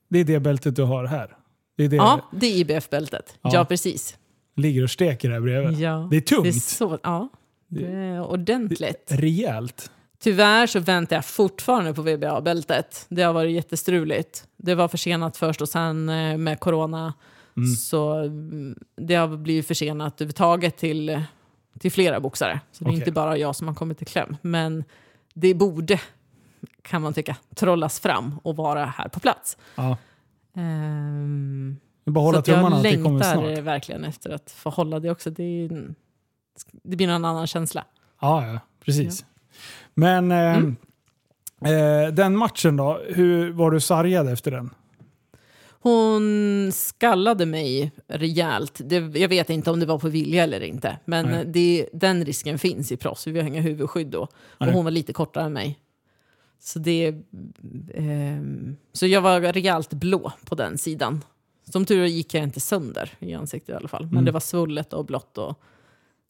Det 0.10 0.20
är 0.20 0.24
det 0.24 0.40
bältet 0.40 0.76
du 0.76 0.84
har 0.84 1.06
här. 1.06 1.38
Det 1.78 1.84
är 1.84 1.90
det 1.90 1.96
Ja, 1.96 2.22
det 2.32 2.48
är 2.48 2.56
IBF-bältet. 2.56 3.38
Ja. 3.42 3.50
Ja, 3.54 3.66
precis. 3.66 4.18
ligger 4.56 4.84
och 4.84 4.90
steker 4.90 5.30
här 5.30 5.40
bredvid. 5.40 5.80
Ja. 5.80 6.08
Det 6.12 6.18
är 6.18 6.22
tungt. 6.22 6.44
Det 6.44 6.50
är 6.50 6.52
så, 6.52 7.00
ja, 7.04 7.30
det 7.68 7.86
är 7.86 8.22
ordentligt. 8.22 9.08
Rejält. 9.08 9.92
Tyvärr 10.20 10.68
så 10.68 10.80
väntar 10.80 11.16
jag 11.16 11.26
fortfarande 11.26 11.94
på 11.94 12.02
VBA-bältet. 12.02 13.06
Det 13.10 13.24
har 13.24 13.34
varit 13.34 13.52
jättestruligt. 13.52 14.48
Det 14.58 14.76
var 14.76 14.88
försenat 14.88 15.38
först 15.38 15.62
och 15.62 15.70
sen 15.70 16.10
eh, 16.10 16.38
med 16.38 16.60
corona 16.60 17.14
Mm. 17.58 17.70
så 17.70 18.14
mm, 18.14 18.76
det 18.96 19.16
har 19.16 19.28
blivit 19.28 19.68
försenat 19.68 20.22
överhuvudtaget 20.22 20.78
till, 20.78 21.22
till 21.80 21.92
flera 21.92 22.20
boxare. 22.20 22.60
Så 22.72 22.84
det 22.84 22.90
är 22.90 22.94
inte 22.94 23.12
bara 23.12 23.38
jag 23.38 23.56
som 23.56 23.68
har 23.68 23.76
kommit 23.76 24.02
i 24.02 24.06
kläm. 24.06 24.38
Men 24.42 24.84
det 25.40 25.54
borde, 25.54 26.00
kan 26.82 27.02
man 27.02 27.14
tycka, 27.14 27.38
trollas 27.56 28.00
fram 28.00 28.40
och 28.44 28.56
vara 28.56 28.86
här 28.86 29.08
på 29.10 29.20
plats. 29.20 29.58
Ja. 29.76 29.98
Hålla 32.16 32.34
så 32.34 32.40
att 32.40 32.48
jag 32.48 32.84
längtar 32.84 33.62
verkligen 33.62 34.04
efter 34.04 34.30
att 34.30 34.52
få 34.52 34.70
hålla 34.70 35.00
det 35.00 35.12
också. 35.12 35.30
Det, 35.30 35.44
är, 35.44 35.94
det 36.84 36.96
blir 36.96 37.10
en 37.10 37.26
annan 37.26 37.48
känsla. 37.48 37.86
Ja, 38.22 38.48
ja. 38.48 38.60
Precis. 38.86 39.26
Men 39.94 40.32
eh, 40.32 40.58
Mm. 40.58 42.08
eh, 42.08 42.14
den 42.14 42.38
matchen 42.38 42.78
då? 42.78 43.02
Hur 43.10 43.52
var 43.52 43.72
du 43.72 43.80
sargad 43.80 44.30
efter 44.30 44.52
den? 44.52 44.70
Hon 45.80 46.72
skallade 46.74 47.46
mig 47.46 47.92
rejält. 48.08 48.82
Det, 48.86 48.96
jag 49.20 49.30
vet 49.30 49.50
inte 49.50 49.72
om 49.72 49.80
det 49.80 49.86
var 49.86 50.00
på 50.00 50.10
vilja 50.10 50.44
eller 50.44 50.62
inte. 50.64 51.00
Men 51.06 51.52
det, 51.52 51.90
den 51.94 52.26
risken 52.26 52.60
finns 52.60 52.92
i 52.92 52.98
proffs. 52.98 53.28
Vi 53.28 53.40
har 53.40 53.48
inga 53.48 53.62
huvudskydd 53.62 54.08
då. 54.08 54.28
Och 54.58 54.66
hon 54.68 54.84
var 54.84 54.92
lite 54.92 55.14
kortare 55.14 55.44
än 55.46 55.54
mig. 55.54 55.80
Så, 56.60 56.80
det, 56.80 57.16
ehm, 57.94 58.76
så 58.94 59.08
jag 59.08 59.22
var 59.22 59.42
rejält 59.42 59.94
blå 59.94 60.32
på 60.46 60.56
den 60.56 60.78
sidan. 60.78 61.24
Som 61.72 61.86
tur 61.86 62.02
är 62.02 62.06
gick 62.06 62.34
jag 62.34 62.44
inte 62.44 62.60
sönder 62.60 63.14
i 63.20 63.34
ansiktet 63.34 63.70
i 63.70 63.74
alla 63.74 63.88
fall. 63.88 64.04
Men 64.04 64.12
Mm. 64.14 64.26
det 64.26 64.32
var 64.32 64.40
svullet 64.40 64.94
och 64.94 65.06
blått 65.06 65.38
och, 65.38 65.62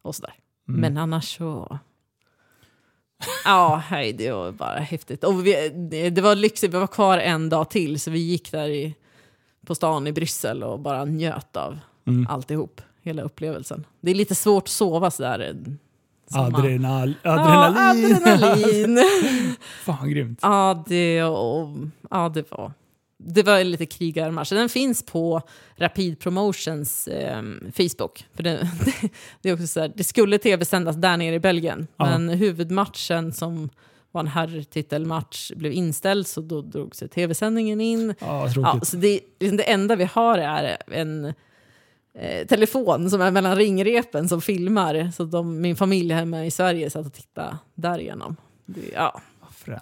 och 0.02 0.16
sådär. 0.16 0.34
Mm. 0.70 0.82
Men 0.82 0.98
annars 0.98 1.38
så... 1.38 1.80
Ja, 3.45 3.84
hej, 3.88 4.14
det 4.14 4.32
var 4.32 4.52
bara 4.52 4.80
häftigt. 4.80 5.24
Och 5.24 5.45
vi, 5.48 5.70
det 6.12 6.22
var 6.22 6.36
lyxigt, 6.36 6.74
vi 6.74 6.78
var 6.78 6.88
kvar 6.88 7.18
en 7.18 7.50
dag 7.50 7.70
till 7.70 8.00
så 8.00 8.12
vi 8.12 8.20
gick 8.20 8.52
där 8.52 8.70
i, 8.70 8.95
på 9.68 9.76
stan 9.76 10.07
i 10.07 10.11
Bryssel 10.11 10.63
och 10.63 10.80
bara 10.80 11.05
njöt 11.05 11.55
av 11.57 11.80
Mm. 12.07 12.28
alltihop. 12.30 12.82
Hela 13.03 13.22
upplevelsen. 13.22 13.86
Det 14.01 14.11
är 14.11 14.15
lite 14.15 14.36
svårt 14.36 14.63
att 14.63 14.70
sova 14.70 15.11
sådär. 15.11 15.39
eh, 15.39 16.41
Adrenal, 16.41 17.13
Ja, 17.24 17.32
adrenalin. 17.32 18.15
adrenalin. 18.15 18.99
Fan 19.86 20.09
grymt. 20.09 20.39
ja, 20.41 20.84
det, 20.88 21.24
och, 21.24 21.70
ja, 22.09 22.30
det 22.30 22.51
var... 22.51 22.72
Det 23.20 23.43
var 23.43 23.63
lite 23.63 23.86
krigarmatch. 23.86 24.49
Den 24.49 24.70
finns 24.70 25.05
på 25.05 25.41
Rapid 25.76 26.20
Promotions 26.20 27.08
eh, 27.08 27.42
Facebook. 27.78 28.25
För 28.33 28.43
det, 28.43 28.70
det, 28.86 29.09
det, 29.42 29.50
är 29.50 29.54
också 29.54 29.67
så 29.67 29.79
här, 29.79 29.92
det 29.96 30.04
skulle 30.04 30.37
tv-sändas 30.37 30.96
där 30.96 31.17
nere 31.17 31.36
i 31.36 31.39
Belgien, 31.39 31.87
Ja. 31.97 32.05
men 32.05 32.29
huvudmatchen 32.29 33.33
som 33.33 33.70
var 34.12 34.21
en 34.21 34.28
herrtitelmatch 34.28 35.51
blev 35.55 35.71
inställd 35.71 36.28
så 36.28 36.42
då 36.42 36.62
drog 36.62 36.96
sig 36.96 37.08
tv-sändningen 37.09 37.82
in. 37.82 38.13
Ja, 38.20 38.50
Ja, 38.55 38.79
så 38.84 38.97
det, 38.97 39.20
liksom 39.39 39.58
det 39.58 39.63
enda 39.71 39.96
vi 39.96 40.04
har 40.13 40.38
är 40.38 40.78
en 40.92 41.25
eh, 42.13 42.47
telefon 42.47 43.09
som 43.09 43.21
är 43.21 43.32
mellan 43.32 43.55
ringrepen 43.55 44.29
som 44.29 44.42
filmar. 44.42 45.12
Så 45.16 45.24
de, 45.24 45.62
min 45.62 45.75
familj 45.75 46.13
hemma 46.13 46.46
i 46.46 46.51
Sverige 46.51 46.89
satt 46.89 47.05
och 47.05 47.13
tittade 47.13 47.58
därigenom. 47.75 48.36
Det, 48.66 48.82
ja. 48.93 49.21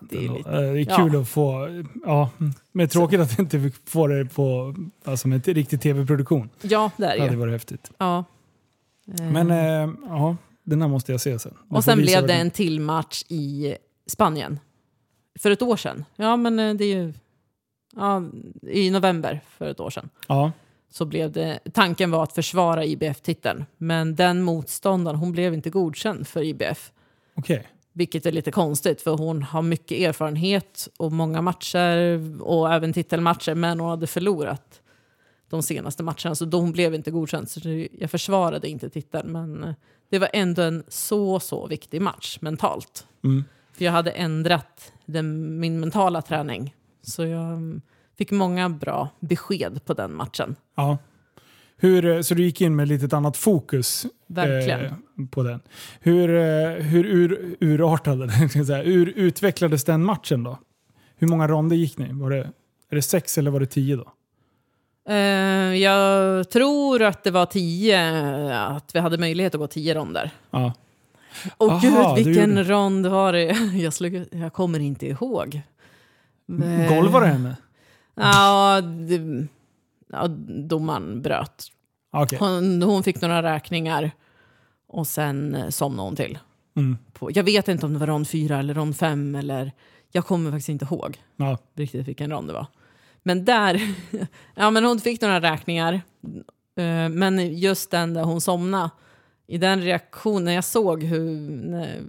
Det 0.01 0.17
är 0.17 0.21
lite- 0.37 0.49
Eh, 0.49 0.55
det 0.59 0.67
är 0.81 0.87
ja. 0.89 0.95
kul 0.97 1.21
att 1.21 1.27
få... 1.27 1.67
Ja, 2.05 2.29
men 2.71 2.87
tråkigt 2.87 3.19
att 3.19 3.39
inte 3.39 3.57
vi 3.57 3.71
får 3.85 4.09
det 4.09 4.25
på 4.25 4.75
alltså 5.03 5.27
med 5.27 5.37
ett 5.37 5.47
riktig 5.47 5.81
tv-produktion. 5.81 6.49
ja, 6.61 6.91
det 6.97 7.05
är 7.05 7.09
Det 7.09 7.15
det 7.17 7.21
hade 7.23 7.37
varit 7.37 7.53
häftigt. 7.53 7.91
Ja. 7.97 8.23
Men 9.05 9.51
eh, 9.51 9.89
ja, 10.09 10.35
den 10.63 10.81
här 10.81 10.89
måste 10.89 11.11
jag 11.11 11.21
se 11.21 11.39
sen. 11.39 11.53
Får 11.69 11.75
och 11.77 11.83
sen 11.83 11.97
blev 11.97 12.27
det 12.27 12.33
en 12.33 12.51
till 12.51 12.79
match 12.79 13.23
i 13.27 13.75
Spanien. 14.07 14.59
För 15.39 15.51
ett 15.51 15.61
år 15.61 15.77
sedan. 15.77 16.05
Ja, 16.15 16.35
men 16.37 16.59
eh, 16.59 16.73
det 16.73 16.85
är 16.85 16.95
ju... 16.95 17.13
Ja, 17.95 18.23
I 18.61 18.89
november 18.89 19.41
för 19.47 19.67
ett 19.67 19.79
år 19.79 19.89
sedan. 19.89 20.09
Ja, 20.27 20.51
så 20.89 21.05
blev 21.05 21.31
det, 21.31 21.59
tanken 21.73 22.11
var 22.11 22.23
att 22.23 22.33
försvara 22.33 22.85
IBF-titeln. 22.85 23.65
Men 23.77 24.15
den 24.15 24.41
motståndaren, 24.41 25.19
hon 25.19 25.31
blev 25.31 25.53
inte 25.53 25.69
godkänd 25.69 26.27
för 26.27 26.43
IBF. 26.43 26.91
Okej. 27.35 27.67
Vilket 27.93 28.25
är 28.25 28.31
lite 28.31 28.51
konstigt 28.51 29.01
för 29.01 29.17
hon 29.17 29.43
har 29.43 29.61
mycket 29.61 29.99
erfarenhet 29.99 30.89
och 30.97 31.11
många 31.11 31.41
matcher 31.41 32.21
och 32.41 32.73
även 32.73 32.93
titelmatcher 32.93 33.55
men 33.55 33.79
hon 33.79 33.89
hade 33.89 34.07
förlorat 34.07 34.81
de 35.49 35.63
senaste 35.63 36.03
matcherna 36.03 36.35
så 36.35 36.45
hon 36.45 36.71
blev 36.71 36.95
inte 36.95 37.11
godkänd. 37.11 37.49
Så 37.49 37.59
jag 37.91 38.11
försvarade 38.11 38.67
inte 38.67 38.89
titeln 38.89 39.31
men 39.31 39.63
eh, 39.63 39.73
det 40.09 40.19
var 40.19 40.29
ändå 40.33 40.61
en 40.61 40.83
så 40.87 41.39
så 41.39 41.67
viktig 41.67 42.01
match 42.01 42.37
mentalt. 42.41 43.07
Mm. 43.23 43.43
För 43.77 43.85
jag 43.85 43.91
hade 43.91 44.11
ändrat 44.11 44.91
den, 45.05 45.59
min 45.59 45.79
mentala 45.79 46.21
träning. 46.21 46.73
Så 47.01 47.25
jag 47.25 47.81
fick 48.17 48.31
många 48.31 48.69
bra 48.69 49.09
besked 49.19 49.85
på 49.85 49.93
den 49.93 50.13
matchen. 50.13 50.55
Ja. 50.75 50.97
Hur, 51.77 52.21
så 52.21 52.33
du 52.33 52.43
gick 52.43 52.61
in 52.61 52.75
med 52.75 52.87
lite 52.87 53.17
annat 53.17 53.37
fokus 53.37 54.05
Verkligen. 54.27 54.85
eh, 54.85 54.93
på 55.31 55.43
den. 55.43 55.59
Hur, 55.99 56.35
eh, 56.35 56.69
hur 56.83 57.05
ur, 57.05 57.55
urartade. 57.59 58.27
Hur 58.83 59.09
utvecklades 59.15 59.83
den 59.83 60.03
matchen 60.03 60.43
då? 60.43 60.59
Hur 61.17 61.27
många 61.27 61.47
ronder 61.47 61.75
gick 61.75 61.97
ni? 61.97 62.13
Var 62.13 62.29
det, 62.29 62.37
är 62.89 62.95
det 62.95 63.01
sex 63.01 63.37
eller 63.37 63.51
var 63.51 63.59
det 63.59 63.65
tio 63.65 63.95
då? 63.95 64.11
Eh, 65.09 65.15
jag 65.75 66.49
tror 66.49 67.01
att 67.01 67.23
det 67.23 67.31
var 67.31 67.45
tio, 67.45 67.99
att 68.59 68.95
vi 68.95 68.99
hade 68.99 69.17
möjlighet 69.17 69.55
att 69.55 69.59
gå 69.59 69.67
tio 69.67 69.93
ronder. 69.93 70.31
Ja. 70.51 70.73
Och 71.57 71.69
Aha, 71.71 71.79
du 71.81 71.89
gud, 72.15 72.25
vilken 72.25 72.49
gjorde- 72.49 72.63
rond 72.63 73.05
var 73.07 73.33
det? 73.33 73.43
Jag, 73.73 73.93
slog, 73.93 74.25
jag 74.31 74.53
kommer 74.53 74.79
inte 74.79 75.07
ihåg. 75.07 75.61
Eh, 76.63 76.95
Golvade 76.95 77.25
henne? 77.25 77.55
Ja, 78.15 78.81
det, 78.81 79.47
ja, 80.11 80.27
domaren 80.67 81.21
bröt. 81.21 81.67
Ah, 82.11 82.23
Okej. 82.23 82.39
Hon, 82.39 82.81
hon 82.83 83.03
fick 83.03 83.21
några 83.21 83.43
räkningar 83.43 84.11
och 84.87 85.07
sen 85.07 85.55
eh, 85.55 85.69
somnade 85.69 86.07
hon 86.07 86.15
till. 86.15 86.37
Mm. 86.75 86.97
På, 87.13 87.29
jag 87.33 87.43
vet 87.43 87.67
inte 87.67 87.85
om 87.85 87.93
det 87.93 87.99
var 87.99 88.07
rond 88.07 88.27
fyra 88.29 88.59
eller 88.59 88.73
rond 88.73 88.97
fem 88.97 89.35
eller 89.35 89.71
jag 90.11 90.25
kommer 90.25 90.51
faktiskt 90.51 90.69
inte 90.69 90.85
ihåg 90.85 91.17
Ja. 91.37 91.57
riktigt 91.75 92.07
vilken 92.07 92.31
rond 92.31 92.47
det 92.49 92.53
var. 92.53 92.65
Men 93.23 93.45
där, 93.45 93.81
ja 94.55 94.69
men 94.71 94.83
hon 94.85 94.99
fick 94.99 95.21
några 95.21 95.41
räkningar. 95.41 95.93
Eh, 96.77 97.09
Men 97.09 97.57
just 97.57 97.91
den 97.91 98.13
där 98.13 98.23
hon 98.23 98.41
somnade, 98.41 98.89
i 99.47 99.57
den 99.57 99.81
reaktionen, 99.81 100.53
jag 100.53 100.63
såg 100.63 101.03
hur, 101.03 101.49
när, 101.49 102.01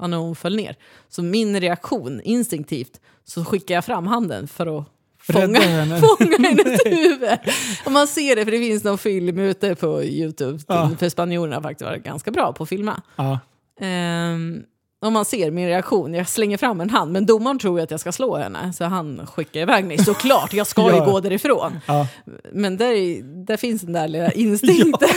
ja, 0.00 0.06
när 0.06 0.16
hon 0.16 0.36
föll 0.36 0.56
ner. 0.56 0.76
Så 1.08 1.22
min 1.22 1.60
reaktion, 1.60 2.20
instinktivt, 2.24 3.00
så 3.24 3.44
skickade 3.44 3.74
jag 3.74 3.84
fram 3.84 4.06
handen 4.06 4.48
för 4.48 4.78
att 4.78 4.84
fånga, 5.32 5.60
henne. 5.60 6.00
fånga 6.18 6.36
hennes 6.48 6.80
huvud. 6.86 7.38
Och 7.86 7.92
man 7.92 8.06
ser 8.06 8.36
det, 8.36 8.44
för 8.44 8.52
det 8.52 8.58
finns 8.58 8.84
någon 8.84 8.98
film 8.98 9.38
ute 9.38 9.74
på 9.74 10.04
Youtube, 10.04 10.58
Ja. 10.68 10.90
för 10.98 11.08
spanjorerna 11.08 11.56
har 11.56 11.62
faktiskt 11.62 11.86
varit 11.90 12.04
ganska 12.04 12.30
bra 12.30 12.52
på 12.52 12.62
att 12.62 12.68
filma. 12.68 13.02
Ja. 13.16 13.38
Ehm, 13.80 14.62
och 15.00 15.12
man 15.12 15.24
ser 15.24 15.50
min 15.50 15.66
reaktion, 15.66 16.14
jag 16.14 16.28
slänger 16.28 16.56
fram 16.56 16.80
en 16.80 16.90
hand, 16.90 17.12
men 17.12 17.26
domaren 17.26 17.58
tror 17.58 17.80
att 17.80 17.90
jag 17.90 18.00
ska 18.00 18.12
slå 18.12 18.36
henne, 18.36 18.72
så 18.72 18.84
han 18.84 19.26
skickar 19.26 19.60
iväg 19.60 19.84
mig. 19.84 19.98
Såklart, 19.98 20.52
jag 20.52 20.66
ska 20.66 20.90
ju 20.90 20.96
Ja. 20.96 21.04
gå 21.04 21.20
därifrån. 21.20 21.80
Ja. 21.86 22.08
Men 22.52 22.76
där, 22.76 23.22
där 23.46 23.56
finns 23.56 23.82
den 23.82 23.92
där 23.92 24.08
lilla 24.08 24.32
instinkten. 24.32 25.08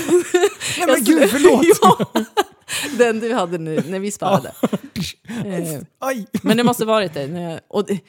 Nej 0.77 0.87
men 0.87 1.03
gud, 1.03 1.29
förlåt! 1.29 1.65
ja, 1.81 2.23
den 2.97 3.19
du 3.19 3.33
hade 3.33 3.57
nu, 3.57 3.83
när 3.87 3.99
vi 3.99 4.11
sparade. 4.11 4.51
Eh, 5.45 5.79
Aj! 5.99 6.27
men 6.43 6.57
det 6.57 6.63
måste 6.63 6.85
varit 6.85 7.13
det. 7.13 7.59
Och 7.67 7.85
det, 7.85 7.99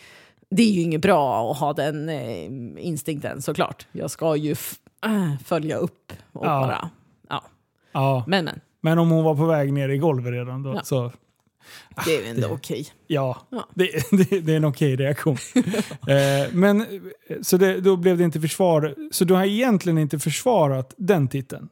det 0.51 0.63
är 0.63 0.71
ju 0.71 0.81
inget 0.81 1.01
bra 1.01 1.51
att 1.51 1.59
ha 1.59 1.73
den 1.73 2.09
eh, 2.09 2.45
instinkten 2.87 3.43
såklart. 3.43 3.87
Jag 3.93 4.11
ska 4.11 4.37
ju 4.37 4.51
äh, 5.05 5.33
följa 5.45 5.77
upp 5.77 6.13
och 6.33 6.47
Ja. 6.47 6.61
bara... 6.61 6.91
Ja. 7.29 7.45
Ja. 7.93 8.25
Men 8.27 8.45
men, 8.45 8.61
Men 8.81 8.99
om 8.99 9.11
hon 9.11 9.25
var 9.25 9.35
på 9.35 9.47
väg 9.47 9.73
ner 9.73 9.89
i 9.89 9.99
golvet 9.99 10.33
redan 10.33 10.63
då, 10.63 10.75
Ja. 10.75 10.85
så 10.85 11.13
det 12.05 12.17
är 12.17 12.23
ju 12.23 12.27
ändå 12.29 12.49
okej. 12.49 12.87
ja, 13.07 13.47
Ja. 13.51 13.69
Det, 13.75 13.91
det, 14.11 14.41
det 14.41 14.53
är 14.53 14.57
en 14.57 14.65
okej 14.65 14.97
reaktion. 14.97 15.37
eh, 16.09 16.53
men 16.53 16.87
så 17.43 17.57
det, 17.57 17.81
då 17.81 17.97
blev 17.97 18.19
det 18.19 18.25
inte 18.25 18.41
försvar. 18.41 18.95
Så 19.11 19.25
du 19.25 19.35
har 19.35 19.45
egentligen 19.45 19.99
inte 19.99 20.19
försvarat 20.19 20.95
den 20.97 21.29
titeln? 21.29 21.69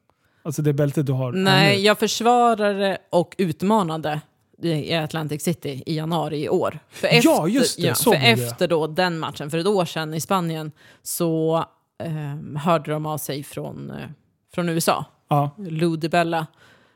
Alltså 0.47 0.63
det 0.63 0.73
bältet 0.73 1.07
du 1.07 1.13
har? 1.13 1.33
Nej, 1.33 1.85
jag 1.85 1.99
försvarade 1.99 2.99
och 3.11 3.35
utmanade 3.39 4.21
i 4.63 4.95
Atlantic 4.95 5.43
City 5.43 5.83
i 5.87 5.97
januari 5.97 6.45
i 6.45 6.49
år. 6.49 6.79
För 6.91 7.09
Ja, 7.25 7.49
just 7.49 7.83
det, 7.83 7.95
så 7.95 8.13
för 8.13 8.21
efter 8.21 8.69
då 8.69 8.87
den 8.87 9.19
matchen, 9.19 9.51
för 9.51 9.59
ett 9.59 9.67
år 9.67 9.85
sedan 9.85 10.15
i 10.15 10.21
Spanien, 10.21 10.73
så 11.03 11.57
eh, 11.99 12.59
hörde 12.61 12.91
de 12.91 13.07
av 13.07 13.19
sig 13.19 13.43
från, 13.43 13.91
eh, 13.91 14.09
från 14.55 14.69
USA. 14.69 15.05
Ja. 15.29 15.51
Lou 15.59 15.97
DiBella, 15.97 16.47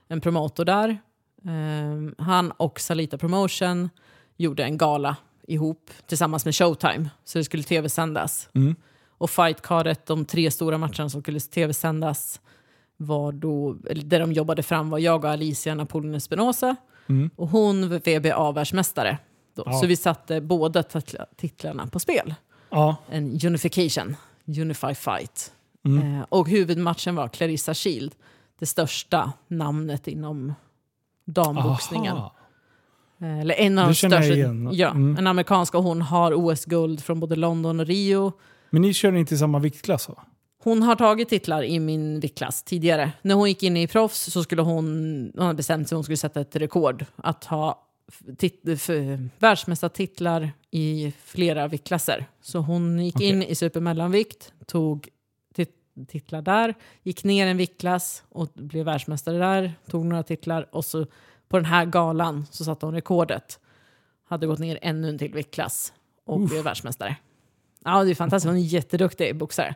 en 0.09 0.21
promotor 0.21 0.65
där. 0.65 0.89
Eh, 1.45 2.25
han 2.25 2.51
och 2.51 2.81
Salita 2.81 3.19
Promotion 3.19 3.91
gjorde 4.37 4.65
en 4.65 4.79
gala 4.79 5.17
ihop 5.47 5.91
tillsammans 6.07 6.45
med 6.45 6.55
Showtime, 6.55 7.11
så 7.25 7.39
det 7.39 7.45
skulle 7.45 7.63
tv-sändas. 7.63 8.49
Mm. 8.55 8.77
Och 9.09 9.31
fightcardet, 9.31 10.07
de 10.07 10.25
tre 10.25 10.51
stora 10.51 10.79
matcherna 10.79 11.09
som 11.09 11.21
skulle 11.23 11.41
tv-sändas, 11.41 12.41
var 13.03 13.33
då, 13.33 13.73
det 14.05 14.19
de 14.19 14.33
jobbade 14.33 14.63
fram 14.63 14.91
var 14.91 14.99
jag 14.99 15.25
och 15.25 15.31
Alicia 15.31 15.75
Napoleon 15.75 16.15
Espinosa 16.15 16.77
Mm. 17.09 17.31
och 17.37 17.49
hon 17.49 17.89
var 17.89 17.99
VBA-världsmästare. 17.99 19.19
Ja. 19.55 19.73
Så 19.73 19.87
vi 19.87 19.97
satte 19.97 20.41
båda 20.41 20.83
titla- 20.83 21.27
titlarna 21.37 21.87
på 21.87 21.99
spel. 21.99 22.35
Ja. 22.71 22.97
En 23.11 23.39
unification, 23.47 24.17
unify 24.47 24.95
fight. 24.95 25.53
Mm. 25.85 26.15
Eh, 26.19 26.25
och 26.29 26.49
huvudmatchen 26.49 27.15
var 27.15 27.29
Clarissa 27.29 27.75
Shield, 27.75 28.15
det 28.59 28.67
största 28.67 29.33
namnet 29.49 30.09
inom 30.09 30.55
damboxningen. 31.25 32.17
Aha. 32.17 32.33
Eh, 33.21 33.41
Eller 33.41 33.55
en 33.55 33.79
av 33.79 33.87
de 33.89 33.95
största. 33.95 34.25
Ja, 34.73 34.91
Mm. 34.91 35.17
En 35.17 35.27
amerikanska 35.27 35.79
och 35.79 35.85
hon 35.85 36.03
har 36.03 36.33
OS-guld 36.35 37.01
från 37.03 37.21
både 37.21 37.37
London 37.37 37.81
och 37.81 37.87
Rio. 37.87 38.33
Men 38.71 38.83
ni 38.83 38.95
kör 38.95 39.13
inte 39.17 39.35
i 39.35 39.39
samma 39.39 39.59
viktklass 39.59 40.09
va? 40.09 40.15
Hon 40.63 40.83
har 40.83 40.97
tagit 40.97 41.29
titlar 41.29 41.63
i 41.63 41.81
min 41.81 42.21
viktklass 42.21 42.63
tidigare. 42.63 43.13
När 43.23 43.35
hon 43.35 43.49
gick 43.49 43.63
in 43.63 43.77
i 43.77 43.87
proffs 43.87 44.33
så 44.33 44.43
skulle 44.43 44.63
hon, 44.63 44.85
hon 45.35 45.47
hade 45.47 45.57
bestämt 45.57 45.89
sig 45.89 45.95
att 45.95 45.97
hon 45.97 46.05
skulle 46.05 46.17
sätta 46.17 46.41
ett 46.41 46.57
rekord. 46.57 47.05
Att 47.17 47.45
ha 47.45 47.87
tit, 48.39 48.63
världsmästartitlar 49.39 50.51
i 50.71 51.13
flera 51.25 51.69
viktklasser. 51.69 52.27
Så 52.43 52.59
hon 52.59 53.05
gick 53.05 53.17
Okej. 53.17 53.29
in 53.29 53.43
i 53.43 53.55
supermellanvikt, 53.55 54.53
tog 54.67 55.09
tit, 55.55 55.75
titlar 56.09 56.43
där, 56.43 56.75
gick 57.03 57.25
ner 57.25 57.47
en 57.47 57.57
viktklass 57.57 58.23
och 58.29 58.49
blev 58.55 58.85
världsmästare 58.85 59.39
där, 59.39 59.73
tog 59.91 60.07
några 60.07 60.23
titlar 60.23 60.69
och 60.73 60.85
så 60.85 61.07
på 61.49 61.57
den 61.57 61.67
här 61.67 61.85
galan 61.85 62.47
så 62.51 62.65
satte 62.65 62.87
hon 62.87 62.95
rekordet. 62.95 63.61
Hade 64.29 64.47
gått 64.47 64.59
ner 64.59 64.79
ännu 64.83 65.09
en 65.09 65.19
till 65.19 65.35
viktklass 65.35 65.93
och 66.25 66.41
blev 66.41 66.65
världsmästare. 66.65 67.17
Ja, 67.85 68.05
det 68.05 68.11
är 68.11 68.15
fantastiskt. 68.15 68.49
Hon 68.49 68.57
är 68.57 68.61
jätteduktig 68.61 69.37
boxare. 69.37 69.75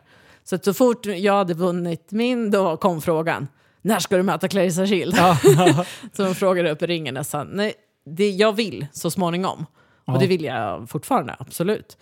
Så 0.49 0.55
att 0.55 0.65
så 0.65 0.73
fort 0.73 1.05
jag 1.05 1.33
hade 1.33 1.53
vunnit 1.53 2.11
min, 2.11 2.51
då 2.51 2.77
kom 2.77 3.01
frågan. 3.01 3.47
När 3.81 3.99
ska 3.99 4.17
du 4.17 4.23
möta 4.23 4.47
Clarissa 4.47 4.87
Shield? 4.87 5.15
så 6.13 6.23
hon 6.25 6.35
frågade 6.35 6.71
upp 6.71 6.81
i 6.83 6.87
ringen 6.87 7.17
och 7.17 7.25
sa, 7.25 7.43
nej, 7.43 7.73
det 8.05 8.29
jag 8.29 8.53
vill 8.53 8.87
så 8.91 9.11
småningom. 9.11 9.65
Ja. 10.05 10.13
Och 10.13 10.19
det 10.19 10.27
vill 10.27 10.43
jag 10.43 10.89
fortfarande, 10.89 11.35
absolut. 11.39 11.97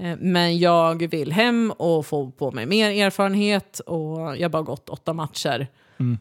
Eh, 0.00 0.16
Men 0.18 0.58
jag 0.58 1.08
vill 1.08 1.32
hem 1.32 1.70
och 1.76 2.06
få 2.06 2.30
på 2.30 2.52
mig 2.52 2.66
mer 2.66 2.90
erfarenhet 3.06 3.78
och 3.80 4.18
jag 4.36 4.42
har 4.42 4.48
bara 4.48 4.62
gått 4.62 4.88
åtta 4.88 5.12
matcher. 5.12 5.66
Mm. 5.98 6.18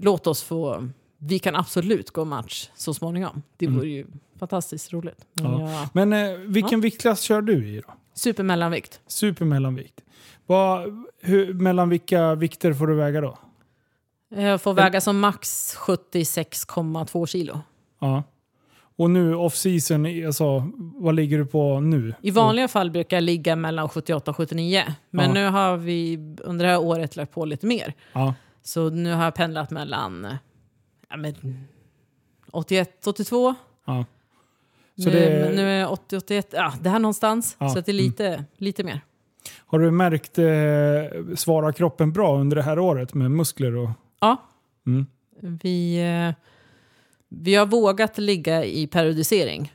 Låt 0.00 0.26
oss 0.26 0.42
få, 0.42 0.88
vi 1.18 1.38
kan 1.38 1.56
absolut 1.56 2.10
gå 2.10 2.24
match 2.24 2.68
så 2.74 2.94
småningom. 2.94 3.42
Det 3.56 3.66
Mm. 3.66 3.78
vore 3.78 3.88
ju 3.88 4.06
fantastiskt 4.38 4.92
roligt. 4.92 5.26
Men 5.32 5.52
Ja. 5.60 5.70
jag, 5.70 5.88
Men 5.92 6.12
eh, 6.12 6.38
vilken 6.38 6.80
viktklass 6.80 7.20
kör 7.20 7.42
du 7.42 7.66
i 7.68 7.76
då? 7.86 7.92
Supermellanvikt. 8.20 9.00
Supermellanvikt. 9.06 10.00
Vad, 10.46 11.04
hur, 11.20 11.54
mellan 11.54 11.88
vilka 11.88 12.34
vikter 12.34 12.72
får 12.72 12.86
du 12.86 12.94
väga 12.94 13.20
då? 13.20 13.38
Jag 14.28 14.62
får 14.62 14.74
väga 14.74 15.00
som 15.00 15.20
max 15.20 15.76
76,2 15.76 17.26
kilo. 17.26 17.60
Ja. 18.00 18.22
Och 18.96 19.10
nu 19.10 19.34
off-season, 19.34 20.26
alltså, 20.26 20.70
vad 20.76 21.14
ligger 21.14 21.38
du 21.38 21.46
på 21.46 21.80
nu? 21.80 22.14
I 22.22 22.30
vanliga 22.30 22.68
fall 22.68 22.90
brukar 22.90 23.16
jag 23.16 23.24
ligga 23.24 23.56
mellan 23.56 23.88
78 23.88 24.30
och 24.30 24.36
79. 24.36 24.82
Men 25.10 25.26
Ja. 25.26 25.32
nu 25.32 25.46
har 25.46 25.76
vi 25.76 26.16
under 26.40 26.64
det 26.66 26.70
här 26.72 26.80
året 26.80 27.16
lagt 27.16 27.32
på 27.32 27.44
lite 27.44 27.66
mer. 27.66 27.94
Ja. 28.12 28.34
Så 28.62 28.90
nu 28.90 29.12
har 29.12 29.24
jag 29.24 29.34
pendlat 29.34 29.70
mellan 29.70 30.26
ja, 31.10 31.16
men, 31.16 31.34
81, 32.50 33.06
82. 33.06 33.54
ja. 33.86 34.04
Så 35.02 35.08
nu, 35.10 35.14
det- 35.14 35.52
nu 35.56 35.62
är 35.70 35.80
jag 35.80 35.92
80, 35.92 36.16
81. 36.16 36.48
Ja, 36.52 36.72
det 36.82 36.88
här 36.90 36.98
någonstans. 36.98 37.56
Ja, 37.58 37.68
Så 37.68 37.78
att 37.78 37.86
det 37.86 37.92
är 37.92 37.94
lite, 37.94 38.44
lite 38.56 38.84
mer. 38.84 39.00
Har 39.66 39.78
du 39.78 39.90
märkt, 39.90 40.38
eh, 40.38 41.34
svarar 41.36 41.72
kroppen 41.72 42.12
bra 42.12 42.38
under 42.40 42.56
det 42.56 42.62
här 42.62 42.78
året 42.78 43.14
med 43.14 43.30
muskler 43.30 43.76
och... 43.76 43.90
Ja, 44.20 44.36
Mm. 44.86 45.06
vi, 45.62 46.00
eh, 46.00 46.34
vi 47.28 47.54
har 47.54 47.66
vågat 47.66 48.18
ligga 48.18 48.64
i 48.64 48.86
periodisering. 48.86 49.72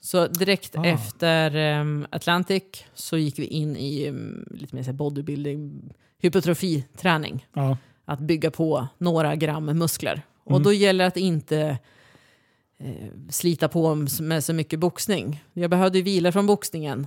Så 0.00 0.26
direkt 0.26 0.76
Ah. 0.76 0.84
efter 0.84 1.54
em, 1.56 2.06
Atlantic 2.10 2.62
så 2.94 3.16
gick 3.16 3.38
vi 3.38 3.44
in 3.44 3.76
i 3.76 4.06
em, 4.06 4.46
lite 4.50 4.74
mer 4.76 4.92
bodybuilding. 4.92 5.92
hypotrofiträning. 6.20 7.46
Ja. 7.52 7.76
Att 8.04 8.18
bygga 8.20 8.50
på 8.50 8.88
några 8.98 9.36
gram 9.36 9.64
muskler. 9.78 10.22
Och 10.44 10.50
Mm. 10.50 10.62
då 10.62 10.72
gäller 10.72 11.04
det 11.04 11.08
att 11.08 11.16
inte 11.16 11.78
slita 13.30 13.68
på 13.68 13.94
med 14.20 14.44
så 14.44 14.52
mycket 14.52 14.78
boxning. 14.78 15.44
Jag 15.52 15.70
behövde 15.70 15.98
ju 15.98 16.04
vila 16.04 16.32
från 16.32 16.46
boxningen 16.46 17.06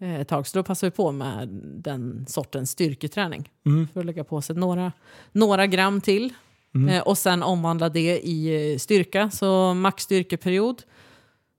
eh, 0.00 0.20
ett 0.20 0.28
tag, 0.28 0.46
så 0.46 0.58
då 0.58 0.62
passade 0.62 0.90
vi 0.90 0.96
på 0.96 1.12
med 1.12 1.48
den 1.62 2.26
sortens 2.28 2.70
styrketräning. 2.70 3.50
Mm. 3.66 3.88
För 3.92 4.00
att 4.00 4.06
lägga 4.06 4.24
på 4.24 4.42
sig 4.42 4.56
några, 4.56 4.92
några 5.32 5.66
gram 5.66 6.00
till. 6.00 6.32
Mm. 6.74 6.88
Eh, 6.88 7.02
och 7.02 7.18
sen 7.18 7.42
omvandla 7.42 7.88
det 7.88 8.20
i 8.20 8.72
eh, 8.72 8.78
styrka, 8.78 9.30
så 9.30 9.74
maxstyrkeperiod. 9.74 10.82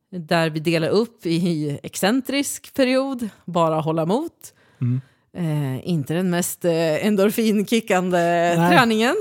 Där 0.10 0.49
vi 0.49 0.60
delar 0.60 0.90
upp 0.90 1.26
i 1.26 1.80
excentrisk 1.84 2.74
period, 2.74 3.30
bara 3.45 3.80
hålla 3.82 4.02
emot. 4.02 4.53
Mm. 4.82 5.02
Eh, 5.38 5.90
inte 5.90 6.14
den 6.14 6.30
mest 6.30 6.66
eh, 6.66 7.06
endorfinkickande 7.06 8.18
Nej. 8.57 8.78
träningen. 8.78 9.16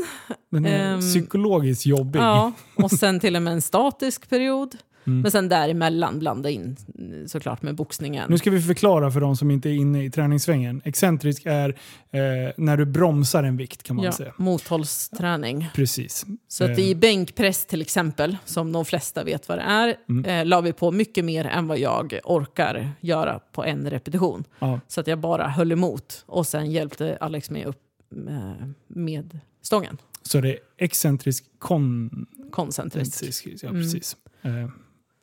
Den 0.51 0.67
är 0.67 0.95
Ehm, 0.95 1.01
psykologiskt 1.01 1.87
jobbig. 1.87 2.21
Ja, 2.21 2.53
och 2.75 2.91
sen 2.91 3.21
till 3.21 3.37
och 3.37 3.43
med 3.43 3.53
en 3.53 3.63
statisk 3.63 4.29
period. 4.31 4.77
Mm. 5.07 5.21
Men 5.21 5.31
sen 5.31 5.49
däremellan 5.49 6.19
blanda 6.19 6.51
in 6.51 6.77
eh, 6.99 7.27
såklart 7.27 7.63
med 7.63 7.75
boxningen. 7.75 8.31
Nu 8.31 8.39
ska 8.39 8.51
vi 8.51 8.61
förklara 8.63 9.11
för 9.11 9.21
de 9.21 9.37
som 9.37 9.51
inte 9.51 9.69
är 9.69 9.73
inne 9.75 10.05
i 10.05 10.11
träningssvängen. 10.11 10.83
Excentrisk 10.85 11.43
är 11.47 11.69
eh, 12.11 12.21
när 12.57 12.77
du 12.77 12.85
bromsar 12.85 13.43
en 13.43 13.57
vikt 13.57 13.83
kan 13.83 13.97
man 13.97 14.05
ja, 14.05 14.13
säga. 14.13 14.33
mothållsträning. 14.37 15.67
Precis. 15.75 16.27
Så 16.49 16.65
att 16.65 16.71
Eh, 16.71 16.79
i 16.89 16.95
bänkpress 16.95 17.67
till 17.67 17.81
exempel, 17.81 18.37
som 18.45 18.73
de 18.73 18.85
flesta 18.85 19.25
vet 19.25 19.49
vad 19.49 19.59
det 19.59 19.63
är, 19.63 19.97
Mm. 20.09 20.25
eh, 20.25 20.47
la 20.47 20.61
vi 20.61 20.73
på 20.73 20.91
mycket 20.93 21.25
mer 21.25 21.45
än 21.45 21.67
vad 21.67 21.79
jag 21.79 22.21
orkar 22.25 22.93
göra 23.01 23.39
på 23.53 23.65
en 23.65 23.91
repetition. 23.91 24.45
ja. 24.59 24.81
Så 24.89 25.01
att 25.01 25.07
jag 25.07 25.19
bara 25.19 25.49
höll 25.49 25.73
emot 25.73 26.25
och 26.27 26.47
sen 26.47 26.71
hjälpte 26.71 27.19
Alex 27.21 27.51
mig 27.51 27.65
upp 27.65 27.81
med, 28.11 28.75
med 28.89 29.39
stången. 29.63 29.97
Så 30.23 30.41
det 30.41 30.49
är 30.53 30.59
excentrisk 30.79 31.45
koncentrisk. 31.59 32.53
Koncentrisk. 32.53 33.47
Ja, 33.63 33.69
Mm. 33.69 33.83
precis. 33.83 34.17
Eh, 34.43 34.69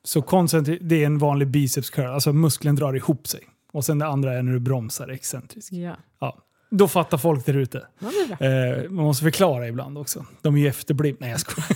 så 0.04 0.22
koncentrisk, 0.22 0.82
det 0.84 1.02
är 1.02 1.06
en 1.06 1.18
vanlig 1.18 1.48
biceps 1.48 1.90
curl. 1.90 2.06
Alltså 2.06 2.34
muskeln 2.34 2.76
drar 2.76 2.94
ihop 2.94 3.28
sig. 3.28 3.42
Och 3.74 3.86
sen 3.86 4.00
det 4.00 4.06
andra 4.08 4.34
är 4.34 4.42
när 4.44 4.54
du 4.54 4.60
bromsar 4.60 5.10
excentrisk. 5.10 5.74
Ja. 5.74 5.96
Ja. 6.20 6.38
Då 6.70 6.88
fattar 6.88 7.18
folk 7.18 7.46
där 7.46 7.54
ute. 7.54 7.88
Ja. 8.00 8.48
Eh, 8.48 8.90
man 8.90 9.06
måste 9.06 9.24
förklara 9.24 9.68
ibland 9.68 9.98
också. 9.98 10.26
De 10.42 10.56
är 10.56 10.60
ju 10.60 10.68
efterblivna. 10.68 11.18
Nej 11.20 11.30
jag 11.30 11.40
skojar. 11.40 11.68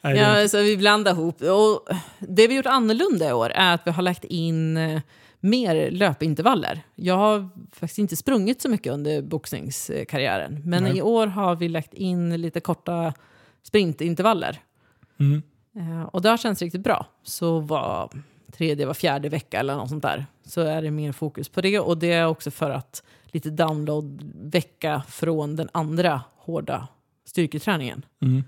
Nej, 0.02 0.16
Ja, 0.16 0.48
så 0.48 0.62
vi 0.62 0.76
blandar 0.76 1.12
ihop. 1.12 1.42
Och 1.42 1.88
det 2.18 2.48
vi 2.48 2.56
gjort 2.56 2.66
annorlunda 2.66 3.28
i 3.28 3.32
år 3.32 3.50
är 3.50 3.74
att 3.74 3.80
vi 3.84 3.90
har 3.90 4.02
lagt 4.02 4.24
in 4.24 4.76
eh, 4.76 5.00
mer 5.40 5.90
löpintervaller. 5.90 6.82
Jag 6.94 7.16
har 7.16 7.48
faktiskt 7.72 7.98
inte 7.98 8.16
sprungit 8.16 8.62
så 8.62 8.68
mycket 8.68 8.92
under 8.92 9.22
boxningskarriären. 9.22 10.62
Men 10.64 10.82
Nej. 10.82 10.98
i 10.98 11.02
år 11.02 11.26
har 11.26 11.56
vi 11.56 11.68
lagt 11.68 11.94
in 11.94 12.40
lite 12.40 12.60
korta 12.60 13.14
sprintintervaller. 13.62 14.58
Mm. 15.20 15.42
Eh, 15.76 16.02
Och 16.02 16.22
det 16.22 16.28
har 16.28 16.36
känts 16.36 16.62
riktigt 16.62 16.80
bra. 16.82 17.06
Så 17.22 17.58
var 17.60 18.10
tredje, 18.52 18.86
var 18.86 18.94
fjärde 18.94 19.28
vecka 19.28 19.60
eller 19.60 19.76
något 19.76 19.88
sånt 19.88 20.02
där. 20.02 20.26
Så 20.46 20.60
är 20.60 20.82
det 20.82 20.90
mer 20.90 21.12
fokus 21.12 21.48
på 21.48 21.60
det. 21.60 21.78
Och 21.78 21.98
det 21.98 22.12
är 22.12 22.26
också 22.26 22.50
för 22.50 22.70
att 22.70 23.02
lite 23.26 23.50
download-vecka 23.50 25.02
från 25.08 25.56
den 25.56 25.68
andra 25.72 26.20
hårda 26.36 26.88
styrketräningen. 27.24 28.04
Mm. 28.22 28.44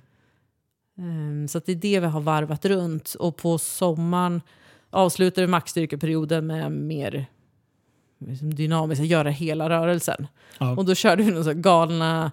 Ehm, 0.98 1.48
Så 1.48 1.58
att 1.58 1.66
det 1.66 1.72
är 1.72 1.76
det 1.76 2.00
vi 2.00 2.06
har 2.06 2.20
varvat 2.20 2.64
runt. 2.64 3.14
Och 3.14 3.36
på 3.36 3.58
sommaren 3.58 4.40
avslutar 4.90 5.42
vi 5.42 5.48
maxstyrkeperioden 5.48 6.46
med 6.46 6.72
mer 6.72 7.26
liksom, 8.18 8.54
dynamiska, 8.54 9.04
göra 9.04 9.30
hela 9.30 9.68
rörelsen. 9.68 10.26
Ja. 10.58 10.76
Och 10.76 10.84
då 10.84 10.94
körde 10.94 11.22
vi 11.22 11.30
några 11.30 11.54
galna, 11.54 12.32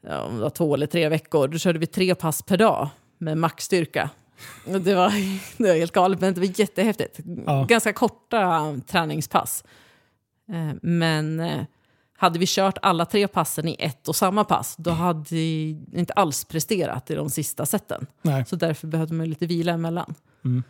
ja, 0.00 0.20
om 0.22 0.36
det 0.36 0.42
var 0.42 0.50
två 0.50 0.74
eller 0.74 0.86
tre 0.86 1.08
veckor, 1.08 1.48
då 1.48 1.58
körde 1.58 1.78
vi 1.78 1.86
tre 1.86 2.14
pass 2.14 2.42
per 2.42 2.56
dag 2.56 2.88
med 3.24 3.38
maxstyrka. 3.38 4.10
Det, 4.64 4.94
var, 4.94 5.08
det 5.62 5.68
var 5.68 5.74
helt 5.76 5.92
galet, 5.92 6.20
men 6.20 6.34
det 6.34 6.40
var 6.40 6.60
jättehäftigt. 6.60 7.20
Ja. 7.46 7.64
Ganska 7.68 7.92
korta 7.92 8.74
träningspass. 8.86 9.64
Eh, 10.52 10.74
Men 10.82 11.40
eh, 11.40 11.64
hade 12.16 12.38
vi 12.38 12.46
kört 12.48 12.78
alla 12.82 13.04
tre 13.06 13.28
passen 13.28 13.68
i 13.68 13.76
ett 13.78 14.08
och 14.08 14.16
samma 14.16 14.44
pass, 14.44 14.74
då 14.78 14.90
hade 14.90 15.24
vi 15.30 15.76
inte 15.94 16.12
alls 16.12 16.44
presterat 16.44 17.10
i 17.10 17.14
de 17.14 17.30
sista. 17.30 17.66
Nej. 18.22 18.44
Så 18.46 18.56
därför 18.56 18.86
behövde 18.86 19.14
man 19.14 19.28
lite 19.28 19.46
vila 19.46 19.72
emellan. 19.72 20.14
Mm. 20.44 20.62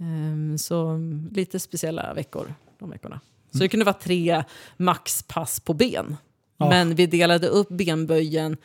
Ehm, 0.00 0.58
Så 0.58 0.98
lite 1.32 1.58
speciella 1.60 2.14
veckor 2.14 2.54
de 2.78 2.90
veckorna. 2.90 3.20
Så 3.52 3.56
Mm. 3.56 3.64
det 3.64 3.68
kunde 3.68 3.84
vara 3.84 3.96
tre 4.02 4.44
maxpass 4.76 5.60
på 5.60 5.74
ben. 5.74 6.16
Ja. 6.56 6.68
Men 6.68 6.94
vi 6.94 7.06
delade 7.06 7.48
upp 7.48 7.68
benböjen. 7.68 8.56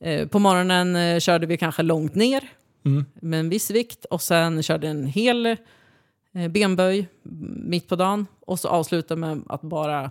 Eh, 0.00 0.28
På 0.28 0.38
morgonen 0.38 1.20
körde 1.20 1.46
vi 1.46 1.56
kanske 1.56 1.82
långt 1.82 2.14
ner 2.14 2.48
Mm. 2.84 3.04
med 3.14 3.40
en 3.40 3.48
viss 3.48 3.70
vikt 3.70 4.04
och 4.04 4.22
sen 4.22 4.62
körde 4.62 4.88
en 4.88 5.06
hel 5.06 5.46
eh, 5.46 6.48
benböj 6.50 7.08
mitt 7.56 7.88
på 7.88 7.96
dagen 7.96 8.26
och 8.40 8.60
så 8.60 8.68
avslutade 8.68 9.20
med 9.20 9.42
att 9.48 9.62
bara 9.62 10.10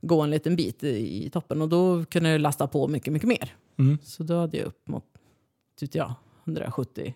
gå 0.00 0.20
en 0.20 0.30
liten 0.30 0.56
bit 0.56 0.84
i 0.84 1.30
toppen 1.32 1.62
och 1.62 1.68
då 1.68 2.04
kunde 2.04 2.30
jag 2.30 2.40
lasta 2.40 2.66
på 2.66 2.88
mycket, 2.88 3.12
mycket 3.12 3.28
mer. 3.28 3.56
Mm. 3.78 3.98
Så 4.02 4.22
då 4.22 4.40
hade 4.40 4.56
jag 4.56 4.66
upp 4.66 4.88
mot, 4.88 5.04
tyckte 5.78 5.98
jag, 5.98 6.14
170 6.44 7.14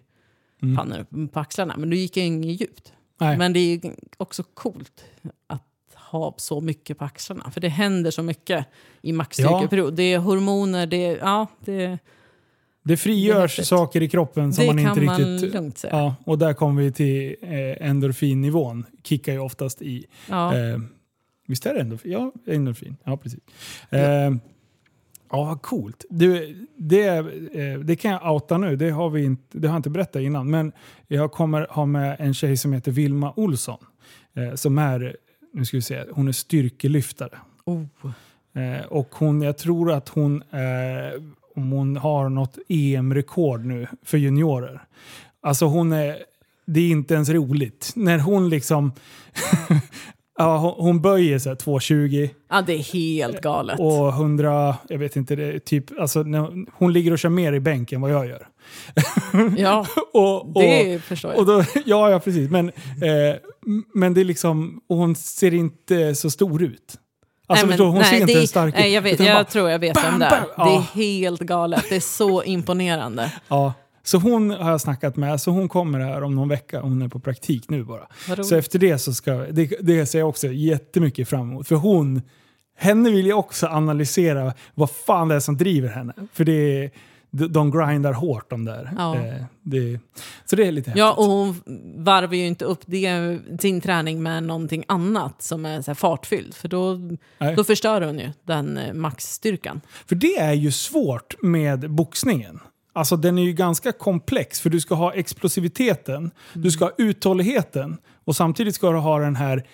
Mm. 0.62 0.77
pannor 0.77 1.27
på 1.28 1.40
axlarna. 1.40 1.74
Men 1.77 1.90
då 1.90 1.97
gick 1.97 2.16
jag 2.16 2.27
inget 2.27 2.60
djupt. 2.60 2.93
Nej. 3.18 3.39
Men 3.39 3.52
det 3.52 3.59
är 3.60 3.94
också 4.16 4.43
coolt 4.43 5.05
att 5.47 5.62
ha 5.94 6.35
så 6.36 6.60
mycket 6.60 6.98
på 6.98 7.05
axlarna. 7.05 7.51
För 7.51 7.60
det 7.60 7.68
händer 7.68 8.10
så 8.10 8.23
mycket 8.23 8.66
i 9.02 9.12
maxstyrkeperiod. 9.12 9.94
Det 9.94 10.02
är 10.02 10.18
hormoner, 10.18 10.86
det 10.86 10.97
är, 11.06 11.16
ja, 11.18 11.47
det, 11.60 11.73
Det 11.86 11.98
Det 12.86 12.96
frigörs 12.96 13.40
häftigt. 13.40 13.66
saker 13.66 14.02
i 14.02 14.08
kroppen 14.08 14.52
som 14.52 14.66
det 14.66 14.72
man 14.72 14.78
inte 14.78 15.00
man 15.00 15.18
riktigt... 15.18 15.54
lugnt 15.54 15.78
säga. 15.78 15.96
Ja, 15.96 16.14
och 16.24 16.38
där 16.38 16.54
kommer 16.54 16.82
vi 16.82 16.92
till 16.92 17.36
eh, 17.42 17.88
endorfinnivån. 17.88 18.84
Kickar 19.02 19.32
ju 19.32 19.38
oftast 19.38 19.82
i. 19.82 20.06
Ja. 20.28 20.56
Eh, 20.56 20.78
visst 21.46 21.66
är 21.66 21.74
det 21.74 21.80
endorfin? 21.80 22.12
Ja, 22.12 22.32
endorfin. 22.46 22.96
Ja, 23.04 23.16
precis. 23.16 23.40
Eh, 23.90 24.00
ja, 24.00 25.44
vad 25.44 25.62
coolt. 25.62 26.04
Du, 26.10 26.56
det, 26.76 27.06
eh, 27.06 27.78
det 27.84 27.96
kan 27.96 28.10
jag 28.10 28.34
outa 28.34 28.58
nu. 28.58 28.76
Det 28.76 28.90
har, 28.90 29.10
vi 29.10 29.24
inte, 29.24 29.58
det 29.58 29.68
har 29.68 29.74
jag 29.74 29.78
inte 29.78 29.90
berättat 29.90 30.22
innan. 30.22 30.50
Men 30.50 30.72
jag 31.06 31.32
kommer 31.32 31.66
ha 31.70 31.86
med 31.86 32.16
en 32.18 32.34
tjej 32.34 32.56
som 32.56 32.72
heter 32.72 32.92
Vilma 32.92 33.32
Olsson. 33.36 33.78
Eh, 34.34 34.54
som 34.54 34.78
är, 34.78 35.16
nu 35.52 35.64
ska 35.64 35.76
vi 35.76 35.82
se, 35.82 36.04
hon 36.12 36.28
är 36.28 36.32
styrkelyftare. 36.32 37.38
Oh. 37.64 37.84
Eh, 38.54 38.86
och 38.86 39.14
hon, 39.14 39.42
jag 39.42 39.58
tror 39.58 39.92
att 39.92 40.08
hon, 40.08 40.42
om 41.56 41.70
hon 41.70 41.96
har 41.96 42.28
något 42.28 42.58
EM-rekord 42.68 43.64
nu 43.64 43.86
för 44.02 44.18
juniorer. 44.18 44.82
Alltså 45.40 45.64
hon 45.66 45.92
är, 45.92 46.16
det 46.66 46.80
är 46.80 46.90
inte 46.90 47.14
ens 47.14 47.28
roligt. 47.28 47.92
När 47.96 48.18
hon 48.18 48.48
liksom, 48.48 48.92
ja, 50.38 50.74
hon, 50.78 51.02
böjer 51.02 51.38
sig 51.38 51.54
2,20 51.54 52.30
ja, 52.50 52.62
det 52.62 52.72
är 52.72 52.92
helt 52.92 53.40
galet. 53.40 53.80
och 53.80 54.08
100, 54.08 54.76
jag 54.88 54.98
vet 54.98 55.16
inte, 55.16 55.36
det 55.36 55.60
typ, 55.60 56.00
alltså 56.00 56.24
hon 56.72 56.92
ligger 56.92 57.12
och 57.12 57.18
kör 57.18 57.28
mer 57.28 57.52
i 57.52 57.60
bänken 57.60 57.96
än 57.96 58.00
vad 58.00 58.12
jag 58.12 58.26
gör. 58.26 58.48
Ja, 59.56 59.86
Och, 60.12 60.56
och, 60.56 60.62
det 60.62 61.02
förstår 61.02 61.30
jag. 61.30 61.40
och 61.40 61.46
då, 61.46 61.64
ja, 61.84 62.10
ja, 62.10 62.20
precis. 62.20 62.50
Men, 62.50 62.68
eh, 62.68 63.36
men 63.94 64.14
det 64.14 64.20
är 64.20 64.24
liksom, 64.24 64.80
och 64.88 64.96
hon 64.96 65.14
ser 65.14 65.54
inte 65.54 66.14
så 66.14 66.30
stor 66.30 66.62
ut. 66.62 66.98
Alltså 67.48 67.66
Nej, 67.66 67.68
men- 67.68 67.68
förstår, 67.78 67.86
hon 67.86 67.98
nej, 67.98 68.05
ser 68.10 68.14
inte 68.20 68.27
det, 68.27 68.32
ens 68.32 68.51
stark 68.51 68.74
nej, 68.74 68.93
jag 68.93 69.02
vet, 69.02 69.20
jag 69.20 69.36
bara- 69.36 69.44
tror 69.44 69.70
jag 69.70 69.78
vet 69.78 69.94
bam, 69.94 70.05
vem 70.05 70.18
det 70.18 70.24
är. 70.27 70.40
Det 70.56 70.74
är 70.77 70.81
helt 70.94 71.40
galet. 71.40 71.85
Det 71.89 71.97
är 71.97 72.01
så 72.01 72.43
imponerande. 72.44 73.32
Ja, 73.48 73.73
så 74.02 74.18
hon 74.18 74.51
har 74.51 74.70
jag 74.70 74.81
snackat 74.81 75.16
med, 75.16 75.40
så 75.40 75.51
hon 75.51 75.68
kommer 75.68 76.01
här 76.01 76.23
om 76.23 76.35
någon 76.35 76.48
vecka. 76.48 76.81
Hon 76.81 77.02
är 77.02 77.09
på 77.09 77.20
praktik 77.20 77.70
nu 77.70 77.85
bara. 77.85 78.06
Så 78.44 78.56
efter 78.56 78.78
det 78.78 78.98
så 78.98 79.14
ska, 79.14 79.32
det, 79.32 79.70
det 79.81 80.06
ser 80.06 80.18
jag 80.18 80.28
också 80.28 80.47
jättemycket 80.47 81.28
fram 81.28 81.40
emot. 81.51 81.68
För 81.68 81.74
hon, 81.74 82.23
henne 82.78 83.10
vill 83.10 83.27
jag 83.27 83.39
också 83.39 83.66
analysera 83.66 84.52
vad 84.74 84.90
fan 84.90 85.28
det 85.28 85.35
är 85.35 85.40
som 85.40 85.56
driver 85.56 85.89
henne. 85.89 86.12
För 86.32 86.44
det 86.44 86.52
är, 86.85 86.90
de, 87.30 87.46
de 87.52 87.70
grindar 87.70 88.12
hårt 88.12 88.50
de 88.50 88.64
där. 88.64 88.90
Ja. 88.98 89.16
Eh, 89.16 89.44
det, 89.62 90.00
så 90.44 90.56
det 90.56 90.66
är 90.66 90.72
lite 90.72 90.92
Ja, 90.96 91.06
häftigt. 91.06 91.18
och 91.18 91.24
hon 91.24 91.62
varvar 92.04 92.34
ju 92.34 92.46
inte 92.46 92.64
upp 92.64 92.80
det, 92.86 93.38
sin 93.60 93.80
träning 93.80 94.22
med 94.22 94.42
någonting 94.42 94.84
annat 94.88 95.42
som 95.42 95.66
är 95.66 95.82
så 95.82 95.90
här 95.90 95.94
fartfyllt. 95.94 96.54
För 96.54 96.68
då, 96.68 96.98
Nej. 97.38 97.54
då 97.56 97.64
förstör 97.64 98.00
hon 98.02 98.18
ju 98.18 98.30
den 98.44 98.78
eh, 98.78 98.94
maxstyrkan. 98.94 99.80
För 100.06 100.14
det 100.14 100.38
är 100.38 100.52
ju 100.52 100.72
svårt 100.72 101.42
med 101.42 101.90
boxningen. 101.90 102.60
Alltså 102.92 103.16
den 103.16 103.38
är 103.38 103.42
ju 103.42 103.52
ganska 103.52 103.92
komplex 103.92 104.60
för 104.60 104.70
du 104.70 104.80
ska 104.80 104.94
ha 104.94 105.12
explosiviteten, 105.14 106.30
du 106.52 106.70
ska 106.70 106.84
ha 106.84 106.92
uthålligheten 106.98 107.96
och 108.24 108.36
samtidigt 108.36 108.74
ska 108.74 108.90
du 108.90 108.98
ha 108.98 109.18
den 109.18 109.36
här 109.36 109.66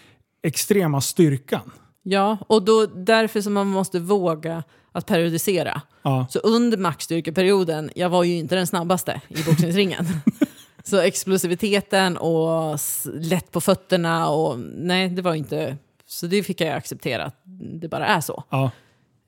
extrema 0.43 1.01
styrkan. 1.01 1.71
Ja, 2.03 2.39
och 2.47 2.63
då, 2.65 2.87
därför 2.87 3.41
som 3.41 3.53
man 3.53 3.67
måste 3.67 4.01
våga 4.01 4.63
att 4.93 5.07
periodisera. 5.07 5.83
Ja. 6.03 6.27
Så 6.31 6.39
under 6.39 6.79
maxstyrkeperioden, 6.79 7.91
jag 7.95 8.09
var 8.09 8.25
ju 8.25 8.35
inte 8.35 8.55
den 8.55 8.67
snabbaste 8.67 9.21
i 9.29 9.43
boxningsringen. 9.43 10.07
så 10.85 11.01
explosiviteten 11.01 12.17
och 12.17 12.79
lätt 13.15 13.53
på 13.53 13.61
fötterna 13.61 14.29
och 14.29 14.59
nej, 14.59 15.09
det 15.09 15.23
var 15.23 15.35
inte... 15.35 15.77
Så 16.07 16.27
det 16.27 16.43
fick 16.43 16.61
jag 16.61 16.69
acceptera, 16.69 17.25
att 17.25 17.43
det 17.81 17.89
bara 17.89 18.07
är 18.07 18.21
så. 18.21 18.45
Ja. 18.51 18.71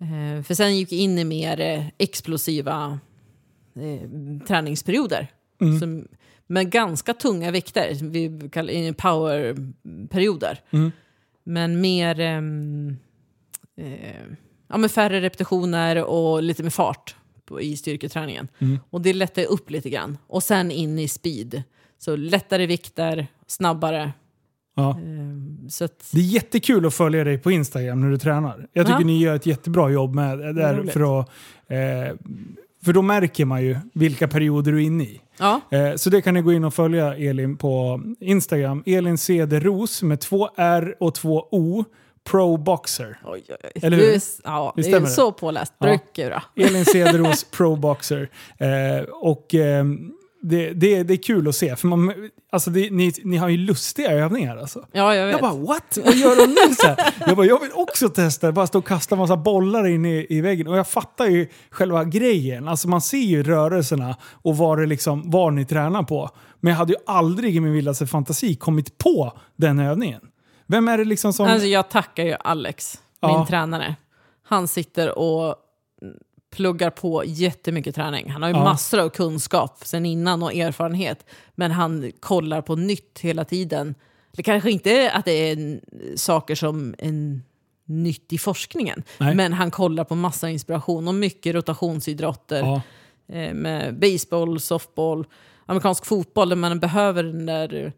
Eh, 0.00 0.42
för 0.42 0.54
sen 0.54 0.76
gick 0.76 0.92
jag 0.92 1.00
in 1.00 1.18
i 1.18 1.24
mer 1.24 1.60
eh, 1.60 1.86
explosiva 1.98 2.98
eh, 3.74 4.40
träningsperioder. 4.46 5.28
Mm. 5.60 5.80
Som, 5.80 6.08
med 6.46 6.70
ganska 6.70 7.14
tunga 7.14 7.50
vikter, 7.50 7.94
vi 8.02 8.48
kallar 8.52 8.72
det 8.72 8.92
powerperioder. 8.92 10.60
Mm. 10.70 10.92
Men 11.44 11.80
mer... 11.80 12.20
ehm, 12.20 12.96
eh, 13.76 14.36
ja, 14.74 14.78
med 14.78 14.90
färre 14.90 15.20
repetitioner 15.20 16.04
och 16.04 16.42
lite 16.42 16.62
med 16.62 16.72
fart 16.74 17.14
på, 17.46 17.60
i 17.60 17.76
styrketräningen. 17.76 18.48
Mm. 18.58 18.78
Och 18.90 19.00
det 19.00 19.12
lättar 19.12 19.44
upp 19.44 19.70
lite 19.70 19.90
grann. 19.90 20.18
Och 20.26 20.42
sen 20.42 20.70
in 20.70 20.98
i 20.98 21.08
speed. 21.08 21.62
Så 21.98 22.16
lättare 22.16 22.66
vikter, 22.66 23.26
snabbare. 23.46 24.12
Ja. 24.76 24.90
ehm, 24.98 25.58
så 25.70 25.84
att, 25.84 26.08
Det 26.12 26.20
är 26.20 26.24
jättekul 26.24 26.86
att 26.86 26.94
följa 26.94 27.24
dig 27.24 27.38
på 27.38 27.50
Instagram 27.50 28.00
när 28.00 28.10
du 28.10 28.18
tränar. 28.18 28.66
Jag 28.72 28.86
tycker 28.86 29.00
Ja. 29.00 29.06
ni 29.06 29.18
gör 29.18 29.34
ett 29.34 29.46
jättebra 29.46 29.90
jobb 29.90 30.14
med 30.14 30.38
det 30.38 30.52
där 30.52 30.84
för 30.92 31.20
att... 31.20 31.28
Eh, 31.66 32.16
för 32.84 32.92
då 32.92 33.02
märker 33.02 33.44
man 33.44 33.62
ju 33.62 33.76
vilka 33.92 34.28
perioder 34.28 34.72
du 34.72 34.78
är 34.78 34.86
inne 34.86 35.04
i. 35.04 35.20
ja, 35.38 35.60
Eh, 35.70 35.94
så 35.96 36.10
det 36.10 36.22
kan 36.22 36.34
ni 36.34 36.42
gå 36.42 36.52
in 36.52 36.64
och 36.64 36.74
följa 36.74 37.16
Elin 37.16 37.56
på 37.56 38.02
Instagram. 38.20 38.82
Elin 38.86 39.18
Cederos 39.18 40.02
med 40.02 40.20
två 40.20 40.48
R 40.56 40.94
och 41.00 41.14
två 41.14 41.48
O. 41.50 41.84
Pro 42.30 42.56
Boxer. 42.56 43.18
oj, 43.24 43.44
oj, 43.48 43.56
oj. 43.64 43.70
Eller 43.82 43.96
hur? 43.96 44.04
Du 44.04 44.14
är, 44.14 44.20
ja, 44.44 44.72
Visst 44.76 44.90
det 44.90 44.96
är 44.96 45.06
så 45.06 45.32
påläst. 45.32 45.74
Ja. 45.78 46.40
Elin 46.56 46.84
Cederos 46.92 47.44
Pro 47.44 47.76
Boxer. 47.76 48.30
Eh, 48.58 49.04
och 49.10 49.54
eh, 49.54 49.84
det, 50.42 50.72
det, 50.72 51.02
det 51.02 51.14
är 51.14 51.22
kul 51.22 51.48
att 51.48 51.56
se. 51.56 51.76
För 51.76 51.88
man, 51.88 52.12
alltså 52.52 52.70
det, 52.70 52.90
ni, 52.90 53.12
ni 53.24 53.36
har 53.36 53.48
ju 53.48 53.56
lustiga 53.56 54.10
övningar 54.10 54.56
alltså. 54.56 54.86
Ja, 54.92 55.14
jag 55.14 55.26
vet. 55.26 55.32
Jag 55.32 55.40
bara 55.40 55.66
what? 55.66 55.98
Vad 56.04 56.14
gör 56.14 56.36
de 56.36 56.46
nu? 56.46 56.74
Så 56.74 56.86
här? 56.86 57.14
Jag 57.26 57.36
bara, 57.36 57.46
jag 57.46 57.60
vill 57.60 57.70
också 57.74 58.08
testa. 58.08 58.52
Bara 58.52 58.66
stå 58.66 58.78
och 58.78 58.86
kasta 58.86 59.16
massa 59.16 59.36
bollar 59.36 59.86
in 59.86 60.04
i, 60.04 60.26
i 60.28 60.40
väggen. 60.40 60.66
Och 60.66 60.78
jag 60.78 60.88
fattar 60.88 61.26
ju 61.26 61.48
själva 61.70 62.04
grejen. 62.04 62.68
Alltså 62.68 62.88
man 62.88 63.00
ser 63.00 63.18
ju 63.18 63.42
rörelserna 63.42 64.16
och 64.42 64.56
vad, 64.56 64.78
det 64.78 64.86
liksom, 64.86 65.30
vad 65.30 65.52
ni 65.52 65.64
tränar 65.64 66.02
på. 66.02 66.30
Men 66.60 66.70
jag 66.70 66.78
hade 66.78 66.92
ju 66.92 66.98
aldrig 67.06 67.56
i 67.56 67.60
min 67.60 67.72
vildaste 67.72 68.06
fantasi 68.06 68.54
kommit 68.54 68.98
på 68.98 69.38
den 69.56 69.78
övningen. 69.78 70.20
Vem 70.66 70.88
är 70.88 70.98
det 70.98 71.04
liksom 71.04 71.32
som... 71.32 71.46
Alltså, 71.46 71.66
jag 71.66 71.88
tackar 71.90 72.24
ju 72.24 72.36
Alex, 72.40 73.00
Ja. 73.20 73.38
min 73.38 73.46
tränare. 73.46 73.96
Han 74.42 74.68
sitter 74.68 75.18
och 75.18 75.56
pluggar 76.56 76.90
på 76.90 77.22
jättemycket 77.26 77.94
träning. 77.94 78.30
Han 78.30 78.42
har 78.42 78.48
ju 78.48 78.54
Ja. 78.56 78.64
massor 78.64 78.98
av 79.00 79.08
kunskap 79.08 79.78
sen 79.84 80.06
innan 80.06 80.42
och 80.42 80.54
erfarenhet. 80.54 81.26
Men 81.54 81.70
han 81.70 82.12
kollar 82.20 82.62
på 82.62 82.76
nytt 82.76 83.18
hela 83.22 83.44
tiden. 83.44 83.94
Det 84.32 84.42
kanske 84.42 84.70
inte 84.70 84.90
är 84.90 85.10
att 85.18 85.24
det 85.24 85.32
är 85.50 85.80
saker 86.16 86.54
som 86.54 86.94
är 86.98 87.40
nytt 87.86 88.32
i 88.32 88.38
forskningen. 88.38 89.02
Nej. 89.18 89.34
Men 89.34 89.52
han 89.52 89.70
kollar 89.70 90.04
på 90.04 90.14
massa 90.14 90.50
inspiration 90.50 91.08
och 91.08 91.14
mycket 91.14 91.54
rotationsidrotter. 91.54 92.60
ja. 92.60 92.80
eh, 93.36 93.54
med 93.54 93.98
baseball, 93.98 94.60
softball, 94.60 95.26
amerikansk 95.66 96.04
fotboll 96.06 96.48
där 96.48 96.56
man 96.56 96.80
behöver 96.80 97.22
den 97.22 97.46
där 97.46 97.92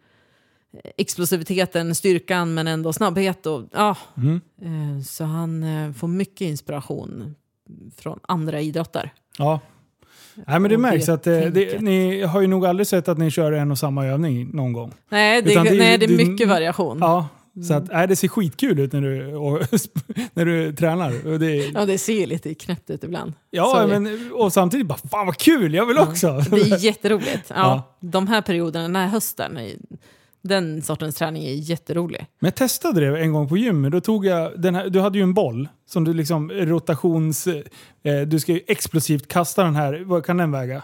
explosiviteten, 0.96 1.94
styrkan 1.94 2.54
men 2.54 2.66
ändå 2.66 2.92
snabbhet. 2.92 3.46
Och, 3.46 3.62
ja, 3.72 3.96
Mm. 4.16 4.40
eh, 4.62 5.02
så 5.04 5.24
han 5.24 5.62
eh, 5.62 5.92
får 5.92 6.08
mycket 6.08 6.40
inspiration 6.40 7.34
från 7.98 8.18
andra 8.28 8.60
idrotter. 8.60 9.12
ja. 9.38 9.60
Nej, 10.46 10.60
men 10.60 10.68
det 10.68 10.74
Och 10.74 10.80
märks 10.80 11.06
det 11.06 11.12
att 11.14 11.22
det, 11.22 11.50
det, 11.50 11.64
tänket. 11.64 11.80
ni 11.80 12.22
har 12.22 12.40
ju 12.40 12.46
nog 12.46 12.66
aldrig 12.66 12.86
sett 12.86 13.08
att 13.08 13.18
ni 13.18 13.30
kör 13.30 13.52
en 13.52 13.70
och 13.70 13.78
samma 13.78 14.06
övning 14.06 14.50
någon 14.52 14.72
gång. 14.72 14.92
Nej, 15.08 15.42
det, 15.42 15.54
det 15.54 15.62
nej, 15.62 15.98
det 15.98 16.04
är 16.04 16.08
det- 16.08 16.26
mycket 16.26 16.48
variation. 16.48 16.98
Ja, 17.00 17.28
så 17.68 17.74
att, 17.74 17.92
nej, 17.92 18.08
det 18.08 18.16
ser 18.16 18.28
skitkul 18.28 18.78
ut 18.78 18.92
när 18.92 19.00
du, 19.00 19.34
och, 19.34 19.60
när 20.34 20.44
du 20.44 20.72
tränar. 20.72 21.38
Det, 21.38 21.56
Ja, 21.56 21.86
det 21.86 21.98
ser 21.98 22.20
ju 22.20 22.26
lite 22.26 22.54
knäppt 22.54 22.90
ut 22.90 23.04
ibland. 23.04 23.32
Ja, 23.50 23.74
Sorry. 23.74 24.00
men, 24.00 24.32
och 24.32 24.52
samtidigt 24.52 24.86
bara 24.86 24.98
fan 25.10 25.26
vad 25.26 25.36
kul, 25.36 25.74
jag 25.74 25.86
vill 25.86 25.98
också. 25.98 26.38
Det 26.50 26.56
är 26.60 26.84
jätteroligt. 26.84 27.28
Ja, 27.48 27.54
Ja. 27.56 27.96
De 28.00 28.26
här 28.26 28.40
perioderna, 28.42 28.82
den 28.82 28.96
här 28.96 29.06
hösten, 29.08 29.58
den 30.46 30.82
sortens 30.82 31.14
träning 31.14 31.44
är 31.44 31.52
jätterolig. 31.52 32.26
Men 32.38 32.46
jag 32.46 32.54
testade 32.54 33.00
det 33.10 33.20
en 33.20 33.32
gång 33.32 33.48
på 33.48 33.56
gymmet. 33.56 33.92
Då 33.92 34.00
tog 34.00 34.26
jag 34.26 34.60
den 34.60 34.74
här, 34.74 34.88
du 34.88 35.00
hade 35.00 35.18
ju 35.18 35.22
en 35.22 35.34
boll 35.34 35.68
som 35.86 36.04
du 36.04 36.12
liksom 36.14 36.50
rotations... 36.50 37.46
Eh, 37.46 38.20
du 38.26 38.40
ska 38.40 38.52
ju 38.52 38.60
explosivt 38.66 39.28
kasta 39.28 39.64
den 39.64 39.76
här. 39.76 40.02
Vad 40.06 40.24
kan 40.26 40.36
den 40.36 40.52
väga? 40.52 40.82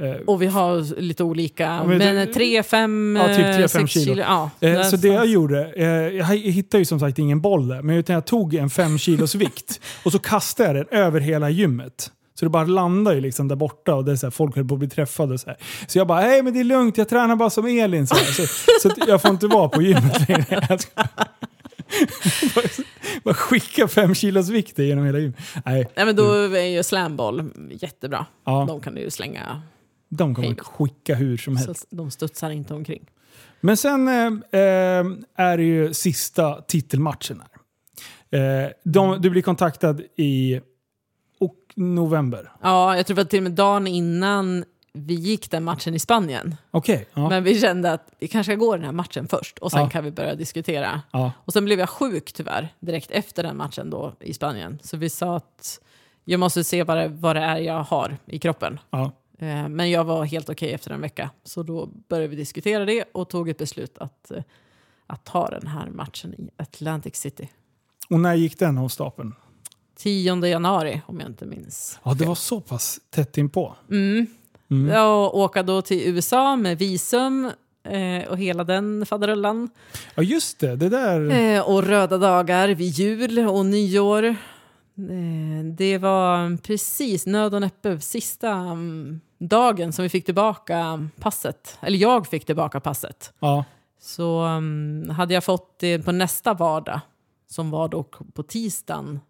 Eh, 0.00 0.10
Och 0.26 0.42
vi 0.42 0.46
har 0.46 1.00
lite 1.00 1.24
olika, 1.24 1.84
men 1.84 1.98
men 1.98 2.32
3, 2.32 2.62
5, 2.62 3.16
Ja, 3.20 3.26
typ 3.28 3.36
tre, 3.36 3.68
fem 3.68 3.68
6 3.68 3.92
kilo. 3.92 4.04
kilo. 4.04 4.22
Ja, 4.22 4.50
eh, 4.60 4.82
så 4.82 4.96
det 4.96 5.08
jag 5.08 5.26
gjorde, 5.26 5.72
eh, 5.76 5.86
jag 5.86 6.24
hittade 6.36 6.78
ju 6.80 6.84
som 6.84 7.00
sagt 7.00 7.18
ingen 7.18 7.40
boll 7.40 7.68
där, 7.68 7.82
men 7.82 7.96
utan 7.96 8.14
jag 8.14 8.24
tog 8.24 8.54
en 8.54 8.70
fem 8.70 8.98
kilos 8.98 9.34
vikt 9.34 9.80
och 10.04 10.12
så 10.12 10.18
kastade 10.18 10.68
jag 10.68 10.76
den 10.76 10.98
över 10.98 11.20
hela 11.20 11.50
gymmet. 11.50 12.10
Så 12.38 12.44
det 12.44 12.48
bara 12.48 12.64
landade 12.64 13.16
ju 13.16 13.22
liksom 13.22 13.48
där 13.48 13.56
borta 13.56 13.94
och 13.94 14.04
det 14.04 14.12
är 14.12 14.16
så 14.16 14.26
här, 14.26 14.30
folk 14.30 14.56
höll 14.56 14.68
på 14.68 14.74
att 14.74 14.78
bli 14.78 14.88
träffade. 14.88 15.34
Och 15.34 15.40
så, 15.40 15.46
här. 15.46 15.56
så 15.86 15.98
jag 15.98 16.06
bara, 16.06 16.20
hej 16.20 16.42
men 16.42 16.52
det 16.54 16.60
är 16.60 16.64
lugnt, 16.64 16.98
jag 16.98 17.08
tränar 17.08 17.36
bara 17.36 17.50
som 17.50 17.66
Elin. 17.66 18.06
Så, 18.06 18.14
så, 18.14 18.46
så 18.82 18.90
jag 19.06 19.22
får 19.22 19.30
inte 19.30 19.46
vara 19.46 19.68
på 19.68 19.82
gymmet 19.82 20.28
längre. 20.28 20.68
Bara, 22.54 22.66
bara 23.24 23.34
skicka 23.34 23.88
fem 23.88 24.14
kilos 24.14 24.48
vikter 24.48 24.82
genom 24.82 25.04
hela 25.04 25.18
gymmet. 25.18 25.38
Nej, 25.64 25.88
Nej, 25.96 26.06
men 26.06 26.16
då 26.16 26.32
är 26.32 26.60
ju 26.60 26.82
slamboll 26.82 27.50
jättebra. 27.70 28.26
ja, 28.44 28.64
De 28.68 28.80
kan 28.80 28.94
du 28.94 29.00
ju 29.00 29.10
slänga, 29.10 29.62
de 30.08 30.34
kommer 30.34 30.48
hej. 30.48 30.56
skicka 30.58 31.14
hur 31.14 31.36
som 31.36 31.56
helst. 31.56 31.80
så 31.90 31.96
de 31.96 32.10
studsar 32.10 32.50
inte 32.50 32.74
omkring. 32.74 33.06
Men 33.60 33.76
sen 33.76 34.08
eh, 34.08 34.60
eh, 34.60 35.06
är 35.36 35.56
det 35.56 35.62
ju 35.64 35.94
sista 35.94 36.60
titelmatchen 36.60 37.42
här. 38.30 38.64
Eh, 38.64 38.70
de, 38.84 39.22
du 39.22 39.30
blir 39.30 39.42
kontaktad 39.42 40.00
i 40.16 40.60
november. 41.76 42.52
Ja, 42.62 42.96
jag 42.96 43.06
tror 43.06 43.18
att 43.18 43.30
till 43.30 43.38
och 43.38 43.42
med 43.42 43.52
dagen 43.52 43.86
innan 43.86 44.64
vi 44.92 45.14
gick 45.14 45.50
den 45.50 45.64
matchen 45.64 45.94
i 45.94 45.98
Spanien. 45.98 46.56
Okej. 46.70 47.08
ja. 47.14 47.28
Men 47.28 47.44
vi 47.44 47.60
kände 47.60 47.92
att 47.92 48.12
vi 48.18 48.28
kanske 48.28 48.52
ska 48.52 48.56
gå 48.58 48.76
den 48.76 48.84
här 48.84 48.92
matchen 48.92 49.28
först 49.28 49.58
och 49.58 49.70
sen 49.70 49.80
Ja. 49.80 49.88
kan 49.90 50.04
vi 50.04 50.10
börja 50.10 50.34
diskutera. 50.34 51.02
ja. 51.12 51.32
Och 51.44 51.52
sen 51.52 51.64
blev 51.64 51.78
jag 51.78 51.88
sjuk 51.88 52.32
tyvärr 52.32 52.68
direkt 52.80 53.10
efter 53.10 53.42
den 53.42 53.56
matchen 53.56 53.90
då 53.90 54.12
i 54.20 54.34
Spanien. 54.34 54.78
Så 54.82 54.96
vi 54.96 55.10
sa 55.10 55.36
att 55.36 55.80
jag 56.24 56.40
måste 56.40 56.64
se 56.64 56.82
vad 56.84 56.96
det, 56.96 57.08
vad 57.08 57.36
det 57.36 57.42
är 57.42 57.56
jag 57.56 57.82
har 57.82 58.16
i 58.26 58.38
kroppen. 58.38 58.80
Eh, 59.38 59.68
Men 59.68 59.90
jag 59.90 60.04
var 60.04 60.24
helt 60.24 60.48
okej 60.48 60.72
efter 60.72 60.90
en 60.90 61.00
vecka. 61.00 61.30
Så 61.44 61.62
då 61.62 61.86
började 62.08 62.28
vi 62.28 62.36
diskutera 62.36 62.84
det 62.84 63.04
och 63.14 63.28
tog 63.28 63.48
ett 63.48 63.58
beslut 63.58 63.98
att, 63.98 64.30
eh, 64.30 64.42
att 65.06 65.24
ta 65.24 65.48
den 65.48 65.66
här 65.66 65.90
matchen 65.90 66.34
i 66.34 66.48
Atlantic 66.56 67.16
City. 67.16 67.48
Och 68.10 68.20
när 68.20 68.34
gick 68.34 68.58
den 68.58 68.78
av 68.78 68.88
stapeln? 68.88 69.34
10 69.96 70.46
januari 70.46 71.02
om 71.06 71.20
jag 71.20 71.28
inte 71.28 71.46
minns. 71.46 71.98
Ja, 72.02 72.14
det 72.14 72.24
var 72.24 72.34
så 72.34 72.60
pass 72.60 73.00
tätt 73.10 73.38
inpå. 73.38 73.76
Mm. 73.90 74.26
Mm. 74.70 74.88
Jag 74.88 75.34
åka 75.34 75.62
då 75.62 75.82
till 75.82 76.08
USA 76.08 76.56
med 76.56 76.78
visum 76.78 77.50
eh, 77.84 78.28
och 78.28 78.38
hela 78.38 78.64
den 78.64 79.06
faderullan. 79.06 79.70
Ja, 80.14 80.22
just 80.22 80.58
det. 80.58 80.76
Det 80.76 80.88
där... 80.88 81.30
Eh, 81.30 81.60
och 81.60 81.82
röda 81.82 82.18
dagar 82.18 82.68
vid 82.68 82.92
jul 82.92 83.38
och 83.38 83.66
nyår. 83.66 84.24
Eh, 84.24 85.64
det 85.76 85.98
var 85.98 86.56
precis 86.56 87.26
nöd 87.26 87.54
och 87.54 87.60
näppe 87.60 88.00
sista 88.00 88.50
mm, 88.50 89.20
dagen 89.38 89.92
som 89.92 90.02
vi 90.02 90.08
fick 90.08 90.24
tillbaka 90.24 91.08
passet. 91.20 91.78
Eller 91.80 91.98
jag 91.98 92.26
fick 92.26 92.46
tillbaka 92.46 92.80
passet. 92.80 93.32
Ja. 93.38 93.64
Så 94.00 94.40
mm, 94.40 95.10
hade 95.10 95.34
jag 95.34 95.44
fått 95.44 95.78
det 95.78 95.98
på 95.98 96.12
nästa 96.12 96.54
vardag, 96.54 97.00
som 97.50 97.70
var 97.70 97.88
då 97.88 98.02
på 98.34 98.42
tisdagen 98.42 99.20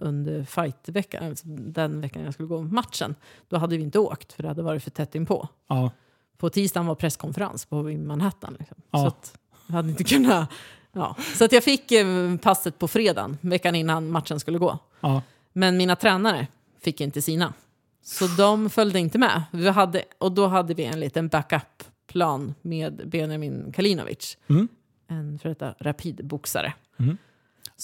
under 0.00 0.44
fightveckan, 0.44 1.26
alltså 1.26 1.46
den 1.48 2.00
veckan 2.00 2.22
jag 2.24 2.34
skulle 2.34 2.48
gå 2.48 2.62
matchen, 2.62 3.14
då 3.48 3.56
hade 3.56 3.76
vi 3.76 3.82
inte 3.82 3.98
åkt 3.98 4.32
för 4.32 4.42
det 4.42 4.48
hade 4.48 4.62
varit 4.62 4.82
för 4.82 4.90
tätt 4.90 5.14
inpå. 5.14 5.48
Ja. 5.68 5.90
På 6.38 6.50
tisdagen 6.50 6.86
var 6.86 6.94
presskonferens 6.94 7.66
på 7.66 7.82
Manhattan. 7.82 8.56
Liksom. 8.58 8.76
Ja. 8.90 8.98
Så 8.98 9.06
att 9.06 9.38
jag 9.66 9.74
hade 9.74 9.88
inte 9.88 10.04
kunnat... 10.04 10.50
Ja. 10.92 11.16
Så 11.34 11.44
att 11.44 11.52
jag 11.52 11.64
fick 11.64 11.92
eh, 11.92 12.36
passet 12.36 12.78
på 12.78 12.88
fredagen, 12.88 13.38
veckan 13.40 13.74
innan 13.74 14.10
matchen 14.10 14.40
skulle 14.40 14.58
gå. 14.58 14.78
Ja. 15.00 15.22
Men 15.52 15.76
mina 15.76 15.96
tränare 15.96 16.46
fick 16.80 17.00
inte 17.00 17.22
sina. 17.22 17.52
Så 18.02 18.26
de 18.26 18.70
följde 18.70 18.98
inte 18.98 19.18
med. 19.18 19.42
Vi 19.50 19.68
hade, 19.68 20.04
och 20.18 20.32
då 20.32 20.46
hade 20.46 20.74
vi 20.74 20.84
en 20.84 21.00
liten 21.00 21.28
backup-plan 21.28 22.54
med 22.62 23.08
Benjamin 23.08 23.72
Kalinovic. 23.72 24.36
Mm. 24.48 24.68
En 25.08 25.38
för 25.38 25.48
detta 25.48 25.74
rapidboxare. 25.78 26.72
Mm. 26.98 27.16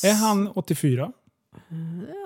Är 0.04 0.14
han 0.14 0.48
84? 0.54 1.12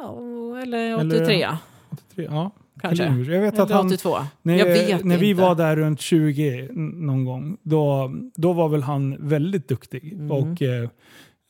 Ja, 0.03 0.19
eller 0.63 0.79
Eller- 1.01 1.21
83 1.21 1.49
83? 1.91 2.25
Ja. 2.31 2.51
kanske. 2.81 3.05
Jag 3.05 3.41
vet 3.43 3.59
att 3.59 3.71
han... 3.71 3.87
82. 3.87 4.17
När, 4.43 4.55
jag 4.55 4.67
vet 4.67 5.05
när 5.05 5.17
vi 5.19 5.31
inte. 5.31 5.43
var 5.43 5.55
där 5.55 5.77
runt 5.77 6.01
20 6.01 6.61
n- 6.71 6.93
någon 6.97 7.25
gång, 7.25 7.57
då, 7.63 8.13
då 8.35 8.53
var 8.53 8.69
väl 8.69 8.83
han 8.83 9.29
väldigt 9.29 9.69
duktig. 9.69 10.13
Mm. 10.13 10.31
Och, 10.31 10.63
eh, 10.63 10.83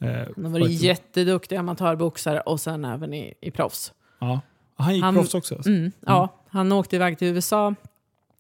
eh, 0.03 0.29
Han 0.37 0.45
har 0.45 0.51
varit 0.51 0.71
jätteduktig 0.83 1.57
amatörboxare 1.57 2.41
och 2.41 2.61
sen 2.61 2.85
även 2.85 3.15
i, 3.15 3.35
i 3.41 3.51
proffs. 3.51 3.93
ja. 4.19 4.41
Han 4.77 4.95
gick 4.95 5.05
Han- 5.05 5.15
proffs 5.15 5.35
också? 5.35 5.55
Alltså. 5.55 5.71
Mm, 5.71 5.93
ja, 6.07 6.29
han 6.49 6.73
åkte 6.73 6.97
iväg 6.97 7.19
till 7.19 7.29
USA. 7.29 7.75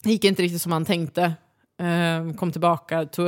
Det 0.03 0.11
gick 0.11 0.25
inte 0.25 0.43
riktigt 0.43 0.62
som 0.62 0.73
han 0.73 0.85
tänkte. 0.85 1.33
Eh, 1.79 2.33
kom 2.37 2.53
tillbaka, 2.53 3.05
tog, 3.07 3.27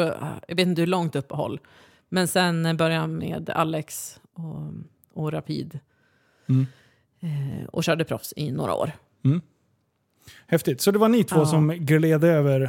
jag 0.49 0.57
vet 0.57 0.67
inte 0.67 0.83
hur 0.83 0.87
långt 0.87 1.17
uppehåll. 1.17 1.61
Men 2.09 2.29
sen 2.29 2.77
började 2.77 3.01
han 3.01 3.19
med 3.19 3.51
Alex 3.51 4.21
och, 4.35 4.73
och 5.23 5.33
Rapid. 5.33 5.79
Mm. 6.49 6.67
Eh, 7.21 7.65
och 7.69 7.85
körde 7.85 8.05
proffs 8.05 8.33
i 8.37 8.51
några 8.51 8.75
år. 8.75 8.93
Häftigt. 10.47 10.81
Så 10.81 10.91
det 10.91 10.99
var 10.99 11.09
ni 11.09 11.25
två 11.25 11.39
Ja. 11.41 11.47
som 11.47 11.69
gled 11.69 12.25
över 12.25 12.61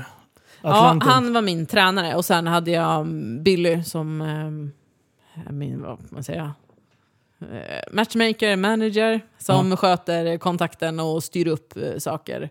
Ja, 0.61 0.69
Atlanten? 0.77 1.09
han 1.09 1.33
var 1.33 1.41
min 1.41 1.65
tränare 1.65 2.15
och 2.15 2.25
sen 2.25 2.47
hade 2.47 2.71
jag 2.71 3.01
mm, 3.01 3.43
Billy 3.43 3.83
som 3.83 4.21
eh, 4.21 5.51
min, 5.51 5.81
vad 5.81 5.99
man 6.11 6.23
säga, 6.23 6.53
eh, 7.41 7.79
matchmaker, 7.91 8.55
manager 8.55 9.21
som 9.37 9.77
sköter 9.77 10.37
kontakten 10.37 10.99
och 10.99 11.23
styr 11.23 11.47
upp 11.47 11.77
eh, 11.77 11.97
saker. 11.97 12.49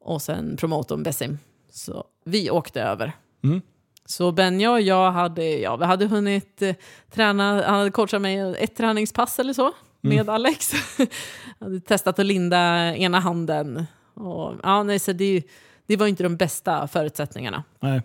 Och 0.00 0.22
sen 0.22 0.56
promotorn 0.56 1.02
Bessim. 1.02 1.38
Så 1.70 2.04
vi 2.24 2.50
åkte 2.50 2.82
över. 2.82 3.12
Mm. 3.44 3.60
Så 4.04 4.32
Benja 4.32 4.70
och 4.72 4.80
jag 4.80 5.12
hade, 5.12 5.44
ja, 5.58 5.76
vi 5.76 5.84
hade 5.84 6.06
hunnit 6.06 6.62
eh, 6.62 6.74
träna, 7.10 7.62
han 7.66 7.78
hade 7.78 7.90
coachat 7.90 8.22
mig 8.22 8.54
ett 8.58 8.76
träningspass 8.76 9.38
eller 9.38 9.52
så 9.52 9.72
med 10.00 10.28
Alex. 10.28 10.72
hade 11.60 11.80
testat 11.80 12.18
att 12.18 12.26
linda 12.26 12.58
ena 12.96 13.20
handen. 13.20 13.86
Och, 14.14 14.54
ja, 14.62 14.82
nej, 14.82 14.98
så 14.98 15.12
det, 15.12 15.42
det 15.86 15.96
var 15.96 16.06
inte 16.06 16.22
de 16.22 16.36
bästa 16.36 16.88
förutsättningarna. 16.88 17.64
Nej. 17.80 18.02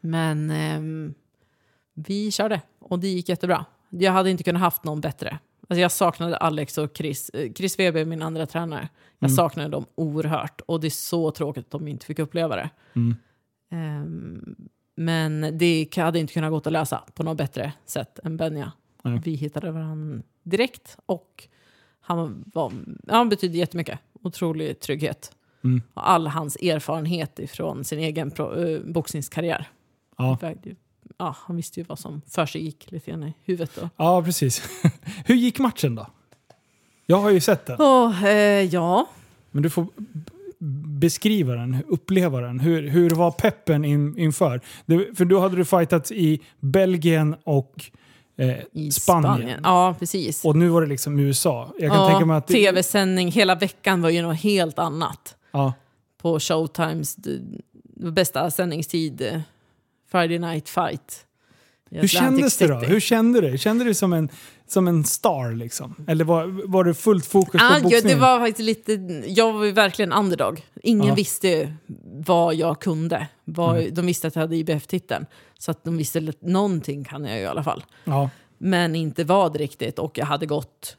Men 0.00 0.50
ehm, 0.50 1.14
vi 1.94 2.30
körde 2.30 2.60
och 2.78 2.98
det 2.98 3.08
gick 3.08 3.28
jättebra. 3.28 3.64
Jag 3.90 4.12
hade 4.12 4.30
inte 4.30 4.42
kunnat 4.42 4.62
haft 4.62 4.84
någon 4.84 5.00
bättre. 5.00 5.38
Alltså 5.68 5.80
jag 5.80 5.92
saknade 5.92 6.36
Alex 6.36 6.78
och 6.78 6.96
Chris. 6.96 7.30
Eh, 7.30 7.52
Chris 7.52 7.78
Weber, 7.78 8.04
min 8.04 8.22
andra 8.22 8.46
tränare. 8.46 8.88
Jag 9.18 9.30
saknade 9.30 9.68
dem 9.68 9.86
oerhört 9.94 10.60
och 10.66 10.80
det 10.80 10.88
är 10.88 10.90
så 10.90 11.30
tråkigt 11.30 11.64
att 11.64 11.70
de 11.70 11.88
inte 11.88 12.06
fick 12.06 12.18
uppleva 12.18 12.56
det. 12.56 12.70
Mm. 12.94 13.16
Ehm, 13.70 14.56
men 14.96 15.58
det 15.58 15.96
hade 15.96 16.18
inte 16.18 16.32
kunnat 16.32 16.50
gått 16.50 16.66
att 16.66 16.72
lösa 16.72 17.04
på 17.14 17.22
något 17.22 17.36
bättre 17.36 17.72
sätt 17.84 18.18
än 18.24 18.36
Benja. 18.36 18.72
Nej. 19.02 19.20
Vi 19.24 19.34
hittade 19.34 19.70
varandra 19.70 20.22
direkt 20.42 20.96
och 21.06 21.48
han, 22.00 22.44
var, 22.54 22.72
han 23.08 23.28
betydde 23.28 23.58
jättemycket. 23.58 23.98
Otrolig 24.22 24.80
trygghet. 24.80 25.32
Mm. 25.64 25.82
Och 25.94 26.10
all 26.10 26.26
hans 26.26 26.56
erfarenhet 26.56 27.38
ifrån 27.38 27.84
sin 27.84 27.98
egen 27.98 28.30
pro, 28.30 28.54
eh, 28.54 28.80
boxningskarriär. 28.80 29.68
Ja. 30.16 30.38
Ja, 31.18 31.36
han 31.38 31.56
visste 31.56 31.80
ju 31.80 31.84
vad 31.84 31.98
som 31.98 32.22
för 32.26 32.46
sig 32.46 32.64
gick 32.64 32.90
lite 32.90 33.10
grann 33.10 33.22
i 33.24 33.34
huvudet. 33.44 33.70
Då. 33.80 33.88
ja, 33.96 34.22
precis. 34.22 34.62
Hur 35.24 35.34
gick 35.34 35.58
matchen 35.58 35.94
då? 35.94 36.06
Jag 37.06 37.18
har 37.18 37.30
ju 37.30 37.40
sett 37.40 37.66
den. 37.66 37.76
Oh, 37.76 38.24
eh, 38.24 38.62
ja, 38.62 39.08
Men 39.50 39.62
du 39.62 39.70
får 39.70 39.86
beskriva 40.98 41.54
den, 41.54 41.84
uppleva 41.88 42.40
den. 42.40 42.60
Hur, 42.60 42.88
hur 42.88 43.10
var 43.10 43.30
peppen 43.30 43.84
in, 43.84 44.18
inför? 44.18 44.60
Du, 44.86 45.14
för 45.14 45.24
då 45.24 45.40
hade 45.40 45.56
du 45.56 45.64
fightats 45.64 46.12
i 46.12 46.40
Belgien 46.60 47.36
och 47.44 47.90
eh, 48.38 48.56
i 48.72 48.90
Spanien. 48.92 49.34
Spanien. 49.36 49.60
Ja, 49.64 49.94
precis. 49.98 50.44
Och 50.44 50.56
nu 50.56 50.68
var 50.68 50.80
det 50.82 50.86
liksom 50.88 51.18
USA. 51.18 51.72
Jag 51.78 51.92
kan 51.92 52.08
tänka 52.10 52.26
mig 52.26 52.34
ja, 52.34 52.38
att... 52.38 52.46
det- 52.46 52.54
Tv-sändning 52.54 53.30
hela 53.30 53.54
veckan 53.54 54.02
var 54.02 54.10
ju 54.10 54.22
något 54.22 54.40
helt 54.40 54.78
annat. 54.78 55.36
Ja, 55.50 55.72
På 56.22 56.40
Showtimes 56.40 57.16
bästa 57.96 58.50
sändningstid, 58.50 59.20
eh, 59.22 59.40
Friday 60.10 60.38
Night 60.38 60.68
Fight. 60.68 61.24
Hur 61.90 62.08
kändes 62.08 62.56
det 62.56 62.66
då? 62.66 62.74
Hur 62.78 63.00
kände 63.00 63.40
du? 63.40 63.58
Kände 63.58 63.84
du 63.84 63.94
som 63.94 64.12
en, 64.12 64.28
som 64.66 64.88
en 64.88 65.04
star 65.04 65.52
liksom? 65.52 65.94
Eller 66.06 66.24
var, 66.24 66.68
var 66.68 66.84
det 66.84 66.94
fullt 66.94 67.26
fokus 67.26 67.60
Ah, 67.62 67.68
på 67.68 67.74
ja, 67.76 67.80
boxningen? 67.82 68.08
det 68.08 68.14
var 68.22 68.38
faktiskt 68.38 68.66
lite, 68.66 68.92
jag 69.26 69.52
var 69.52 69.64
ju 69.64 69.72
verkligen 69.72 70.12
underdog. 70.12 70.62
Ingen 70.82 71.06
Ja. 71.08 71.14
visste 71.14 71.74
vad 72.26 72.54
jag 72.54 72.80
kunde. 72.80 73.26
Vad, 73.44 73.76
Mm. 73.78 73.94
De 73.94 74.06
visste 74.06 74.28
att 74.28 74.34
jag 74.36 74.40
hade 74.42 74.56
IBF-titeln. 74.56 75.26
Så 75.58 75.70
att 75.70 75.84
de 75.84 75.96
visste 75.96 76.18
att 76.28 76.42
någonting 76.42 77.04
kan 77.04 77.24
jag 77.24 77.36
ju 77.36 77.42
i 77.42 77.46
alla 77.46 77.62
fall. 77.64 77.84
Ja, 78.04 78.30
Men 78.58 78.94
inte 78.94 79.24
vad 79.24 79.56
riktigt. 79.56 79.98
Och 79.98 80.18
jag 80.18 80.26
hade 80.26 80.46
gått 80.46 80.96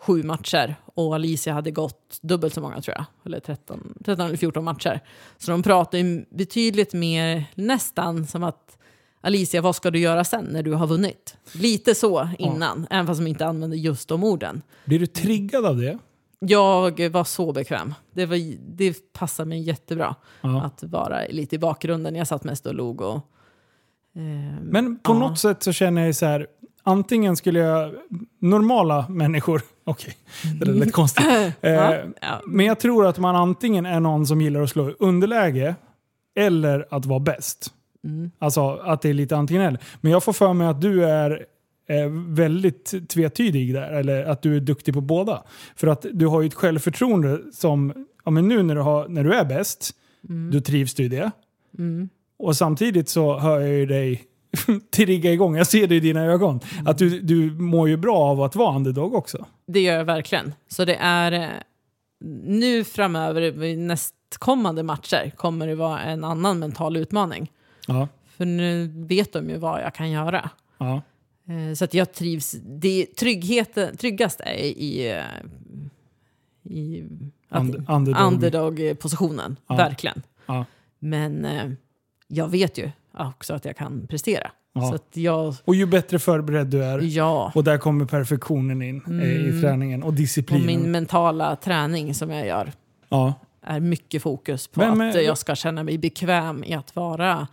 sju 0.00 0.22
matcher. 0.22 0.74
Och 0.94 1.14
Alicia 1.14 1.52
hade 1.52 1.70
gått 1.70 2.18
dubbelt 2.22 2.54
så 2.54 2.60
många 2.60 2.80
tror 2.80 2.96
jag. 2.96 3.04
Eller 3.26 3.40
13, 3.40 3.94
13 4.04 4.26
eller 4.26 4.36
14 4.36 4.64
matcher. 4.64 5.00
Så 5.38 5.50
de 5.50 5.62
pratade 5.62 5.98
ju 6.02 6.24
betydligt 6.30 6.92
mer, 6.92 7.44
nästan 7.54 8.26
som 8.26 8.42
att 8.44 8.76
Alicia, 9.20 9.60
vad 9.62 9.76
ska 9.76 9.90
du 9.90 9.98
göra 9.98 10.24
sen 10.24 10.44
när 10.44 10.62
du 10.62 10.72
har 10.72 10.86
vunnit? 10.86 11.36
Lite 11.52 11.94
så 11.94 12.28
innan, 12.38 12.86
även 12.90 13.06
fast 13.06 13.20
de 13.20 13.26
inte 13.26 13.46
använde 13.46 13.76
just 13.76 14.08
de 14.08 14.24
orden. 14.24 14.62
blir 14.84 14.98
du 14.98 15.06
triggad 15.06 15.66
av 15.66 15.76
det? 15.76 15.98
Jag 16.38 17.08
var 17.10 17.24
så 17.24 17.52
bekväm. 17.52 17.94
Det, 18.12 18.26
var, 18.26 18.36
det 18.76 19.12
passade 19.12 19.48
mig 19.48 19.60
jättebra 19.62 20.14
Ja. 20.40 20.62
att 20.62 20.82
vara 20.82 21.20
lite 21.30 21.56
i 21.56 21.58
bakgrunden. 21.58 22.14
Jag 22.16 22.26
satt 22.26 22.44
mest 22.44 22.66
och 22.66 22.74
log 22.74 23.00
och... 23.00 23.20
ehm, 24.16 24.56
Men 24.62 24.98
på 24.98 25.12
ja. 25.12 25.18
något 25.18 25.38
sätt 25.38 25.62
så 25.62 25.72
känner 25.72 26.06
jag 26.06 26.14
så 26.14 26.26
här, 26.26 26.46
antingen 26.82 27.36
skulle 27.36 27.58
jag, 27.58 27.94
normala 28.38 29.08
människor, 29.08 29.62
okej, 29.84 30.14
det 30.60 30.64
där 30.64 30.72
lät 30.74 30.92
konstigt. 30.92 31.26
Eh, 31.60 31.72
Ja, 31.72 31.94
ja. 32.20 32.40
Men 32.46 32.66
jag 32.66 32.80
tror 32.80 33.06
att 33.06 33.18
man 33.18 33.36
antingen 33.36 33.86
är 33.86 34.00
någon 34.00 34.26
som 34.26 34.40
gillar 34.40 34.60
att 34.62 34.70
slå 34.70 34.90
underläge 34.98 35.74
eller 36.36 36.86
att 36.90 37.06
vara 37.06 37.20
bäst. 37.20 37.72
Mm. 38.04 38.30
Alltså 38.38 38.70
att 38.70 39.02
det 39.02 39.08
är 39.08 39.14
lite 39.14 39.36
antingen 39.36 39.62
eller. 39.62 39.80
Men 40.00 40.12
jag 40.12 40.24
får 40.24 40.32
för 40.32 40.52
mig 40.52 40.66
att 40.66 40.80
du 40.80 41.04
är 41.04 41.46
eh, 41.88 42.08
väldigt 42.28 43.08
tvetydig 43.08 43.74
där, 43.74 43.92
eller 43.92 44.24
att 44.24 44.42
du 44.42 44.56
är 44.56 44.60
duktig 44.60 44.94
på 44.94 45.00
båda. 45.00 45.42
För 45.76 45.86
att 45.86 46.06
du 46.12 46.26
har 46.26 46.40
ju 46.40 46.46
ett 46.46 46.54
självförtroende 46.54 47.40
som, 47.52 48.06
ja 48.24 48.30
men 48.30 48.48
nu 48.48 48.62
när 48.62 48.74
du, 48.74 48.80
har, 48.80 49.08
när 49.08 49.24
du 49.24 49.34
är 49.34 49.44
bäst, 49.44 49.90
då 50.52 50.60
trivs 50.60 50.94
du 50.94 51.04
i 51.04 51.08
det. 51.08 51.30
Mm. 51.78 52.08
Och 52.38 52.56
samtidigt 52.56 53.08
så 53.08 53.38
hör 53.38 53.60
jag 53.60 53.70
ju 53.70 53.86
dig 53.86 54.22
trigga 54.96 55.32
igång, 55.32 55.56
jag 55.56 55.66
ser 55.66 55.86
det 55.86 55.94
i 55.94 56.00
dina 56.00 56.24
ögon, 56.24 56.60
att 56.84 56.98
du, 56.98 57.20
du 57.20 57.50
mår 57.50 57.88
ju 57.88 57.96
bra 57.96 58.16
av 58.16 58.42
att 58.42 58.56
vara 58.56 58.76
underdog 58.76 59.14
också. 59.14 59.46
Det 59.66 59.80
gör 59.80 59.96
jag 59.96 60.04
verkligen. 60.04 60.54
Så 60.68 60.84
det 60.84 60.94
är 60.94 61.32
eh, 61.32 61.48
nu 62.44 62.84
framöver, 62.84 63.76
nästkommande 63.76 64.82
matcher, 64.82 65.32
kommer 65.36 65.66
det 65.66 65.74
vara 65.74 66.00
en 66.00 66.24
annan 66.24 66.58
mental 66.58 66.96
utmaning. 66.96 67.50
Ja. 67.94 68.08
För 68.36 68.44
nu 68.46 68.86
vet 68.94 69.32
de 69.32 69.50
ju 69.50 69.56
vad 69.56 69.80
jag 69.82 69.94
kan 69.94 70.10
göra. 70.10 70.50
Ja. 70.78 71.02
Eh, 71.48 71.74
Så 71.74 71.84
att 71.84 71.94
jag 71.94 72.12
trivs. 72.12 72.52
Det, 72.66 73.06
tryggheten, 73.06 73.96
tryggast 73.96 74.40
är 74.40 74.54
i, 74.54 75.22
i 76.64 77.04
underdog. 77.88 78.16
underdog-positionen. 78.32 79.56
Ja. 79.66 79.76
Verkligen. 79.76 80.22
Men 80.98 81.44
eh, 81.44 81.70
jag 82.28 82.48
vet 82.48 82.78
ju 82.78 82.90
också 83.18 83.54
att 83.54 83.64
jag 83.64 83.76
kan 83.76 84.06
prestera. 84.06 84.50
Ja. 84.72 84.88
Så 84.88 84.94
att 84.94 85.08
jag, 85.16 85.54
Och 85.64 85.74
ju 85.74 85.86
bättre 85.86 86.18
förberedd 86.18 86.66
du 86.66 86.84
är, 86.84 86.98
ja, 87.02 87.52
och 87.54 87.64
där 87.64 87.78
kommer 87.78 88.04
perfektionen 88.04 88.82
in 88.82 89.02
eh, 89.06 89.30
i 89.32 89.48
Mm. 89.48 89.60
träningen 89.62 90.02
och 90.02 90.08
och 90.08 90.14
disciplinen. 90.14 90.66
min 90.66 90.90
mentala 90.90 91.56
träning 91.56 92.14
som 92.14 92.30
jag 92.30 92.46
gör 92.46 92.72
Ja. 93.08 93.34
är 93.62 93.80
mycket 93.80 94.22
fokus 94.22 94.68
på 94.68 94.80
Men- 94.80 95.08
att 95.08 95.14
eh, 95.16 95.20
jag 95.22 95.38
ska 95.38 95.54
känna 95.54 95.82
mig 95.82 95.98
bekväm 95.98 96.64
i 96.64 96.74
att 96.74 96.96
vara 96.96 97.48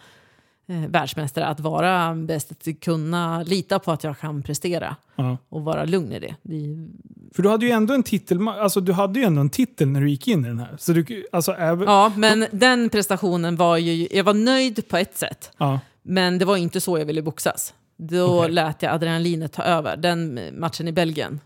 eh, 0.68 0.90
världsmästare, 0.90 1.46
att 1.46 1.60
vara 1.60 2.16
bäst, 2.16 2.52
att 2.52 2.80
kunna 2.82 3.44
lita 3.44 3.80
på 3.80 3.92
att 3.92 4.04
jag 4.04 4.20
kan 4.20 4.44
prestera 4.44 4.96
Ja. 5.16 5.38
och 5.50 5.62
vara 5.62 5.86
lugn 5.86 6.12
i 6.12 6.20
det. 6.20 6.36
det 6.42 6.88
För 7.36 7.44
du 7.44 7.50
hade 7.50 7.66
ju 7.66 7.72
ändå 7.72 7.94
en 7.94 8.04
titel, 8.04 8.48
alltså 8.48 8.82
du 8.82 8.94
hade 8.94 9.20
ju 9.20 9.26
ändå 9.26 9.42
en 9.42 9.50
titel 9.50 9.88
när 9.88 10.02
du 10.02 10.10
gick 10.10 10.28
in 10.28 10.46
i 10.46 10.48
den 10.48 10.60
här. 10.60 10.76
Så 10.78 10.94
du, 10.94 11.26
alltså, 11.32 11.52
även, 11.52 11.88
ja, 11.88 12.12
men 12.16 12.46
den 12.52 12.90
prestationen 12.90 13.56
var 13.56 13.78
ju, 13.78 14.08
jag 14.12 14.24
var 14.24 14.34
nöjd 14.34 14.88
på 14.88 14.98
ett 14.98 15.18
sätt, 15.18 15.52
ja. 15.58 15.80
men 16.04 16.38
det 16.38 16.46
var 16.46 16.58
inte 16.58 16.82
så 16.82 16.98
jag 16.98 17.06
ville 17.06 17.22
boxas. 17.22 17.74
Då 17.98 18.40
Okej. 18.40 18.52
lät 18.52 18.82
jag 18.82 18.94
adrenalinet 18.94 19.52
ta 19.54 19.64
över, 19.64 19.98
den 19.98 20.40
matchen 20.54 20.88
i 20.88 20.92
Belgien. 20.92 21.40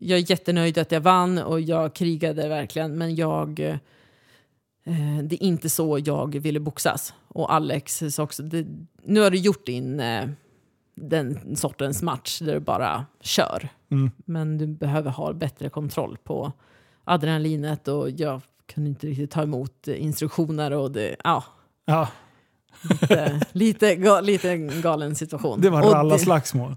Jag 0.00 0.18
är 0.18 0.30
jättenöjd 0.30 0.78
att 0.78 0.92
jag 0.92 1.00
vann 1.00 1.38
och 1.38 1.60
jag 1.60 1.94
krigade 1.94 2.48
verkligen, 2.48 2.98
men 2.98 3.14
jag... 3.14 3.60
Eh, 4.84 5.18
det 5.22 5.36
är 5.36 5.42
inte 5.42 5.70
så 5.70 5.98
jag 6.04 6.38
ville 6.38 6.60
boxas. 6.60 7.14
Och 7.34 7.52
Alex 7.52 8.02
sa 8.10 8.22
också, 8.22 8.42
det, 8.42 8.66
nu 9.02 9.20
har 9.20 9.30
du 9.30 9.38
gjort 9.38 9.66
din, 9.66 10.00
eh, 10.00 10.28
den 10.94 11.56
sortens 11.56 12.02
match 12.02 12.38
där 12.38 12.54
du 12.54 12.60
bara 12.60 13.06
kör. 13.20 13.68
Mm. 13.90 14.10
Men 14.16 14.58
du 14.58 14.66
behöver 14.66 15.10
ha 15.10 15.32
bättre 15.32 15.68
kontroll 15.68 16.16
på 16.24 16.52
adrenalinet 17.04 17.88
och 17.88 18.10
jag 18.10 18.40
kunde 18.66 18.90
inte 18.90 19.06
riktigt 19.06 19.30
ta 19.30 19.42
emot 19.42 19.88
instruktioner 19.88 20.70
och 20.70 20.90
det, 20.90 21.16
ja, 21.24 21.44
ja, 21.84 22.08
lite, 22.90 23.40
lite, 23.52 23.96
ga, 23.96 24.20
lite 24.20 24.50
en 24.50 24.80
galen 24.80 25.14
situation. 25.14 25.60
det 25.60 25.70
var 25.70 25.82
Och 25.82 25.92
rallarslagsmål. 25.92 26.76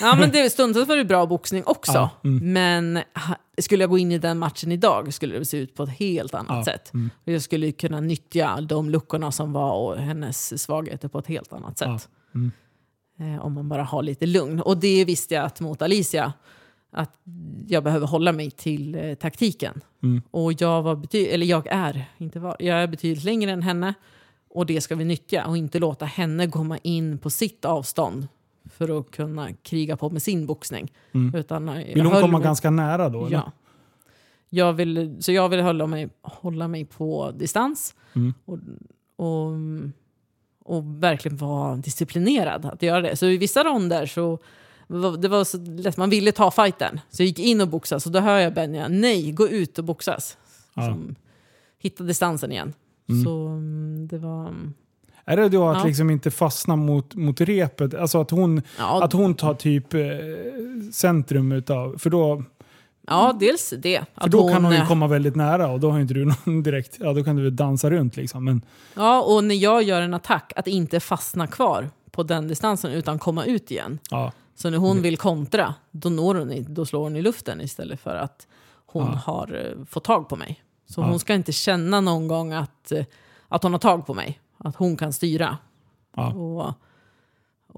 Ja, 0.00 0.16
men 0.20 0.30
det, 0.30 0.50
stundtals 0.50 0.88
var 0.88 0.96
det 0.96 1.04
bra 1.04 1.26
boxning 1.26 1.62
också. 1.66 1.92
Ja, 1.92 2.10
mm. 2.24 2.52
Men 2.52 2.96
ha, 2.96 3.36
skulle 3.58 3.82
jag 3.82 3.90
gå 3.90 3.98
in 3.98 4.12
i 4.12 4.18
den 4.18 4.38
matchen 4.38 4.72
idag 4.72 5.14
skulle 5.14 5.38
det 5.38 5.44
se 5.44 5.56
ut 5.56 5.74
på 5.74 5.82
ett 5.82 5.90
helt 5.98 6.34
annat 6.34 6.56
Ja, 6.56 6.64
sätt. 6.64 6.94
mm. 6.94 7.10
Jag 7.24 7.42
skulle 7.42 7.72
kunna 7.72 8.00
nyttja 8.00 8.60
de 8.60 8.90
luckorna 8.90 9.32
som 9.32 9.52
var 9.52 9.72
och 9.72 9.96
hennes 9.96 10.62
svagheter 10.62 11.08
på 11.08 11.18
ett 11.18 11.26
helt 11.26 11.52
annat 11.52 11.78
Ja, 11.80 11.98
sätt. 11.98 12.08
mm. 12.34 12.52
Eh, 13.20 13.44
om 13.44 13.52
man 13.52 13.68
bara 13.68 13.82
har 13.82 14.02
lite 14.02 14.26
lugn. 14.26 14.60
Och 14.60 14.76
det 14.78 15.04
visste 15.04 15.34
jag 15.34 15.44
att 15.44 15.60
mot 15.60 15.82
Alicia, 15.82 16.32
att 16.92 17.10
jag 17.66 17.84
behöver 17.84 18.06
hålla 18.06 18.32
mig 18.32 18.50
till 18.50 18.94
eh, 18.94 19.14
taktiken. 19.14 19.80
Mm. 20.02 20.22
Och 20.30 20.52
jag, 20.62 20.82
var 20.82 20.94
bety- 20.96 21.28
eller 21.30 21.46
jag, 21.46 21.66
är, 21.66 22.04
inte 22.18 22.40
var, 22.40 22.56
jag 22.58 22.78
är 22.82 22.86
betydligt 22.86 23.24
längre 23.24 23.50
än 23.50 23.62
henne. 23.62 23.94
Och 24.54 24.66
det 24.66 24.80
ska 24.80 24.94
vi 24.94 25.04
nyttja 25.04 25.46
och 25.46 25.56
inte 25.56 25.78
låta 25.78 26.04
henne 26.04 26.50
komma 26.50 26.78
in 26.78 27.18
på 27.18 27.30
sitt 27.30 27.64
avstånd 27.64 28.28
för 28.70 28.98
att 29.00 29.10
kunna 29.10 29.52
kriga 29.52 29.96
på 29.96 30.10
med 30.10 30.22
sin 30.22 30.46
boxning. 30.46 30.92
Mm. 31.12 31.34
Utan, 31.34 31.68
eh, 31.68 31.94
Vill 31.94 32.06
hon 32.06 32.20
komma 32.20 32.38
mig- 32.38 32.44
ganska 32.44 32.70
nära 32.70 33.08
då? 33.08 33.26
eller? 33.26 33.36
Ja. 33.36 33.52
Jag 34.50 34.72
vill, 34.72 35.16
så 35.20 35.32
jag 35.32 35.48
vill 35.48 35.60
hålla 35.60 35.86
mig, 35.86 36.08
hålla 36.22 36.68
mig 36.68 36.84
på 36.84 37.30
distans 37.30 37.94
Mm. 38.14 38.34
och, 38.44 38.58
och, 39.16 39.50
och 40.64 41.02
verkligen 41.02 41.36
vara 41.36 41.76
disciplinerad 41.76 42.66
att 42.66 42.82
göra 42.82 43.00
det. 43.00 43.16
Så 43.16 43.26
i 43.26 43.38
vissa 43.38 43.64
ronder 43.64 44.06
så 44.06 44.38
det 45.18 45.28
var 45.28 45.44
så 45.44 45.58
lätt, 45.58 45.96
man 45.96 46.10
ville 46.10 46.32
ta 46.32 46.50
fighten. 46.50 47.00
Så 47.10 47.22
jag 47.22 47.26
gick 47.26 47.38
in 47.38 47.60
och 47.60 47.68
boxas 47.68 48.06
och 48.06 48.12
då 48.12 48.18
hör 48.20 48.38
jag 48.38 48.54
Benja, 48.54 48.88
nej, 48.88 49.32
gå 49.32 49.48
ut 49.48 49.78
och 49.78 49.84
boxas. 49.84 50.36
Ja. 50.74 50.82
Som, 50.82 51.14
hitta 51.78 52.04
distansen 52.04 52.52
igen. 52.52 52.72
Mm. 53.08 53.24
Så 53.24 53.46
mm, 53.46 54.06
det 54.10 54.18
var... 54.18 54.54
Är 55.24 55.36
det 55.36 55.48
då 55.48 55.68
att 55.68 55.78
Ja. 55.78 55.84
liksom 55.84 56.10
inte 56.10 56.30
fastna 56.30 56.76
mot, 56.76 57.14
mot 57.14 57.40
repet? 57.40 57.94
Alltså 57.94 58.20
att 58.20 58.30
hon, 58.30 58.62
Ja, 58.78 59.04
att 59.04 59.12
hon 59.12 59.34
tar 59.34 59.54
typ 59.54 59.94
eh, 59.94 60.00
centrum 60.92 61.52
utav... 61.52 61.98
För 61.98 62.10
då, 62.10 62.42
ja 63.06 63.36
dels 63.40 63.74
det. 63.78 64.04
för 64.20 64.28
då 64.28 64.48
kan 64.48 64.64
hon 64.64 64.72
ju 64.74 64.78
eh, 64.78 64.88
komma 64.88 65.06
väldigt 65.06 65.36
nära 65.36 65.68
och 65.70 65.80
då 65.80 65.90
har 65.90 66.00
inte 66.00 66.14
du 66.14 66.24
någon 66.46 66.62
direkt... 66.62 66.96
Ja, 67.00 67.12
då 67.12 67.24
kan 67.24 67.36
du 67.36 67.50
dansa 67.50 67.90
runt 67.90 68.16
liksom. 68.16 68.44
Men, 68.44 68.62
Ja, 68.94 69.22
och 69.22 69.44
när 69.44 69.54
jag 69.54 69.82
gör 69.82 70.02
en 70.02 70.14
attack, 70.14 70.52
att 70.56 70.66
inte 70.66 71.00
fastna 71.00 71.46
kvar 71.46 71.90
på 72.10 72.22
den 72.22 72.48
distansen 72.48 72.92
utan 72.92 73.18
komma 73.18 73.44
ut 73.44 73.70
igen. 73.70 73.98
ja. 74.10 74.32
Så 74.56 74.70
när 74.70 74.78
hon 74.78 75.02
vill 75.02 75.16
kontra, 75.16 75.74
då, 75.90 76.08
når 76.08 76.34
hon 76.34 76.64
då 76.74 76.86
slår 76.86 77.02
hon 77.02 77.16
i 77.16 77.22
luften 77.22 77.60
istället 77.60 78.00
för 78.00 78.14
att 78.16 78.46
hon 78.86 79.02
Ja. 79.12 79.20
har 79.24 79.54
eh, 79.78 79.84
fått 79.86 80.04
tag 80.04 80.28
på 80.28 80.36
mig. 80.36 80.63
Så 80.86 81.00
Ja. 81.00 81.04
hon 81.06 81.18
ska 81.18 81.34
inte 81.34 81.52
känna 81.52 82.00
någon 82.00 82.28
gång 82.28 82.52
att, 82.52 82.92
eh, 82.92 83.04
att 83.48 83.62
hon 83.62 83.72
har 83.72 83.78
tag 83.78 84.06
på 84.06 84.14
mig. 84.14 84.40
Att 84.58 84.76
hon 84.76 84.96
kan 84.96 85.12
styra 85.12 85.58
Ja. 86.16 86.32
och, 86.32 86.72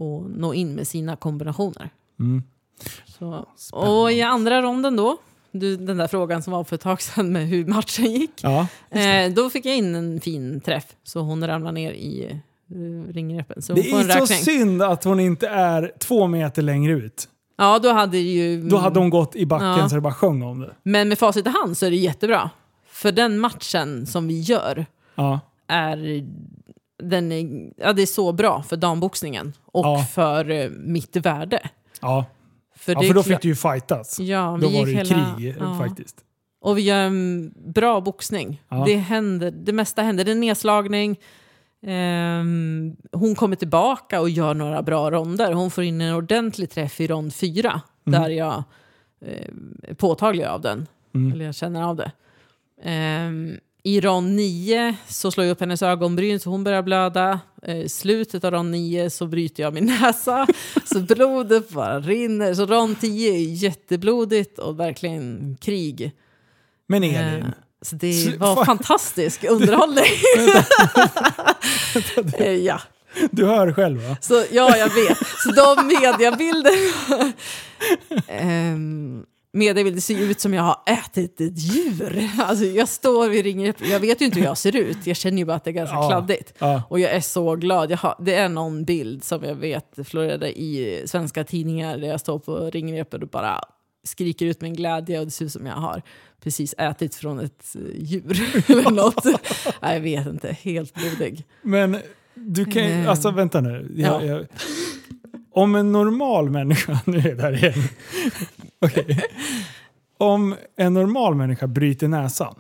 och 0.03 0.31
nå 0.31 0.55
in 0.55 0.75
med 0.75 0.89
sina 0.89 1.17
kombinationer. 1.17 1.91
Mm. 2.21 2.43
Så, 3.07 3.47
och 3.73 4.13
i 4.13 4.23
andra 4.23 4.63
ronden 4.63 4.97
då, 4.97 5.17
du, 5.51 5.77
den 5.77 5.97
där 5.97 6.07
frågan 6.09 6.43
som 6.43 6.53
var 6.53 6.65
för 6.65 6.75
ett 6.75 6.81
tag 6.83 7.03
sedan 7.03 7.33
med 7.33 7.47
hur 7.49 7.67
matchen 7.67 8.13
gick. 8.13 8.41
Ja. 8.43 8.67
Eh, 8.91 9.33
då 9.33 9.51
fick 9.51 9.67
jag 9.67 9.77
in 9.77 9.95
en 9.95 10.21
fin 10.21 10.61
träff, 10.61 10.85
så 11.05 11.21
hon 11.21 11.47
ramlade 11.47 11.75
ner 11.75 11.93
i 11.93 12.25
eh, 12.71 13.13
ringrepen. 13.13 13.63
Så 13.63 13.73
Det 13.73 13.91
är 13.91 14.19
så 14.19 14.27
synd 14.27 14.83
att 14.83 15.05
hon 15.05 15.21
inte 15.21 15.49
är 15.49 15.93
två 15.99 16.27
meter 16.27 16.63
längre 16.63 16.93
ut. 16.93 17.29
Ja, 17.59 17.79
då 17.79 17.93
hade 17.93 18.19
ju... 18.19 18.63
Då 18.69 18.77
hade 18.77 18.99
hon 18.99 19.11
gått 19.11 19.37
i 19.37 19.47
backen 19.47 19.67
Ja. 19.69 19.89
så 19.89 19.95
det 19.95 20.01
bara 20.01 20.15
sjöng 20.15 20.43
om 20.43 20.61
det. 20.61 20.75
Men 20.83 21.09
med 21.09 21.19
facit 21.19 21.47
i 21.47 21.51
hand 21.51 21.77
så 21.77 21.87
är 21.87 21.91
det 21.91 21.97
jättebra. 21.97 22.51
För 22.97 23.13
den 23.13 23.39
matchen 23.39 24.07
som 24.07 24.29
vi 24.29 24.41
gör 24.41 24.87
Ja. 25.15 25.41
är, 25.67 26.27
den 27.03 27.33
är, 27.33 27.71
ja, 27.77 27.93
det 27.93 28.03
är 28.03 28.07
så 28.07 28.33
bra 28.33 28.63
för 28.63 28.77
damboxningen 28.77 29.53
och 29.65 29.85
Ja. 29.87 30.07
för 30.15 30.51
eh, 30.51 30.71
mitt 30.71 31.17
värde. 31.17 31.69
Ja. 32.01 32.25
För, 32.77 32.93
ja, 32.93 33.03
för 33.03 33.15
då 33.15 33.23
fick 33.23 33.41
du 33.43 33.49
ju 33.49 33.55
fightas. 33.55 34.21
ja, 34.21 34.59
Då 34.63 34.69
var 34.69 34.85
det 34.85 34.91
ju 34.91 34.97
hela- 34.97 35.35
krig 35.37 35.57
ja. 35.61 35.79
faktiskt. 35.79 36.17
Och 36.61 36.79
vi 36.79 36.83
gör 36.83 36.99
en 37.01 37.53
bra 37.57 38.01
boxning. 38.01 38.63
Det, 38.87 38.97
händer, 38.97 39.51
det 39.51 39.73
mesta 39.73 40.03
händer. 40.03 40.25
Det 40.25 40.31
är 40.31 40.35
nedslagning. 40.35 41.17
Ehm, 41.87 42.97
hon 43.13 43.35
kommer 43.35 43.57
tillbaka 43.57 44.21
och 44.21 44.31
gör 44.31 44.55
några 44.55 44.83
bra 44.83 45.11
ronder. 45.11 45.53
Hon 45.53 45.71
får 45.71 45.85
in 45.85 46.01
en 46.01 46.15
ordentlig 46.15 46.71
träff 46.71 47.01
i 47.01 47.07
rond 47.07 47.35
fyra. 47.35 47.81
Mm. 48.07 48.21
Där 48.23 48.31
jag 48.31 48.63
eh, 49.27 49.95
påtaglig 49.97 50.45
av 50.45 50.61
den. 50.61 50.87
Mm. 51.15 51.33
Eller 51.33 51.45
jag 51.45 51.55
känner 51.55 51.83
av 51.83 51.97
det. 51.97 52.13
Ehm, 52.83 53.57
I 53.83 54.01
rond 54.01 54.35
nio 54.37 54.97
så 55.09 55.31
slår 55.31 55.47
jag 55.47 55.53
upp 55.53 55.61
hennes 55.61 55.83
ögonbryn 55.83 56.41
så 56.41 56.51
hon 56.51 56.65
börjar 56.65 56.83
blöda. 56.83 57.41
Eh, 57.63 57.77
I 57.79 57.89
slutet 57.89 58.45
av 58.45 58.51
rond 58.51 58.71
nio 58.71 59.11
så 59.11 59.27
bryter 59.27 59.63
jag 59.63 59.75
min 59.75 59.87
näsa. 60.03 60.47
så 60.85 61.01
blodet 61.01 61.69
bara 61.69 62.01
rinner. 62.01 62.55
Så 62.55 62.67
rond 62.67 63.01
tio 63.01 63.33
är 63.35 63.39
jätteblodigt 63.39 64.59
och 64.59 64.81
verkligen 64.81 65.57
krig. 65.61 66.13
Men 66.89 67.05
Eh, 67.05 67.33
Elin, 67.33 67.53
Så 67.83 67.97
det 67.97 68.13
Så- 68.13 68.39
var 68.39 68.55
fan. 68.57 68.65
fantastisk 68.67 69.45
underhållning. 69.45 70.05
Eh, 72.39 72.53
ja. 72.53 72.81
du 73.31 73.47
hör 73.47 73.73
själv 73.73 74.09
va? 74.09 74.17
Så, 74.21 74.45
ja, 74.53 74.77
jag 74.77 74.95
vet. 74.95 75.19
Så 75.19 75.51
de 75.53 75.87
mediabilder... 75.87 76.73
um, 78.73 79.27
mediabilder 79.57 80.01
ser 80.01 80.21
ut 80.21 80.41
som 80.41 80.55
jag 80.55 80.63
har 80.63 80.77
ätit 80.87 81.41
ett 81.41 81.59
djur. 81.59 82.31
Alltså, 82.39 82.65
jag 82.65 82.89
står 82.89 83.29
vid 83.29 83.45
ringen, 83.45 83.75
jag 83.91 84.01
vet 84.01 84.21
ju 84.21 84.25
inte 84.25 84.39
hur 84.39 84.47
jag 84.47 84.59
ser 84.59 84.77
ut. 84.77 85.07
Jag 85.07 85.17
känner 85.17 85.39
ju 85.39 85.45
bara 85.45 85.57
att 85.57 85.65
det 85.65 85.71
är 85.71 85.73
ganska 85.73 85.97
Ja. 85.97 86.09
kladdigt. 86.09 86.55
Ja. 86.59 86.83
Och 86.91 87.01
jag 87.01 87.11
är 87.11 87.21
så 87.21 87.57
glad. 87.57 87.91
Jag 87.91 87.97
har, 87.99 88.15
det 88.21 88.35
är 88.35 88.49
någon 88.49 88.85
bild 88.85 89.25
som 89.25 89.45
jag 89.45 89.55
vet 89.55 89.99
florerade 90.05 90.59
i 90.61 91.03
svenska 91.07 91.45
tidningar 91.45 91.99
där 91.99 92.09
jag 92.09 92.21
står 92.21 92.39
på 92.39 92.71
ringrepet 92.71 93.23
och 93.23 93.29
bara 93.29 93.61
skriker 94.05 94.47
ut 94.47 94.61
min 94.61 94.75
glädje 94.75 95.19
och 95.19 95.25
det 95.25 95.31
ser 95.31 95.45
ut 95.45 95.53
som 95.53 95.67
jag 95.67 95.75
har 95.75 96.03
precis 96.43 96.75
ätit 96.79 97.15
från 97.15 97.41
ett 97.41 97.77
eh, 97.77 97.81
djur 98.03 98.65
eller 98.71 98.91
något. 98.91 99.25
Nej, 99.83 99.95
jag 99.95 100.01
vet 100.01 100.27
inte, 100.27 100.53
helt 100.63 100.95
blodig. 100.95 101.45
Men 101.63 101.97
du 102.35 102.65
kan 102.65 102.85
ju, 102.85 102.91
Eh. 102.91 103.09
alltså 103.11 103.31
vänta 103.31 103.61
nu. 103.61 103.93
Jag, 103.97 104.23
Ja. 104.23 104.25
jag, 104.27 104.47
om 105.57 105.75
en 105.75 105.93
normal 105.93 106.51
människa, 106.51 107.01
nu 107.05 107.19
är 107.19 107.23
det 107.23 107.35
där 107.35 107.53
igen. 107.57 107.75
Okej. 108.81 109.23
Om 110.19 110.55
en 110.77 110.95
normal 110.95 111.35
människa 111.35 111.67
bryter 111.67 112.09
näsan, 112.09 112.55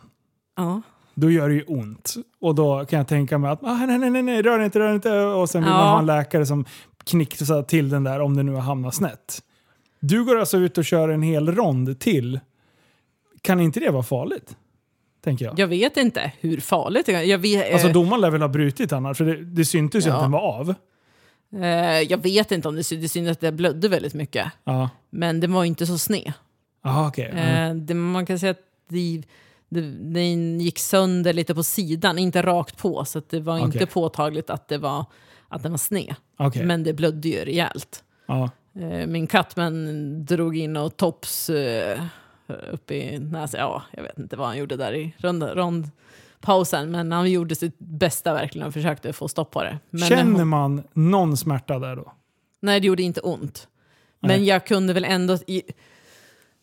Ja. 0.57 0.83
då 1.15 1.31
gör 1.31 1.49
det 1.49 1.55
ju 1.55 1.63
ont. 1.65 2.15
Och 2.41 2.55
då 2.55 2.85
kan 2.85 2.97
jag 2.97 3.09
tänka 3.09 3.39
mig 3.39 3.51
att 3.51 3.65
ah, 3.65 3.77
nej, 3.87 3.99
nej, 3.99 4.11
nej, 4.11 4.23
nej, 4.23 4.43
rör 4.43 4.61
inte, 4.65 4.79
rör 4.79 4.95
inte. 4.95 5.21
Och 5.21 5.51
sen 5.51 5.63
vill 5.63 5.71
Ja. 5.71 5.77
man 5.79 5.89
ha 5.89 5.99
en 5.99 6.07
läkare 6.07 6.47
som 6.47 6.65
knickar 7.05 7.63
till 7.63 7.89
den 7.89 8.05
där 8.05 8.21
om 8.21 8.37
det 8.37 8.43
nu 8.43 8.53
har 8.53 8.61
hamnat 8.61 8.95
snett. 8.95 9.43
Du 10.01 10.25
går 10.25 10.39
alltså 10.39 10.59
ut 10.59 10.79
och 10.79 10.85
kör 10.85 11.09
en 11.09 11.23
hel 11.23 11.53
rond 11.55 12.01
till. 12.01 12.41
Kan 13.43 13.61
inte 13.61 13.81
det 13.81 13.91
vara 13.91 14.03
farligt? 14.03 14.57
Tänker 15.25 15.45
jag. 15.45 15.59
Jag 15.59 15.67
vet 15.67 15.97
inte 15.97 16.33
hur 16.41 16.61
farligt 16.61 17.07
det. 17.07 17.25
Jag 17.25 17.39
vet, 17.39 17.73
Alltså 17.73 17.89
eh, 17.89 17.93
domaren 17.95 18.21
lär 18.21 18.31
väl 18.31 18.41
ha 18.43 18.49
brutit 18.49 18.93
annars, 18.93 19.17
för 19.19 19.25
det, 19.25 19.45
det 19.45 19.65
syntes 19.65 20.07
ju 20.07 20.11
Ja. 20.11 20.17
att 20.17 20.23
den 20.23 20.31
var 20.31 20.41
av. 20.41 20.75
eh, 21.53 22.01
jag 22.01 22.23
vet 22.23 22.53
inte 22.53 22.69
om 22.69 22.77
det 22.77 22.85
syns, 22.85 23.03
det 23.03 23.09
syns 23.09 23.31
att 23.31 23.43
jag 23.43 23.55
blödde 23.55 23.89
väldigt 23.89 24.15
mycket. 24.15 24.53
Ja, 24.65 24.91
Men 25.11 25.41
den 25.41 25.53
var 25.53 25.65
inte 25.65 25.87
så 25.87 25.99
sned. 25.99 26.33
Aha, 26.85 27.09
okej. 27.09 27.33
Ja. 27.37 27.41
Eh, 27.41 27.75
det, 27.75 27.95
man 27.95 28.27
kan 28.27 28.39
säga 28.39 28.51
att 28.51 28.61
det, 28.89 29.23
det, 29.69 29.81
den 29.91 30.61
gick 30.61 30.79
sönder 30.79 31.33
lite 31.33 31.55
på 31.55 31.63
sidan, 31.63 32.19
inte 32.19 32.43
rakt 32.43 32.77
på. 32.79 33.05
Så 33.05 33.23
det 33.29 33.41
var 33.41 33.55
Okej. 33.57 33.65
inte 33.65 33.87
påtagligt 33.87 34.51
att, 34.51 34.69
det 34.69 34.79
var, 34.79 35.05
att 35.49 35.63
den 35.63 35.73
var 35.73 35.79
sned. 35.79 36.15
Okej. 36.39 36.65
Men 36.65 36.83
det 36.83 36.93
blödde 36.93 37.29
ju 37.29 37.45
rejält. 37.45 38.05
Ja. 38.27 38.51
Eh, 38.81 39.07
min 39.07 39.27
kattman 39.27 40.25
drog 40.25 40.57
in 40.57 40.77
och 40.77 40.97
tops 40.97 41.51
eh, 41.51 42.01
upp 42.71 42.91
i 42.91 43.19
näsan. 43.19 43.61
Ja, 43.61 43.83
jag 43.93 44.03
vet 44.03 44.19
inte 44.19 44.37
vad 44.37 44.47
han 44.47 44.59
gjorde 44.59 44.77
där 44.77 44.95
i 44.95 45.15
rond, 45.19 45.91
rondpausen. 46.47 46.91
Men 46.91 47.13
han 47.13 47.31
gjorde 47.31 47.55
sitt 47.55 47.79
bästa 47.79 48.35
verkligen 48.35 48.67
och 48.67 48.75
försökte 48.75 49.13
få 49.13 49.29
stopp 49.29 49.51
på 49.51 49.63
det. 49.63 49.79
Men 49.91 50.09
Känner 50.09 50.45
man 50.45 50.83
någon 50.93 51.37
smärta 51.37 51.79
där 51.79 51.97
då? 51.97 52.13
Nej, 52.61 52.81
det 52.81 52.87
gjorde 52.87 53.03
inte 53.03 53.21
ont. 53.21 53.69
Nej. 54.21 54.37
Men 54.37 54.47
jag 54.47 54.67
kunde 54.67 54.93
väl 54.93 55.05
ändå... 55.05 55.39
I, 55.47 55.63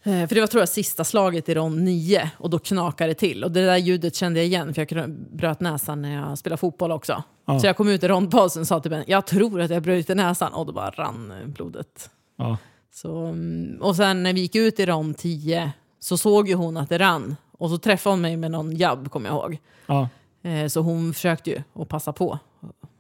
eh, 0.04 0.28
för 0.28 0.36
det 0.36 0.40
var 0.40 0.48
tror 0.48 0.62
jag 0.62 0.70
sista 0.70 1.04
slaget 1.04 1.50
i 1.50 1.54
rond 1.54 1.84
9 1.84 2.32
och 2.38 2.50
då 2.50 2.60
knakade 2.60 3.10
det 3.10 3.16
till. 3.16 3.44
Och 3.44 3.52
det 3.52 3.66
där 3.66 3.78
ljudet 3.78 4.16
kände 4.16 4.40
jag 4.40 4.48
igen 4.48 4.74
för 4.74 4.88
jag 4.90 5.10
bröt 5.10 5.60
näsan 5.60 6.02
när 6.02 6.14
jag 6.14 6.38
spelade 6.38 6.60
fotboll 6.60 6.92
också. 6.92 7.24
Ja. 7.46 7.60
Så 7.60 7.68
jag 7.68 7.78
kom 7.78 7.90
ut 7.90 8.04
i 8.04 8.08
rondpausen 8.08 8.62
och 8.62 8.68
sa 8.68 8.80
till 8.80 8.92
Ben, 8.92 9.04
jag 9.08 9.28
tror 9.28 9.62
att 9.62 9.72
jag 9.72 9.84
bröt 9.84 10.08
näsan. 10.08 10.54
Och 10.54 10.66
då 10.66 10.74
bara 10.74 10.90
rann 10.90 11.32
eh, 11.32 11.48
blodet. 11.48 12.10
Ja. 12.38 12.58
Så, 12.94 13.26
mm, 13.26 13.78
och 13.82 13.96
sen 13.96 14.24
när 14.24 14.34
vi 14.34 14.42
gick 14.42 14.56
ut 14.56 14.80
i 14.80 14.86
rond 14.86 15.18
10 15.18 15.72
så 16.00 16.18
såg 16.18 16.48
ju 16.48 16.56
hon 16.56 16.78
att 16.78 16.90
det 16.90 16.98
rann. 16.98 17.36
Och 17.64 17.70
så 17.70 17.78
träffade 17.78 18.14
hon 18.14 18.22
mig 18.22 18.38
med 18.38 18.52
någon 18.52 18.76
jabb, 18.76 19.12
kommer 19.12 19.30
jag 19.30 19.36
ihåg. 19.36 19.58
Ja. 19.86 20.10
Eh, 20.50 20.68
Så 20.68 20.82
hon 20.82 21.14
försökte 21.14 21.50
ju 21.50 21.62
att 21.76 21.90
passa 21.90 22.14
på. 22.14 22.40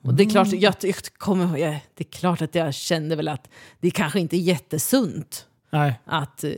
Och 0.04 0.14
det 0.14 0.24
är, 0.24 0.30
klart, 0.30 0.48
jag, 0.54 0.76
jag 0.82 0.96
kommer, 1.18 1.58
jag, 1.58 1.80
det 1.94 2.04
är 2.04 2.12
klart 2.12 2.42
att 2.42 2.56
jag 2.56 2.74
kände 2.74 3.16
väl 3.16 3.28
att 3.28 3.50
det 3.80 3.92
kanske 3.92 4.20
inte 4.20 4.38
är 4.38 4.40
jättesunt 4.40 5.46
Nej. 5.70 6.00
att 6.06 6.44
eh, 6.44 6.52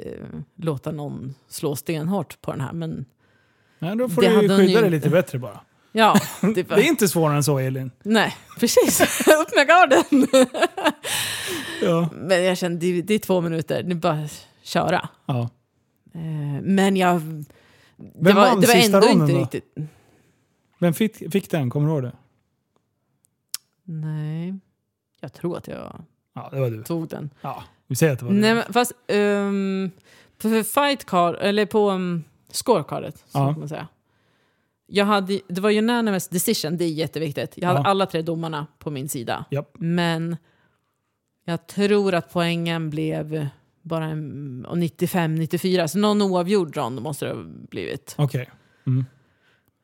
låta 0.56 0.91
någon 0.91 1.36
slå 1.48 1.76
stenhårt 1.76 2.41
på 2.41 2.52
den 2.52 2.61
här. 2.61 2.73
Men 2.73 3.06
Nej, 3.80 3.95
då 3.95 4.10
får 4.10 4.22
Det 4.22 4.27
du 4.30 4.41
ju 4.41 4.49
skydda 4.57 4.82
dig 4.82 4.90
lite 4.90 5.10
bättre 5.10 5.40
bara. 5.40 5.60
ja, 5.91 6.19
det, 6.41 6.53
Det 6.64 6.73
är 6.73 6.88
inte 6.88 7.07
svårare 7.07 7.36
än 7.36 7.44
så 7.44 7.60
Elin. 7.60 7.91
nej, 8.03 8.36
precis. 8.60 9.02
Upp 9.27 9.56
med 9.56 9.68
garden! 9.68 10.27
Ja. 11.84 12.10
Men 12.14 12.44
jag 12.44 12.57
kände, 12.57 12.86
det, 12.86 13.02
det 13.02 13.14
är 13.14 13.19
två 13.19 13.41
minuter, 13.41 13.84
det 13.84 13.91
är 13.91 13.95
bara 13.95 14.14
att 14.23 14.48
köra. 14.64 15.10
Ja. 15.26 15.49
Eh, 16.14 16.61
Men 16.61 16.98
jag... 16.98 17.22
Det 17.97 18.34
var, 18.34 18.61
det 18.61 18.67
var 18.67 18.76
ändå 18.76 19.07
inte 19.23 19.34
då? 19.34 19.39
riktigt... 19.39 19.76
Vem 20.80 20.93
fick, 20.93 21.31
fick 21.31 21.51
den? 21.51 21.69
Kommer 21.69 21.88
du 21.88 21.93
ihåg 21.93 22.03
det? 22.03 22.11
Nej, 23.84 24.59
jag 25.22 25.34
tror 25.34 25.57
att 25.57 25.67
jag 25.67 26.03
Ja, 26.34 26.49
det 26.51 26.59
var 26.59 26.69
du. 26.69 26.84
tog 26.84 27.07
den. 27.07 27.30
Ja, 27.41 27.63
vi 27.88 27.95
säger 27.95 28.13
att 28.13 28.19
det 28.19 28.26
var 28.26 28.31
Nej, 28.31 28.49
du. 28.49 28.55
men 28.55 28.73
fast 28.73 28.91
um, 28.91 29.91
för, 30.38 30.49
för 30.49 30.63
fight 30.63 31.05
card, 31.05 31.35
eller 31.41 31.65
på 31.65 31.89
um, 31.91 32.23
scorecardet, 32.51 33.17
så 33.17 33.38
Ja. 33.39 33.51
kan 33.51 33.59
man 33.59 33.69
säga. 33.69 33.88
Jag 34.88 35.05
hade, 35.05 35.39
det 35.47 35.61
var 35.61 35.72
unanimous 35.72 36.27
decision, 36.27 36.77
det 36.77 36.85
är 36.85 36.89
jätteviktigt. 36.89 37.53
Jag 37.57 37.67
hade 37.67 37.80
Ja. 37.80 37.85
alla 37.89 38.05
tre 38.05 38.22
domarna 38.22 38.67
på 38.80 38.91
min 38.91 39.09
sida. 39.09 39.45
Japp. 39.51 39.72
Men 39.80 40.38
jag 41.45 41.67
tror 41.67 42.13
att 42.13 42.34
poängen 42.34 42.89
blev 42.89 43.47
bara 43.86 44.06
en, 44.06 44.66
och 44.66 44.78
95, 44.78 45.36
94. 45.36 45.88
Så 45.88 45.98
någon 45.99 46.22
oavgjord 46.22 46.78
rond 46.78 47.02
måste 47.02 47.26
det 47.26 47.32
ha 47.34 47.44
blivit. 47.70 48.16
Okej. 48.18 48.49
Mm. 48.88 49.06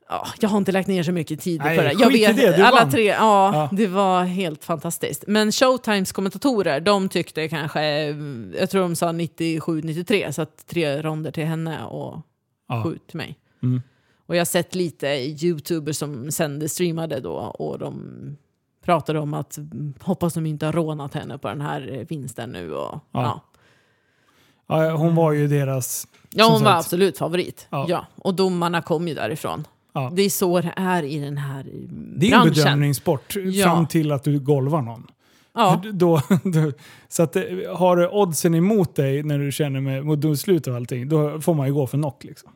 Ja, 0.09 0.27
jag 0.39 0.49
har 0.49 0.57
inte 0.57 0.71
lagt 0.71 0.87
ner 0.87 1.03
så 1.03 1.11
mycket 1.11 1.39
tid 1.41 1.61
Nej, 1.63 1.77
på 1.77 1.83
det. 1.83 1.91
Jag 1.93 2.11
vet, 2.11 2.35
det, 2.37 2.67
alla 2.67 2.81
vann. 2.81 2.91
tre, 2.91 3.05
ja, 3.05 3.51
Ja. 3.55 3.69
det 3.77 3.87
var 3.87 4.23
helt 4.23 4.63
fantastiskt. 4.63 5.23
Men 5.27 5.51
Showtimes 5.51 6.11
kommentatorer, 6.11 6.79
de 6.79 7.09
tyckte 7.09 7.47
kanske, 7.49 7.83
jag 8.59 8.69
tror 8.69 8.81
de 8.81 8.95
sa 8.95 9.07
97-93, 9.11 10.31
så 10.31 10.41
att 10.41 10.67
tre 10.67 11.01
ronder 11.01 11.31
till 11.31 11.45
henne 11.45 11.83
och 11.85 12.21
Ja. 12.67 12.83
sju 12.83 12.97
till 13.07 13.17
mig. 13.17 13.39
Mm. 13.63 13.81
Och 14.25 14.35
jag 14.35 14.39
har 14.39 14.45
sett 14.45 14.75
lite 14.75 15.07
youtubers 15.07 15.97
som 15.97 16.31
sände, 16.31 16.69
streamade 16.69 17.19
då 17.19 17.33
och 17.33 17.79
de 17.79 18.01
pratade 18.85 19.19
om 19.19 19.33
att 19.33 19.57
mm, 19.57 19.93
hoppas 20.01 20.33
de 20.33 20.45
inte 20.45 20.65
har 20.65 20.73
rånat 20.73 21.13
henne 21.13 21.37
på 21.37 21.47
den 21.47 21.61
här 21.61 22.05
vinsten 22.09 22.49
nu. 22.49 22.73
Och, 22.73 22.93
ja. 22.93 23.01
Ja, 23.11 23.41
hon 24.79 25.15
var 25.15 25.31
ju 25.31 25.47
deras... 25.47 26.07
Ja, 26.29 26.49
hon 26.51 26.63
var 26.63 26.71
absolut 26.71 27.17
favorit. 27.17 27.67
Ja. 27.69 27.85
Ja. 27.89 28.05
Och 28.15 28.33
domarna 28.33 28.81
kom 28.81 29.07
ju 29.07 29.13
därifrån. 29.13 29.67
Ja. 29.93 30.11
Det 30.15 30.21
är 30.21 30.29
så 30.29 30.61
det 30.61 30.73
är 30.75 31.03
i 31.03 31.19
den 31.19 31.37
här 31.37 31.59
eh, 31.59 31.65
Det 32.17 32.31
är 32.31 32.35
en 32.35 32.41
branschen. 32.43 32.53
bedömningssport 32.53 33.35
Ja. 33.35 33.63
fram 33.63 33.87
till 33.87 34.11
att 34.11 34.23
du 34.23 34.39
golvar 34.39 34.81
någon. 34.81 35.07
Ja. 35.53 35.81
Då, 35.93 36.21
då, 36.43 36.71
så 37.09 37.23
att, 37.23 37.35
eh, 37.35 37.43
har 37.75 37.95
du 37.97 38.07
oddsen 38.07 38.55
emot 38.55 38.95
dig 38.95 39.23
när 39.23 39.39
du 39.39 39.51
känner 39.51 39.81
med, 39.81 40.05
mot 40.05 40.21
domslut 40.21 40.67
och 40.67 40.75
allting, 40.75 41.09
då 41.09 41.41
får 41.41 41.53
man 41.53 41.67
ju 41.67 41.73
gå 41.73 41.87
för 41.87 41.97
knock. 41.97 42.23
Liksom. 42.23 42.51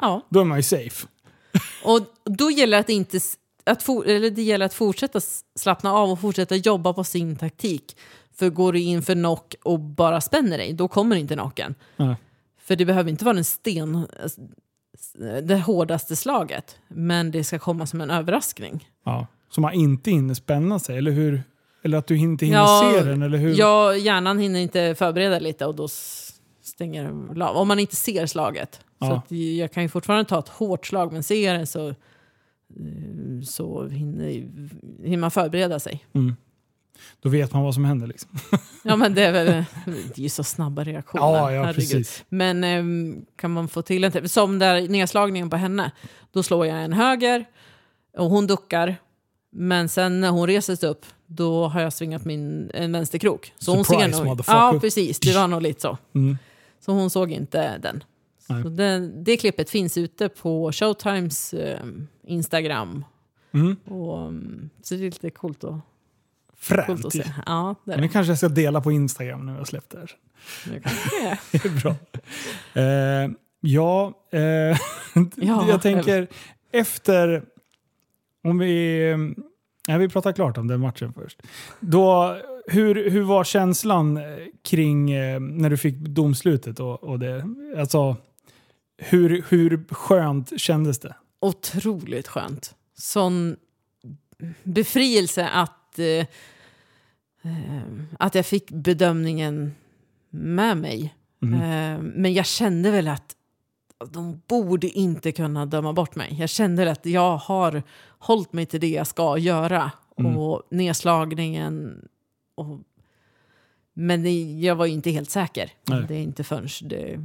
ja. 0.00 0.20
Då 0.28 0.40
är 0.40 0.44
man 0.44 0.58
ju 0.58 0.62
safe. 0.62 1.06
Och 1.84 2.00
då 2.24 2.50
gäller 2.50 2.76
det 2.76 2.80
att 2.80 2.88
inte 2.88 3.18
att 3.64 3.82
for, 3.82 4.06
eller 4.06 4.30
det 4.30 4.42
gäller 4.42 4.66
att 4.66 4.74
fortsätta 4.74 5.20
slappna 5.58 5.92
av 5.92 6.10
och 6.10 6.20
fortsätta 6.20 6.56
jobba 6.56 6.92
på 6.92 7.04
sin 7.04 7.36
taktik. 7.36 7.96
För 8.40 8.50
går 8.50 8.72
du 8.72 8.80
in 8.80 9.02
för 9.02 9.14
knock 9.14 9.54
och 9.62 9.80
bara 9.80 10.20
spänner 10.20 10.58
dig, 10.58 10.72
då 10.72 10.88
kommer 10.88 11.16
inte 11.16 11.34
knocken. 11.34 11.74
Ja. 11.96 12.16
För 12.58 12.76
det 12.76 12.84
behöver 12.84 13.10
inte 13.10 13.24
vara 13.24 13.34
den 13.34 13.44
sten, 13.44 14.06
det 15.42 15.56
hårdaste 15.56 16.16
slaget, 16.16 16.78
men 16.88 17.30
det 17.30 17.44
ska 17.44 17.58
komma 17.58 17.86
som 17.86 18.00
en 18.00 18.10
överraskning. 18.10 18.88
Ja. 19.04 19.26
Så 19.50 19.60
man 19.60 19.72
inte 19.72 20.10
hinner 20.10 20.34
spänna 20.34 20.78
sig, 20.78 20.98
eller 20.98 21.10
hur? 21.10 21.42
Eller 21.82 21.98
att 21.98 22.06
du 22.06 22.16
inte 22.18 22.46
hinner 22.46 22.92
se 23.00 23.04
den, 23.10 23.22
eller 23.22 23.38
hur? 23.38 23.54
Ja, 23.58 23.96
hjärnan 23.96 24.38
hinner 24.38 24.60
inte 24.60 24.94
förbereda 24.94 25.38
lite 25.38 25.66
och 25.66 25.74
då 25.74 25.88
stänger 26.62 27.04
den 27.04 27.42
av. 27.42 27.56
Om 27.56 27.68
man 27.68 27.78
inte 27.78 27.96
ser 27.96 28.26
slaget. 28.26 28.74
Så 28.74 29.06
Ja. 29.06 29.16
att 29.16 29.30
jag 29.32 29.72
kan 29.72 29.82
ju 29.82 29.88
fortfarande 29.88 30.24
ta 30.28 30.38
ett 30.38 30.48
hårt 30.48 30.86
slag, 30.86 31.12
men 31.12 31.22
ser 31.22 31.52
jag 31.52 31.60
det 31.60 31.66
så, 31.66 31.88
eh, 31.88 31.94
så 33.46 33.88
hinner, 33.88 34.26
hinner 35.04 35.16
man 35.16 35.30
förbereda 35.30 35.80
sig. 35.80 36.04
Mm. 36.12 36.36
Då 37.20 37.28
vet 37.28 37.52
man 37.52 37.62
vad 37.62 37.74
som 37.74 37.84
händer. 37.84 38.06
Liksom. 38.06 38.30
Ja, 38.82 38.96
men 38.96 39.14
det 39.14 39.22
är 39.22 39.32
väl 39.32 39.46
det 39.84 40.18
är 40.18 40.22
ju 40.22 40.28
så 40.28 40.44
snabba 40.44 40.84
reaktioner. 40.84 41.24
Ja, 41.24 41.52
ja 41.52 41.62
herregud. 41.62 41.74
precis. 41.74 42.24
Men 42.28 42.64
ehm, 42.64 43.24
kan 43.36 43.50
man 43.50 43.68
få 43.68 43.82
till 43.82 44.04
en... 44.04 44.28
Som 44.28 44.58
där 44.58 44.88
nedslagningen 44.88 45.50
på 45.50 45.56
henne. 45.56 45.92
Då 46.32 46.42
slår 46.42 46.66
jag 46.66 46.84
en 46.84 46.92
höger 46.92 47.44
och 48.16 48.30
hon 48.30 48.46
duckar. 48.46 48.96
Men 49.52 49.88
sen 49.88 50.20
när 50.20 50.30
hon 50.30 50.46
reser 50.46 50.76
sig 50.76 50.88
upp, 50.88 51.06
då 51.26 51.66
har 51.66 51.80
jag 51.80 51.92
svingat 51.92 52.24
min 52.24 52.70
en 52.74 52.92
vänsterkrok. 52.92 53.52
Så 53.58 53.74
hon 53.74 53.84
Surprise, 53.84 54.12
ser 54.12 54.24
nog. 54.24 54.40
Ja, 54.46 54.78
precis. 54.80 55.20
Det 55.20 55.34
var 55.34 55.48
nog 55.48 55.62
lite 55.62 55.80
så. 55.80 55.98
Mm. 56.14 56.38
Så 56.80 56.92
hon 56.92 57.10
såg 57.10 57.30
inte 57.30 57.78
den. 57.78 58.04
Den, 58.76 59.24
det 59.24 59.36
klippet 59.36 59.70
finns 59.70 59.96
ute 59.96 60.28
på 60.28 60.72
Showtimes 60.72 61.54
ehm, 61.54 62.08
Instagram. 62.26 63.04
Mm. 63.52 63.76
Och, 63.84 64.26
ehm, 64.26 64.70
så 64.82 64.94
det 64.94 65.00
är 65.00 65.04
lite 65.04 65.30
coolt 65.30 65.64
att, 65.64 65.74
Fränt. 66.60 67.04
att 67.04 67.14
ju. 67.14 67.22
se. 67.22 67.32
Ja, 67.46 67.74
det 67.84 67.96
det. 67.96 68.08
kanske 68.08 68.30
jag 68.30 68.38
ska 68.38 68.48
dela 68.48 68.80
på 68.80 68.92
Instagram 68.92 69.46
nu 69.46 69.52
jag 69.52 69.68
släppt 69.68 69.90
det 69.90 69.98
här. 69.98 70.10
Det 71.52 71.58
är. 71.58 71.82
Bra. 71.82 71.94
Eh, 72.82 73.30
ja, 73.60 74.14
eh, 74.32 74.40
Ja, 75.36 75.68
jag 75.68 75.82
tänker 75.82 76.28
efter... 76.72 77.42
Om 78.44 78.58
vi... 78.58 79.14
Nej, 79.88 79.98
vi 79.98 80.08
pratar 80.08 80.32
klart 80.32 80.58
om 80.58 80.66
den 80.66 80.80
matchen 80.80 81.12
först. 81.12 81.42
Då, 81.80 82.36
hur, 82.66 83.10
hur 83.10 83.22
var 83.22 83.44
känslan 83.44 84.16
eh, 84.16 84.22
kring 84.62 85.12
eh, 85.12 85.40
när 85.40 85.70
du 85.70 85.76
fick 85.76 85.94
domslutet? 85.94 86.80
Och, 86.80 87.04
och 87.04 87.18
det? 87.18 87.44
Alltså, 87.78 88.16
hur, 88.96 89.44
hur 89.48 89.84
skönt 89.90 90.60
kändes 90.60 90.98
det? 90.98 91.14
otroligt 91.40 92.28
skönt. 92.28 92.74
Sån 92.98 93.56
befrielse 94.62 95.48
att, 95.48 95.79
eh, 95.98 96.26
eh, 97.42 97.82
att 98.18 98.34
jag 98.34 98.46
fick 98.46 98.70
bedömningen 98.70 99.74
med 100.30 100.76
mig. 100.76 101.14
Mm. 101.42 101.54
Eh, 101.54 102.02
men 102.02 102.32
jag 102.32 102.46
kände 102.46 102.90
väl 102.90 103.08
att 103.08 103.36
de 104.10 104.42
borde 104.46 104.88
inte 104.88 105.32
kunna 105.32 105.66
döma 105.66 105.92
bort 105.92 106.14
mig. 106.14 106.36
Jag 106.38 106.48
kände 106.48 106.90
att 106.90 107.06
jag 107.06 107.36
har 107.36 107.82
hållit 108.18 108.52
mig 108.52 108.66
till 108.66 108.80
det 108.80 108.88
jag 108.88 109.06
ska 109.06 109.38
göra. 109.38 109.90
Mm. 110.18 110.36
Och 110.36 110.62
nedslagningen... 110.70 112.04
Och, 112.54 112.78
men 113.92 114.22
det, 114.22 114.60
jag 114.60 114.76
var 114.76 114.86
ju 114.86 114.92
inte 114.92 115.10
helt 115.10 115.30
säker. 115.30 115.72
Nej. 115.88 116.04
Det 116.08 116.14
är 116.14 116.22
inte 116.22 116.44
förrän 116.44 116.68
det, 116.82 117.20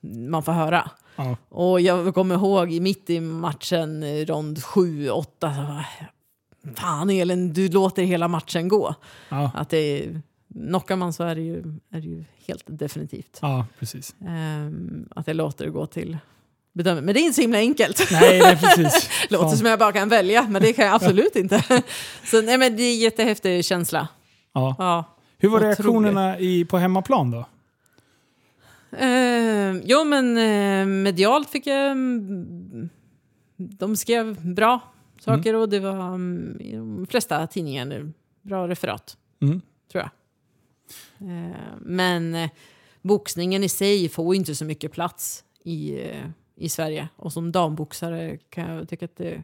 man 0.00 0.42
får 0.42 0.52
höra. 0.52 0.90
Ja. 1.16 1.36
Och 1.48 1.80
jag 1.80 2.14
kommer 2.14 2.34
ihåg 2.34 2.80
mitt 2.80 3.10
i 3.10 3.20
matchen, 3.20 4.02
eh, 4.02 4.26
rond 4.26 4.64
7, 4.64 5.10
8, 5.10 5.54
så 5.54 5.62
bara, 5.62 5.86
fan 6.74 7.10
Elin, 7.10 7.52
du 7.52 7.68
låter 7.68 8.02
hela 8.02 8.28
matchen 8.28 8.68
gå. 8.68 8.94
Ja, 9.28 9.50
Att 9.54 9.70
det, 9.70 10.08
knockar 10.54 10.96
man 10.96 11.12
så 11.12 11.24
är 11.24 11.34
det 11.34 11.40
ju, 11.40 11.58
är 11.90 12.00
det 12.00 12.06
ju 12.06 12.24
helt 12.46 12.64
definitivt. 12.66 13.38
ja, 13.42 13.66
precis. 13.78 14.14
Ehm, 14.28 15.08
att 15.16 15.26
jag 15.26 15.36
låter 15.36 15.64
det 15.64 15.70
gå 15.70 15.86
till 15.86 16.18
bedömning. 16.72 17.04
Men 17.04 17.14
det 17.14 17.20
är 17.20 17.22
inte 17.22 17.34
så 17.34 17.40
himla 17.40 17.58
enkelt. 17.58 18.08
Nej, 18.12 18.40
nej 18.40 18.56
precis. 18.56 19.10
Låter 19.30 19.48
Fan. 19.48 19.56
som 19.56 19.66
jag 19.66 19.78
bara 19.78 19.92
kan 19.92 20.08
välja, 20.08 20.46
men 20.48 20.62
det 20.62 20.72
kan 20.72 20.86
jag 20.86 20.94
absolut 20.94 21.36
inte. 21.36 21.62
Så 22.24 22.42
nej, 22.42 22.58
men 22.58 22.76
det 22.76 22.82
är 22.82 22.92
en 22.94 22.98
jättehäftig 22.98 23.64
känsla. 23.64 24.08
Ja. 24.54 24.76
Ja. 24.78 25.04
Hur 25.38 25.48
var 25.48 25.56
Otroligt. 25.58 25.78
reaktionerna 25.78 26.38
i, 26.38 26.64
på 26.64 26.78
hemmaplan 26.78 27.30
då? 27.30 27.46
Eh, 28.98 29.72
jo, 29.84 30.04
men 30.04 30.36
eh, 30.38 30.86
medialt 30.86 31.50
fick 31.50 31.66
jag... 31.66 31.90
mm, 31.90 32.88
de 33.56 33.96
skrev 33.96 34.54
bra 34.54 34.80
saker 35.20 35.54
och 35.54 35.68
det 35.68 35.80
var 35.80 36.14
mm, 36.14 36.60
i 36.60 36.76
de 36.76 37.06
flesta 37.10 37.46
tidningar 37.46 38.12
bra 38.42 38.68
referat, 38.68 39.16
Mm. 39.42 39.60
tror 39.92 40.02
jag. 40.04 40.10
Eh, 41.30 41.56
men 41.80 42.34
eh, 42.34 42.50
boxningen 43.02 43.64
i 43.64 43.68
sig 43.68 44.08
får 44.08 44.34
inte 44.34 44.54
så 44.54 44.64
mycket 44.64 44.92
plats 44.92 45.44
i, 45.64 46.00
eh, 46.10 46.26
i 46.56 46.68
Sverige. 46.68 47.08
Och 47.16 47.32
som 47.32 47.52
damboxare 47.52 48.38
kan 48.50 48.70
jag 48.70 48.88
tycka 48.88 49.04
att 49.04 49.16
det 49.16 49.42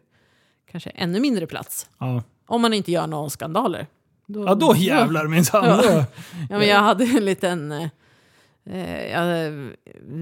kanske 0.71 0.91
är 0.91 1.03
ännu 1.03 1.21
mindre 1.21 1.47
plats. 1.47 1.91
Ja, 1.99 2.23
Om 2.47 2.63
man 2.63 2.75
inte 2.75 2.93
gör 2.93 3.07
några 3.07 3.31
skandaler. 3.31 3.87
ja 4.27 4.55
då 4.55 4.75
jävlar 4.77 5.27
minsann. 5.29 5.65
Ja. 5.65 5.77
Då- 5.83 6.05
Ja, 6.51 6.59
men 6.59 6.69
jag 6.69 6.81
hade 6.81 7.05
en 7.05 7.25
liten 7.25 7.89
jag 9.11 9.19
hade 9.19 9.75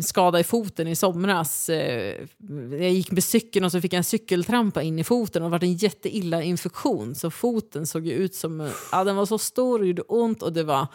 skada 0.03 0.41
i 0.41 0.45
foten 0.45 0.89
i 0.89 0.97
somras. 0.97 1.69
Eh, 1.69 2.15
jag 2.71 2.91
gick 2.91 3.11
med 3.11 3.25
cykeln 3.25 3.65
och 3.65 3.73
så 3.73 3.81
fick 3.81 3.93
jag 3.93 3.99
en 3.99 4.05
cykeltrampa 4.05 4.83
in 4.83 4.99
i 4.99 5.05
foten 5.05 5.43
och 5.43 5.51
det 5.51 5.59
var 5.59 5.65
en 5.65 5.75
jätteilla 5.75 6.43
infektion. 6.43 7.15
Så 7.15 7.31
foten 7.31 7.87
såg 7.87 8.07
ut 8.07 8.35
som... 8.35 8.71
Ja, 8.93 9.05
den 9.05 9.17
var 9.17 9.27
så 9.27 9.39
stor 9.39 9.81
och 9.81 9.87
gjorde 9.87 10.03
ont 10.03 10.43
och 10.43 10.53
det 10.53 10.62
var... 10.62 10.87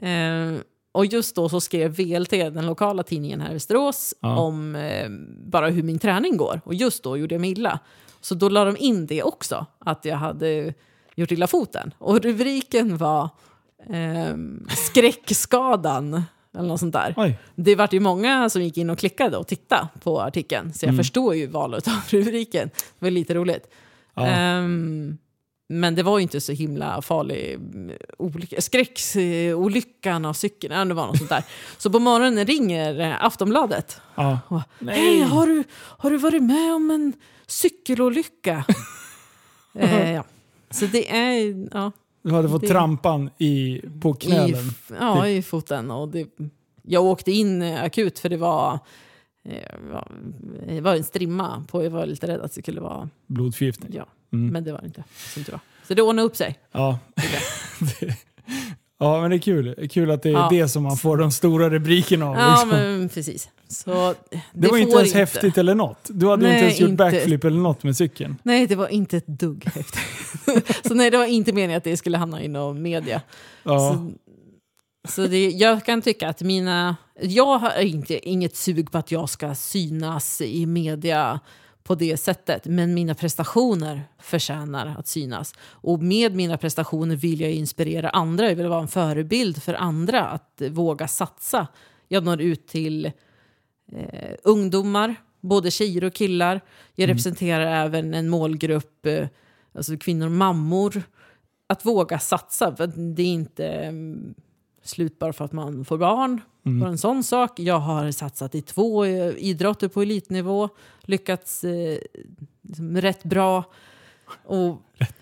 Eh, 0.00 0.54
och 0.94 1.06
just 1.06 1.36
då 1.36 1.48
så 1.48 1.60
skrev 1.60 1.90
VLT, 1.96 2.30
den 2.30 2.66
lokala 2.66 3.02
tidningen 3.02 3.40
här 3.40 3.50
i 3.50 3.52
Västerås, 3.52 4.14
Ja. 4.20 4.36
om 4.38 4.76
eh, 4.76 5.08
bara 5.50 5.68
hur 5.68 5.82
min 5.82 5.98
träning 5.98 6.36
går. 6.36 6.60
Och 6.64 6.74
just 6.74 7.02
då 7.02 7.16
gjorde 7.16 7.34
jag 7.34 7.40
mig 7.40 7.50
illa. 7.50 7.78
Så 8.20 8.34
då 8.34 8.48
la 8.48 8.64
de 8.64 8.76
in 8.76 9.06
det 9.06 9.22
också, 9.22 9.66
att 9.78 10.04
jag 10.04 10.16
hade 10.16 10.74
gjort 11.14 11.30
illa 11.30 11.46
foten. 11.46 11.94
Och 11.98 12.20
rubriken 12.20 12.96
var 12.96 13.28
ehm, 13.90 14.66
skräckskadan, 14.86 16.22
eller 16.54 16.68
något 16.68 16.80
sånt 16.80 16.92
där. 16.92 17.14
Oj. 17.16 17.38
Det 17.54 17.76
vart 17.76 17.92
ju 17.92 18.00
många 18.00 18.50
som 18.50 18.62
gick 18.62 18.76
in 18.76 18.90
och 18.90 18.98
klickade 18.98 19.36
och 19.36 19.46
tittade 19.46 19.88
på 20.02 20.20
artikeln, 20.20 20.72
så 20.72 20.86
jag 20.86 20.96
förstår 20.96 21.34
ju 21.34 21.46
valet 21.46 21.88
av 21.88 22.00
rubriken. 22.08 22.70
Det 22.98 23.04
var 23.04 23.10
lite 23.10 23.34
roligt. 23.34 23.70
Ja. 24.14 24.26
Ehm, 24.26 25.18
men 25.68 25.94
det 25.94 26.02
var 26.02 26.18
ju 26.18 26.22
inte 26.22 26.40
så 26.40 26.52
himla 26.52 27.02
farlig 27.02 27.54
mm, 27.54 27.96
olycka. 28.18 28.60
Skräcksolyckan 28.60 30.24
av 30.24 30.32
cykeln, 30.32 30.88
det 30.88 30.94
var 30.94 31.06
något 31.06 31.18
sånt 31.18 31.30
där. 31.30 31.44
Så 31.78 31.90
på 31.90 31.98
morgonen 31.98 32.46
ringer 32.46 33.00
eh, 33.00 33.24
Aftonbladet. 33.24 34.00
Ja. 34.14 34.38
Hej, 34.88 35.20
har 35.20 35.46
du, 35.46 35.64
har 35.72 36.10
du 36.10 36.16
varit 36.16 36.42
med 36.42 36.74
om 36.74 36.90
en 36.90 37.12
cykelolycka? 37.46 38.64
eh, 39.74 40.12
ja. 40.12 40.24
Så 40.70 40.86
det 40.86 41.16
är... 41.16 41.68
Ja, 41.72 41.92
Du 42.22 42.30
hade 42.30 42.48
fått 42.48 42.60
Det- 42.60 42.68
trampan 42.68 43.30
i, 43.38 43.80
på 44.00 44.10
i, 44.10 44.14
knölen. 44.26 44.68
f- 44.68 44.92
ja, 45.00 45.28
i 45.28 45.42
foten. 45.42 45.90
Och 45.90 46.08
det, 46.08 46.26
jag 46.82 47.04
åkte 47.04 47.32
in 47.32 47.62
eh, 47.62 47.82
akut 47.82 48.18
för 48.18 48.28
det 48.28 48.36
var, 48.36 48.78
eh, 49.44 49.78
var, 49.92 50.12
det 50.68 50.80
var 50.80 50.96
en 50.96 51.04
strimma 51.04 51.64
på. 51.68 51.82
Jag 51.84 51.90
var 51.90 52.06
lite 52.06 52.26
rädd 52.26 52.40
att 52.40 52.52
det 52.54 52.62
skulle 52.62 52.80
vara... 52.80 53.08
Blodförgiftning. 53.26 53.92
Ja, 53.94 54.06
Mm. 54.32 54.52
men 54.52 54.64
det 54.64 54.72
var 54.72 54.80
det 54.80 54.86
inte. 54.86 55.04
Som 55.34 55.42
det 55.42 55.52
var. 55.52 55.60
Så 55.88 55.94
det 55.94 56.02
ordnade 56.02 56.26
upp 56.26 56.36
sig. 56.36 56.58
Ja. 56.72 56.98
Det- 58.00 58.16
Ja, 59.02 59.20
men 59.20 59.30
det 59.30 59.36
är 59.36 59.38
kul. 59.38 59.88
Kul 59.90 60.10
att 60.10 60.22
det 60.22 60.28
är 60.28 60.32
Ja. 60.32 60.48
det 60.50 60.68
som 60.68 60.82
man 60.82 60.96
får 60.96 61.16
de 61.16 61.30
stora 61.30 61.70
rubrikerna 61.70 62.28
av. 62.28 62.36
Ja, 62.36 62.50
liksom. 62.50 62.68
men 62.68 63.08
precis. 63.08 63.48
Så 63.68 64.14
det, 64.30 64.40
det 64.52 64.68
var 64.68 64.78
inte 64.78 64.96
ens 64.96 65.14
häftigt 65.14 65.58
eller 65.58 65.74
något. 65.74 66.10
Du 66.12 66.28
hade 66.28 66.42
Nej, 66.42 66.52
inte 66.52 66.64
ens 66.64 66.80
gjort 66.80 66.90
inte. 66.90 67.04
backflip 67.04 67.44
eller 67.44 67.60
något 67.60 67.82
med 67.84 67.96
cykeln. 67.96 68.36
Nej, 68.42 68.66
det 68.66 68.76
var 68.76 68.88
inte 68.88 69.16
ett 69.16 69.26
dugg 69.26 69.64
häftigt. 69.74 70.00
så 70.86 70.94
nej, 70.94 71.10
det 71.10 71.16
var 71.18 71.26
inte 71.26 71.52
meningen 71.52 71.78
att 71.78 71.84
det 71.84 71.96
skulle 71.96 72.18
hamna 72.18 72.42
inom 72.42 72.82
media. 72.82 73.22
Ja. 73.62 73.78
Så, 73.78 74.12
så 75.08 75.26
det, 75.26 75.50
jag 75.50 75.84
kan 75.84 76.02
tycka 76.02 76.28
att 76.28 76.40
mina... 76.42 76.96
Jag 77.20 77.58
har 77.58 77.80
inte, 77.80 78.28
inget 78.28 78.56
sug 78.56 78.92
på 78.92 78.98
att 78.98 79.10
jag 79.10 79.28
ska 79.28 79.54
synas 79.54 80.40
i 80.40 80.66
media 80.66 81.40
på 81.82 81.94
det 81.94 82.16
sättet. 82.16 82.66
Men 82.66 82.94
mina 82.94 83.14
prestationer 83.14 84.02
förtjänar 84.18 84.94
att 84.98 85.06
synas. 85.06 85.54
Och 85.62 86.02
med 86.02 86.34
mina 86.34 86.56
prestationer 86.56 87.16
vill 87.16 87.40
jag 87.40 87.52
inspirera 87.52 88.10
andra. 88.10 88.48
Jag 88.48 88.56
vill 88.56 88.66
vara 88.66 88.80
en 88.80 88.88
förebild 88.88 89.62
för 89.62 89.74
andra 89.74 90.24
att 90.24 90.62
våga 90.70 91.08
satsa. 91.08 91.66
Jag 92.08 92.24
når 92.24 92.40
ut 92.40 92.66
till 92.66 93.06
eh, 93.92 94.34
ungdomar, 94.42 95.14
både 95.40 95.70
tjejer 95.70 96.04
och 96.04 96.14
killar. 96.14 96.60
Jag 96.94 97.08
representerar 97.08 97.84
även 97.84 98.14
en 98.14 98.28
målgrupp, 98.28 99.06
eh, 99.06 99.28
alltså 99.74 99.96
kvinnor 99.96 100.26
och 100.26 100.32
mammor. 100.32 101.02
Att 101.66 101.86
våga 101.86 102.18
satsa, 102.18 102.76
för 102.76 102.86
det 102.86 103.22
är 103.22 103.26
inte 103.26 103.68
mm, 103.68 104.34
slut 104.82 105.18
bara 105.18 105.32
för 105.32 105.44
att 105.44 105.52
man 105.52 105.84
får 105.84 105.98
barn. 105.98 106.40
Bara 106.62 106.90
en 106.90 106.98
sån 106.98 107.24
sak. 107.24 107.60
Jag 107.60 107.78
har 107.78 108.10
satsat 108.10 108.54
i 108.54 108.62
två 108.62 109.04
eh, 109.04 109.34
idrotter 109.38 109.88
på 109.88 110.02
elitnivå, 110.02 110.68
lyckats 111.02 111.64
eh, 111.64 111.98
liksom, 112.62 112.96
rätt 113.00 113.24
bra. 113.24 113.64
Och 114.44 114.76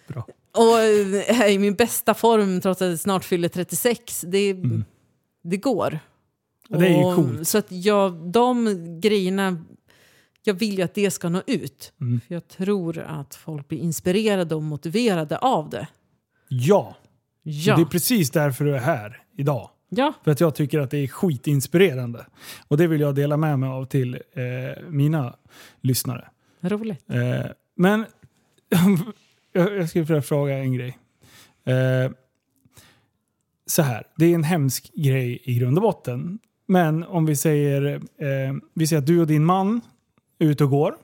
Bra. 0.08 0.26
och 0.52 0.78
eh, 0.80 1.40
är 1.40 1.48
i 1.50 1.58
min 1.58 1.74
bästa 1.74 2.14
form 2.14 2.60
trots 2.60 2.82
att 2.82 2.88
jag 2.88 2.98
snart 2.98 3.24
fyller 3.24 3.48
36. 3.48 4.20
Det, 4.20 4.56
det 5.42 5.56
går. 5.56 5.88
Mm. 5.88 6.00
Ja, 6.68 6.78
det 6.78 6.86
är 6.86 6.98
ju 6.98 7.04
Och- 7.04 7.14
coolt. 7.16 7.48
Så 7.48 7.58
att 7.58 7.72
jag, 7.72 8.12
de 8.14 8.66
grejerna, 9.00 9.64
jag 10.42 10.54
vill 10.54 10.78
ju 10.78 10.82
att 10.84 10.94
det 10.94 11.10
ska 11.10 11.28
nå 11.28 11.42
ut. 11.46 11.92
Mm. 12.00 12.20
För 12.26 12.34
jag 12.34 12.48
tror 12.48 12.98
att 12.98 13.34
folk 13.34 13.68
blir 13.68 13.78
inspirerade 13.78 14.54
och 14.54 14.62
motiverade 14.62 15.38
av 15.38 15.70
det. 15.70 15.88
Ja, 16.48 16.96
Ja, 17.50 17.76
det 17.76 17.82
är 17.82 17.86
precis 17.86 18.30
därför 18.30 18.64
du 18.64 18.74
är 18.74 18.80
här 18.80 19.22
idag. 19.36 19.70
ja. 19.88 20.12
För 20.24 20.30
att 20.30 20.40
jag 20.40 20.54
tycker 20.54 20.78
att 20.78 20.90
det 20.90 20.98
är 20.98 21.08
skitinspirerande. 21.08 22.26
Och 22.68 22.76
det 22.76 22.86
vill 22.86 23.00
jag 23.00 23.14
dela 23.14 23.36
med 23.36 23.58
mig 23.58 23.68
av 23.68 23.84
till 23.84 24.14
eh, 24.14 24.82
mina 24.88 25.34
lyssnare. 25.80 26.28
roligt. 26.60 27.04
Eh, 27.10 27.46
men 27.74 28.06
jag, 29.52 29.88
skulle 29.88 30.04
vilja 30.04 30.22
fråga 30.22 30.58
en 30.58 30.72
grej. 30.72 30.98
Eh, 31.64 32.12
så 33.66 33.82
här, 33.82 34.06
det 34.16 34.26
är 34.26 34.34
en 34.34 34.44
hemsk 34.44 34.90
grej 34.94 35.42
i 35.44 35.54
grund 35.54 35.78
och 35.78 35.82
botten. 35.82 36.38
Men 36.66 37.04
om 37.04 37.26
vi 37.26 37.36
säger, 37.36 37.94
eh, 37.94 38.54
vi 38.74 38.86
säger 38.86 39.02
att 39.02 39.06
du 39.06 39.20
och 39.20 39.26
din 39.26 39.44
man 39.44 39.80
är 40.38 40.46
ute 40.46 40.64
och 40.64 40.70
går. 40.70 40.94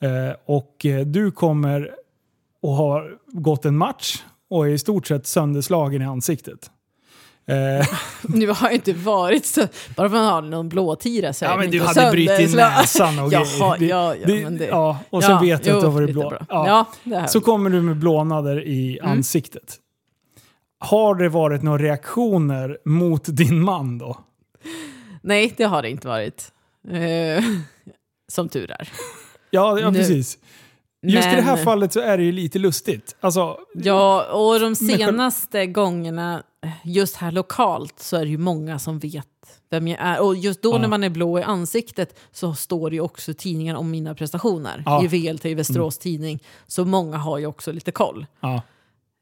Eh, 0.00 0.36
och 0.44 0.86
eh, 0.86 1.06
du 1.06 1.30
kommer 1.30 1.94
och 2.60 2.72
har 2.72 3.18
gått 3.26 3.64
en 3.64 3.76
match 3.76 4.22
och 4.50 4.66
är 4.66 4.70
i 4.70 4.78
stort 4.78 5.06
sett 5.06 5.26
sönderslagen 5.26 6.02
i 6.02 6.04
ansiktet. 6.04 6.70
Eh, 7.46 7.86
Nu 8.22 8.46
har 8.48 8.66
jag 8.68 8.72
inte 8.74 8.92
varit 8.92 9.46
så... 9.46 9.60
Bara 9.60 9.68
för 9.96 10.04
att 10.04 10.12
man 10.12 10.24
har 10.24 10.42
någon 10.42 10.68
blåtira 10.68 11.32
så 11.32 11.44
är 11.44 11.48
Ja 11.48 11.54
det 11.56 11.60
men 11.62 11.70
du 11.70 11.80
hade 11.82 12.10
brutit 12.10 12.54
näsan 12.56 13.18
och 13.18 13.32
Jaha, 13.32 13.76
grejer. 13.76 13.90
ja, 13.94 14.14
ja, 14.14 14.26
Det- 14.26 14.48
det- 14.58 14.66
ja, 14.66 14.98
och 15.10 15.22
sen 15.22 15.30
Ja, 15.32 15.38
vet 15.40 15.66
jag 15.66 15.74
att 15.76 15.80
du 15.82 15.86
har 15.86 15.94
varit 15.94 16.12
blå. 16.12 16.32
Ja. 16.48 16.66
Ja, 16.66 16.86
det. 17.04 17.28
Så 17.28 17.40
kommer 17.40 17.70
du 17.70 17.80
med 17.82 17.96
blånader 17.96 18.64
i 18.66 18.98
Mm. 18.98 19.12
ansiktet. 19.12 19.76
Har 20.80 21.14
det 21.14 21.28
varit 21.28 21.62
några 21.62 21.82
reaktioner 21.82 22.78
mot 22.84 23.24
din 23.36 23.60
man 23.64 23.98
då? 23.98 24.18
Nej, 25.22 25.54
det 25.56 25.64
har 25.64 25.82
det 25.82 25.90
inte 25.90 26.08
varit. 26.08 26.52
Eh, 26.90 27.44
som 28.32 28.48
tur 28.48 28.70
är. 28.70 28.88
Ja, 29.50 29.80
ja 29.80 29.90
Nu- 29.90 29.98
Just 31.02 31.28
i 31.32 31.36
det 31.36 31.42
här 31.42 31.56
Men- 31.56 31.64
fallet 31.64 31.92
så 31.92 32.00
är 32.00 32.18
det 32.18 32.24
ju 32.24 32.32
lite 32.32 32.58
lustigt. 32.58 33.16
Alltså, 33.20 33.58
Ja, 33.74 34.24
och 34.32 34.60
de 34.60 34.64
Men 34.66 34.76
senaste 34.76 35.66
gångerna, 35.66 36.42
just 36.84 37.16
här 37.16 37.32
lokalt, 37.32 37.98
så 38.00 38.16
är 38.16 38.20
det 38.20 38.30
ju 38.30 38.38
många 38.38 38.78
som 38.78 38.98
vet 38.98 39.26
vem 39.70 39.88
jag 39.88 39.98
är. 40.00 40.20
Och 40.22 40.36
just 40.36 40.62
då 40.62 40.72
Ja. 40.74 40.78
när 40.78 40.88
man 40.88 41.04
är 41.04 41.08
blå 41.10 41.38
i 41.38 41.42
ansiktet 41.42 42.18
så 42.32 42.54
står 42.54 42.90
det 42.90 42.96
ju 42.96 43.02
också 43.02 43.30
i 43.30 43.34
tidningen 43.34 43.76
om 43.76 43.90
mina 43.90 44.14
prestationer. 44.14 44.82
Ja. 44.86 45.04
I 45.04 45.06
VLT, 45.06 45.44
i 45.44 45.54
Västerås 45.54 45.98
Tidning. 45.98 46.42
Så 46.66 46.84
många 46.84 47.16
har 47.16 47.38
ju 47.38 47.46
också 47.46 47.72
lite 47.72 47.92
koll. 47.92 48.26
ja. 48.40 48.62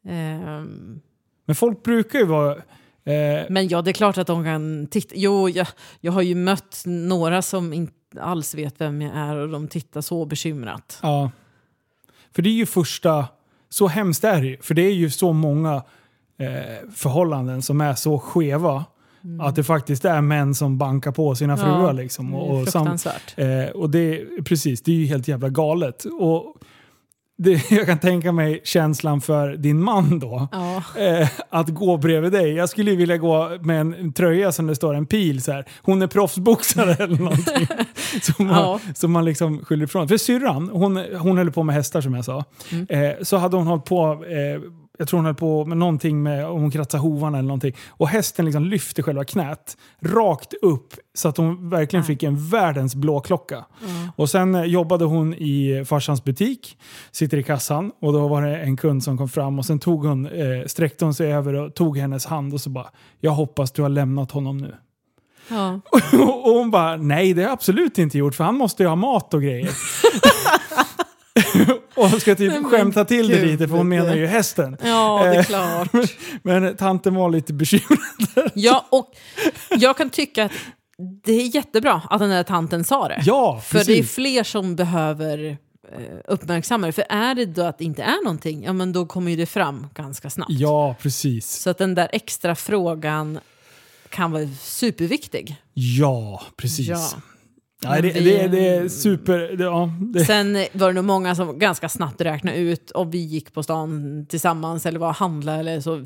Ehm, 0.08 1.00
Men 1.46 1.56
folk 1.56 1.82
brukar 1.82 2.18
ju 2.18 2.24
vara... 2.26 2.52
Eh, 3.04 3.44
men 3.50 3.68
ja, 3.68 3.82
det 3.82 3.90
är 3.90 3.92
klart 3.92 4.18
att 4.18 4.26
de 4.26 4.44
kan 4.44 4.86
titta. 4.86 5.14
Jo, 5.18 5.48
jag, 5.48 5.66
jag 6.00 6.12
har 6.12 6.22
ju 6.22 6.34
mött 6.34 6.82
några 6.86 7.42
som 7.42 7.72
inte 7.72 7.94
alls 8.20 8.54
vet 8.54 8.80
vem 8.80 9.02
jag 9.02 9.16
är 9.16 9.36
och 9.36 9.48
de 9.48 9.68
tittar 9.68 10.00
så 10.00 10.24
bekymrat. 10.24 10.98
ja. 11.02 11.30
För 12.36 12.42
det 12.42 12.48
är 12.48 12.54
ju 12.54 12.66
första... 12.66 13.26
Så 13.68 13.86
hemskt 13.86 14.24
är 14.24 14.40
det 14.40 14.46
ju. 14.46 14.56
För 14.60 14.74
det 14.74 14.82
är 14.82 14.92
ju 14.92 15.10
så 15.10 15.32
många 15.32 15.74
eh, 16.38 16.90
förhållanden 16.94 17.62
som 17.62 17.80
är 17.80 17.94
så 17.94 18.18
skeva. 18.18 18.84
Att 19.40 19.56
det 19.56 19.64
faktiskt 19.64 20.04
är 20.04 20.20
män 20.20 20.54
som 20.54 20.78
bankar 20.78 21.12
på 21.12 21.34
sina 21.34 21.52
Mm. 21.52 21.66
Ja, 21.66 21.76
fruar. 21.78 21.92
Liksom, 21.92 22.34
och, 22.34 22.60
och 22.60 22.68
sam. 22.68 22.98
Eh, 23.36 23.70
och 23.70 23.90
det, 23.90 24.24
precis, 24.44 24.82
det 24.82 24.92
är 24.92 24.96
ju 24.96 25.06
helt 25.06 25.28
jävla 25.28 25.48
galet. 25.48 26.04
Och 26.04 26.54
det, 27.38 27.70
jag 27.70 27.86
kan 27.86 27.98
tänka 27.98 28.32
mig 28.32 28.60
känslan 28.64 29.20
för 29.20 29.56
din 29.56 29.82
man 29.82 30.18
då. 30.18 30.48
Ja. 30.52 30.82
Eh, 31.02 31.28
att 31.50 31.68
gå 31.68 31.96
bredvid 31.96 32.32
dig. 32.32 32.52
Jag 32.54 32.68
skulle 32.68 32.90
ju 32.90 32.96
vilja 32.96 33.16
gå 33.16 33.58
med 33.60 33.80
en 33.80 34.12
tröja 34.12 34.52
som 34.52 34.66
det 34.66 34.74
står 34.76 34.94
en 34.94 35.06
pil 35.06 35.42
så 35.42 35.52
här. 35.52 35.64
Hon 35.82 36.02
är 36.02 36.06
proffsboxare 36.06 36.92
eller 36.94 37.18
någonting. 37.22 37.66
som 38.22 38.46
man, 38.46 38.56
Ja. 38.56 38.80
som 38.94 39.12
man 39.12 39.24
liksom 39.24 39.64
skyller 39.64 39.84
ifrån. 39.84 40.08
För 40.08 40.16
syrran, 40.16 40.70
hon, 40.72 40.96
hon 41.18 41.38
höll 41.38 41.52
på 41.52 41.62
med 41.62 41.74
hästar 41.74 42.00
som 42.00 42.14
jag 42.14 42.24
sa. 42.24 42.44
Mm. 42.72 42.86
Eh, 42.88 43.12
så 43.22 43.36
hade 43.36 43.56
hon 43.56 43.66
hållit 43.66 43.84
på, 43.84 44.24
eh, 44.24 44.60
jag 44.98 45.08
tror 45.08 45.18
hon 45.18 45.24
höll 45.24 45.34
på 45.34 45.64
med 45.64 45.78
någonting 45.78 46.22
med, 46.22 46.46
om 46.46 46.60
hon 46.60 46.70
kratsade 46.70 47.02
hovarna 47.02 47.38
eller 47.38 47.48
någonting. 47.48 47.76
Och 47.88 48.08
hästen 48.08 48.44
liksom 48.44 48.64
lyfte 48.64 49.02
själva 49.02 49.24
knät 49.24 49.76
rakt 50.00 50.54
upp 50.62 50.94
så 51.14 51.28
att 51.28 51.36
hon 51.36 51.70
verkligen 51.70 52.04
fick 52.04 52.22
en 52.22 52.48
världens 52.48 52.94
blåklocka. 52.94 53.64
Och 54.16 54.30
sen 54.30 54.54
eh, 54.54 54.64
jobbade 54.64 55.04
hon 55.04 55.34
i 55.34 55.84
farsans 55.86 56.24
butik, 56.24 56.78
sitter 57.10 57.38
i 57.38 57.42
kassan 57.42 57.92
och 58.00 58.12
då 58.12 58.28
var 58.28 58.42
det 58.42 58.56
en 58.56 58.76
kund 58.76 59.04
som 59.04 59.18
kom 59.18 59.28
fram 59.28 59.58
och 59.58 59.66
sen 59.66 59.78
tog 59.78 60.06
hon, 60.06 60.26
eh, 60.26 60.66
sträckte 60.66 61.04
hon 61.04 61.14
sig 61.14 61.32
över 61.32 61.54
och 61.54 61.74
tog 61.74 61.98
hennes 61.98 62.26
hand 62.26 62.54
och 62.54 62.60
så 62.60 62.70
bara 62.70 62.90
“Jag 63.20 63.30
hoppas 63.30 63.72
du 63.72 63.82
har 63.82 63.88
lämnat 63.88 64.30
honom 64.30 64.58
nu”. 64.58 64.74
Ja. 65.48 65.80
och 66.44 66.52
hon 66.52 66.70
bara 66.70 66.96
“Nej, 66.96 67.34
det 67.34 67.42
har 67.42 67.48
jag 67.48 67.52
absolut 67.52 67.98
inte 67.98 68.18
gjort 68.18 68.34
för 68.34 68.44
han 68.44 68.54
måste 68.54 68.82
ju 68.82 68.88
ha 68.88 68.96
mat 68.96 69.34
och 69.34 69.42
grejer”. 69.42 69.70
och 71.94 72.20
ska 72.20 72.34
typ 72.34 72.52
men 72.52 72.64
skämta 72.64 73.04
till 73.04 73.28
det 73.28 73.44
lite 73.44 73.68
för 73.68 73.76
hon 73.76 73.88
menar 73.88 74.14
ju 74.16 74.26
hästen. 74.26 74.76
ja, 74.84 75.20
det 75.24 75.28
är 75.28 75.38
Eh, 75.38 75.44
klart. 75.44 75.88
Men 76.42 76.76
tanten 76.76 77.14
var 77.14 77.30
lite 77.30 77.52
bekymrad. 77.52 77.98
Ja, 78.54 78.86
och 78.90 79.12
jag 79.70 79.96
kan 79.96 80.10
tycka 80.10 80.44
att 80.44 80.52
det 81.24 81.32
är 81.32 81.54
jättebra 81.54 82.02
att 82.10 82.18
den 82.20 82.30
där 82.30 82.42
tanten 82.42 82.84
sa 82.84 83.08
det. 83.08 83.22
Ja, 83.24 83.60
För 83.64 83.84
det 83.84 83.98
är 83.98 84.02
fler 84.02 84.44
som 84.44 84.76
behöver 84.76 85.44
eh, 85.48 85.98
uppmärksamma 86.24 86.86
det. 86.86 86.92
För 86.92 87.04
är 87.08 87.34
det 87.34 87.46
då 87.46 87.62
att 87.62 87.78
det 87.78 87.84
inte 87.84 88.02
är 88.02 88.24
någonting, 88.24 88.64
ja 88.64 88.72
men 88.72 88.92
då 88.92 89.06
kommer 89.06 89.30
ju 89.30 89.36
det 89.36 89.46
fram 89.46 89.86
ganska 89.94 90.30
snabbt. 90.30 90.52
Ja, 90.52 90.96
precis. 91.02 91.50
Så 91.50 91.70
att 91.70 91.78
den 91.78 91.94
där 91.94 92.08
extra 92.12 92.54
frågan 92.54 93.38
kan 94.08 94.30
vara 94.32 94.48
superviktig. 94.60 95.56
Ja, 95.74 96.42
precis. 96.56 96.88
Ja. 96.88 97.10
Nej, 97.84 98.02
det, 98.02 98.12
det, 98.12 98.48
det 98.48 98.68
är 98.68 98.88
super... 98.88 99.38
Det, 99.56 99.64
ja, 99.64 99.90
det, 100.00 100.24
Sen 100.24 100.58
var 100.72 100.88
det 100.88 100.92
nog 100.94 101.04
många 101.04 101.34
som 101.34 101.58
ganska 101.58 101.88
snabbt 101.88 102.20
räknade 102.20 102.56
ut 102.58 102.90
om 102.90 103.10
vi 103.10 103.18
gick 103.18 103.52
på 103.52 103.62
stan 103.62 104.26
tillsammans 104.28 104.86
eller 104.86 104.98
var 104.98 105.08
och 105.08 105.14
handlade 105.14 105.58
eller 105.58 105.80
så. 105.80 106.04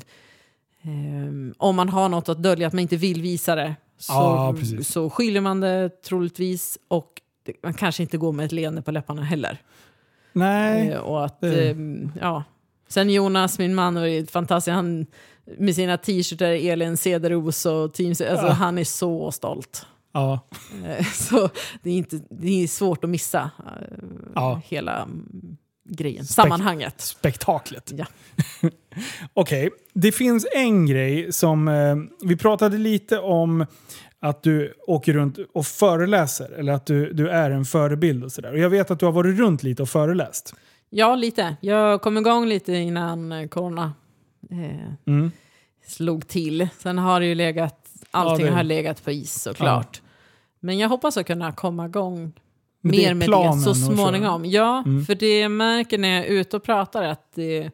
Ehm, 0.83 1.53
om 1.57 1.75
man 1.75 1.89
har 1.89 2.09
något 2.09 2.29
att 2.29 2.43
dölja, 2.43 2.67
att 2.67 2.73
man 2.73 2.79
inte 2.79 2.95
vill 2.95 3.21
visa 3.21 3.55
det, 3.55 3.75
så, 3.97 4.55
precis. 4.59 4.87
så 4.87 5.09
skyller 5.09 5.41
man 5.41 5.59
det 5.61 5.89
troligtvis. 6.03 6.77
Och 6.87 7.21
man 7.63 7.73
kanske 7.73 8.03
inte 8.03 8.17
går 8.17 8.31
med 8.31 8.45
ett 8.45 8.51
leende 8.51 8.81
på 8.81 8.91
läpparna 8.91 9.23
heller. 9.23 9.57
nej. 10.33 10.89
Eh, 10.89 10.99
och 10.99 11.25
att, 11.25 11.43
ehm, 11.43 12.11
ja. 12.21 12.43
Sen 12.87 13.09
Jonas, 13.09 13.59
min 13.59 13.75
man, 13.75 13.95
var 13.95 14.05
ju 14.05 14.25
fantastisk. 14.25 14.73
Han, 14.73 15.05
med 15.57 15.75
sina 15.75 15.97
t-shirtar, 15.97 16.45
Elin 16.71 16.97
Cederos 16.97 17.65
och 17.65 17.93
Team, 17.93 18.09
alltså, 18.09 18.25
Ja. 18.25 18.49
han 18.51 18.77
är 18.77 18.83
så 18.83 19.31
stolt. 19.31 19.85
Ja, 20.11 20.47
Eh, 20.85 21.05
Så 21.13 21.49
det 21.83 21.89
är, 21.89 21.93
inte, 21.95 22.21
det 22.29 22.63
är 22.63 22.67
svårt 22.67 23.03
att 23.03 23.09
missa 23.09 23.51
eh, 23.59 23.97
Ja. 24.35 24.61
hela 24.65 25.01
mm, 25.01 25.57
grejen, 25.89 26.23
Spek- 26.23 26.33
sammanhanget. 26.33 27.01
spektaklet. 27.01 27.91
Ja. 27.95 28.05
Okej, 29.33 29.69
det 29.93 30.11
finns 30.11 30.47
en 30.55 30.85
grej 30.85 31.33
som... 31.33 31.67
Eh, 31.67 31.95
vi 32.27 32.37
pratade 32.37 32.77
lite 32.77 33.19
om 33.19 33.65
att 34.19 34.43
du 34.43 34.73
åker 34.87 35.13
runt 35.13 35.37
och 35.53 35.65
föreläser. 35.65 36.51
Eller 36.51 36.73
att 36.73 36.85
du, 36.85 37.13
du 37.13 37.29
är 37.29 37.51
en 37.51 37.65
förebild 37.65 38.23
och 38.23 38.31
sådär. 38.31 38.51
Och 38.51 38.59
jag 38.59 38.69
vet 38.69 38.91
att 38.91 38.99
du 38.99 39.05
har 39.05 39.13
varit 39.13 39.39
runt 39.39 39.63
lite 39.63 39.81
och 39.81 39.89
föreläst. 39.89 40.53
Ja, 40.89 41.15
lite. 41.15 41.55
Jag 41.61 42.01
kom 42.01 42.17
igång 42.17 42.45
lite 42.47 42.73
innan 42.73 43.31
eh, 43.31 43.47
corona. 43.47 43.93
Eh, 44.51 44.93
Mm. 45.07 45.31
slog 45.87 46.27
till. 46.27 46.67
Sen 46.79 46.97
har 46.97 47.19
det 47.19 47.25
ju 47.25 47.35
legat, 47.35 47.80
allting 48.11 48.45
det- 48.45 48.51
har 48.51 48.63
legat 48.63 49.03
på 49.03 49.11
is 49.11 49.41
såklart. 49.41 50.01
Men 50.59 50.77
jag 50.79 50.89
hoppas 50.89 51.17
att 51.17 51.27
kunna 51.27 51.51
komma 51.51 51.85
igång 51.85 52.33
Men 52.81 52.91
mer 52.91 53.13
med 53.13 53.29
det 53.29 53.53
så 53.63 53.75
småningom. 53.75 54.45
Ja, 54.45 54.83
Mm. 54.85 55.05
för 55.05 55.15
det 55.15 55.39
jag 55.39 55.51
märker 55.51 55.97
när 55.97 56.07
jag 56.09 56.25
är 56.25 56.29
ute 56.29 56.57
och 56.57 56.63
pratar 56.63 57.03
att 57.03 57.31
det, 57.35 57.71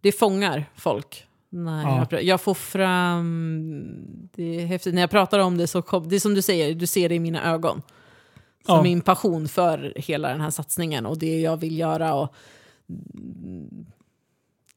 det 0.00 0.12
fångar 0.12 0.64
folk. 0.76 1.26
När 1.50 1.82
Ja. 1.82 2.06
jag, 2.10 2.22
jag 2.22 2.40
får 2.40 2.54
fram... 2.54 4.28
Det 4.34 4.60
är 4.60 4.66
häftigt. 4.66 4.94
När 4.94 5.00
jag 5.00 5.10
pratar 5.10 5.38
om 5.38 5.56
det 5.56 5.66
så 5.66 5.82
kom, 5.82 6.08
det 6.08 6.16
är 6.16 6.20
som 6.20 6.34
du 6.34 6.42
säger, 6.42 6.74
du 6.74 6.86
ser 6.86 7.08
det 7.08 7.14
i 7.14 7.20
mina 7.20 7.52
ögon. 7.52 7.82
Som 8.66 8.76
Ja. 8.76 8.82
min 8.82 9.00
passion 9.00 9.48
för 9.48 9.92
hela 9.96 10.28
den 10.28 10.40
här 10.40 10.50
satsningen 10.50 11.06
och 11.06 11.18
det 11.18 11.40
jag 11.40 11.56
vill 11.56 11.78
göra. 11.78 12.14
Och, 12.14 12.34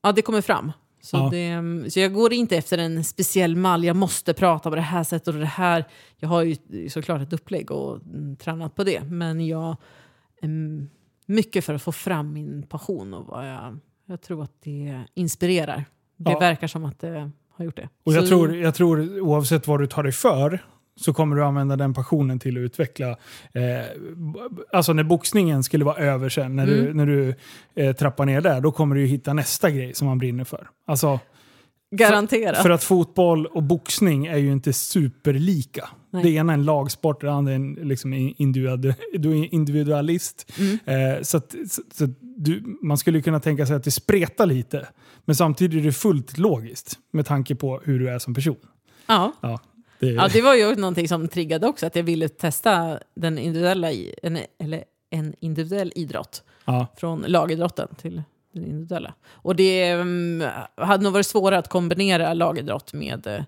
ja, 0.01 0.11
det 0.11 0.21
kommer 0.21 0.41
fram. 0.41 0.71
Så, 1.01 1.17
Ja. 1.17 1.29
det, 1.31 1.91
så 1.91 1.99
jag 1.99 2.13
går 2.13 2.33
inte 2.33 2.57
efter 2.57 2.77
en 2.77 3.03
speciell 3.03 3.55
mall, 3.55 3.83
jag 3.83 3.95
måste 3.95 4.33
prata 4.33 4.69
på 4.69 4.75
det 4.75 4.81
här 4.81 5.03
sättet 5.03 5.27
och 5.27 5.33
det 5.39 5.45
här. 5.45 5.85
Jag 6.17 6.29
har 6.29 6.43
ju 6.43 6.55
såklart 6.89 7.21
ett 7.21 7.33
upplägg 7.33 7.71
och 7.71 7.95
mm, 8.05 8.35
tränat 8.35 8.75
på 8.75 8.83
det. 8.83 9.03
Men 9.03 9.47
jag 9.47 9.75
är 10.41 10.49
mycket 11.25 11.65
för 11.65 11.73
att 11.73 11.81
få 11.81 11.91
fram 11.91 12.33
min 12.33 12.63
passion 12.63 13.13
och 13.13 13.25
vad 13.25 13.49
jag, 13.49 13.79
jag 14.05 14.21
tror 14.21 14.43
att 14.43 14.53
det 14.63 15.03
inspirerar. 15.13 15.85
Det 16.17 16.31
Ja. 16.31 16.39
verkar 16.39 16.67
som 16.67 16.85
att 16.85 16.99
det 16.99 17.31
har 17.49 17.65
gjort 17.65 17.75
det. 17.75 17.89
Och 18.03 18.13
jag 18.13 18.23
Så- 18.23 18.27
tror, 18.29 18.55
jag 18.55 18.75
tror 18.75 19.19
oavsett 19.19 19.67
vad 19.67 19.79
du 19.79 19.87
tar 19.87 20.03
dig 20.03 20.11
för 20.11 20.65
så 20.97 21.13
kommer 21.13 21.35
du 21.35 21.43
använda 21.43 21.75
den 21.75 21.93
passionen 21.93 22.39
till 22.39 22.57
att 22.57 22.61
utveckla. 22.61 23.09
Eh, 23.09 23.15
alltså 24.73 24.93
när 24.93 25.03
boxningen 25.03 25.63
skulle 25.63 25.85
vara 25.85 25.97
över 25.97 26.29
sen, 26.29 26.55
när 26.55 26.65
du, 26.67 26.79
Mm. 26.81 26.97
när 26.97 27.05
du 27.05 27.33
eh, 27.75 27.95
trappar 27.95 28.25
ner 28.25 28.41
där, 28.41 28.61
då 28.61 28.71
kommer 28.71 28.95
du 28.95 29.05
hitta 29.05 29.33
nästa 29.33 29.71
grej 29.71 29.93
som 29.93 30.07
man 30.07 30.17
brinner 30.17 30.43
för. 30.43 30.67
Alltså, 30.87 31.19
Garanterat. 31.91 32.57
för 32.61 32.69
att 32.69 32.83
fotboll 32.83 33.45
och 33.45 33.63
boxning 33.63 34.25
är 34.25 34.37
ju 34.37 34.51
inte 34.51 34.73
superlika. 34.73 35.89
Nej. 36.11 36.23
Det 36.23 36.29
ena 36.29 36.53
är 36.53 36.57
en 36.57 36.65
lagsport, 36.65 37.21
det 37.21 37.31
andra 37.31 37.51
är 37.51 37.55
en 37.55 37.73
liksom 37.73 38.11
du 39.13 39.45
individualist. 39.45 40.51
Mm. 40.59 40.79
Eh, 41.15 41.21
så 41.21 41.37
att, 41.37 41.55
så, 41.69 41.81
så 41.93 42.07
du, 42.21 42.77
man 42.81 42.97
skulle 42.97 43.21
kunna 43.21 43.39
tänka 43.39 43.65
sig 43.65 43.75
att 43.75 43.83
det 43.83 43.91
spretar 43.91 44.45
lite. 44.45 44.87
Men 45.25 45.35
samtidigt 45.35 45.79
är 45.81 45.85
det 45.85 45.91
fullt 45.91 46.37
logiskt 46.37 46.99
med 47.11 47.25
tanke 47.25 47.55
på 47.55 47.81
hur 47.83 47.99
du 47.99 48.09
är 48.09 48.19
som 48.19 48.33
person. 48.33 48.57
Ja. 49.07 49.33
Ja, 49.41 49.59
det, 49.99 50.07
Ja, 50.07 50.27
det 50.33 50.41
var 50.41 50.55
ju 50.55 50.75
någonting 50.75 51.07
som 51.07 51.27
triggade 51.27 51.67
också, 51.67 51.85
att 51.85 51.95
jag 51.95 52.03
ville 52.03 52.29
testa 52.29 52.99
den 53.13 53.37
individuella, 53.37 53.91
en, 54.23 54.37
eller 54.59 54.83
en 55.09 55.35
individuell 55.39 55.91
idrott. 55.95 56.43
ja, 56.65 56.87
Från 56.97 57.21
lagidrotten 57.21 57.87
till 57.95 58.23
den 58.51 58.65
individuella. 58.65 59.13
Och 59.29 59.55
det 59.55 59.89
mm, 59.89 60.49
hade 60.75 61.03
nog 61.03 61.13
varit 61.13 61.25
svårare 61.25 61.59
att 61.59 61.67
kombinera 61.69 62.33
lagidrott 62.33 62.93
med, 62.93 63.27
eh, 63.27 63.43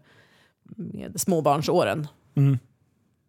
med 0.75 1.21
småbarnsåren. 1.21 2.07
mm. 2.35 2.59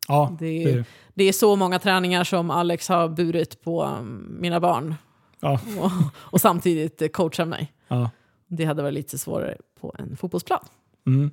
ja, 0.09 0.37
Det, 0.39 0.65
det, 0.65 0.85
det 1.15 1.25
är 1.25 1.33
så 1.33 1.57
många 1.57 1.79
träningar 1.79 2.25
som 2.25 2.51
Alex 2.51 2.89
har 2.89 3.09
burit 3.09 3.63
på 3.63 3.83
mm, 3.83 4.37
mina 4.41 4.61
barn 4.61 4.95
ja, 5.41 5.61
och, 5.81 5.91
och 6.17 6.41
samtidigt 6.41 7.13
coacha 7.13 7.45
mig. 7.45 7.73
ja. 7.89 8.11
Det 8.53 8.65
hade 8.65 8.83
varit 8.83 8.95
lite 8.95 9.19
svårare 9.19 9.57
på 9.81 9.95
en 9.99 10.17
fotbollsplan. 10.17 10.65
Mm. 11.07 11.31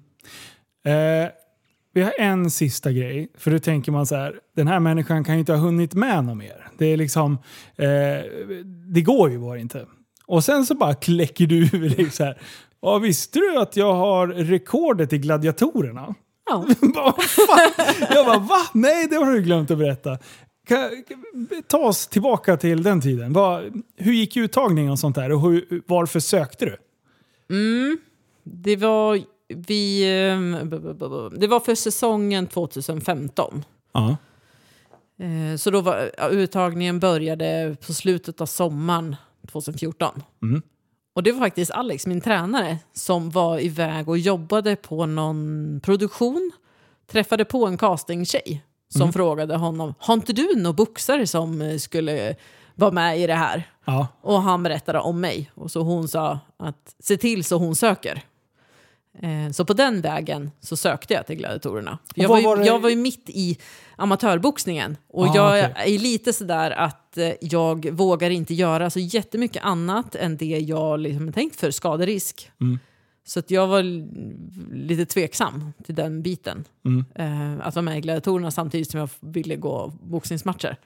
Eh, 0.85 1.29
vi 1.97 2.03
har 2.03 2.13
en 2.17 2.51
sista 2.51 2.91
grej. 2.91 3.27
För 3.37 3.51
då 3.51 3.59
tänker 3.59 3.91
man 3.91 4.05
så 4.05 4.15
här, 4.15 4.39
den 4.55 4.67
här 4.67 4.79
människan 4.79 5.23
kan 5.23 5.35
ju 5.35 5.39
inte 5.39 5.51
ha 5.53 5.59
hunnit 5.59 5.93
med 5.93 6.23
något 6.23 6.37
mer. 6.37 6.67
Det 6.77 6.85
är 6.85 6.97
liksom, 6.97 7.33
eh, 7.75 7.87
det 8.93 9.01
går 9.01 9.31
ju 9.31 9.37
bara 9.39 9.57
inte. 9.59 9.85
Och 10.25 10.43
sen 10.43 10.65
så 10.65 10.75
bara 10.75 10.93
kläcker 10.93 11.47
du 11.47 11.57
ur 11.57 11.89
dig 11.95 12.11
så 12.11 12.23
här. 12.23 12.41
Ja, 12.81 12.97
visste 12.97 13.39
du 13.39 13.57
att 13.57 13.77
jag 13.77 13.93
har 13.93 14.27
rekordet 14.27 15.13
i 15.13 15.17
gladiatorerna? 15.17 16.15
Ja. 16.49 16.65
Jag 18.09 18.25
bara, 18.25 18.39
va? 18.39 18.57
Nej, 18.73 19.07
det 19.09 19.15
har 19.15 19.31
du 19.33 19.41
glömt 19.41 19.71
att 19.71 19.77
berätta. 19.77 20.17
Kan- 20.67 20.89
ta 21.67 21.77
oss 21.77 22.07
tillbaka 22.07 22.57
till 22.57 22.83
den 22.83 23.01
tiden. 23.01 23.33
Vad- 23.33 23.81
hur 23.95 24.13
gick 24.13 24.37
uttagningen 24.37 24.91
och 24.91 24.99
sånt 24.99 25.15
där? 25.15 25.31
Och 25.31 25.41
hur, 25.41 25.81
varför 25.87 26.19
sökte 26.19 26.65
du? 26.65 26.77
Mm, 27.55 27.97
det 28.43 28.75
var 28.75 29.19
vi, 29.47 30.03
ehm, 30.29 30.69
det 31.39 31.47
var 31.47 31.59
för 31.59 31.75
säsongen 31.75 32.47
2015. 32.47 33.65
Ja. 33.93 34.17
Eh, 35.19 35.57
Så 35.57 35.71
då 35.71 35.81
var 35.81 36.11
uttagningen 36.31 36.99
började 36.99 37.75
på 37.87 37.93
slutet 37.93 38.41
av 38.41 38.45
sommaren 38.45 39.15
2014. 39.51 40.23
Mm. 40.41 40.61
Och 41.15 41.23
det 41.23 41.31
var 41.31 41.39
faktiskt 41.39 41.71
Alex, 41.71 42.07
min 42.07 42.21
tränare, 42.21 42.77
som 42.93 43.29
var 43.29 43.59
iväg 43.59 44.09
och 44.09 44.17
jobbade 44.17 44.75
på 44.75 45.05
någon 45.05 45.79
produktion. 45.83 46.51
Träffade 47.11 47.45
på 47.45 47.65
en 47.67 47.77
castingtjej 47.77 48.63
som 48.89 49.01
Mm. 49.01 49.13
frågade 49.13 49.55
honom, 49.55 49.93
har 49.99 50.13
inte 50.13 50.33
du 50.33 50.55
några 50.55 50.73
boxare 50.73 51.27
som 51.27 51.61
eh, 51.61 51.77
skulle 51.77 52.35
vara 52.75 52.91
med 52.91 53.19
i 53.19 53.27
det 53.27 53.33
här? 53.33 53.63
Ja. 53.85 54.07
Och 54.21 54.41
han 54.41 54.63
berättade 54.63 54.99
om 54.99 55.21
mig. 55.21 55.51
Och 55.55 55.71
så 55.71 55.81
hon 55.81 56.07
sa 56.07 56.39
att 56.57 56.95
se 56.99 57.17
till 57.17 57.43
så 57.43 57.57
hon 57.57 57.75
söker. 57.75 58.21
Eh, 59.21 59.51
så 59.51 59.65
på 59.65 59.73
den 59.73 60.01
vägen 60.01 60.51
så 60.59 60.77
sökte 60.77 61.13
jag 61.13 61.27
till 61.27 61.35
gladiatorerna. 61.35 61.97
Jag 62.15 62.29
var, 62.29 62.37
ju, 62.37 62.43
var 62.43 62.65
jag 62.65 62.79
var 62.79 62.89
ju 62.89 62.95
mitt 62.95 63.29
i 63.29 63.57
amatörboxningen. 63.95 64.97
Och 65.09 65.27
Ah, 65.27 65.35
jag 65.35 65.71
okej. 65.71 65.95
är 65.95 65.99
lite 65.99 66.33
sådär 66.33 66.71
att 66.71 67.17
eh, 67.17 67.31
jag 67.41 67.89
vågar 67.91 68.29
inte 68.29 68.53
göra 68.53 68.89
så 68.89 68.99
jättemycket 68.99 69.63
annat 69.63 70.15
än 70.15 70.37
det 70.37 70.45
jag 70.45 70.99
liksom 70.99 71.33
tänkt 71.33 71.55
för 71.59 71.71
skaderisk. 71.71 72.51
Mm. 72.61 72.79
Så 73.25 73.39
att 73.39 73.51
jag 73.51 73.67
var 73.67 73.83
lite 74.75 75.05
tveksam 75.05 75.73
till 75.85 75.95
den 75.95 76.21
biten. 76.21 76.63
Mm. 76.85 77.05
Eh, 77.15 77.67
att 77.67 77.75
vara 77.75 77.83
med 77.83 77.97
i 77.97 78.01
gladiatorerna 78.01 78.51
samtidigt 78.51 78.91
som 78.91 78.99
jag 78.99 79.09
ville 79.19 79.55
gå 79.55 79.93
boxningsmatcher. 80.01 80.77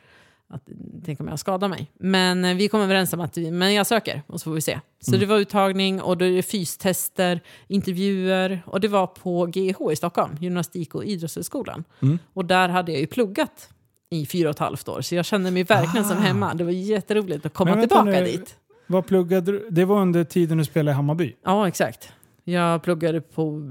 Att, 0.54 0.62
tänk 1.06 1.20
om 1.22 1.28
jag 1.28 1.40
skadar 1.40 1.68
mig. 1.68 1.92
Men 2.00 2.46
eh, 2.46 2.56
vi 2.56 2.68
kom 2.68 2.82
överens 2.82 3.14
om 3.14 3.22
att 3.22 3.38
vi, 3.38 3.52
men 3.52 3.74
jag 3.74 3.88
söker 3.88 4.22
och 4.28 4.40
så 4.42 4.44
får 4.44 4.52
vi 4.54 4.62
se. 4.62 4.80
Så 5.02 5.12
Mm. 5.12 5.20
det 5.20 5.26
var 5.26 5.38
uttagning 5.38 6.02
och 6.02 6.18
då 6.18 6.26
är 6.26 6.32
det 6.32 6.42
fystester, 6.44 7.40
intervjuer 7.68 8.62
och 8.66 8.80
det 8.82 8.88
var 8.88 9.08
på 9.08 9.46
GH 9.46 9.92
i 9.92 9.96
Stockholm, 9.96 10.36
Gymnastik 10.40 10.96
och 10.96 11.06
idrottshögskolan. 11.06 11.84
Mm. 12.02 12.20
Och 12.34 12.46
där 12.46 12.70
hade 12.70 12.92
jag 12.92 13.02
ju 13.02 13.08
pluggat 13.08 13.70
i 14.10 14.26
fyra 14.26 14.50
och 14.50 14.56
ett 14.56 14.60
halvt 14.60 14.88
år 14.88 15.02
så 15.02 15.16
jag 15.16 15.26
kände 15.26 15.52
mig 15.52 15.64
verkligen 15.64 16.06
som 16.08 16.18
Ah. 16.18 16.22
hemma. 16.22 16.54
Det 16.54 16.64
var 16.64 16.72
jätteroligt 16.72 17.46
att 17.46 17.54
komma 17.54 17.76
tillbaka 17.80 18.04
nu. 18.04 18.24
dit. 18.26 18.56
Vad 18.88 19.06
pluggade 19.06 19.52
du? 19.52 19.68
Det 19.70 19.86
var 19.86 20.02
under 20.02 20.24
tiden 20.24 20.58
du 20.58 20.66
spelade 20.66 20.92
i 20.92 20.96
Hammarby? 20.96 21.36
Ja, 21.46 21.68
exakt. 21.68 22.10
Jag 22.44 22.84
pluggade 22.84 23.22
på, 23.22 23.62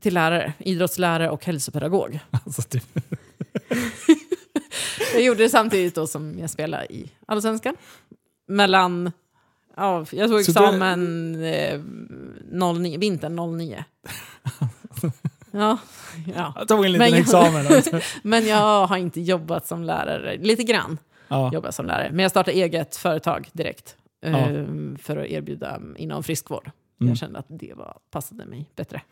till 0.00 0.14
lärare, 0.14 0.52
idrottslärare 0.58 1.30
och 1.30 1.44
hälsopedagog. 1.44 2.18
Alltså, 2.30 2.62
typ. 2.62 2.84
Jag 5.16 5.24
gjorde 5.24 5.42
det 5.42 5.48
samtidigt 5.48 5.94
då 5.94 6.06
som 6.06 6.38
jag 6.38 6.50
spelade 6.50 6.92
i 6.92 7.12
Allsvenskan. 7.26 7.76
Mellan, 8.48 9.12
ja, 9.76 10.04
jag 10.12 10.30
tog 10.30 10.44
Så 10.44 10.50
examen 10.50 11.34
eh, 11.44 11.80
09, 12.74 12.98
vintern 12.98 13.56
09. 13.58 13.84
Ja, 15.50 15.78
ja. 16.34 16.52
Jag 16.56 16.68
tog 16.68 16.84
en 16.84 16.92
liten 16.92 17.04
Men 17.04 17.10
jag- 17.10 17.20
examen. 17.20 17.66
Alltså. 17.66 18.00
Men 18.22 18.46
jag 18.46 18.86
har 18.86 18.96
inte 18.96 19.20
jobbat 19.20 19.66
som 19.66 19.82
lärare. 19.84 20.36
Lite 20.36 20.62
grann 20.62 20.98
Ja. 21.28 21.50
jobbat 21.52 21.74
som 21.74 21.86
lärare. 21.86 22.08
Men 22.10 22.18
jag 22.22 22.30
startade 22.30 22.56
eget 22.56 22.96
företag 22.96 23.48
direkt. 23.52 23.96
eh, 24.22 24.32
Ja. 24.32 24.66
För 25.02 25.16
att 25.16 25.26
erbjuda 25.26 25.80
inom 25.96 26.22
friskvård. 26.22 26.70
Mm. 27.00 27.08
Jag 27.08 27.18
kände 27.18 27.38
att 27.38 27.46
det 27.48 27.72
var, 27.76 27.96
passade 28.10 28.44
mig 28.46 28.70
bättre. 28.76 29.02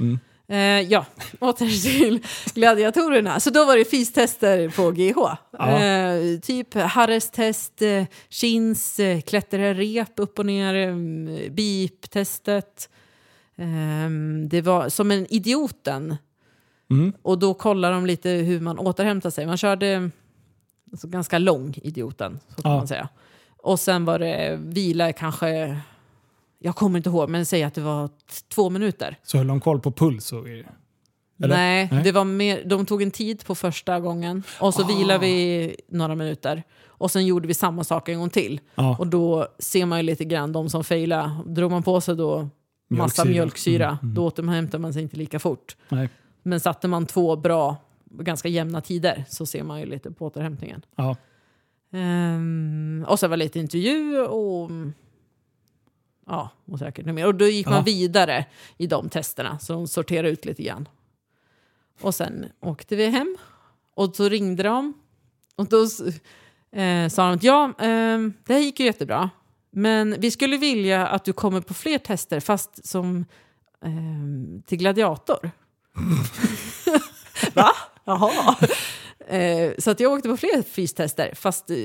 Mm. 0.00 0.18
Eh, 0.52 0.80
ja, 0.80 1.06
åter 1.40 1.82
till 1.82 2.20
gladiatorerna. 2.54 3.40
Så 3.40 3.50
då 3.50 3.64
var 3.64 3.76
det 3.76 3.84
fystester 3.84 4.68
på 4.68 4.90
GH. 4.90 5.36
Ja. 5.58 5.82
Eh, 5.84 6.40
typ 6.40 6.74
Harris-test, 6.74 7.82
eh, 7.82 8.04
chins, 8.28 9.00
eh, 9.00 9.20
klättra 9.20 9.74
rep 9.74 10.12
upp 10.16 10.38
och 10.38 10.46
ner, 10.46 10.74
eh, 10.74 10.94
beep-testet. 11.50 12.88
Eh, 13.56 14.10
det 14.48 14.60
var 14.62 14.88
som 14.88 15.10
en 15.10 15.26
idioten. 15.34 16.16
Mm. 16.90 17.12
Och 17.22 17.38
då 17.38 17.54
kollar 17.54 17.92
de 17.92 18.06
lite 18.06 18.30
hur 18.30 18.60
man 18.60 18.78
återhämtar 18.78 19.30
sig. 19.30 19.46
Man 19.46 19.56
körde 19.56 20.10
alltså, 20.92 21.06
ganska 21.08 21.38
lång 21.38 21.74
idioten, 21.82 22.40
så 22.56 22.62
kan 22.62 22.72
Ja. 22.72 22.78
man 22.78 22.88
säga. 22.88 23.08
Och 23.56 23.80
sen 23.80 24.04
var 24.04 24.18
det 24.18 24.58
vila 24.62 25.12
kanske, 25.12 25.76
jag 26.62 26.76
kommer 26.76 26.98
inte 26.98 27.08
ihåg, 27.10 27.28
men 27.28 27.46
säg 27.46 27.62
att 27.62 27.74
det 27.74 27.80
var 27.80 28.10
två 28.54 28.70
minuter. 28.70 29.16
Så 29.22 29.38
höll 29.38 29.46
de 29.46 29.60
koll 29.60 29.80
på 29.80 29.92
puls 29.92 30.32
och? 30.32 30.44
Nej, 31.36 31.88
Nej. 31.92 32.02
Det 32.04 32.12
var 32.12 32.24
mer, 32.24 32.64
de 32.64 32.86
tog 32.86 33.02
en 33.02 33.10
tid 33.10 33.44
på 33.46 33.54
första 33.54 34.00
gången 34.00 34.42
och 34.60 34.74
så 34.74 34.82
Ah. 34.82 34.86
vilade 34.86 35.18
vi 35.18 35.76
några 35.88 36.14
minuter. 36.14 36.62
Och 36.86 37.10
sen 37.10 37.26
gjorde 37.26 37.48
vi 37.48 37.54
samma 37.54 37.84
sak 37.84 38.08
en 38.08 38.18
gång 38.18 38.30
till. 38.30 38.60
Ja. 38.74 38.96
Och 38.98 39.06
då 39.06 39.46
ser 39.58 39.86
man 39.86 39.98
ju 39.98 40.02
lite 40.02 40.24
grann 40.24 40.52
de 40.52 40.68
som 40.70 40.84
failade. 40.84 41.30
Drog 41.46 41.70
man 41.70 41.82
på 41.82 42.00
sig 42.00 42.16
då 42.16 42.48
massa 42.90 43.24
Mjölksyra. 43.24 43.32
mjölksyra, 43.32 43.86
Mm, 43.88 43.98
mm. 44.02 44.14
då 44.14 44.26
återhämtar 44.26 44.78
man 44.78 44.92
sig 44.92 45.02
inte 45.02 45.16
lika 45.16 45.38
fort. 45.38 45.76
Nej. 45.88 46.08
Men 46.42 46.60
satte 46.60 46.88
man 46.88 47.06
två 47.06 47.36
bra, 47.36 47.76
ganska 48.10 48.48
jämna 48.48 48.80
tider 48.80 49.24
så 49.28 49.46
ser 49.46 49.62
man 49.62 49.80
ju 49.80 49.86
lite 49.86 50.10
på 50.10 50.26
återhämtningen. 50.26 50.82
Ja. 50.96 51.16
Ehm, 51.92 53.04
och 53.08 53.18
så 53.18 53.28
var 53.28 53.36
lite 53.36 53.58
intervju 53.58 54.18
och 54.20 54.70
ja, 56.26 56.50
och 56.66 56.78
säkert 56.78 57.06
något 57.06 57.14
mer. 57.14 57.26
Och 57.26 57.34
då 57.34 57.46
gick 57.46 57.66
man 57.66 57.74
Ja. 57.74 57.82
vidare 57.82 58.44
i 58.78 58.86
de 58.86 59.08
testerna, 59.08 59.58
så 59.58 59.72
de 59.72 59.88
sorterade 59.88 60.28
ut 60.30 60.44
lite 60.44 60.62
grann. 60.62 60.88
Och 62.00 62.14
sen 62.14 62.46
åkte 62.60 62.96
vi 62.96 63.08
hem 63.08 63.36
och 63.94 64.16
så 64.16 64.28
ringde 64.28 64.62
de 64.62 64.92
och 65.56 65.66
då 65.68 65.82
eh, 66.72 67.08
sa 67.08 67.28
de 67.28 67.34
att 67.36 67.42
ja, 67.42 67.64
eh, 67.64 68.18
det 68.46 68.52
här 68.54 68.58
gick 68.58 68.80
ju 68.80 68.86
jättebra. 68.86 69.30
Men 69.70 70.16
vi 70.18 70.30
skulle 70.30 70.56
vilja 70.56 71.06
att 71.06 71.24
du 71.24 71.32
kommer 71.32 71.60
på 71.60 71.74
fler 71.74 71.98
tester 71.98 72.40
fast 72.40 72.86
som 72.88 73.24
eh, 73.84 74.62
till 74.66 74.78
gladiator. 74.78 75.50
Va? 77.54 77.72
Jaha. 78.04 78.56
Eh, 79.28 79.72
så 79.78 79.90
att 79.90 80.00
jag 80.00 80.12
åkte 80.12 80.28
på 80.28 80.36
fler 80.36 80.62
fystester 80.62 81.30
fast 81.34 81.70
eh, 81.70 81.76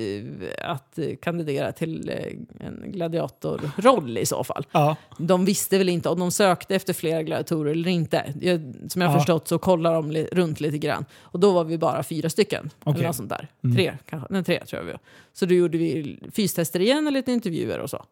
att 0.72 1.00
kandidera 1.22 1.72
till 1.72 2.10
eh, 2.10 2.68
en 2.68 2.92
gladiatorroll 2.92 4.18
i 4.18 4.26
så 4.26 4.44
fall. 4.44 4.66
Ja. 4.72 4.96
De 5.20 5.46
visste 5.46 5.78
väl 5.78 5.90
inte 5.90 6.10
om 6.10 6.20
de 6.20 6.32
sökte 6.32 6.76
efter 6.76 6.94
fler 6.94 7.22
gladiatorer 7.22 7.72
eller 7.72 7.90
inte. 7.92 8.34
Jag, 8.42 8.74
som 8.90 9.02
jag 9.02 9.10
har 9.10 9.16
Ja. 9.16 9.20
förstått 9.20 9.48
så 9.48 9.60
kollar 9.60 9.94
de 9.94 10.12
li- 10.12 10.30
runt 10.32 10.60
lite 10.60 10.78
grann. 10.78 11.06
Och 11.22 11.40
då 11.40 11.52
var 11.52 11.64
vi 11.64 11.78
bara 11.78 12.04
fyra 12.04 12.30
stycken. 12.30 12.70
Okej. 12.84 12.94
Eller 13.00 13.08
något 13.08 13.16
sånt 13.16 13.30
där. 13.30 13.48
Tre 13.76 13.98
kanske. 14.10 14.28
Nej, 14.34 14.44
tre 14.44 14.66
tror 14.66 14.80
jag 14.80 14.86
vi 14.86 14.92
var. 14.92 15.00
Så 15.34 15.46
då 15.46 15.54
gjorde 15.54 15.78
vi 15.78 16.20
fystester 16.32 16.80
igen 16.80 17.08
och 17.08 17.14
lite 17.14 17.32
intervjuer 17.32 17.80
och 17.80 17.90
så. 17.90 18.06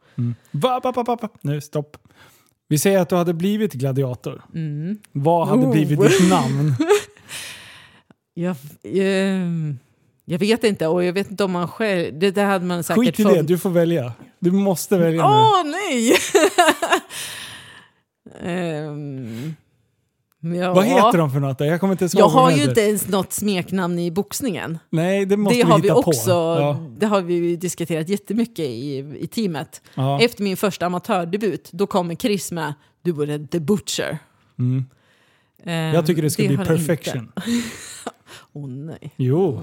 Va, 0.52 0.80
va, 0.84 0.91
va, 0.91 1.03
va, 1.03 1.18
va. 1.22 1.30
Nu, 1.41 1.61
stopp. 1.61 1.97
Vi 2.68 2.77
säger 2.77 2.99
att 2.99 3.10
du 3.10 3.15
hade 3.15 3.34
blivit 3.34 3.73
gladiator. 3.73 4.41
Mm. 4.56 4.97
Vad 5.11 5.47
hade 5.47 5.65
Oh. 5.65 5.72
blivit 5.72 5.99
ditt 6.02 6.30
namn? 6.30 6.73
Jag, 8.37 8.55
ehm, 8.83 9.79
jag 10.25 10.39
vet 10.39 10.63
inte 10.63 10.87
och 10.87 11.03
jag 11.03 11.13
vet 11.13 11.31
inte 11.31 11.43
om 11.43 11.51
man 11.51 11.67
själv... 11.67 12.19
Det 12.19 12.31
där 12.31 12.45
hade 12.45 12.65
man 12.65 12.83
säkert 12.83 13.03
Skit 13.03 13.19
i 13.19 13.23
det, 13.23 13.41
du 13.41 13.57
får 13.57 13.69
välja. 13.69 14.13
Du 14.39 14.51
måste 14.51 14.97
välja 14.97 15.29
nu. 15.29 15.33
Åh 15.33 15.63
nej! 15.65 16.13
Ehm, 18.41 19.55
ja. 20.39 20.73
Vad 20.73 20.85
heter 20.85 21.17
de 21.17 21.31
för 21.31 21.39
något? 21.39 21.57
då? 21.57 21.65
Jag 21.65 21.79
kommer 21.79 21.93
inte 21.93 22.03
ens 22.03 22.13
Jag 22.13 22.27
har 22.27 22.51
ju 22.51 22.63
inte 22.63 22.81
ens 22.81 23.07
något 23.07 23.33
smeknamn 23.33 23.99
i 23.99 24.11
boxningen. 24.11 24.79
Nej, 24.89 25.25
det 25.25 25.37
måste 25.37 25.57
det 25.59 25.65
vi 25.65 25.71
har 25.71 25.79
vi 25.79 25.87
hitta 25.87 25.95
också 25.95 26.29
på. 26.29 26.61
Ja. 26.61 26.77
det 26.97 27.05
har 27.05 27.21
vi 27.21 27.55
diskuterat 27.55 28.09
jättemycket 28.09 28.65
i, 28.65 28.97
i 29.19 29.27
teamet. 29.27 29.81
Ja. 29.95 30.21
Efter 30.21 30.43
min 30.43 30.57
första 30.57 30.85
amatördebut, 30.85 31.69
då 31.71 31.87
kommer 31.87 32.15
Chris 32.15 32.51
med 32.51 32.73
Du 33.01 33.11
var 33.11 33.47
The 33.47 33.59
Butcher. 33.59 34.17
Mm. 34.59 34.85
Ehm, 35.65 35.93
Jag 35.95 36.05
tycker 36.05 36.21
det 36.21 36.29
ska 36.29 36.43
bli 36.43 36.55
har 36.55 36.65
jag 36.65 36.67
perfection. 36.67 37.31
Åh 38.53 38.67
nej. 38.67 39.11
Jo. 39.15 39.61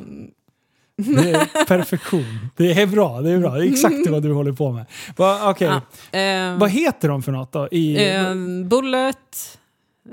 Det 0.96 1.30
är 1.30 1.64
perfektion. 1.66 2.38
Det 2.56 2.72
är 2.72 2.86
bra. 2.86 3.20
Det 3.20 3.30
är 3.30 3.38
bra. 3.38 3.54
Det 3.54 3.66
är 3.66 3.70
exakt 3.72 4.10
vad 4.10 4.22
du 4.22 4.32
håller 4.32 4.52
på 4.52 4.72
med. 4.72 4.84
Va, 5.16 5.50
okej. 5.50 5.68
Ja, 5.68 5.80
ehm, 6.18 6.58
Vad 6.58 6.70
heter 6.70 7.08
de 7.08 7.22
för 7.22 7.32
något 7.32 7.52
då? 7.52 7.68
I, 7.70 8.08
ehm, 8.10 8.68
Bullet, 8.68 9.58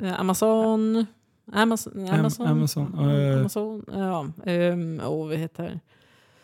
eh, 0.01 0.19
Amazon, 0.19 1.05
Amazon, 1.53 2.09
Amazon, 2.09 2.47
Amazon, 2.47 2.99
Amazon, 2.99 3.85
eh. 3.93 3.99
ja. 3.99 4.27
Um, 4.45 5.01
oh, 5.05 5.27
vad 5.27 5.37
heter 5.37 5.79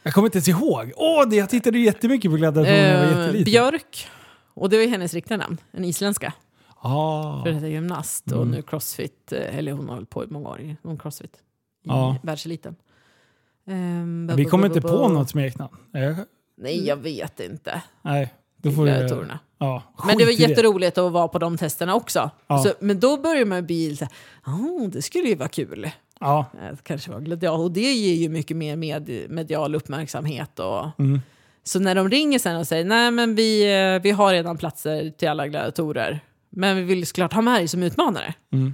jag 0.03 0.13
kommer 0.13 0.27
inte 0.27 0.37
ens 0.37 0.47
ihåg. 0.47 0.91
Åh, 0.95 1.27
det, 1.29 1.35
jag 1.35 1.49
tittade 1.49 1.79
jättemycket 1.79 2.31
på 2.31 2.37
gladiatorer 2.37 2.71
när 2.81 2.91
jag 2.93 2.99
var 3.07 3.13
Eh, 3.15 3.21
jätteliten. 3.21 3.51
Björk. 3.51 4.07
Och 4.53 4.69
det 4.69 4.77
var 4.77 4.83
ju 4.83 4.89
hennes 4.89 5.13
riktiga 5.13 5.37
namn, 5.37 5.57
en 5.71 5.85
isländska. 5.85 6.33
Ah. 6.85 7.43
För 7.43 7.51
hette 7.51 7.67
gymnast 7.67 8.31
och 8.31 8.41
Mm. 8.41 8.51
nu 8.51 8.61
crossfit, 8.61 9.31
eh, 9.31 9.57
eller 9.57 9.71
hon 9.71 9.87
har 9.87 9.95
hållit 9.95 10.09
på 10.09 10.23
i 10.23 10.27
många 10.27 10.49
år, 10.49 10.75
hon 10.83 10.97
crossfit. 10.97 11.33
I 11.35 11.39
Ja. 11.87 12.15
världseliten. 12.23 12.75
Ehm, 13.67 14.31
Vi 14.35 14.45
kommer 14.45 14.67
inte 14.67 14.81
på 14.81 15.07
något 15.07 15.29
smeknamn. 15.29 15.73
Nej, 16.57 16.87
jag 16.87 16.97
vet 16.97 17.39
inte. 17.39 17.81
nej, 18.01 18.33
då 18.57 18.71
får. 18.71 18.83
Gladiatorerna. 18.85 19.39
Ja, 19.57 19.83
Men 20.07 20.17
det 20.17 20.25
var 20.25 20.31
jätteroligt 20.31 20.97
att 20.97 21.11
vara 21.11 21.27
på 21.27 21.39
de 21.39 21.57
testerna 21.57 21.95
också. 21.95 22.29
Ja. 22.47 22.63
Så, 22.63 22.73
men 22.79 22.99
då 22.99 23.17
börjar 23.17 23.45
man 23.45 23.65
bli 23.65 23.95
så 23.95 24.05
"Ah, 24.43 24.87
det 24.87 25.01
skulle 25.01 25.27
ju 25.27 25.35
vara 25.35 25.49
kul. 25.49 25.89
Ja, 26.19 26.45
Att 26.71 26.83
kanske 26.83 27.11
vara 27.11 27.21
gladiator. 27.21 27.63
Och 27.63 27.71
det 27.71 27.93
ger 27.93 28.15
ju 28.15 28.29
mycket 28.29 28.57
mer 28.57 28.75
med, 28.75 29.09
medial 29.29 29.75
uppmärksamhet. 29.75 30.59
Och, 30.59 30.85
Mm. 30.99 31.21
Så 31.63 31.79
när 31.79 31.95
de 31.95 32.09
ringer 32.09 32.39
sen 32.39 32.55
och 32.57 32.67
säger 32.67 32.85
nej 32.85 33.11
men 33.11 33.35
vi, 33.35 33.63
eh, 33.95 34.01
vi 34.01 34.11
har 34.11 34.31
redan 34.31 34.57
platser 34.57 35.09
till 35.17 35.27
alla 35.29 35.47
gladiatorer. 35.47 36.19
Men 36.55 36.75
vi 36.75 36.81
vill 36.83 37.07
såklart 37.07 37.33
ha 37.33 37.41
med 37.41 37.53
dig 37.59 37.67
som 37.67 37.83
utmanare. 37.83 38.33
Mm. 38.53 38.73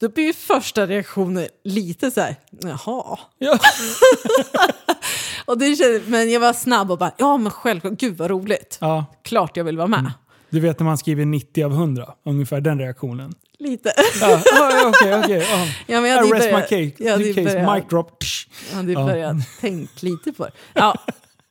Då 0.00 0.08
blir 0.08 0.24
ju 0.24 0.32
första 0.32 0.86
reaktionen 0.86 1.46
lite 1.64 2.10
så 2.10 2.20
här, 2.20 2.36
jaha. 2.62 3.18
Ja. 3.38 3.58
Och 5.44 5.58
det 5.58 5.76
kändes, 5.76 6.02
men 6.06 6.30
jag 6.30 6.40
var 6.40 6.52
snabb 6.52 6.90
och 6.90 6.98
bara, 6.98 7.12
ja 7.18 7.36
men 7.36 7.50
självklart, 7.52 7.92
gud 7.92 8.16
vad 8.16 8.30
roligt. 8.30 8.78
ja. 8.80 9.04
Klart 9.24 9.56
jag 9.56 9.64
vill 9.64 9.76
vara 9.76 9.88
med. 9.88 10.12
Du 10.50 10.60
vet 10.60 10.78
när 10.78 10.84
man 10.84 10.98
skriver 10.98 11.24
90 11.24 11.64
av 11.64 11.72
100, 11.72 12.14
ungefär 12.24 12.60
den 12.60 12.78
reaktionen. 12.78 13.34
Lite. 13.58 13.92
Ja, 14.20 14.40
okej, 14.86 15.18
okej. 15.18 15.46
ja. 15.50 15.66
Ja, 15.86 16.00
men 16.00 16.06
I 16.06 16.08
jag 16.08 16.16
hade 16.16 16.28
ju 16.28 16.34
rest 16.34 16.46
my 16.70 16.90
case. 16.90 17.04
jag 17.04 17.12
hade 17.12 17.34
case. 17.34 17.42
börjat- 17.44 17.74
Mic 17.74 17.84
drop. 17.90 18.18
Tsch. 18.20 18.48
Jag 18.70 18.76
hade 18.76 18.92
Ja. 18.92 19.04
börjat 19.06 19.36
tänka 19.60 19.92
lite 20.00 20.32
på 20.32 20.44
det. 20.44 20.50
Ja. 20.74 20.94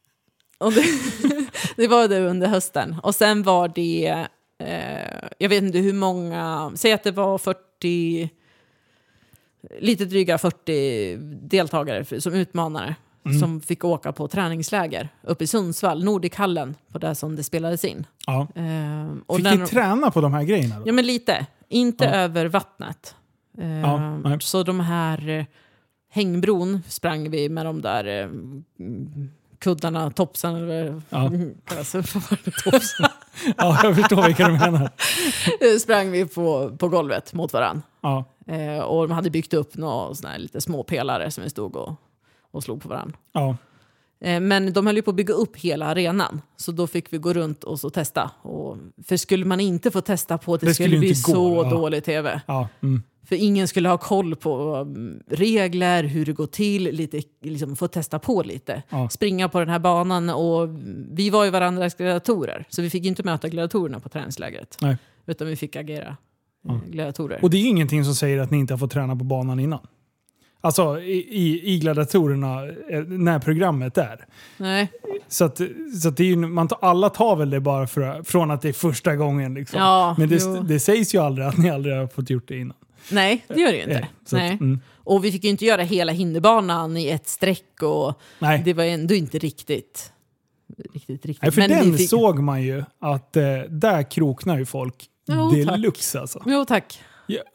Och 0.57 0.73
det, 0.73 0.83
det 1.75 1.87
var 1.87 2.07
det 2.07 2.19
under 2.19 2.47
hösten. 2.47 2.95
Och 3.03 3.15
sen 3.15 3.43
var 3.43 3.67
det, 3.67 4.27
eh, 4.67 5.29
jag 5.37 5.49
vet 5.49 5.63
inte 5.63 5.77
hur 5.79 5.93
många, 5.93 6.71
säg 6.75 6.93
att 6.93 7.03
det 7.03 7.11
var 7.11 7.37
40, 7.37 8.29
lite 9.79 10.05
dryga 10.05 10.37
40 10.37 11.15
deltagare 11.41 12.21
som 12.21 12.33
utmanare. 12.33 12.95
Mm. 13.25 13.39
Som 13.39 13.61
fick 13.61 13.83
åka 13.85 14.11
på 14.11 14.27
träningsläger 14.27 15.09
uppe 15.23 15.43
i 15.43 15.47
Sundsvall, 15.47 16.03
Nordichallen, 16.03 16.75
på 16.91 16.97
det 16.99 17.15
som 17.15 17.35
det 17.35 17.43
spelades 17.43 17.85
in. 17.85 18.05
Ja. 18.27 18.47
Eh, 18.55 19.11
och 19.25 19.35
Fick 19.37 19.45
ni 19.45 19.57
de- 19.57 19.65
träna 19.67 20.11
på 20.11 20.21
de 20.21 20.33
här 20.33 20.43
grejerna 20.43 20.75
då? 20.79 20.83
Ja, 20.85 20.93
men 20.93 21.05
lite. 21.07 21.45
Inte 21.69 22.05
Ja. 22.05 22.11
över 22.11 22.45
vattnet. 22.45 23.15
Eh, 23.57 23.79
Ja, 23.79 24.39
så 24.39 24.63
de 24.63 24.79
här 24.79 25.29
eh, 25.29 25.45
hängbron 26.09 26.81
sprang 26.87 27.29
vi 27.29 27.49
med 27.49 27.65
de 27.65 27.81
där 27.81 28.05
eh, 28.23 28.29
kuddarna, 29.59 30.11
topsen 30.11 30.55
eller 30.55 31.01
Ja. 31.09 31.29
för? 31.83 32.71
topsen. 32.71 33.05
Ja, 33.57 33.79
jag 33.83 33.95
förstår 33.95 34.23
vilka 34.27 34.47
du 34.47 34.53
menar. 34.53 34.89
Eh, 35.61 35.77
sprang 35.79 36.11
vi 36.11 36.25
på, 36.25 36.77
på 36.77 36.89
golvet 36.89 37.33
mot 37.33 37.53
varann. 37.53 37.81
Ja. 38.01 38.25
Eh, 38.47 38.79
och 38.79 39.07
de 39.07 39.13
hade 39.13 39.29
byggt 39.29 39.53
upp 39.53 39.77
några 39.77 40.15
såna 40.15 40.37
lite 40.37 40.61
små 40.61 40.83
pelare 40.83 41.31
som 41.31 41.43
vi 41.43 41.49
stod 41.49 41.75
och, 41.75 41.93
och 42.51 42.63
slog 42.63 42.81
på 42.81 42.89
varann. 42.89 43.15
Ja. 43.31 43.55
Eh, 44.21 44.39
Men 44.39 44.73
de 44.73 44.87
höll 44.87 44.95
ju 44.95 45.01
på 45.01 45.09
att 45.09 45.15
bygga 45.15 45.33
upp 45.33 45.57
hela 45.57 45.85
arenan. 45.85 46.41
Så 46.57 46.71
då 46.71 46.87
fick 46.87 47.13
vi 47.13 47.17
gå 47.17 47.33
runt 47.33 47.63
och 47.63 47.79
så 47.79 47.89
testa. 47.89 48.31
Och, 48.41 48.77
för 49.07 49.17
skulle 49.17 49.45
man 49.45 49.59
inte 49.59 49.91
få 49.91 50.01
testa 50.01 50.37
på 50.37 50.57
det, 50.57 50.65
Det 50.65 50.73
skulle, 50.73 50.87
skulle 50.89 50.99
bli 50.99 51.09
gå, 51.09 51.13
så 51.13 51.61
ja. 51.65 51.69
dålig 51.69 52.03
tv. 52.03 52.41
Ja. 52.47 52.67
Mm. 52.83 53.03
För 53.25 53.35
ingen 53.35 53.67
skulle 53.67 53.89
ha 53.89 53.97
koll 53.97 54.35
på 54.35 54.75
um, 54.75 55.19
regler, 55.27 56.03
hur 56.03 56.25
det 56.25 56.33
går 56.33 56.45
till, 56.47 56.83
lite, 56.83 57.21
liksom, 57.41 57.75
få 57.75 57.87
testa 57.87 58.19
på 58.19 58.41
lite. 58.43 58.83
Ja. 58.89 59.09
Springa 59.09 59.49
på 59.49 59.59
den 59.59 59.69
här 59.69 59.79
banan 59.79 60.29
och 60.29 60.69
vi 61.11 61.29
var 61.29 61.45
ju 61.45 61.51
varandras 61.51 61.95
gladiatorer. 61.95 62.65
Så 62.69 62.81
vi 62.81 62.89
fick 62.89 63.05
inte 63.05 63.23
möta 63.23 63.49
gladiatorerna 63.49 63.99
på 63.99 64.09
träningslägret. 64.09 64.77
Nej. 64.81 64.97
Utan 65.25 65.47
vi 65.47 65.55
fick 65.55 65.75
agera 65.75 66.07
eh, 66.07 66.13
Ja. 66.63 66.79
gladiatorer. 66.91 67.39
Och 67.41 67.49
det 67.49 67.57
är 67.57 67.65
ingenting 67.65 68.05
som 68.05 68.15
säger 68.15 68.37
att 68.39 68.51
ni 68.51 68.57
inte 68.57 68.73
har 68.73 68.77
fått 68.77 68.91
träna 68.91 69.15
på 69.15 69.23
banan 69.23 69.59
innan. 69.59 69.79
Alltså 70.63 71.01
i, 71.01 71.27
i, 71.29 71.73
i 71.73 71.79
gladiatorerna, 71.79 72.67
eh, 72.89 73.03
när 73.03 73.39
programmet 73.39 73.97
är. 73.97 74.25
Nej. 74.57 74.91
Så, 75.27 75.45
att, 75.45 75.61
så 76.01 76.07
att 76.07 76.17
det 76.17 76.23
är 76.23 76.27
ju, 76.27 76.35
man 76.35 76.67
tar, 76.67 76.77
alla 76.81 77.09
tar 77.09 77.35
väl 77.35 77.49
det 77.49 77.59
bara 77.59 77.87
för, 77.87 78.23
från 78.23 78.51
att 78.51 78.61
det 78.61 78.69
är 78.69 78.73
första 78.73 79.15
gången. 79.15 79.53
Liksom. 79.53 79.79
Ja, 79.79 80.15
Men 80.17 80.29
det, 80.29 80.61
det 80.61 80.79
sägs 80.79 81.15
ju 81.15 81.19
aldrig 81.21 81.47
att 81.47 81.57
ni 81.57 81.69
aldrig 81.69 81.95
har 81.95 82.07
fått 82.07 82.29
gjort 82.29 82.47
det 82.47 82.57
innan. 82.57 82.77
Nej, 83.11 83.45
det 83.47 83.59
gör 83.59 83.71
det 83.71 83.77
ju 83.77 83.83
inte. 83.83 83.99
Eh, 83.99 84.05
så 84.25 84.35
att, 84.35 84.41
Nej. 84.41 84.51
mm. 84.51 84.79
Och 84.95 85.25
vi 85.25 85.31
fick 85.31 85.43
ju 85.43 85.49
inte 85.49 85.65
göra 85.65 85.81
hela 85.81 86.11
hinderbanan 86.11 86.97
i 86.97 87.07
ett 87.07 87.27
streck. 87.27 87.81
Och 87.81 88.21
Nej. 88.39 88.61
det 88.65 88.73
var 88.73 88.83
ändå 88.83 89.13
inte 89.13 89.39
riktigt... 89.39 90.11
Riktigt, 90.93 91.25
riktigt. 91.25 91.41
Nej, 91.41 91.51
för 91.51 91.61
Men 91.61 91.69
den 91.69 91.97
fick... 91.97 92.09
såg 92.09 92.39
man 92.39 92.63
ju 92.63 92.83
att 92.99 93.37
eh, 93.37 93.43
där 93.69 94.11
kroknar 94.11 94.57
ju 94.57 94.65
folk 94.65 95.05
Jo, 95.27 95.51
deluxe 95.51 96.19
alltså. 96.19 96.43
Jo, 96.45 96.65
tack. 96.65 96.99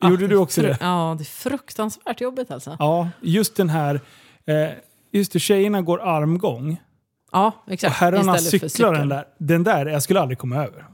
Ja, 0.01 0.11
gjorde 0.11 0.27
du 0.27 0.37
också 0.37 0.63
det? 0.63 0.77
Ja, 0.81 1.15
det 1.19 1.23
är 1.23 1.25
fruktansvärt 1.25 2.21
jobbigt 2.21 2.51
alltså. 2.51 2.77
Ja, 2.79 3.09
just 3.21 3.57
den 3.57 3.69
här... 3.69 4.01
Eh, 4.47 4.69
just 5.13 5.33
det, 5.33 5.39
tjejerna 5.41 5.83
går 5.83 6.01
armgång 6.03 6.81
Ja, 7.33 7.53
och 7.67 7.73
exakt. 7.73 7.97
herrarna 7.97 8.37
Istället 8.37 8.61
för 8.61 8.69
cyklar 8.69 8.93
den 8.95 9.09
där. 9.09 9.25
Den 9.39 9.65
där, 9.65 9.87
jag 9.87 10.03
skulle 10.03 10.21
aldrig 10.21 10.39
komma 10.39 10.57
över. 10.57 10.85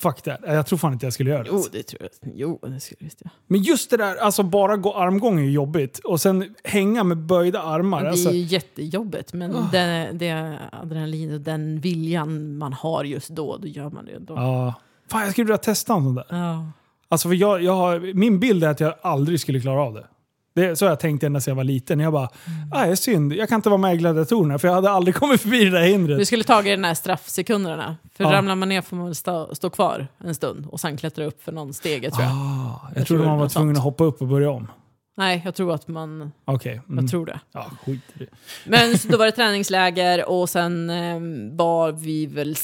Fuck 0.00 0.22
that. 0.22 0.40
Jag 0.46 0.66
tror 0.66 0.78
fan 0.78 0.92
inte 0.92 1.06
jag 1.06 1.12
skulle 1.12 1.30
göra 1.30 1.42
det. 1.42 1.48
Jo, 1.52 1.64
det 1.72 1.82
tror 1.82 2.02
jag. 2.02 2.32
Jo, 2.34 2.58
det 2.62 2.80
skulle 2.80 2.96
visst 3.00 3.20
jag. 3.24 3.30
Men 3.46 3.62
just 3.62 3.90
det 3.90 3.96
där, 3.96 4.16
alltså 4.16 4.42
bara 4.42 4.76
gå 4.76 4.94
armgång 4.94 5.38
är 5.38 5.42
ju 5.42 5.50
jobbigt. 5.50 5.98
Och 5.98 6.20
sen 6.20 6.54
hänga 6.64 7.04
med 7.04 7.16
böjda 7.18 7.62
armar. 7.62 8.02
Det 8.02 8.10
Alltså, 8.10 8.28
är 8.28 8.32
ju 8.32 8.40
jättejobbigt, 8.40 9.32
men 9.32 9.54
Ah. 9.56 9.68
det, 9.72 10.10
det 10.12 10.58
adrenalin 10.72 11.34
och 11.34 11.40
den 11.40 11.80
viljan 11.80 12.56
man 12.58 12.72
har 12.72 13.04
just 13.04 13.28
då, 13.28 13.56
då 13.56 13.68
gör 13.68 13.90
man 13.90 14.04
det. 14.04 14.18
Då. 14.18 14.34
ja. 14.34 14.74
Fan, 15.10 15.22
jag 15.22 15.30
skulle 15.32 15.44
vilja 15.44 15.58
testa 15.58 15.94
en 15.94 16.02
sån 16.02 16.14
där. 16.14 16.26
Ja. 16.28 16.66
Alltså 17.08 17.28
för 17.28 17.34
jag, 17.34 17.62
jag 17.62 17.72
har, 17.76 18.14
min 18.14 18.40
bild 18.40 18.64
är 18.64 18.68
att 18.68 18.80
jag 18.80 18.94
aldrig 19.02 19.40
skulle 19.40 19.60
klara 19.60 19.82
av 19.82 19.94
det. 19.94 20.06
Det, 20.54 20.76
så 20.76 20.84
har 20.84 20.90
jag 20.90 21.00
tänkt 21.00 21.22
ända 21.24 21.40
sedan 21.40 21.50
jag 21.52 21.56
var 21.56 21.64
liten. 21.64 22.00
Jag 22.00 22.12
bara, 22.12 22.28
ah, 22.72 22.84
det 22.86 22.90
är 22.92 22.94
synd, 22.96 23.32
jag 23.32 23.48
kan 23.48 23.56
inte 23.56 23.68
vara 23.68 23.78
med 23.80 23.94
i 23.94 23.96
gladiatorerna 23.96 24.58
för 24.58 24.68
jag 24.68 24.74
hade 24.74 24.90
aldrig 24.90 25.14
kommit 25.20 25.40
förbi 25.40 25.64
det 25.64 25.70
där 25.70 25.82
hindret. 25.82 26.18
Du 26.18 26.24
skulle 26.24 26.44
tagit 26.44 26.72
den 26.76 26.84
här 26.84 26.94
straffsekunderna. 26.94 27.96
För 28.16 28.24
Ja. 28.24 28.32
ramlar 28.32 28.54
man 28.54 28.68
ner 28.68 28.80
får 28.82 28.96
man 28.96 29.14
stå, 29.14 29.54
stå 29.54 29.70
kvar 29.70 30.06
en 30.18 30.34
stund 30.34 30.66
och 30.66 30.80
sen 30.80 30.96
klättra 30.96 31.24
upp 31.24 31.42
för 31.42 31.52
någon 31.52 31.74
stege 31.74 32.10
tror 32.10 32.22
jag. 32.24 32.32
Ah, 32.32 32.80
jag, 32.88 33.00
Jag 33.00 33.06
trodde 33.06 33.22
tror 33.22 33.30
man 33.30 33.38
var 33.38 33.48
tvungen 33.48 33.74
sånt. 33.74 33.78
att 33.78 33.84
hoppa 33.84 34.04
upp 34.04 34.20
och 34.22 34.28
börja 34.28 34.50
om. 34.50 34.68
Nej, 35.16 35.42
jag 35.44 35.54
tror 35.54 35.74
att 35.74 35.88
man... 35.88 36.32
Okej. 36.44 36.80
Jag 36.86 36.92
Mm. 36.92 37.08
tror 37.08 37.26
det. 37.26 37.40
Ja, 37.52 37.66
skit 37.84 38.00
i 38.14 38.18
det. 38.18 38.26
Men 38.64 38.98
så 38.98 39.08
då 39.08 39.16
var 39.18 39.26
det 39.26 39.32
träningsläger 39.32 40.28
och 40.28 40.48
sen 40.50 40.90
eh, 40.90 41.56
var 41.56 41.92
vi 41.92 42.26
väl... 42.26 42.56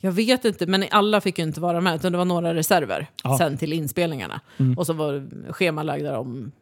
Jag 0.00 0.12
vet 0.12 0.44
inte, 0.44 0.66
men 0.66 0.84
alla 0.90 1.20
fick 1.20 1.38
ju 1.38 1.44
inte 1.44 1.60
vara 1.60 1.80
med. 1.80 1.94
Utan 1.94 2.12
det 2.12 2.18
var 2.18 2.24
några 2.24 2.54
reserver 2.54 3.06
Ja. 3.24 3.38
sen 3.38 3.56
till 3.56 3.72
inspelningarna. 3.72 4.40
Mm. 4.58 4.78
Och 4.78 4.86
så 4.86 4.92
var 4.92 5.28
schemalagda 5.52 6.18
om 6.18 6.52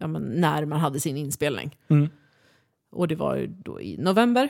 ja, 0.00 0.06
när 0.06 0.64
man 0.64 0.80
hade 0.80 1.00
sin 1.00 1.16
inspelning. 1.16 1.76
Mm. 1.88 2.08
Och 2.92 3.08
det 3.08 3.14
var 3.16 3.36
ju 3.36 3.46
då 3.46 3.80
i 3.80 3.96
november 3.98 4.48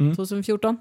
Mm. 0.00 0.16
2014. 0.16 0.78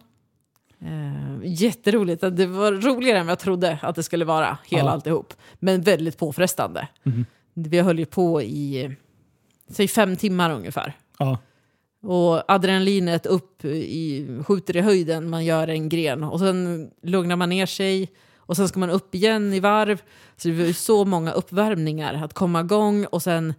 Eh, 0.79 1.39
jätteroligt. 1.43 2.21
Det 2.31 2.45
var 2.45 2.71
roligare 2.71 3.19
än 3.19 3.25
vad 3.25 3.31
jag 3.31 3.39
trodde 3.39 3.79
att 3.81 3.95
det 3.95 4.03
skulle 4.03 4.25
vara, 4.25 4.57
hela 4.65 4.83
Ja. 4.83 4.89
alltihop. 4.91 5.33
Men 5.59 5.81
väldigt 5.81 6.17
påfrestande. 6.17 6.87
Mhm. 7.03 7.25
Vi 7.53 7.79
höll 7.79 7.99
ju 7.99 8.05
på 8.05 8.41
i, 8.41 8.95
säg 9.67 9.87
fem 9.87 10.15
timmar 10.15 10.51
ungefär. 10.51 10.93
Ja. 11.17 11.37
Och 12.01 12.51
adrenalinet 12.51 13.25
upp 13.25 13.65
i, 13.65 14.27
skjuter 14.47 14.77
i 14.77 14.81
höjden, 14.81 15.29
man 15.29 15.45
gör 15.45 15.67
en 15.67 15.89
gren. 15.89 16.23
Och 16.23 16.39
sen 16.39 16.91
lugnar 17.03 17.35
man 17.35 17.49
ner 17.49 17.65
sig. 17.65 18.09
Och 18.37 18.57
sen 18.57 18.67
ska 18.67 18.79
man 18.79 18.89
upp 18.89 19.15
igen 19.15 19.53
i 19.53 19.59
varv. 19.59 20.01
Så 20.37 20.47
det 20.47 20.53
var 20.53 20.73
så 20.73 21.05
många 21.05 21.31
uppvärmningar 21.31 22.13
att 22.13 22.33
komma 22.33 22.59
igång. 22.61 23.05
Och 23.05 23.23
sen 23.23 23.53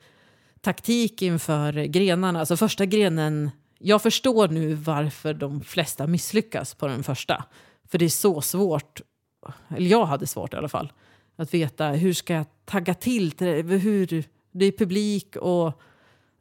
taktik 0.61 1.23
inför 1.23 1.73
grenarna. 1.73 2.39
Alltså 2.39 2.57
första 2.57 2.87
grenen, 2.87 3.51
jag 3.79 4.03
förstår 4.03 4.49
nu 4.49 4.75
varför 4.75 5.35
de 5.35 5.61
flesta 5.61 6.07
misslyckas 6.07 6.75
på 6.75 6.87
den 6.87 7.03
första. 7.03 7.45
För 7.89 7.99
det 7.99 8.05
är 8.05 8.09
så 8.09 8.41
svårt, 8.41 9.01
eller 9.69 9.91
jag 9.91 10.07
hade 10.07 10.27
svårt 10.27 10.55
i 10.55 10.57
alla 10.57 10.69
fall, 10.69 10.93
att 11.37 11.55
veta 11.55 11.89
hur 11.89 12.13
ska 12.13 12.35
jag 12.35 12.47
tagga 12.65 12.95
till, 12.95 13.35
hur, 13.39 14.25
det 14.53 14.65
är 14.65 14.73
publik 14.73 15.37
och 15.37 15.81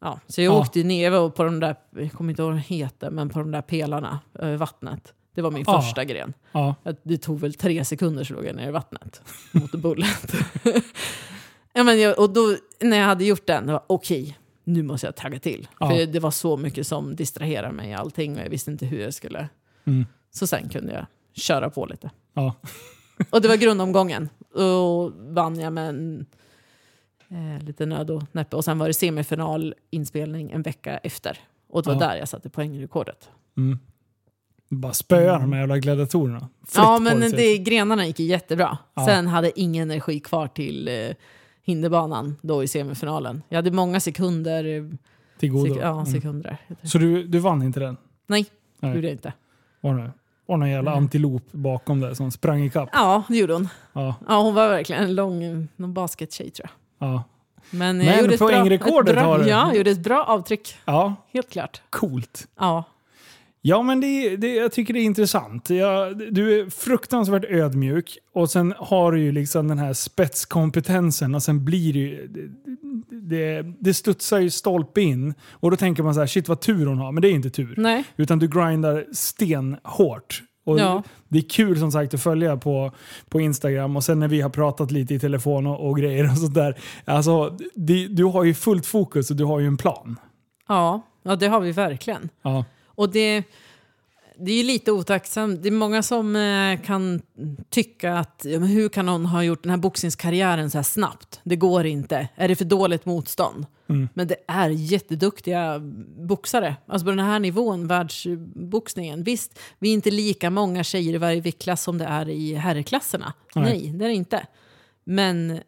ja, 0.01 0.19
så 0.27 0.41
jag 0.41 0.53
Ja. 0.53 0.59
åkte 0.59 0.83
ner 0.83 1.29
på 1.29 1.43
de 1.43 1.59
där, 1.59 1.75
jag 1.95 2.11
kommer 2.11 2.29
inte 2.29 2.41
ihåg 2.41 2.51
vad 2.51 2.57
de 2.59 2.61
heter, 2.75 3.09
men 3.11 3.29
på 3.29 3.39
de 3.39 3.51
där 3.51 3.61
pelarna 3.61 4.19
över 4.33 4.57
vattnet. 4.57 5.13
Det 5.35 5.41
var 5.41 5.51
min 5.51 5.63
Ja. 5.67 5.81
första 5.81 6.05
gren. 6.05 6.33
Ja. 6.51 6.75
Det 7.03 7.17
tog 7.17 7.39
väl 7.39 7.53
tre 7.53 7.85
sekunder 7.85 8.23
så 8.23 8.33
låg 8.33 8.45
jag 8.45 8.55
ner 8.55 8.67
i 8.67 8.71
vattnet 8.71 9.21
mot 9.51 9.71
bullet. 9.71 10.33
ja, 11.73 11.83
men 11.83 11.99
jag, 11.99 12.19
och 12.19 12.29
då, 12.33 12.55
när 12.79 12.97
jag 12.97 13.05
hade 13.05 13.25
gjort 13.25 13.45
den, 13.47 13.65
då 13.67 13.73
var 13.73 13.83
okej, 13.87 14.37
nu 14.63 14.83
måste 14.83 15.07
jag 15.07 15.15
tagga 15.15 15.39
till. 15.39 15.67
För 15.79 16.05
det 16.05 16.19
var 16.19 16.31
så 16.31 16.57
mycket 16.57 16.87
som 16.87 17.15
distraherade 17.15 17.73
mig 17.73 17.89
i 17.89 17.93
allting 17.93 18.37
och 18.37 18.43
jag 18.45 18.49
visste 18.49 18.71
inte 18.71 18.85
hur 18.85 18.99
jag 19.01 19.13
skulle. 19.13 19.47
Mm. 19.85 20.05
Så 20.31 20.47
sen 20.47 20.69
kunde 20.69 20.93
jag 20.93 21.05
köra 21.33 21.69
på 21.69 21.85
lite. 21.85 22.11
Ja. 22.33 22.53
Och 23.29 23.41
det 23.41 23.47
var 23.47 23.55
grundomgången. 23.55 24.29
Och 24.53 25.11
vann 25.15 25.59
jag 25.59 25.73
med 25.73 25.89
en 25.89 26.25
eh, 27.31 27.63
lite 27.65 27.85
nöd 27.85 28.09
och 28.11 28.23
näppe. 28.31 28.55
Och 28.55 28.65
sen 28.65 28.77
var 28.79 28.87
det 28.87 28.93
semifinalinspelning 28.93 30.51
en 30.51 30.61
vecka 30.61 30.97
efter. 30.97 31.37
Och 31.69 31.83
det 31.83 31.89
var 31.89 32.01
Ja. 32.01 32.07
där 32.09 32.15
jag 32.15 32.27
satte 32.29 32.49
poängrekordet. 32.49 33.29
Mm. 33.57 33.79
Bara 34.69 34.93
spöa 34.93 35.39
de 35.39 35.53
här 35.53 35.59
jävla 35.59 35.77
gladiatorerna. 35.77 36.39
Flytt 36.39 36.75
Ja, 36.75 36.99
men 36.99 37.19
det, 37.19 37.29
det, 37.29 37.57
grenarna 37.57 38.05
gick 38.07 38.19
ju 38.19 38.25
jättebra. 38.25 38.77
Ja. 38.93 39.05
Sen 39.05 39.27
hade 39.27 39.59
ingen 39.59 39.91
energi 39.91 40.19
kvar 40.19 40.47
till 40.47 40.87
eh, 40.87 41.15
hinderbanan 41.63 42.35
då 42.41 42.63
i 42.63 42.67
semifinalen. 42.67 43.43
Jag 43.49 43.55
hade 43.57 43.71
många 43.71 43.99
sekunder. 43.99 44.63
eh, 44.77 44.83
till 45.39 45.49
godo. 45.51 45.73
Sek 45.73 45.83
ja, 45.83 45.91
Mm. 45.91 46.05
sekunder. 46.05 46.57
Så 46.83 46.97
du, 46.97 47.23
du 47.23 47.39
vann 47.39 47.63
inte 47.63 47.79
den? 47.79 47.97
Nej, 48.27 48.45
Nej. 48.79 48.95
gjorde 48.95 49.07
jag 49.07 49.13
inte. 49.13 49.33
Var 49.81 49.93
det 49.97 50.11
var 50.45 50.57
någon 50.57 50.69
jävla 50.69 50.91
Mm. 50.91 51.03
antilop 51.03 51.51
bakom 51.51 51.99
där 51.99 52.13
som 52.13 52.31
sprang 52.31 52.63
ikapp? 52.63 52.89
Ja, 52.93 53.23
det 53.29 53.37
gjorde 53.37 53.53
hon. 53.53 53.69
Ja. 53.93 54.15
Ja, 54.27 54.41
hon 54.41 54.55
var 54.55 54.69
verkligen 54.69 55.03
en 55.03 55.15
lång 55.15 55.67
någon 55.75 55.93
baskettjej 55.93 56.49
tror 56.51 56.69
jag. 56.69 56.80
Ja. 57.01 57.23
Men, 57.69 57.97
Men 57.97 58.07
jag 58.07 58.21
gjorde 58.21 58.37
poängrekordet 58.37 59.17
har 59.17 59.39
du. 59.39 59.49
Ja, 59.49 59.75
gjorde 59.75 59.91
ett 59.91 60.03
bra 60.03 60.23
avtryck. 60.23 60.75
ja, 60.85 61.15
Helt 61.33 61.49
klart. 61.49 61.81
coolt. 61.89 62.47
Ja, 62.59 62.83
Ja, 63.63 63.81
men 63.81 64.01
det, 64.01 64.37
det, 64.37 64.55
jag 64.55 64.71
tycker 64.71 64.93
det 64.93 64.99
är 64.99 65.03
intressant. 65.03 65.69
Jag, 65.69 66.17
du 66.33 66.59
är 66.61 66.69
fruktansvärt 66.69 67.45
ödmjuk 67.45 68.17
och 68.33 68.49
sen 68.49 68.73
har 68.77 69.11
du 69.11 69.19
ju 69.19 69.31
liksom 69.31 69.67
den 69.67 69.79
här 69.79 69.93
spetskompetensen 69.93 71.35
och 71.35 71.43
sen 71.43 71.65
blir 71.65 71.93
det 71.93 71.99
ju... 71.99 72.27
Det, 73.09 73.61
det 73.79 73.93
studsar 73.93 74.39
ju 74.39 74.49
stolpe 74.49 75.01
in 75.01 75.33
och 75.51 75.71
då 75.71 75.77
tänker 75.77 76.03
man 76.03 76.13
så 76.13 76.19
här, 76.19 76.27
shit 76.27 76.47
vad 76.47 76.61
tur 76.61 76.85
hon 76.85 76.97
har. 76.97 77.11
Men 77.11 77.21
det 77.21 77.27
är 77.29 77.31
inte 77.33 77.49
tur. 77.49 77.73
nej. 77.77 78.03
Utan 78.17 78.39
du 78.39 78.47
grindar 78.47 79.05
stenhårt. 79.13 80.43
Och 80.63 80.79
Ja. 80.79 81.03
Det 81.27 81.37
är 81.37 81.49
kul 81.49 81.79
som 81.79 81.91
sagt 81.91 82.13
att 82.13 82.21
följa 82.21 82.57
på, 82.57 82.91
på 83.29 83.41
Instagram 83.41 83.95
och 83.95 84.03
sen 84.03 84.19
när 84.19 84.27
vi 84.27 84.41
har 84.41 84.49
pratat 84.49 84.91
lite 84.91 85.13
i 85.13 85.19
telefon 85.19 85.67
och, 85.67 85.89
och 85.89 85.97
grejer 85.97 86.31
och 86.31 86.37
sådär. 86.37 86.77
Alltså, 87.05 87.57
det, 87.75 88.07
du 88.07 88.23
har 88.23 88.43
ju 88.43 88.53
fullt 88.53 88.85
fokus 88.85 89.29
och 89.29 89.35
du 89.35 89.43
har 89.43 89.59
ju 89.59 89.67
en 89.67 89.77
plan. 89.77 90.19
Ja, 90.67 91.01
ja, 91.23 91.35
det 91.35 91.47
har 91.47 91.59
vi 91.59 91.71
verkligen. 91.71 92.29
Ja. 92.41 92.65
Och 92.85 93.09
det, 93.09 93.43
det 94.37 94.51
är 94.51 94.57
ju 94.57 94.63
lite 94.63 94.91
otacksamt. 94.91 95.63
Det 95.63 95.69
är 95.69 95.71
många 95.71 96.03
som 96.03 96.35
eh, 96.35 96.81
kan 96.81 97.21
tycka 97.69 98.17
att 98.17 98.45
hur 98.45 98.89
kan 98.89 99.05
någon 99.05 99.25
ha 99.25 99.43
gjort 99.43 99.63
den 99.63 99.69
här 99.69 99.77
boxningskarriären 99.77 100.69
så 100.69 100.77
här 100.77 100.83
snabbt? 100.83 101.39
Det 101.43 101.55
går 101.55 101.85
inte. 101.85 102.27
Är 102.35 102.47
det 102.47 102.55
för 102.55 102.65
dåligt 102.65 103.05
motstånd? 103.05 103.65
Mm. 103.89 104.09
Men 104.13 104.27
det 104.27 104.35
är 104.47 104.69
jätteduktiga 104.69 105.79
boxare. 106.27 106.75
Alltså 106.85 107.05
på 107.05 107.09
den 107.09 107.25
här 107.25 107.39
nivån, 107.39 107.87
världsboxningen. 107.87 109.23
Visst, 109.23 109.59
vi 109.79 109.89
är 109.89 109.93
inte 109.93 110.11
lika 110.11 110.49
många 110.49 110.83
tjejer 110.83 111.13
i 111.13 111.17
varje 111.17 111.41
viktklass 111.41 111.83
som 111.83 111.97
det 111.97 112.05
är 112.05 112.29
i 112.29 112.55
herrklasserna. 112.55 113.33
Nej. 113.55 113.63
Nej, 113.63 113.93
det 113.97 114.05
är 114.05 114.09
det 114.09 114.15
inte. 114.15 114.47
Men 115.03 115.59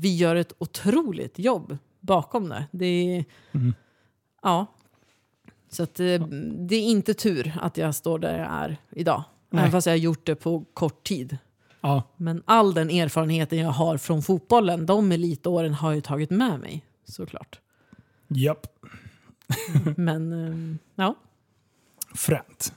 vi 0.00 0.16
gör 0.16 0.36
ett 0.36 0.52
otroligt 0.58 1.38
jobb 1.38 1.78
bakom 2.00 2.48
det. 2.48 2.66
Det 2.70 2.86
är... 2.86 3.24
Mm. 3.52 3.74
Ja. 4.42 4.66
Så 5.76 5.82
att, 5.82 6.00
eh, 6.00 6.20
det 6.68 6.76
är 6.76 6.82
inte 6.82 7.14
tur 7.14 7.52
att 7.60 7.76
jag 7.76 7.94
står 7.94 8.18
där 8.18 8.38
jag 8.38 8.48
är 8.52 8.76
idag. 8.90 9.24
Nej. 9.50 9.60
Även 9.60 9.72
fast 9.72 9.86
jag 9.86 9.92
har 9.92 9.98
gjort 9.98 10.26
det 10.26 10.34
på 10.34 10.64
kort 10.74 11.04
tid. 11.06 11.38
Ja. 11.80 12.02
Men 12.16 12.42
all 12.44 12.74
den 12.74 12.90
erfarenheten 12.90 13.58
jag 13.58 13.70
har 13.70 13.96
från 13.96 14.22
fotbollen, 14.22 14.86
de 14.86 15.12
elitåren 15.12 15.74
har 15.74 15.88
jag 15.88 15.94
ju 15.94 16.00
tagit 16.00 16.30
med 16.30 16.60
mig 16.60 16.84
såklart. 17.04 17.60
Japp. 18.28 18.66
Men 19.96 20.32
eh, 20.32 20.76
ja, 20.94 21.14
Fränt. 22.14 22.72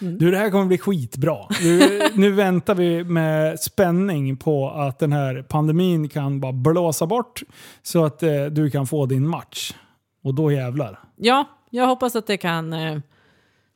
Mm. 0.00 0.18
Du, 0.18 0.30
det 0.30 0.38
här 0.38 0.50
kommer 0.50 0.66
bli 0.66 0.78
skitbra. 0.78 1.38
Du, 1.60 2.02
nu 2.14 2.32
väntar 2.32 2.74
vi 2.74 3.04
med 3.04 3.60
spänning 3.60 4.36
på 4.36 4.70
att 4.70 4.98
den 4.98 5.12
här 5.12 5.42
pandemin 5.42 6.08
kan 6.08 6.40
bara 6.40 6.52
blåsa 6.52 7.06
bort 7.06 7.42
så 7.82 8.04
att 8.04 8.22
eh, 8.22 8.44
du 8.44 8.70
kan 8.70 8.86
få 8.86 9.06
din 9.06 9.28
match. 9.28 9.74
Och 10.22 10.34
då 10.34 10.52
jävlar. 10.52 10.98
ja, 11.16 11.46
jag 11.74 11.86
hoppas 11.86 12.16
att 12.16 12.26
det 12.26 12.36
kan... 12.36 12.72
Eh, 12.72 12.98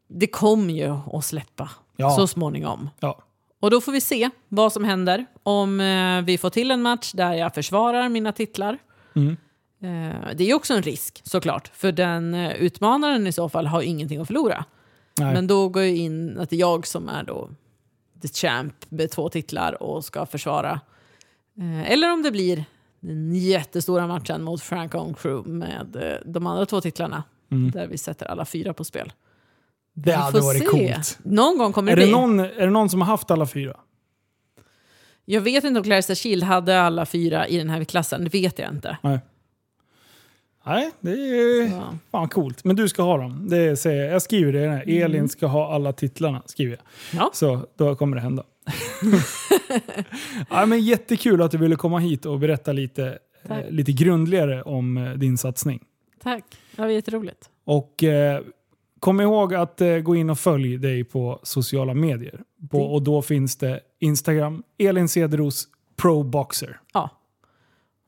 det 0.08 0.26
kommer 0.26 0.74
ju 0.74 0.96
att 1.12 1.24
släppa 1.24 1.70
Ja. 1.96 2.10
så 2.10 2.26
småningom. 2.26 2.90
Ja. 3.00 3.18
Och 3.60 3.70
då 3.70 3.80
får 3.80 3.92
vi 3.92 4.00
se 4.00 4.30
vad 4.48 4.72
som 4.72 4.84
händer. 4.84 5.26
Om 5.42 5.80
eh, 5.80 6.22
vi 6.22 6.38
får 6.38 6.50
till 6.50 6.70
en 6.70 6.82
match 6.82 7.12
där 7.12 7.32
jag 7.32 7.54
försvarar 7.54 8.08
mina 8.08 8.32
titlar. 8.32 8.78
Mm. 9.14 9.36
Eh, 9.82 10.34
det 10.34 10.44
är 10.44 10.46
ju 10.48 10.54
också 10.54 10.74
en 10.74 10.82
risk 10.82 11.20
såklart. 11.24 11.70
För 11.74 11.92
den 11.92 12.34
utmanaren 12.34 13.26
i 13.26 13.32
så 13.32 13.48
fall 13.48 13.66
har 13.66 13.82
ingenting 13.82 14.20
att 14.20 14.26
förlora. 14.26 14.64
Nej. 15.20 15.34
Men 15.34 15.46
då 15.46 15.68
går 15.68 15.82
ju 15.82 15.96
in 15.96 16.38
att 16.40 16.50
det 16.50 16.56
är 16.56 16.60
jag 16.60 16.86
som 16.86 17.08
är 17.08 17.22
då 17.22 17.50
the 18.22 18.28
champ 18.28 18.74
med 18.88 19.10
två 19.10 19.28
titlar 19.28 19.82
och 19.82 20.04
ska 20.04 20.26
försvara. 20.26 20.80
Eller 21.84 22.12
om 22.12 22.22
det 22.22 22.30
blir 22.30 22.64
den 23.00 23.34
jättestora 23.34 24.06
matchen 24.06 24.42
mot 24.42 24.62
Frank 24.62 24.94
On 24.94 25.14
Crew 25.14 25.50
med 25.50 26.18
de 26.26 26.46
andra 26.46 26.66
två 26.66 26.80
titlarna. 26.80 27.22
Mm. 27.50 27.70
Där 27.70 27.86
vi 27.86 27.98
sätter 27.98 28.26
alla 28.26 28.44
fyra 28.44 28.74
på 28.74 28.84
spel. 28.84 29.12
Det 29.94 30.10
Vi 30.10 30.16
hade 30.16 30.40
varit 30.40 30.60
se. 30.60 30.66
coolt. 30.66 31.18
Någon 31.22 31.58
gång 31.58 31.72
kommer 31.72 31.92
Är 31.92 31.96
det 31.96 32.02
det, 32.02 32.06
bli. 32.06 32.12
någon, 32.12 32.40
är 32.40 32.60
det 32.64 32.70
någon 32.70 32.88
som 32.90 33.00
har 33.00 33.06
haft 33.08 33.30
alla 33.30 33.46
fyra? 33.46 33.76
Jag 35.24 35.40
vet 35.40 35.64
inte 35.64 35.78
om 35.80 35.84
Clarissa 35.84 36.14
Shield 36.14 36.42
hade 36.42 36.80
alla 36.80 37.06
fyra 37.06 37.48
i 37.48 37.58
den 37.58 37.70
här 37.70 37.84
klassen. 37.84 38.24
Det 38.24 38.30
vet 38.34 38.58
jag 38.58 38.70
inte. 38.72 38.96
Nej. 39.02 39.18
Nej, 40.66 40.90
det 41.00 41.10
är 41.10 41.70
Ja. 41.70 41.94
fan 42.10 42.28
coolt. 42.28 42.64
Men 42.64 42.76
du 42.76 42.88
ska 42.88 43.02
ha 43.02 43.16
dem. 43.16 43.48
Det 43.48 43.76
säger 43.76 44.04
jag. 44.04 44.14
jag 44.14 44.22
skriver 44.22 44.52
det 44.52 44.68
här. 44.68 44.82
Mm. 44.82 45.02
Elin 45.02 45.28
ska 45.28 45.46
ha 45.46 45.74
alla 45.74 45.92
titlarna, 45.92 46.42
skriver 46.46 46.76
jag. 47.12 47.20
Ja. 47.22 47.30
Så 47.34 47.66
då 47.76 47.96
kommer 47.96 48.16
det 48.16 48.22
hända. 48.22 48.44
ja, 50.50 50.66
men 50.66 50.80
jättekul 50.80 51.42
att 51.42 51.50
du 51.50 51.58
ville 51.58 51.76
komma 51.76 51.98
hit 51.98 52.26
och 52.26 52.38
berätta 52.38 52.72
lite, 52.72 53.18
eh, 53.48 53.70
lite 53.70 53.92
grundligare 53.92 54.62
om 54.62 54.96
eh, 54.96 55.12
din 55.12 55.38
satsning. 55.38 55.84
Tack. 56.22 56.44
Det 56.76 56.82
var 56.82 56.88
jätteroligt. 56.88 57.50
Och 57.64 58.02
eh, 58.04 58.42
kom 59.00 59.20
ihåg 59.20 59.54
att 59.54 59.80
eh, 59.80 59.96
gå 59.98 60.16
in 60.16 60.30
och 60.30 60.38
följ 60.38 60.76
dig 60.78 61.04
på 61.04 61.40
sociala 61.42 61.94
medier. 61.94 62.40
På, 62.70 62.78
Det- 62.78 62.84
och 62.84 63.02
då 63.02 63.22
finns 63.22 63.56
det 63.56 63.80
Instagram, 63.98 64.62
Elin 64.78 65.08
Cederos 65.08 65.68
Pro 65.96 66.22
Boxer. 66.22 66.80
Ja. 66.94 67.10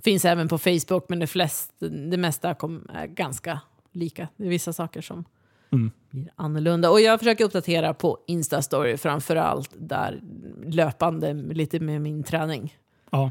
Finns 0.04 0.24
även 0.24 0.48
på 0.48 0.58
Facebook, 0.58 1.08
men 1.08 1.18
det, 1.18 1.26
flest, 1.26 1.72
det 2.10 2.16
mesta 2.16 2.54
kom, 2.54 2.86
är 2.94 3.06
ganska 3.06 3.60
lika. 3.92 4.28
Det 4.36 4.44
är 4.44 4.48
vissa 4.48 4.72
saker 4.72 5.00
som 5.00 5.24
Mm. 5.72 5.90
blir 6.10 6.28
annorlunda. 6.36 6.90
Och 6.90 7.00
jag 7.00 7.18
försöker 7.18 7.44
uppdatera 7.44 7.94
på 7.94 8.18
Instastory 8.26 8.96
framför 8.96 9.36
allt 9.36 9.70
där 9.78 10.20
löpande 10.66 11.32
lite 11.34 11.80
med 11.80 12.00
min 12.02 12.22
träning. 12.22 12.76
Ja. 13.10 13.30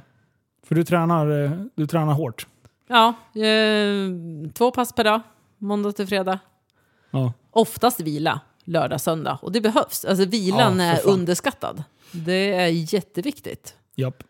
För 0.64 0.76
du 0.76 0.84
tränar, 0.84 1.44
eh, 1.44 1.52
du 1.76 1.88
tränar 1.88 2.14
hårt. 2.14 2.48
Ja, 2.88 3.14
eh, 3.42 4.10
två 4.54 4.72
pass 4.72 4.94
per 4.94 5.04
dag, 5.04 5.22
måndag 5.58 5.92
till 5.92 6.08
fredag. 6.08 6.40
Ja. 7.12 7.34
Oftast 7.52 8.00
vila, 8.00 8.40
lördag, 8.64 9.02
söndag. 9.02 9.40
Och 9.42 9.52
det 9.52 9.62
behövs. 9.62 10.06
Alltså 10.06 10.26
vilan 10.26 10.80
Ja, 10.80 10.86
är 10.86 11.08
underskattad. 11.08 11.84
Det 12.12 12.54
är 12.54 12.94
jätteviktigt. 12.94 13.76
Japp. 13.96 14.24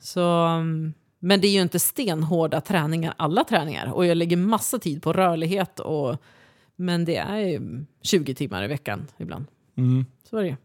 Så, 0.00 0.46
um, 0.46 0.94
men 1.18 1.40
det 1.40 1.46
är 1.46 1.52
ju 1.52 1.62
inte 1.62 1.78
stenhårda 1.78 2.60
träningar, 2.60 3.14
alla 3.16 3.44
träningar. 3.44 3.92
Och 3.92 4.06
jag 4.06 4.16
lägger 4.16 4.36
massa 4.36 4.78
tid 4.78 5.02
på 5.02 5.12
rörlighet. 5.12 5.80
Och, 5.80 6.16
men 6.76 7.04
det 7.04 7.16
är 7.16 7.38
ju 7.38 7.84
20 8.02 8.34
timmar 8.34 8.64
i 8.64 8.66
veckan 8.66 9.06
ibland. 9.16 9.46
Mm. 9.76 10.06
Så 10.30 10.36
är 10.36 10.42
det 10.42 10.48
ju. 10.48 10.56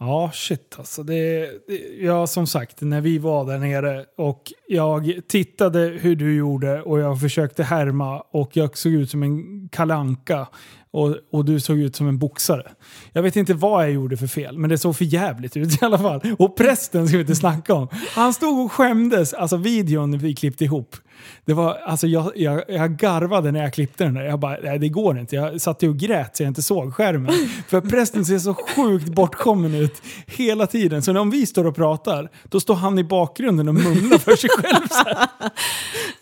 Ja, 0.00 0.30
shit 0.34 0.74
alltså. 0.78 1.02
Det, 1.02 1.50
det, 1.68 1.78
ja, 2.00 2.26
som 2.26 2.46
sagt, 2.46 2.80
när 2.80 3.00
vi 3.00 3.18
var 3.18 3.46
där 3.46 3.58
nere 3.58 4.04
och 4.16 4.52
jag 4.68 5.20
tittade 5.28 5.80
hur 5.80 6.16
du 6.16 6.36
gjorde 6.36 6.82
och 6.82 7.00
jag 7.00 7.20
försökte 7.20 7.62
härma 7.62 8.20
och 8.20 8.56
jag 8.56 8.78
såg 8.78 8.92
ut 8.92 9.10
som 9.10 9.22
en 9.22 9.68
kalanka 9.68 10.46
och, 10.90 11.16
och 11.32 11.44
du 11.44 11.60
såg 11.60 11.78
ut 11.78 11.96
som 11.96 12.08
en 12.08 12.18
boxare. 12.18 12.70
Jag 13.12 13.22
vet 13.22 13.36
inte 13.36 13.54
vad 13.54 13.84
jag 13.84 13.92
gjorde 13.92 14.16
för 14.16 14.26
fel, 14.26 14.58
men 14.58 14.70
det 14.70 14.78
såg 14.78 14.96
för 14.96 15.04
jävligt 15.04 15.56
ut 15.56 15.82
i 15.82 15.84
alla 15.84 15.98
fall. 15.98 16.20
Och 16.38 16.56
prästen 16.56 17.08
ska 17.08 17.16
vi 17.16 17.20
inte 17.20 17.34
snacka 17.34 17.74
om. 17.74 17.88
Han 18.14 18.34
stod 18.34 18.64
och 18.64 18.72
skämdes. 18.72 19.34
Alltså 19.34 19.56
videon 19.56 20.18
vi 20.18 20.34
klippte 20.34 20.64
ihop. 20.64 20.96
Det 21.44 21.52
var, 21.54 21.74
alltså 21.74 22.06
jag, 22.06 22.32
jag, 22.36 22.62
jag 22.68 22.96
garvade 22.96 23.52
när 23.52 23.62
jag 23.62 23.74
klippte 23.74 24.04
den 24.04 24.14
där. 24.14 24.22
Jag 24.24 24.38
bara, 24.38 24.56
nej 24.62 24.78
det 24.78 24.88
går 24.88 25.18
inte. 25.18 25.36
Jag 25.36 25.60
satt 25.60 25.82
ju 25.82 25.88
och 25.88 25.96
grät 25.96 26.36
så 26.36 26.42
jag 26.42 26.50
inte 26.50 26.62
såg 26.62 26.94
skärmen. 26.94 27.34
För 27.68 27.80
prästen 27.80 28.24
ser 28.24 28.38
så 28.38 28.54
sjukt 28.54 29.08
bortkommen 29.08 29.74
ut 29.74 30.02
hela 30.26 30.66
tiden. 30.66 31.02
Så 31.02 31.12
när 31.12 31.24
vi 31.24 31.46
står 31.46 31.66
och 31.66 31.76
pratar, 31.76 32.28
då 32.48 32.60
står 32.60 32.74
han 32.74 32.98
i 32.98 33.04
bakgrunden 33.04 33.68
och 33.68 33.74
mumlar 33.74 34.18
för 34.18 34.36
sig 34.36 34.50
själv. 34.50 34.86
Så 34.88 35.04
här. 35.08 35.28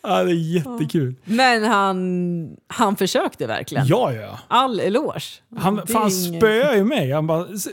Ja, 0.02 0.24
det 0.24 0.30
är 0.30 0.54
jättekul. 0.54 1.14
Men 1.24 1.64
han, 1.64 2.56
han 2.68 2.96
försökte 2.96 3.46
verkligen. 3.46 3.86
Ja, 3.86 4.12
ja. 4.12 4.38
All 4.48 4.80
eloge. 4.80 5.20
Han 5.56 5.86
fan 5.86 6.10
inget- 6.10 6.36
spöade 6.42 6.76
ju 6.76 6.84
mig. 6.84 7.12
Han 7.12 7.26
bara, 7.26 7.46
"S- 7.54 7.68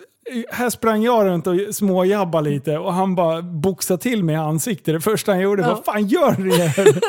här 0.51 0.69
sprang 0.69 1.03
jag 1.03 1.25
runt 1.25 1.47
och 1.47 1.55
småjabbade 1.71 2.49
lite 2.49 2.77
och 2.77 2.93
han 2.93 3.15
bara 3.15 3.41
boxade 3.41 4.01
till 4.01 4.23
mig 4.23 4.33
i 4.35 4.37
ansiktet. 4.37 4.93
Det 4.93 5.01
första 5.01 5.31
han 5.31 5.41
gjorde, 5.41 5.61
Ja. 5.61 5.67
vad 5.75 5.85
fan 5.85 6.07
gör 6.07 6.31
du? 6.31 6.51
här?" 6.53 6.99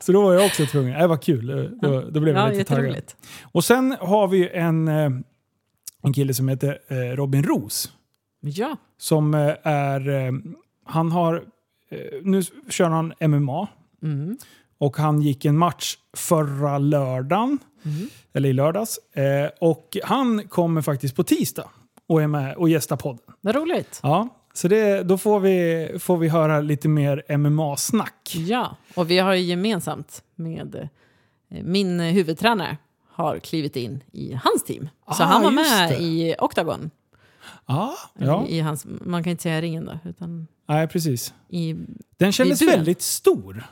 Så 0.02 0.12
då 0.12 0.22
var 0.22 0.34
jag 0.34 0.46
också 0.46 0.66
tvungen. 0.66 1.00
Det 1.00 1.06
var 1.06 1.16
kul. 1.16 1.70
Då, 1.82 2.00
då 2.00 2.20
blev 2.20 2.36
jag 2.36 2.44
Ja, 2.48 2.52
lite 2.52 2.74
taggad. 2.74 3.02
Och 3.52 3.64
sen 3.64 3.96
har 4.00 4.28
vi 4.28 4.48
en, 4.48 4.88
eh, 4.88 5.10
en 6.02 6.12
kille 6.12 6.34
som 6.34 6.48
heter 6.48 6.78
eh, 6.88 7.16
Robin 7.16 7.42
Roos. 7.44 7.92
Ja. 8.40 8.76
Som 8.98 9.34
eh, 9.34 9.40
är, 9.62 10.32
han 10.84 11.12
har, 11.12 11.44
nu 12.22 12.42
kör 12.68 12.88
han 12.88 13.12
MMA. 13.20 13.68
Mm. 14.02 14.36
Och 14.78 14.96
han 14.96 15.22
gick 15.22 15.44
en 15.44 15.58
match 15.58 15.96
förra 16.16 16.78
lördagen. 16.78 17.58
Mm. 17.84 18.08
Eller 18.32 18.48
i 18.48 18.52
lördags. 18.52 18.98
Och 19.60 19.96
han 20.04 20.48
kommer 20.48 20.82
faktiskt 20.82 21.16
på 21.16 21.22
tisdag 21.24 21.70
och 22.10 22.22
är 22.22 22.26
med 22.26 22.56
och 22.56 22.68
gästar 22.68 22.96
podden. 22.96 23.22
Vad 23.40 23.54
roligt. 23.54 24.00
Ja, 24.02 24.28
så 24.54 24.68
det, 24.68 25.02
då 25.02 25.18
får 25.18 25.40
vi, 25.40 25.88
får 26.00 26.16
vi 26.16 26.28
höra 26.28 26.60
lite 26.60 26.88
mer 26.88 27.36
MMA-snack. 27.38 28.34
Ja, 28.36 28.76
och 28.94 29.10
vi 29.10 29.18
har 29.18 29.34
ju 29.34 29.42
gemensamt 29.42 30.22
med 30.34 30.74
eh, 30.74 31.62
min 31.64 32.00
huvudtränare 32.00 32.76
har 33.12 33.38
klivit 33.38 33.76
in 33.76 34.02
i 34.12 34.32
hans 34.44 34.64
team. 34.64 34.88
Så 35.16 35.22
Ah, 35.22 35.26
han 35.26 35.42
var 35.42 35.50
med 35.50 35.88
det. 35.90 35.96
i 36.04 36.34
Octagon. 36.38 36.90
Ja, 37.66 37.94
ja. 38.18 38.46
I, 38.48 38.56
i 38.56 38.60
hans, 38.60 38.86
man 39.00 39.22
kan 39.24 39.30
inte 39.30 39.42
säga 39.42 39.60
ringen 39.62 39.84
då, 39.84 39.98
utan 40.10 40.46
Nej, 40.68 40.88
precis. 40.88 41.34
i... 41.48 41.76
Den 42.16 42.32
kändes 42.32 42.62
väldigt 42.62 43.02
stor. 43.02 43.64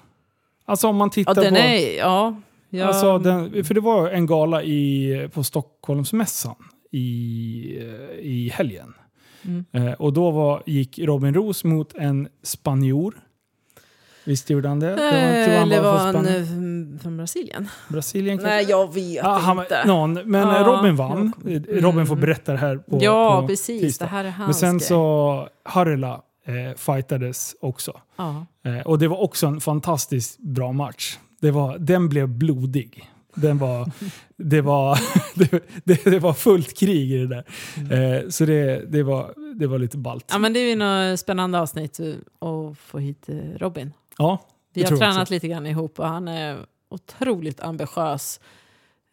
Alltså 0.65 0.89
om 0.89 0.97
man 0.97 1.09
Ja, 1.09 1.13
tittar 1.13 1.35
den 1.35 1.55
på... 1.55 1.61
är... 1.61 1.97
Ja, 1.99 2.37
ja, 2.71 2.87
Alltså, 2.87 3.19
den, 3.19 3.65
för 3.65 3.75
det 3.75 3.81
var 3.81 4.11
en 4.11 4.27
gala 4.27 4.63
i, 4.63 5.29
på 5.35 5.45
Stockholmsmässan 5.45 6.55
i, 6.91 7.79
eh, 7.81 8.19
i 8.27 8.49
helgen. 8.55 8.95
Mm. 9.45 9.65
Eh, 9.73 9.93
och 9.93 10.13
då 10.13 10.31
var, 10.31 10.63
gick 10.67 10.99
Robin 10.99 11.35
Roos 11.35 11.65
mot 11.65 11.95
en 11.95 12.29
spanjor. 12.43 13.15
Visst 14.25 14.51
gjorde 14.51 14.69
han 14.69 14.81
det? 14.81 14.87
det 14.87 14.97
var, 14.97 15.59
han 15.59 15.73
Eller 15.73 15.83
var 15.83 16.13
från 16.13 16.27
han 16.27 16.93
eh, 16.95 17.01
från 17.01 17.17
Brasilien? 17.17 17.69
Brasilien 17.89 18.39
kanske? 18.39 18.55
Nej, 18.55 18.67
jag 18.69 18.95
vet 18.95 19.15
Ja, 19.25 19.39
han, 19.39 19.59
inte. 19.59 19.85
någon, 19.87 20.13
men 20.15 20.41
Ja, 20.41 20.59
eh, 20.61 20.65
Robin 20.67 20.97
vann. 20.97 21.33
Eh, 21.47 21.61
Robin 21.83 22.07
får 22.07 22.15
Mm. 22.15 22.21
berätta 22.21 22.53
det 22.53 22.59
här 22.59 22.77
på, 22.77 22.99
ja, 23.03 23.41
på 23.41 23.47
precis. 23.49 23.81
tisdag. 23.83 24.05
Det 24.05 24.11
här 24.11 24.25
är 24.25 24.31
hans 24.31 24.47
Men 24.47 24.55
sen 24.55 24.79
grej. 24.79 24.87
så 24.89 25.49
Harila 25.65 26.23
eh, 26.45 26.77
fightades 26.77 27.55
också. 27.61 28.01
Ja. 28.17 28.47
Eh, 28.65 28.81
och 28.87 28.99
det 28.99 29.09
var 29.09 29.21
också 29.23 29.47
en 29.47 29.61
fantastiskt 29.61 30.39
bra 30.39 30.73
match. 30.73 31.19
Det 31.41 31.51
var, 31.51 31.79
den 31.79 32.09
blev 32.09 32.29
blodig. 32.29 33.11
Den 33.43 33.59
var, 33.59 33.91
det, 34.37 34.61
var, 34.61 34.99
det, 35.85 36.05
det, 36.05 36.19
var 36.19 36.33
fullt 36.33 36.79
krig 36.79 37.13
i 37.13 37.27
det 37.27 37.27
där. 37.27 37.45
Eh, 38.19 38.29
så 38.29 38.45
det, 38.45 38.93
det, 38.93 39.03
var, 39.03 39.35
det 39.55 39.67
var 39.67 39.79
lite 39.79 39.99
ballt. 39.99 40.27
ja, 40.31 40.39
men 40.39 40.53
det 40.53 40.61
är 40.61 40.69
ju 40.69 40.77
något 40.77 41.21
spännande 41.21 41.61
avsnitt 41.61 42.01
att 42.39 42.79
få 42.79 42.99
hit 42.99 43.29
eh, 43.29 43.37
Robin. 43.37 43.93
Ja, 44.19 44.41
Vi 44.75 44.83
har 44.83 44.97
tränat 44.97 45.23
också. 45.23 45.35
lite 45.35 45.49
grann 45.49 45.67
ihop 45.67 45.99
och 45.99 46.09
han 46.09 46.29
är 46.29 46.59
otroligt 46.89 47.61
ambitiös. 47.61 48.41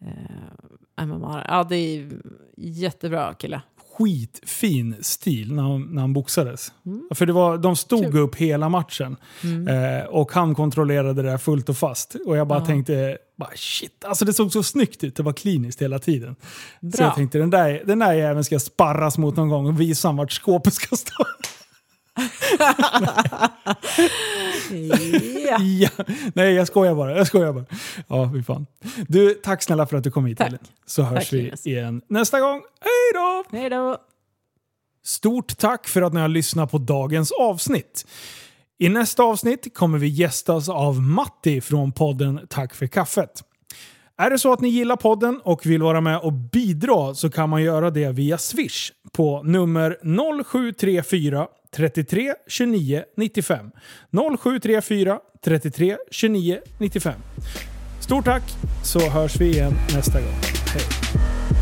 Eh, 0.01 1.05
MMA. 1.05 1.45
Ja, 1.47 1.65
det 1.69 1.75
är 1.75 2.09
jättebra 2.57 3.33
kille. 3.33 3.61
Skitfin 3.97 4.95
stil 5.01 5.53
när 5.53 5.63
han, 5.63 5.81
när 5.81 6.01
han 6.01 6.13
boxades. 6.13 6.71
Mm. 6.85 7.01
För 7.15 7.25
det 7.25 7.33
var, 7.33 7.57
de 7.57 7.75
stod 7.75 8.03
Kul. 8.11 8.17
upp 8.17 8.35
hela 8.35 8.69
matchen. 8.69 9.17
Mm. 9.43 9.67
Eh, 9.99 10.05
och 10.05 10.31
han 10.31 10.55
kontrollerade 10.55 11.21
det 11.23 11.29
där 11.29 11.37
fullt 11.37 11.69
och 11.69 11.77
fast. 11.77 12.15
Och 12.25 12.37
jag 12.37 12.47
bara 12.47 12.59
Ja. 12.59 12.65
tänkte, 12.65 13.17
bara, 13.37 13.49
shit, 13.55 14.05
alltså 14.05 14.25
det 14.25 14.33
såg 14.33 14.51
så 14.51 14.63
snyggt 14.63 15.03
ut. 15.03 15.15
Det 15.15 15.23
var 15.23 15.33
kliniskt 15.33 15.81
hela 15.81 15.99
tiden. 15.99 16.35
Så 16.81 16.87
Bra. 16.87 17.05
jag 17.05 17.15
tänkte, 17.15 17.37
den 17.37 17.49
där, 17.49 17.83
den 17.85 17.99
där 17.99 18.13
jäveln 18.13 18.43
ska 18.43 18.59
sparras 18.59 19.17
mot 19.17 19.35
någon 19.35 19.49
gång 19.49 19.65
och 19.65 19.81
visa 19.81 20.11
vart 20.11 20.31
skåpet 20.31 20.73
ska 20.73 20.95
stå. 20.95 21.25
Ja. 25.49 25.57
ja. 25.59 25.89
Nej, 26.33 26.53
jag 26.53 26.67
skojar 26.67 26.95
bara. 26.95 27.17
Jag 27.17 27.27
skojar 27.27 27.53
bara. 27.53 27.65
Ja, 28.07 28.31
fy 28.33 28.43
fan. 28.43 28.65
Du, 29.07 29.33
tack 29.33 29.63
snälla 29.63 29.85
för 29.85 29.97
att 29.97 30.03
du 30.03 30.11
kom 30.11 30.25
hit. 30.25 30.37
Tack. 30.37 30.47
Ellen. 30.47 30.59
Så 30.85 31.03
hörs 31.03 31.19
Tack, 31.23 31.33
vi 31.33 31.41
Linus. 31.41 31.67
igen 31.67 32.01
nästa 32.07 32.39
gång. 32.39 32.61
Hej 32.81 33.13
då! 33.13 33.43
Hej 33.57 33.69
då! 33.69 33.97
Stort 35.03 35.57
tack 35.57 35.87
för 35.87 36.01
att 36.01 36.13
ni 36.13 36.19
har 36.19 36.27
lyssnat 36.27 36.71
på 36.71 36.77
dagens 36.77 37.31
avsnitt. 37.31 38.05
I 38.77 38.89
nästa 38.89 39.23
avsnitt 39.23 39.73
kommer 39.75 39.97
vi 39.97 40.07
gästas 40.07 40.69
av 40.69 41.01
Matti 41.01 41.61
från 41.61 41.91
podden 41.91 42.39
Tack 42.49 42.75
för 42.75 42.87
kaffet. 42.87 43.43
Är 44.17 44.29
det 44.29 44.39
så 44.39 44.53
att 44.53 44.61
ni 44.61 44.69
gillar 44.69 44.95
podden 44.95 45.41
och 45.43 45.65
vill 45.65 45.81
vara 45.83 46.01
med 46.01 46.19
och 46.19 46.33
bidra 46.33 47.13
så 47.15 47.29
kan 47.29 47.49
man 47.49 47.63
göra 47.63 47.91
det 47.91 48.11
via 48.11 48.37
Swish 48.37 48.91
på 49.11 49.43
nummer 49.43 49.97
0734 50.43 51.47
33 51.75 52.33
29 52.47 53.03
95. 53.15 53.71
0734 54.11 55.19
33 55.45 55.97
29 56.11 56.59
95. 56.79 57.13
Stort 57.99 58.25
tack 58.25 58.43
så 58.83 59.09
hörs 59.09 59.41
vi 59.41 59.49
igen 59.49 59.73
nästa 59.95 60.21
gång. 60.21 60.35
Hej! 60.73 61.54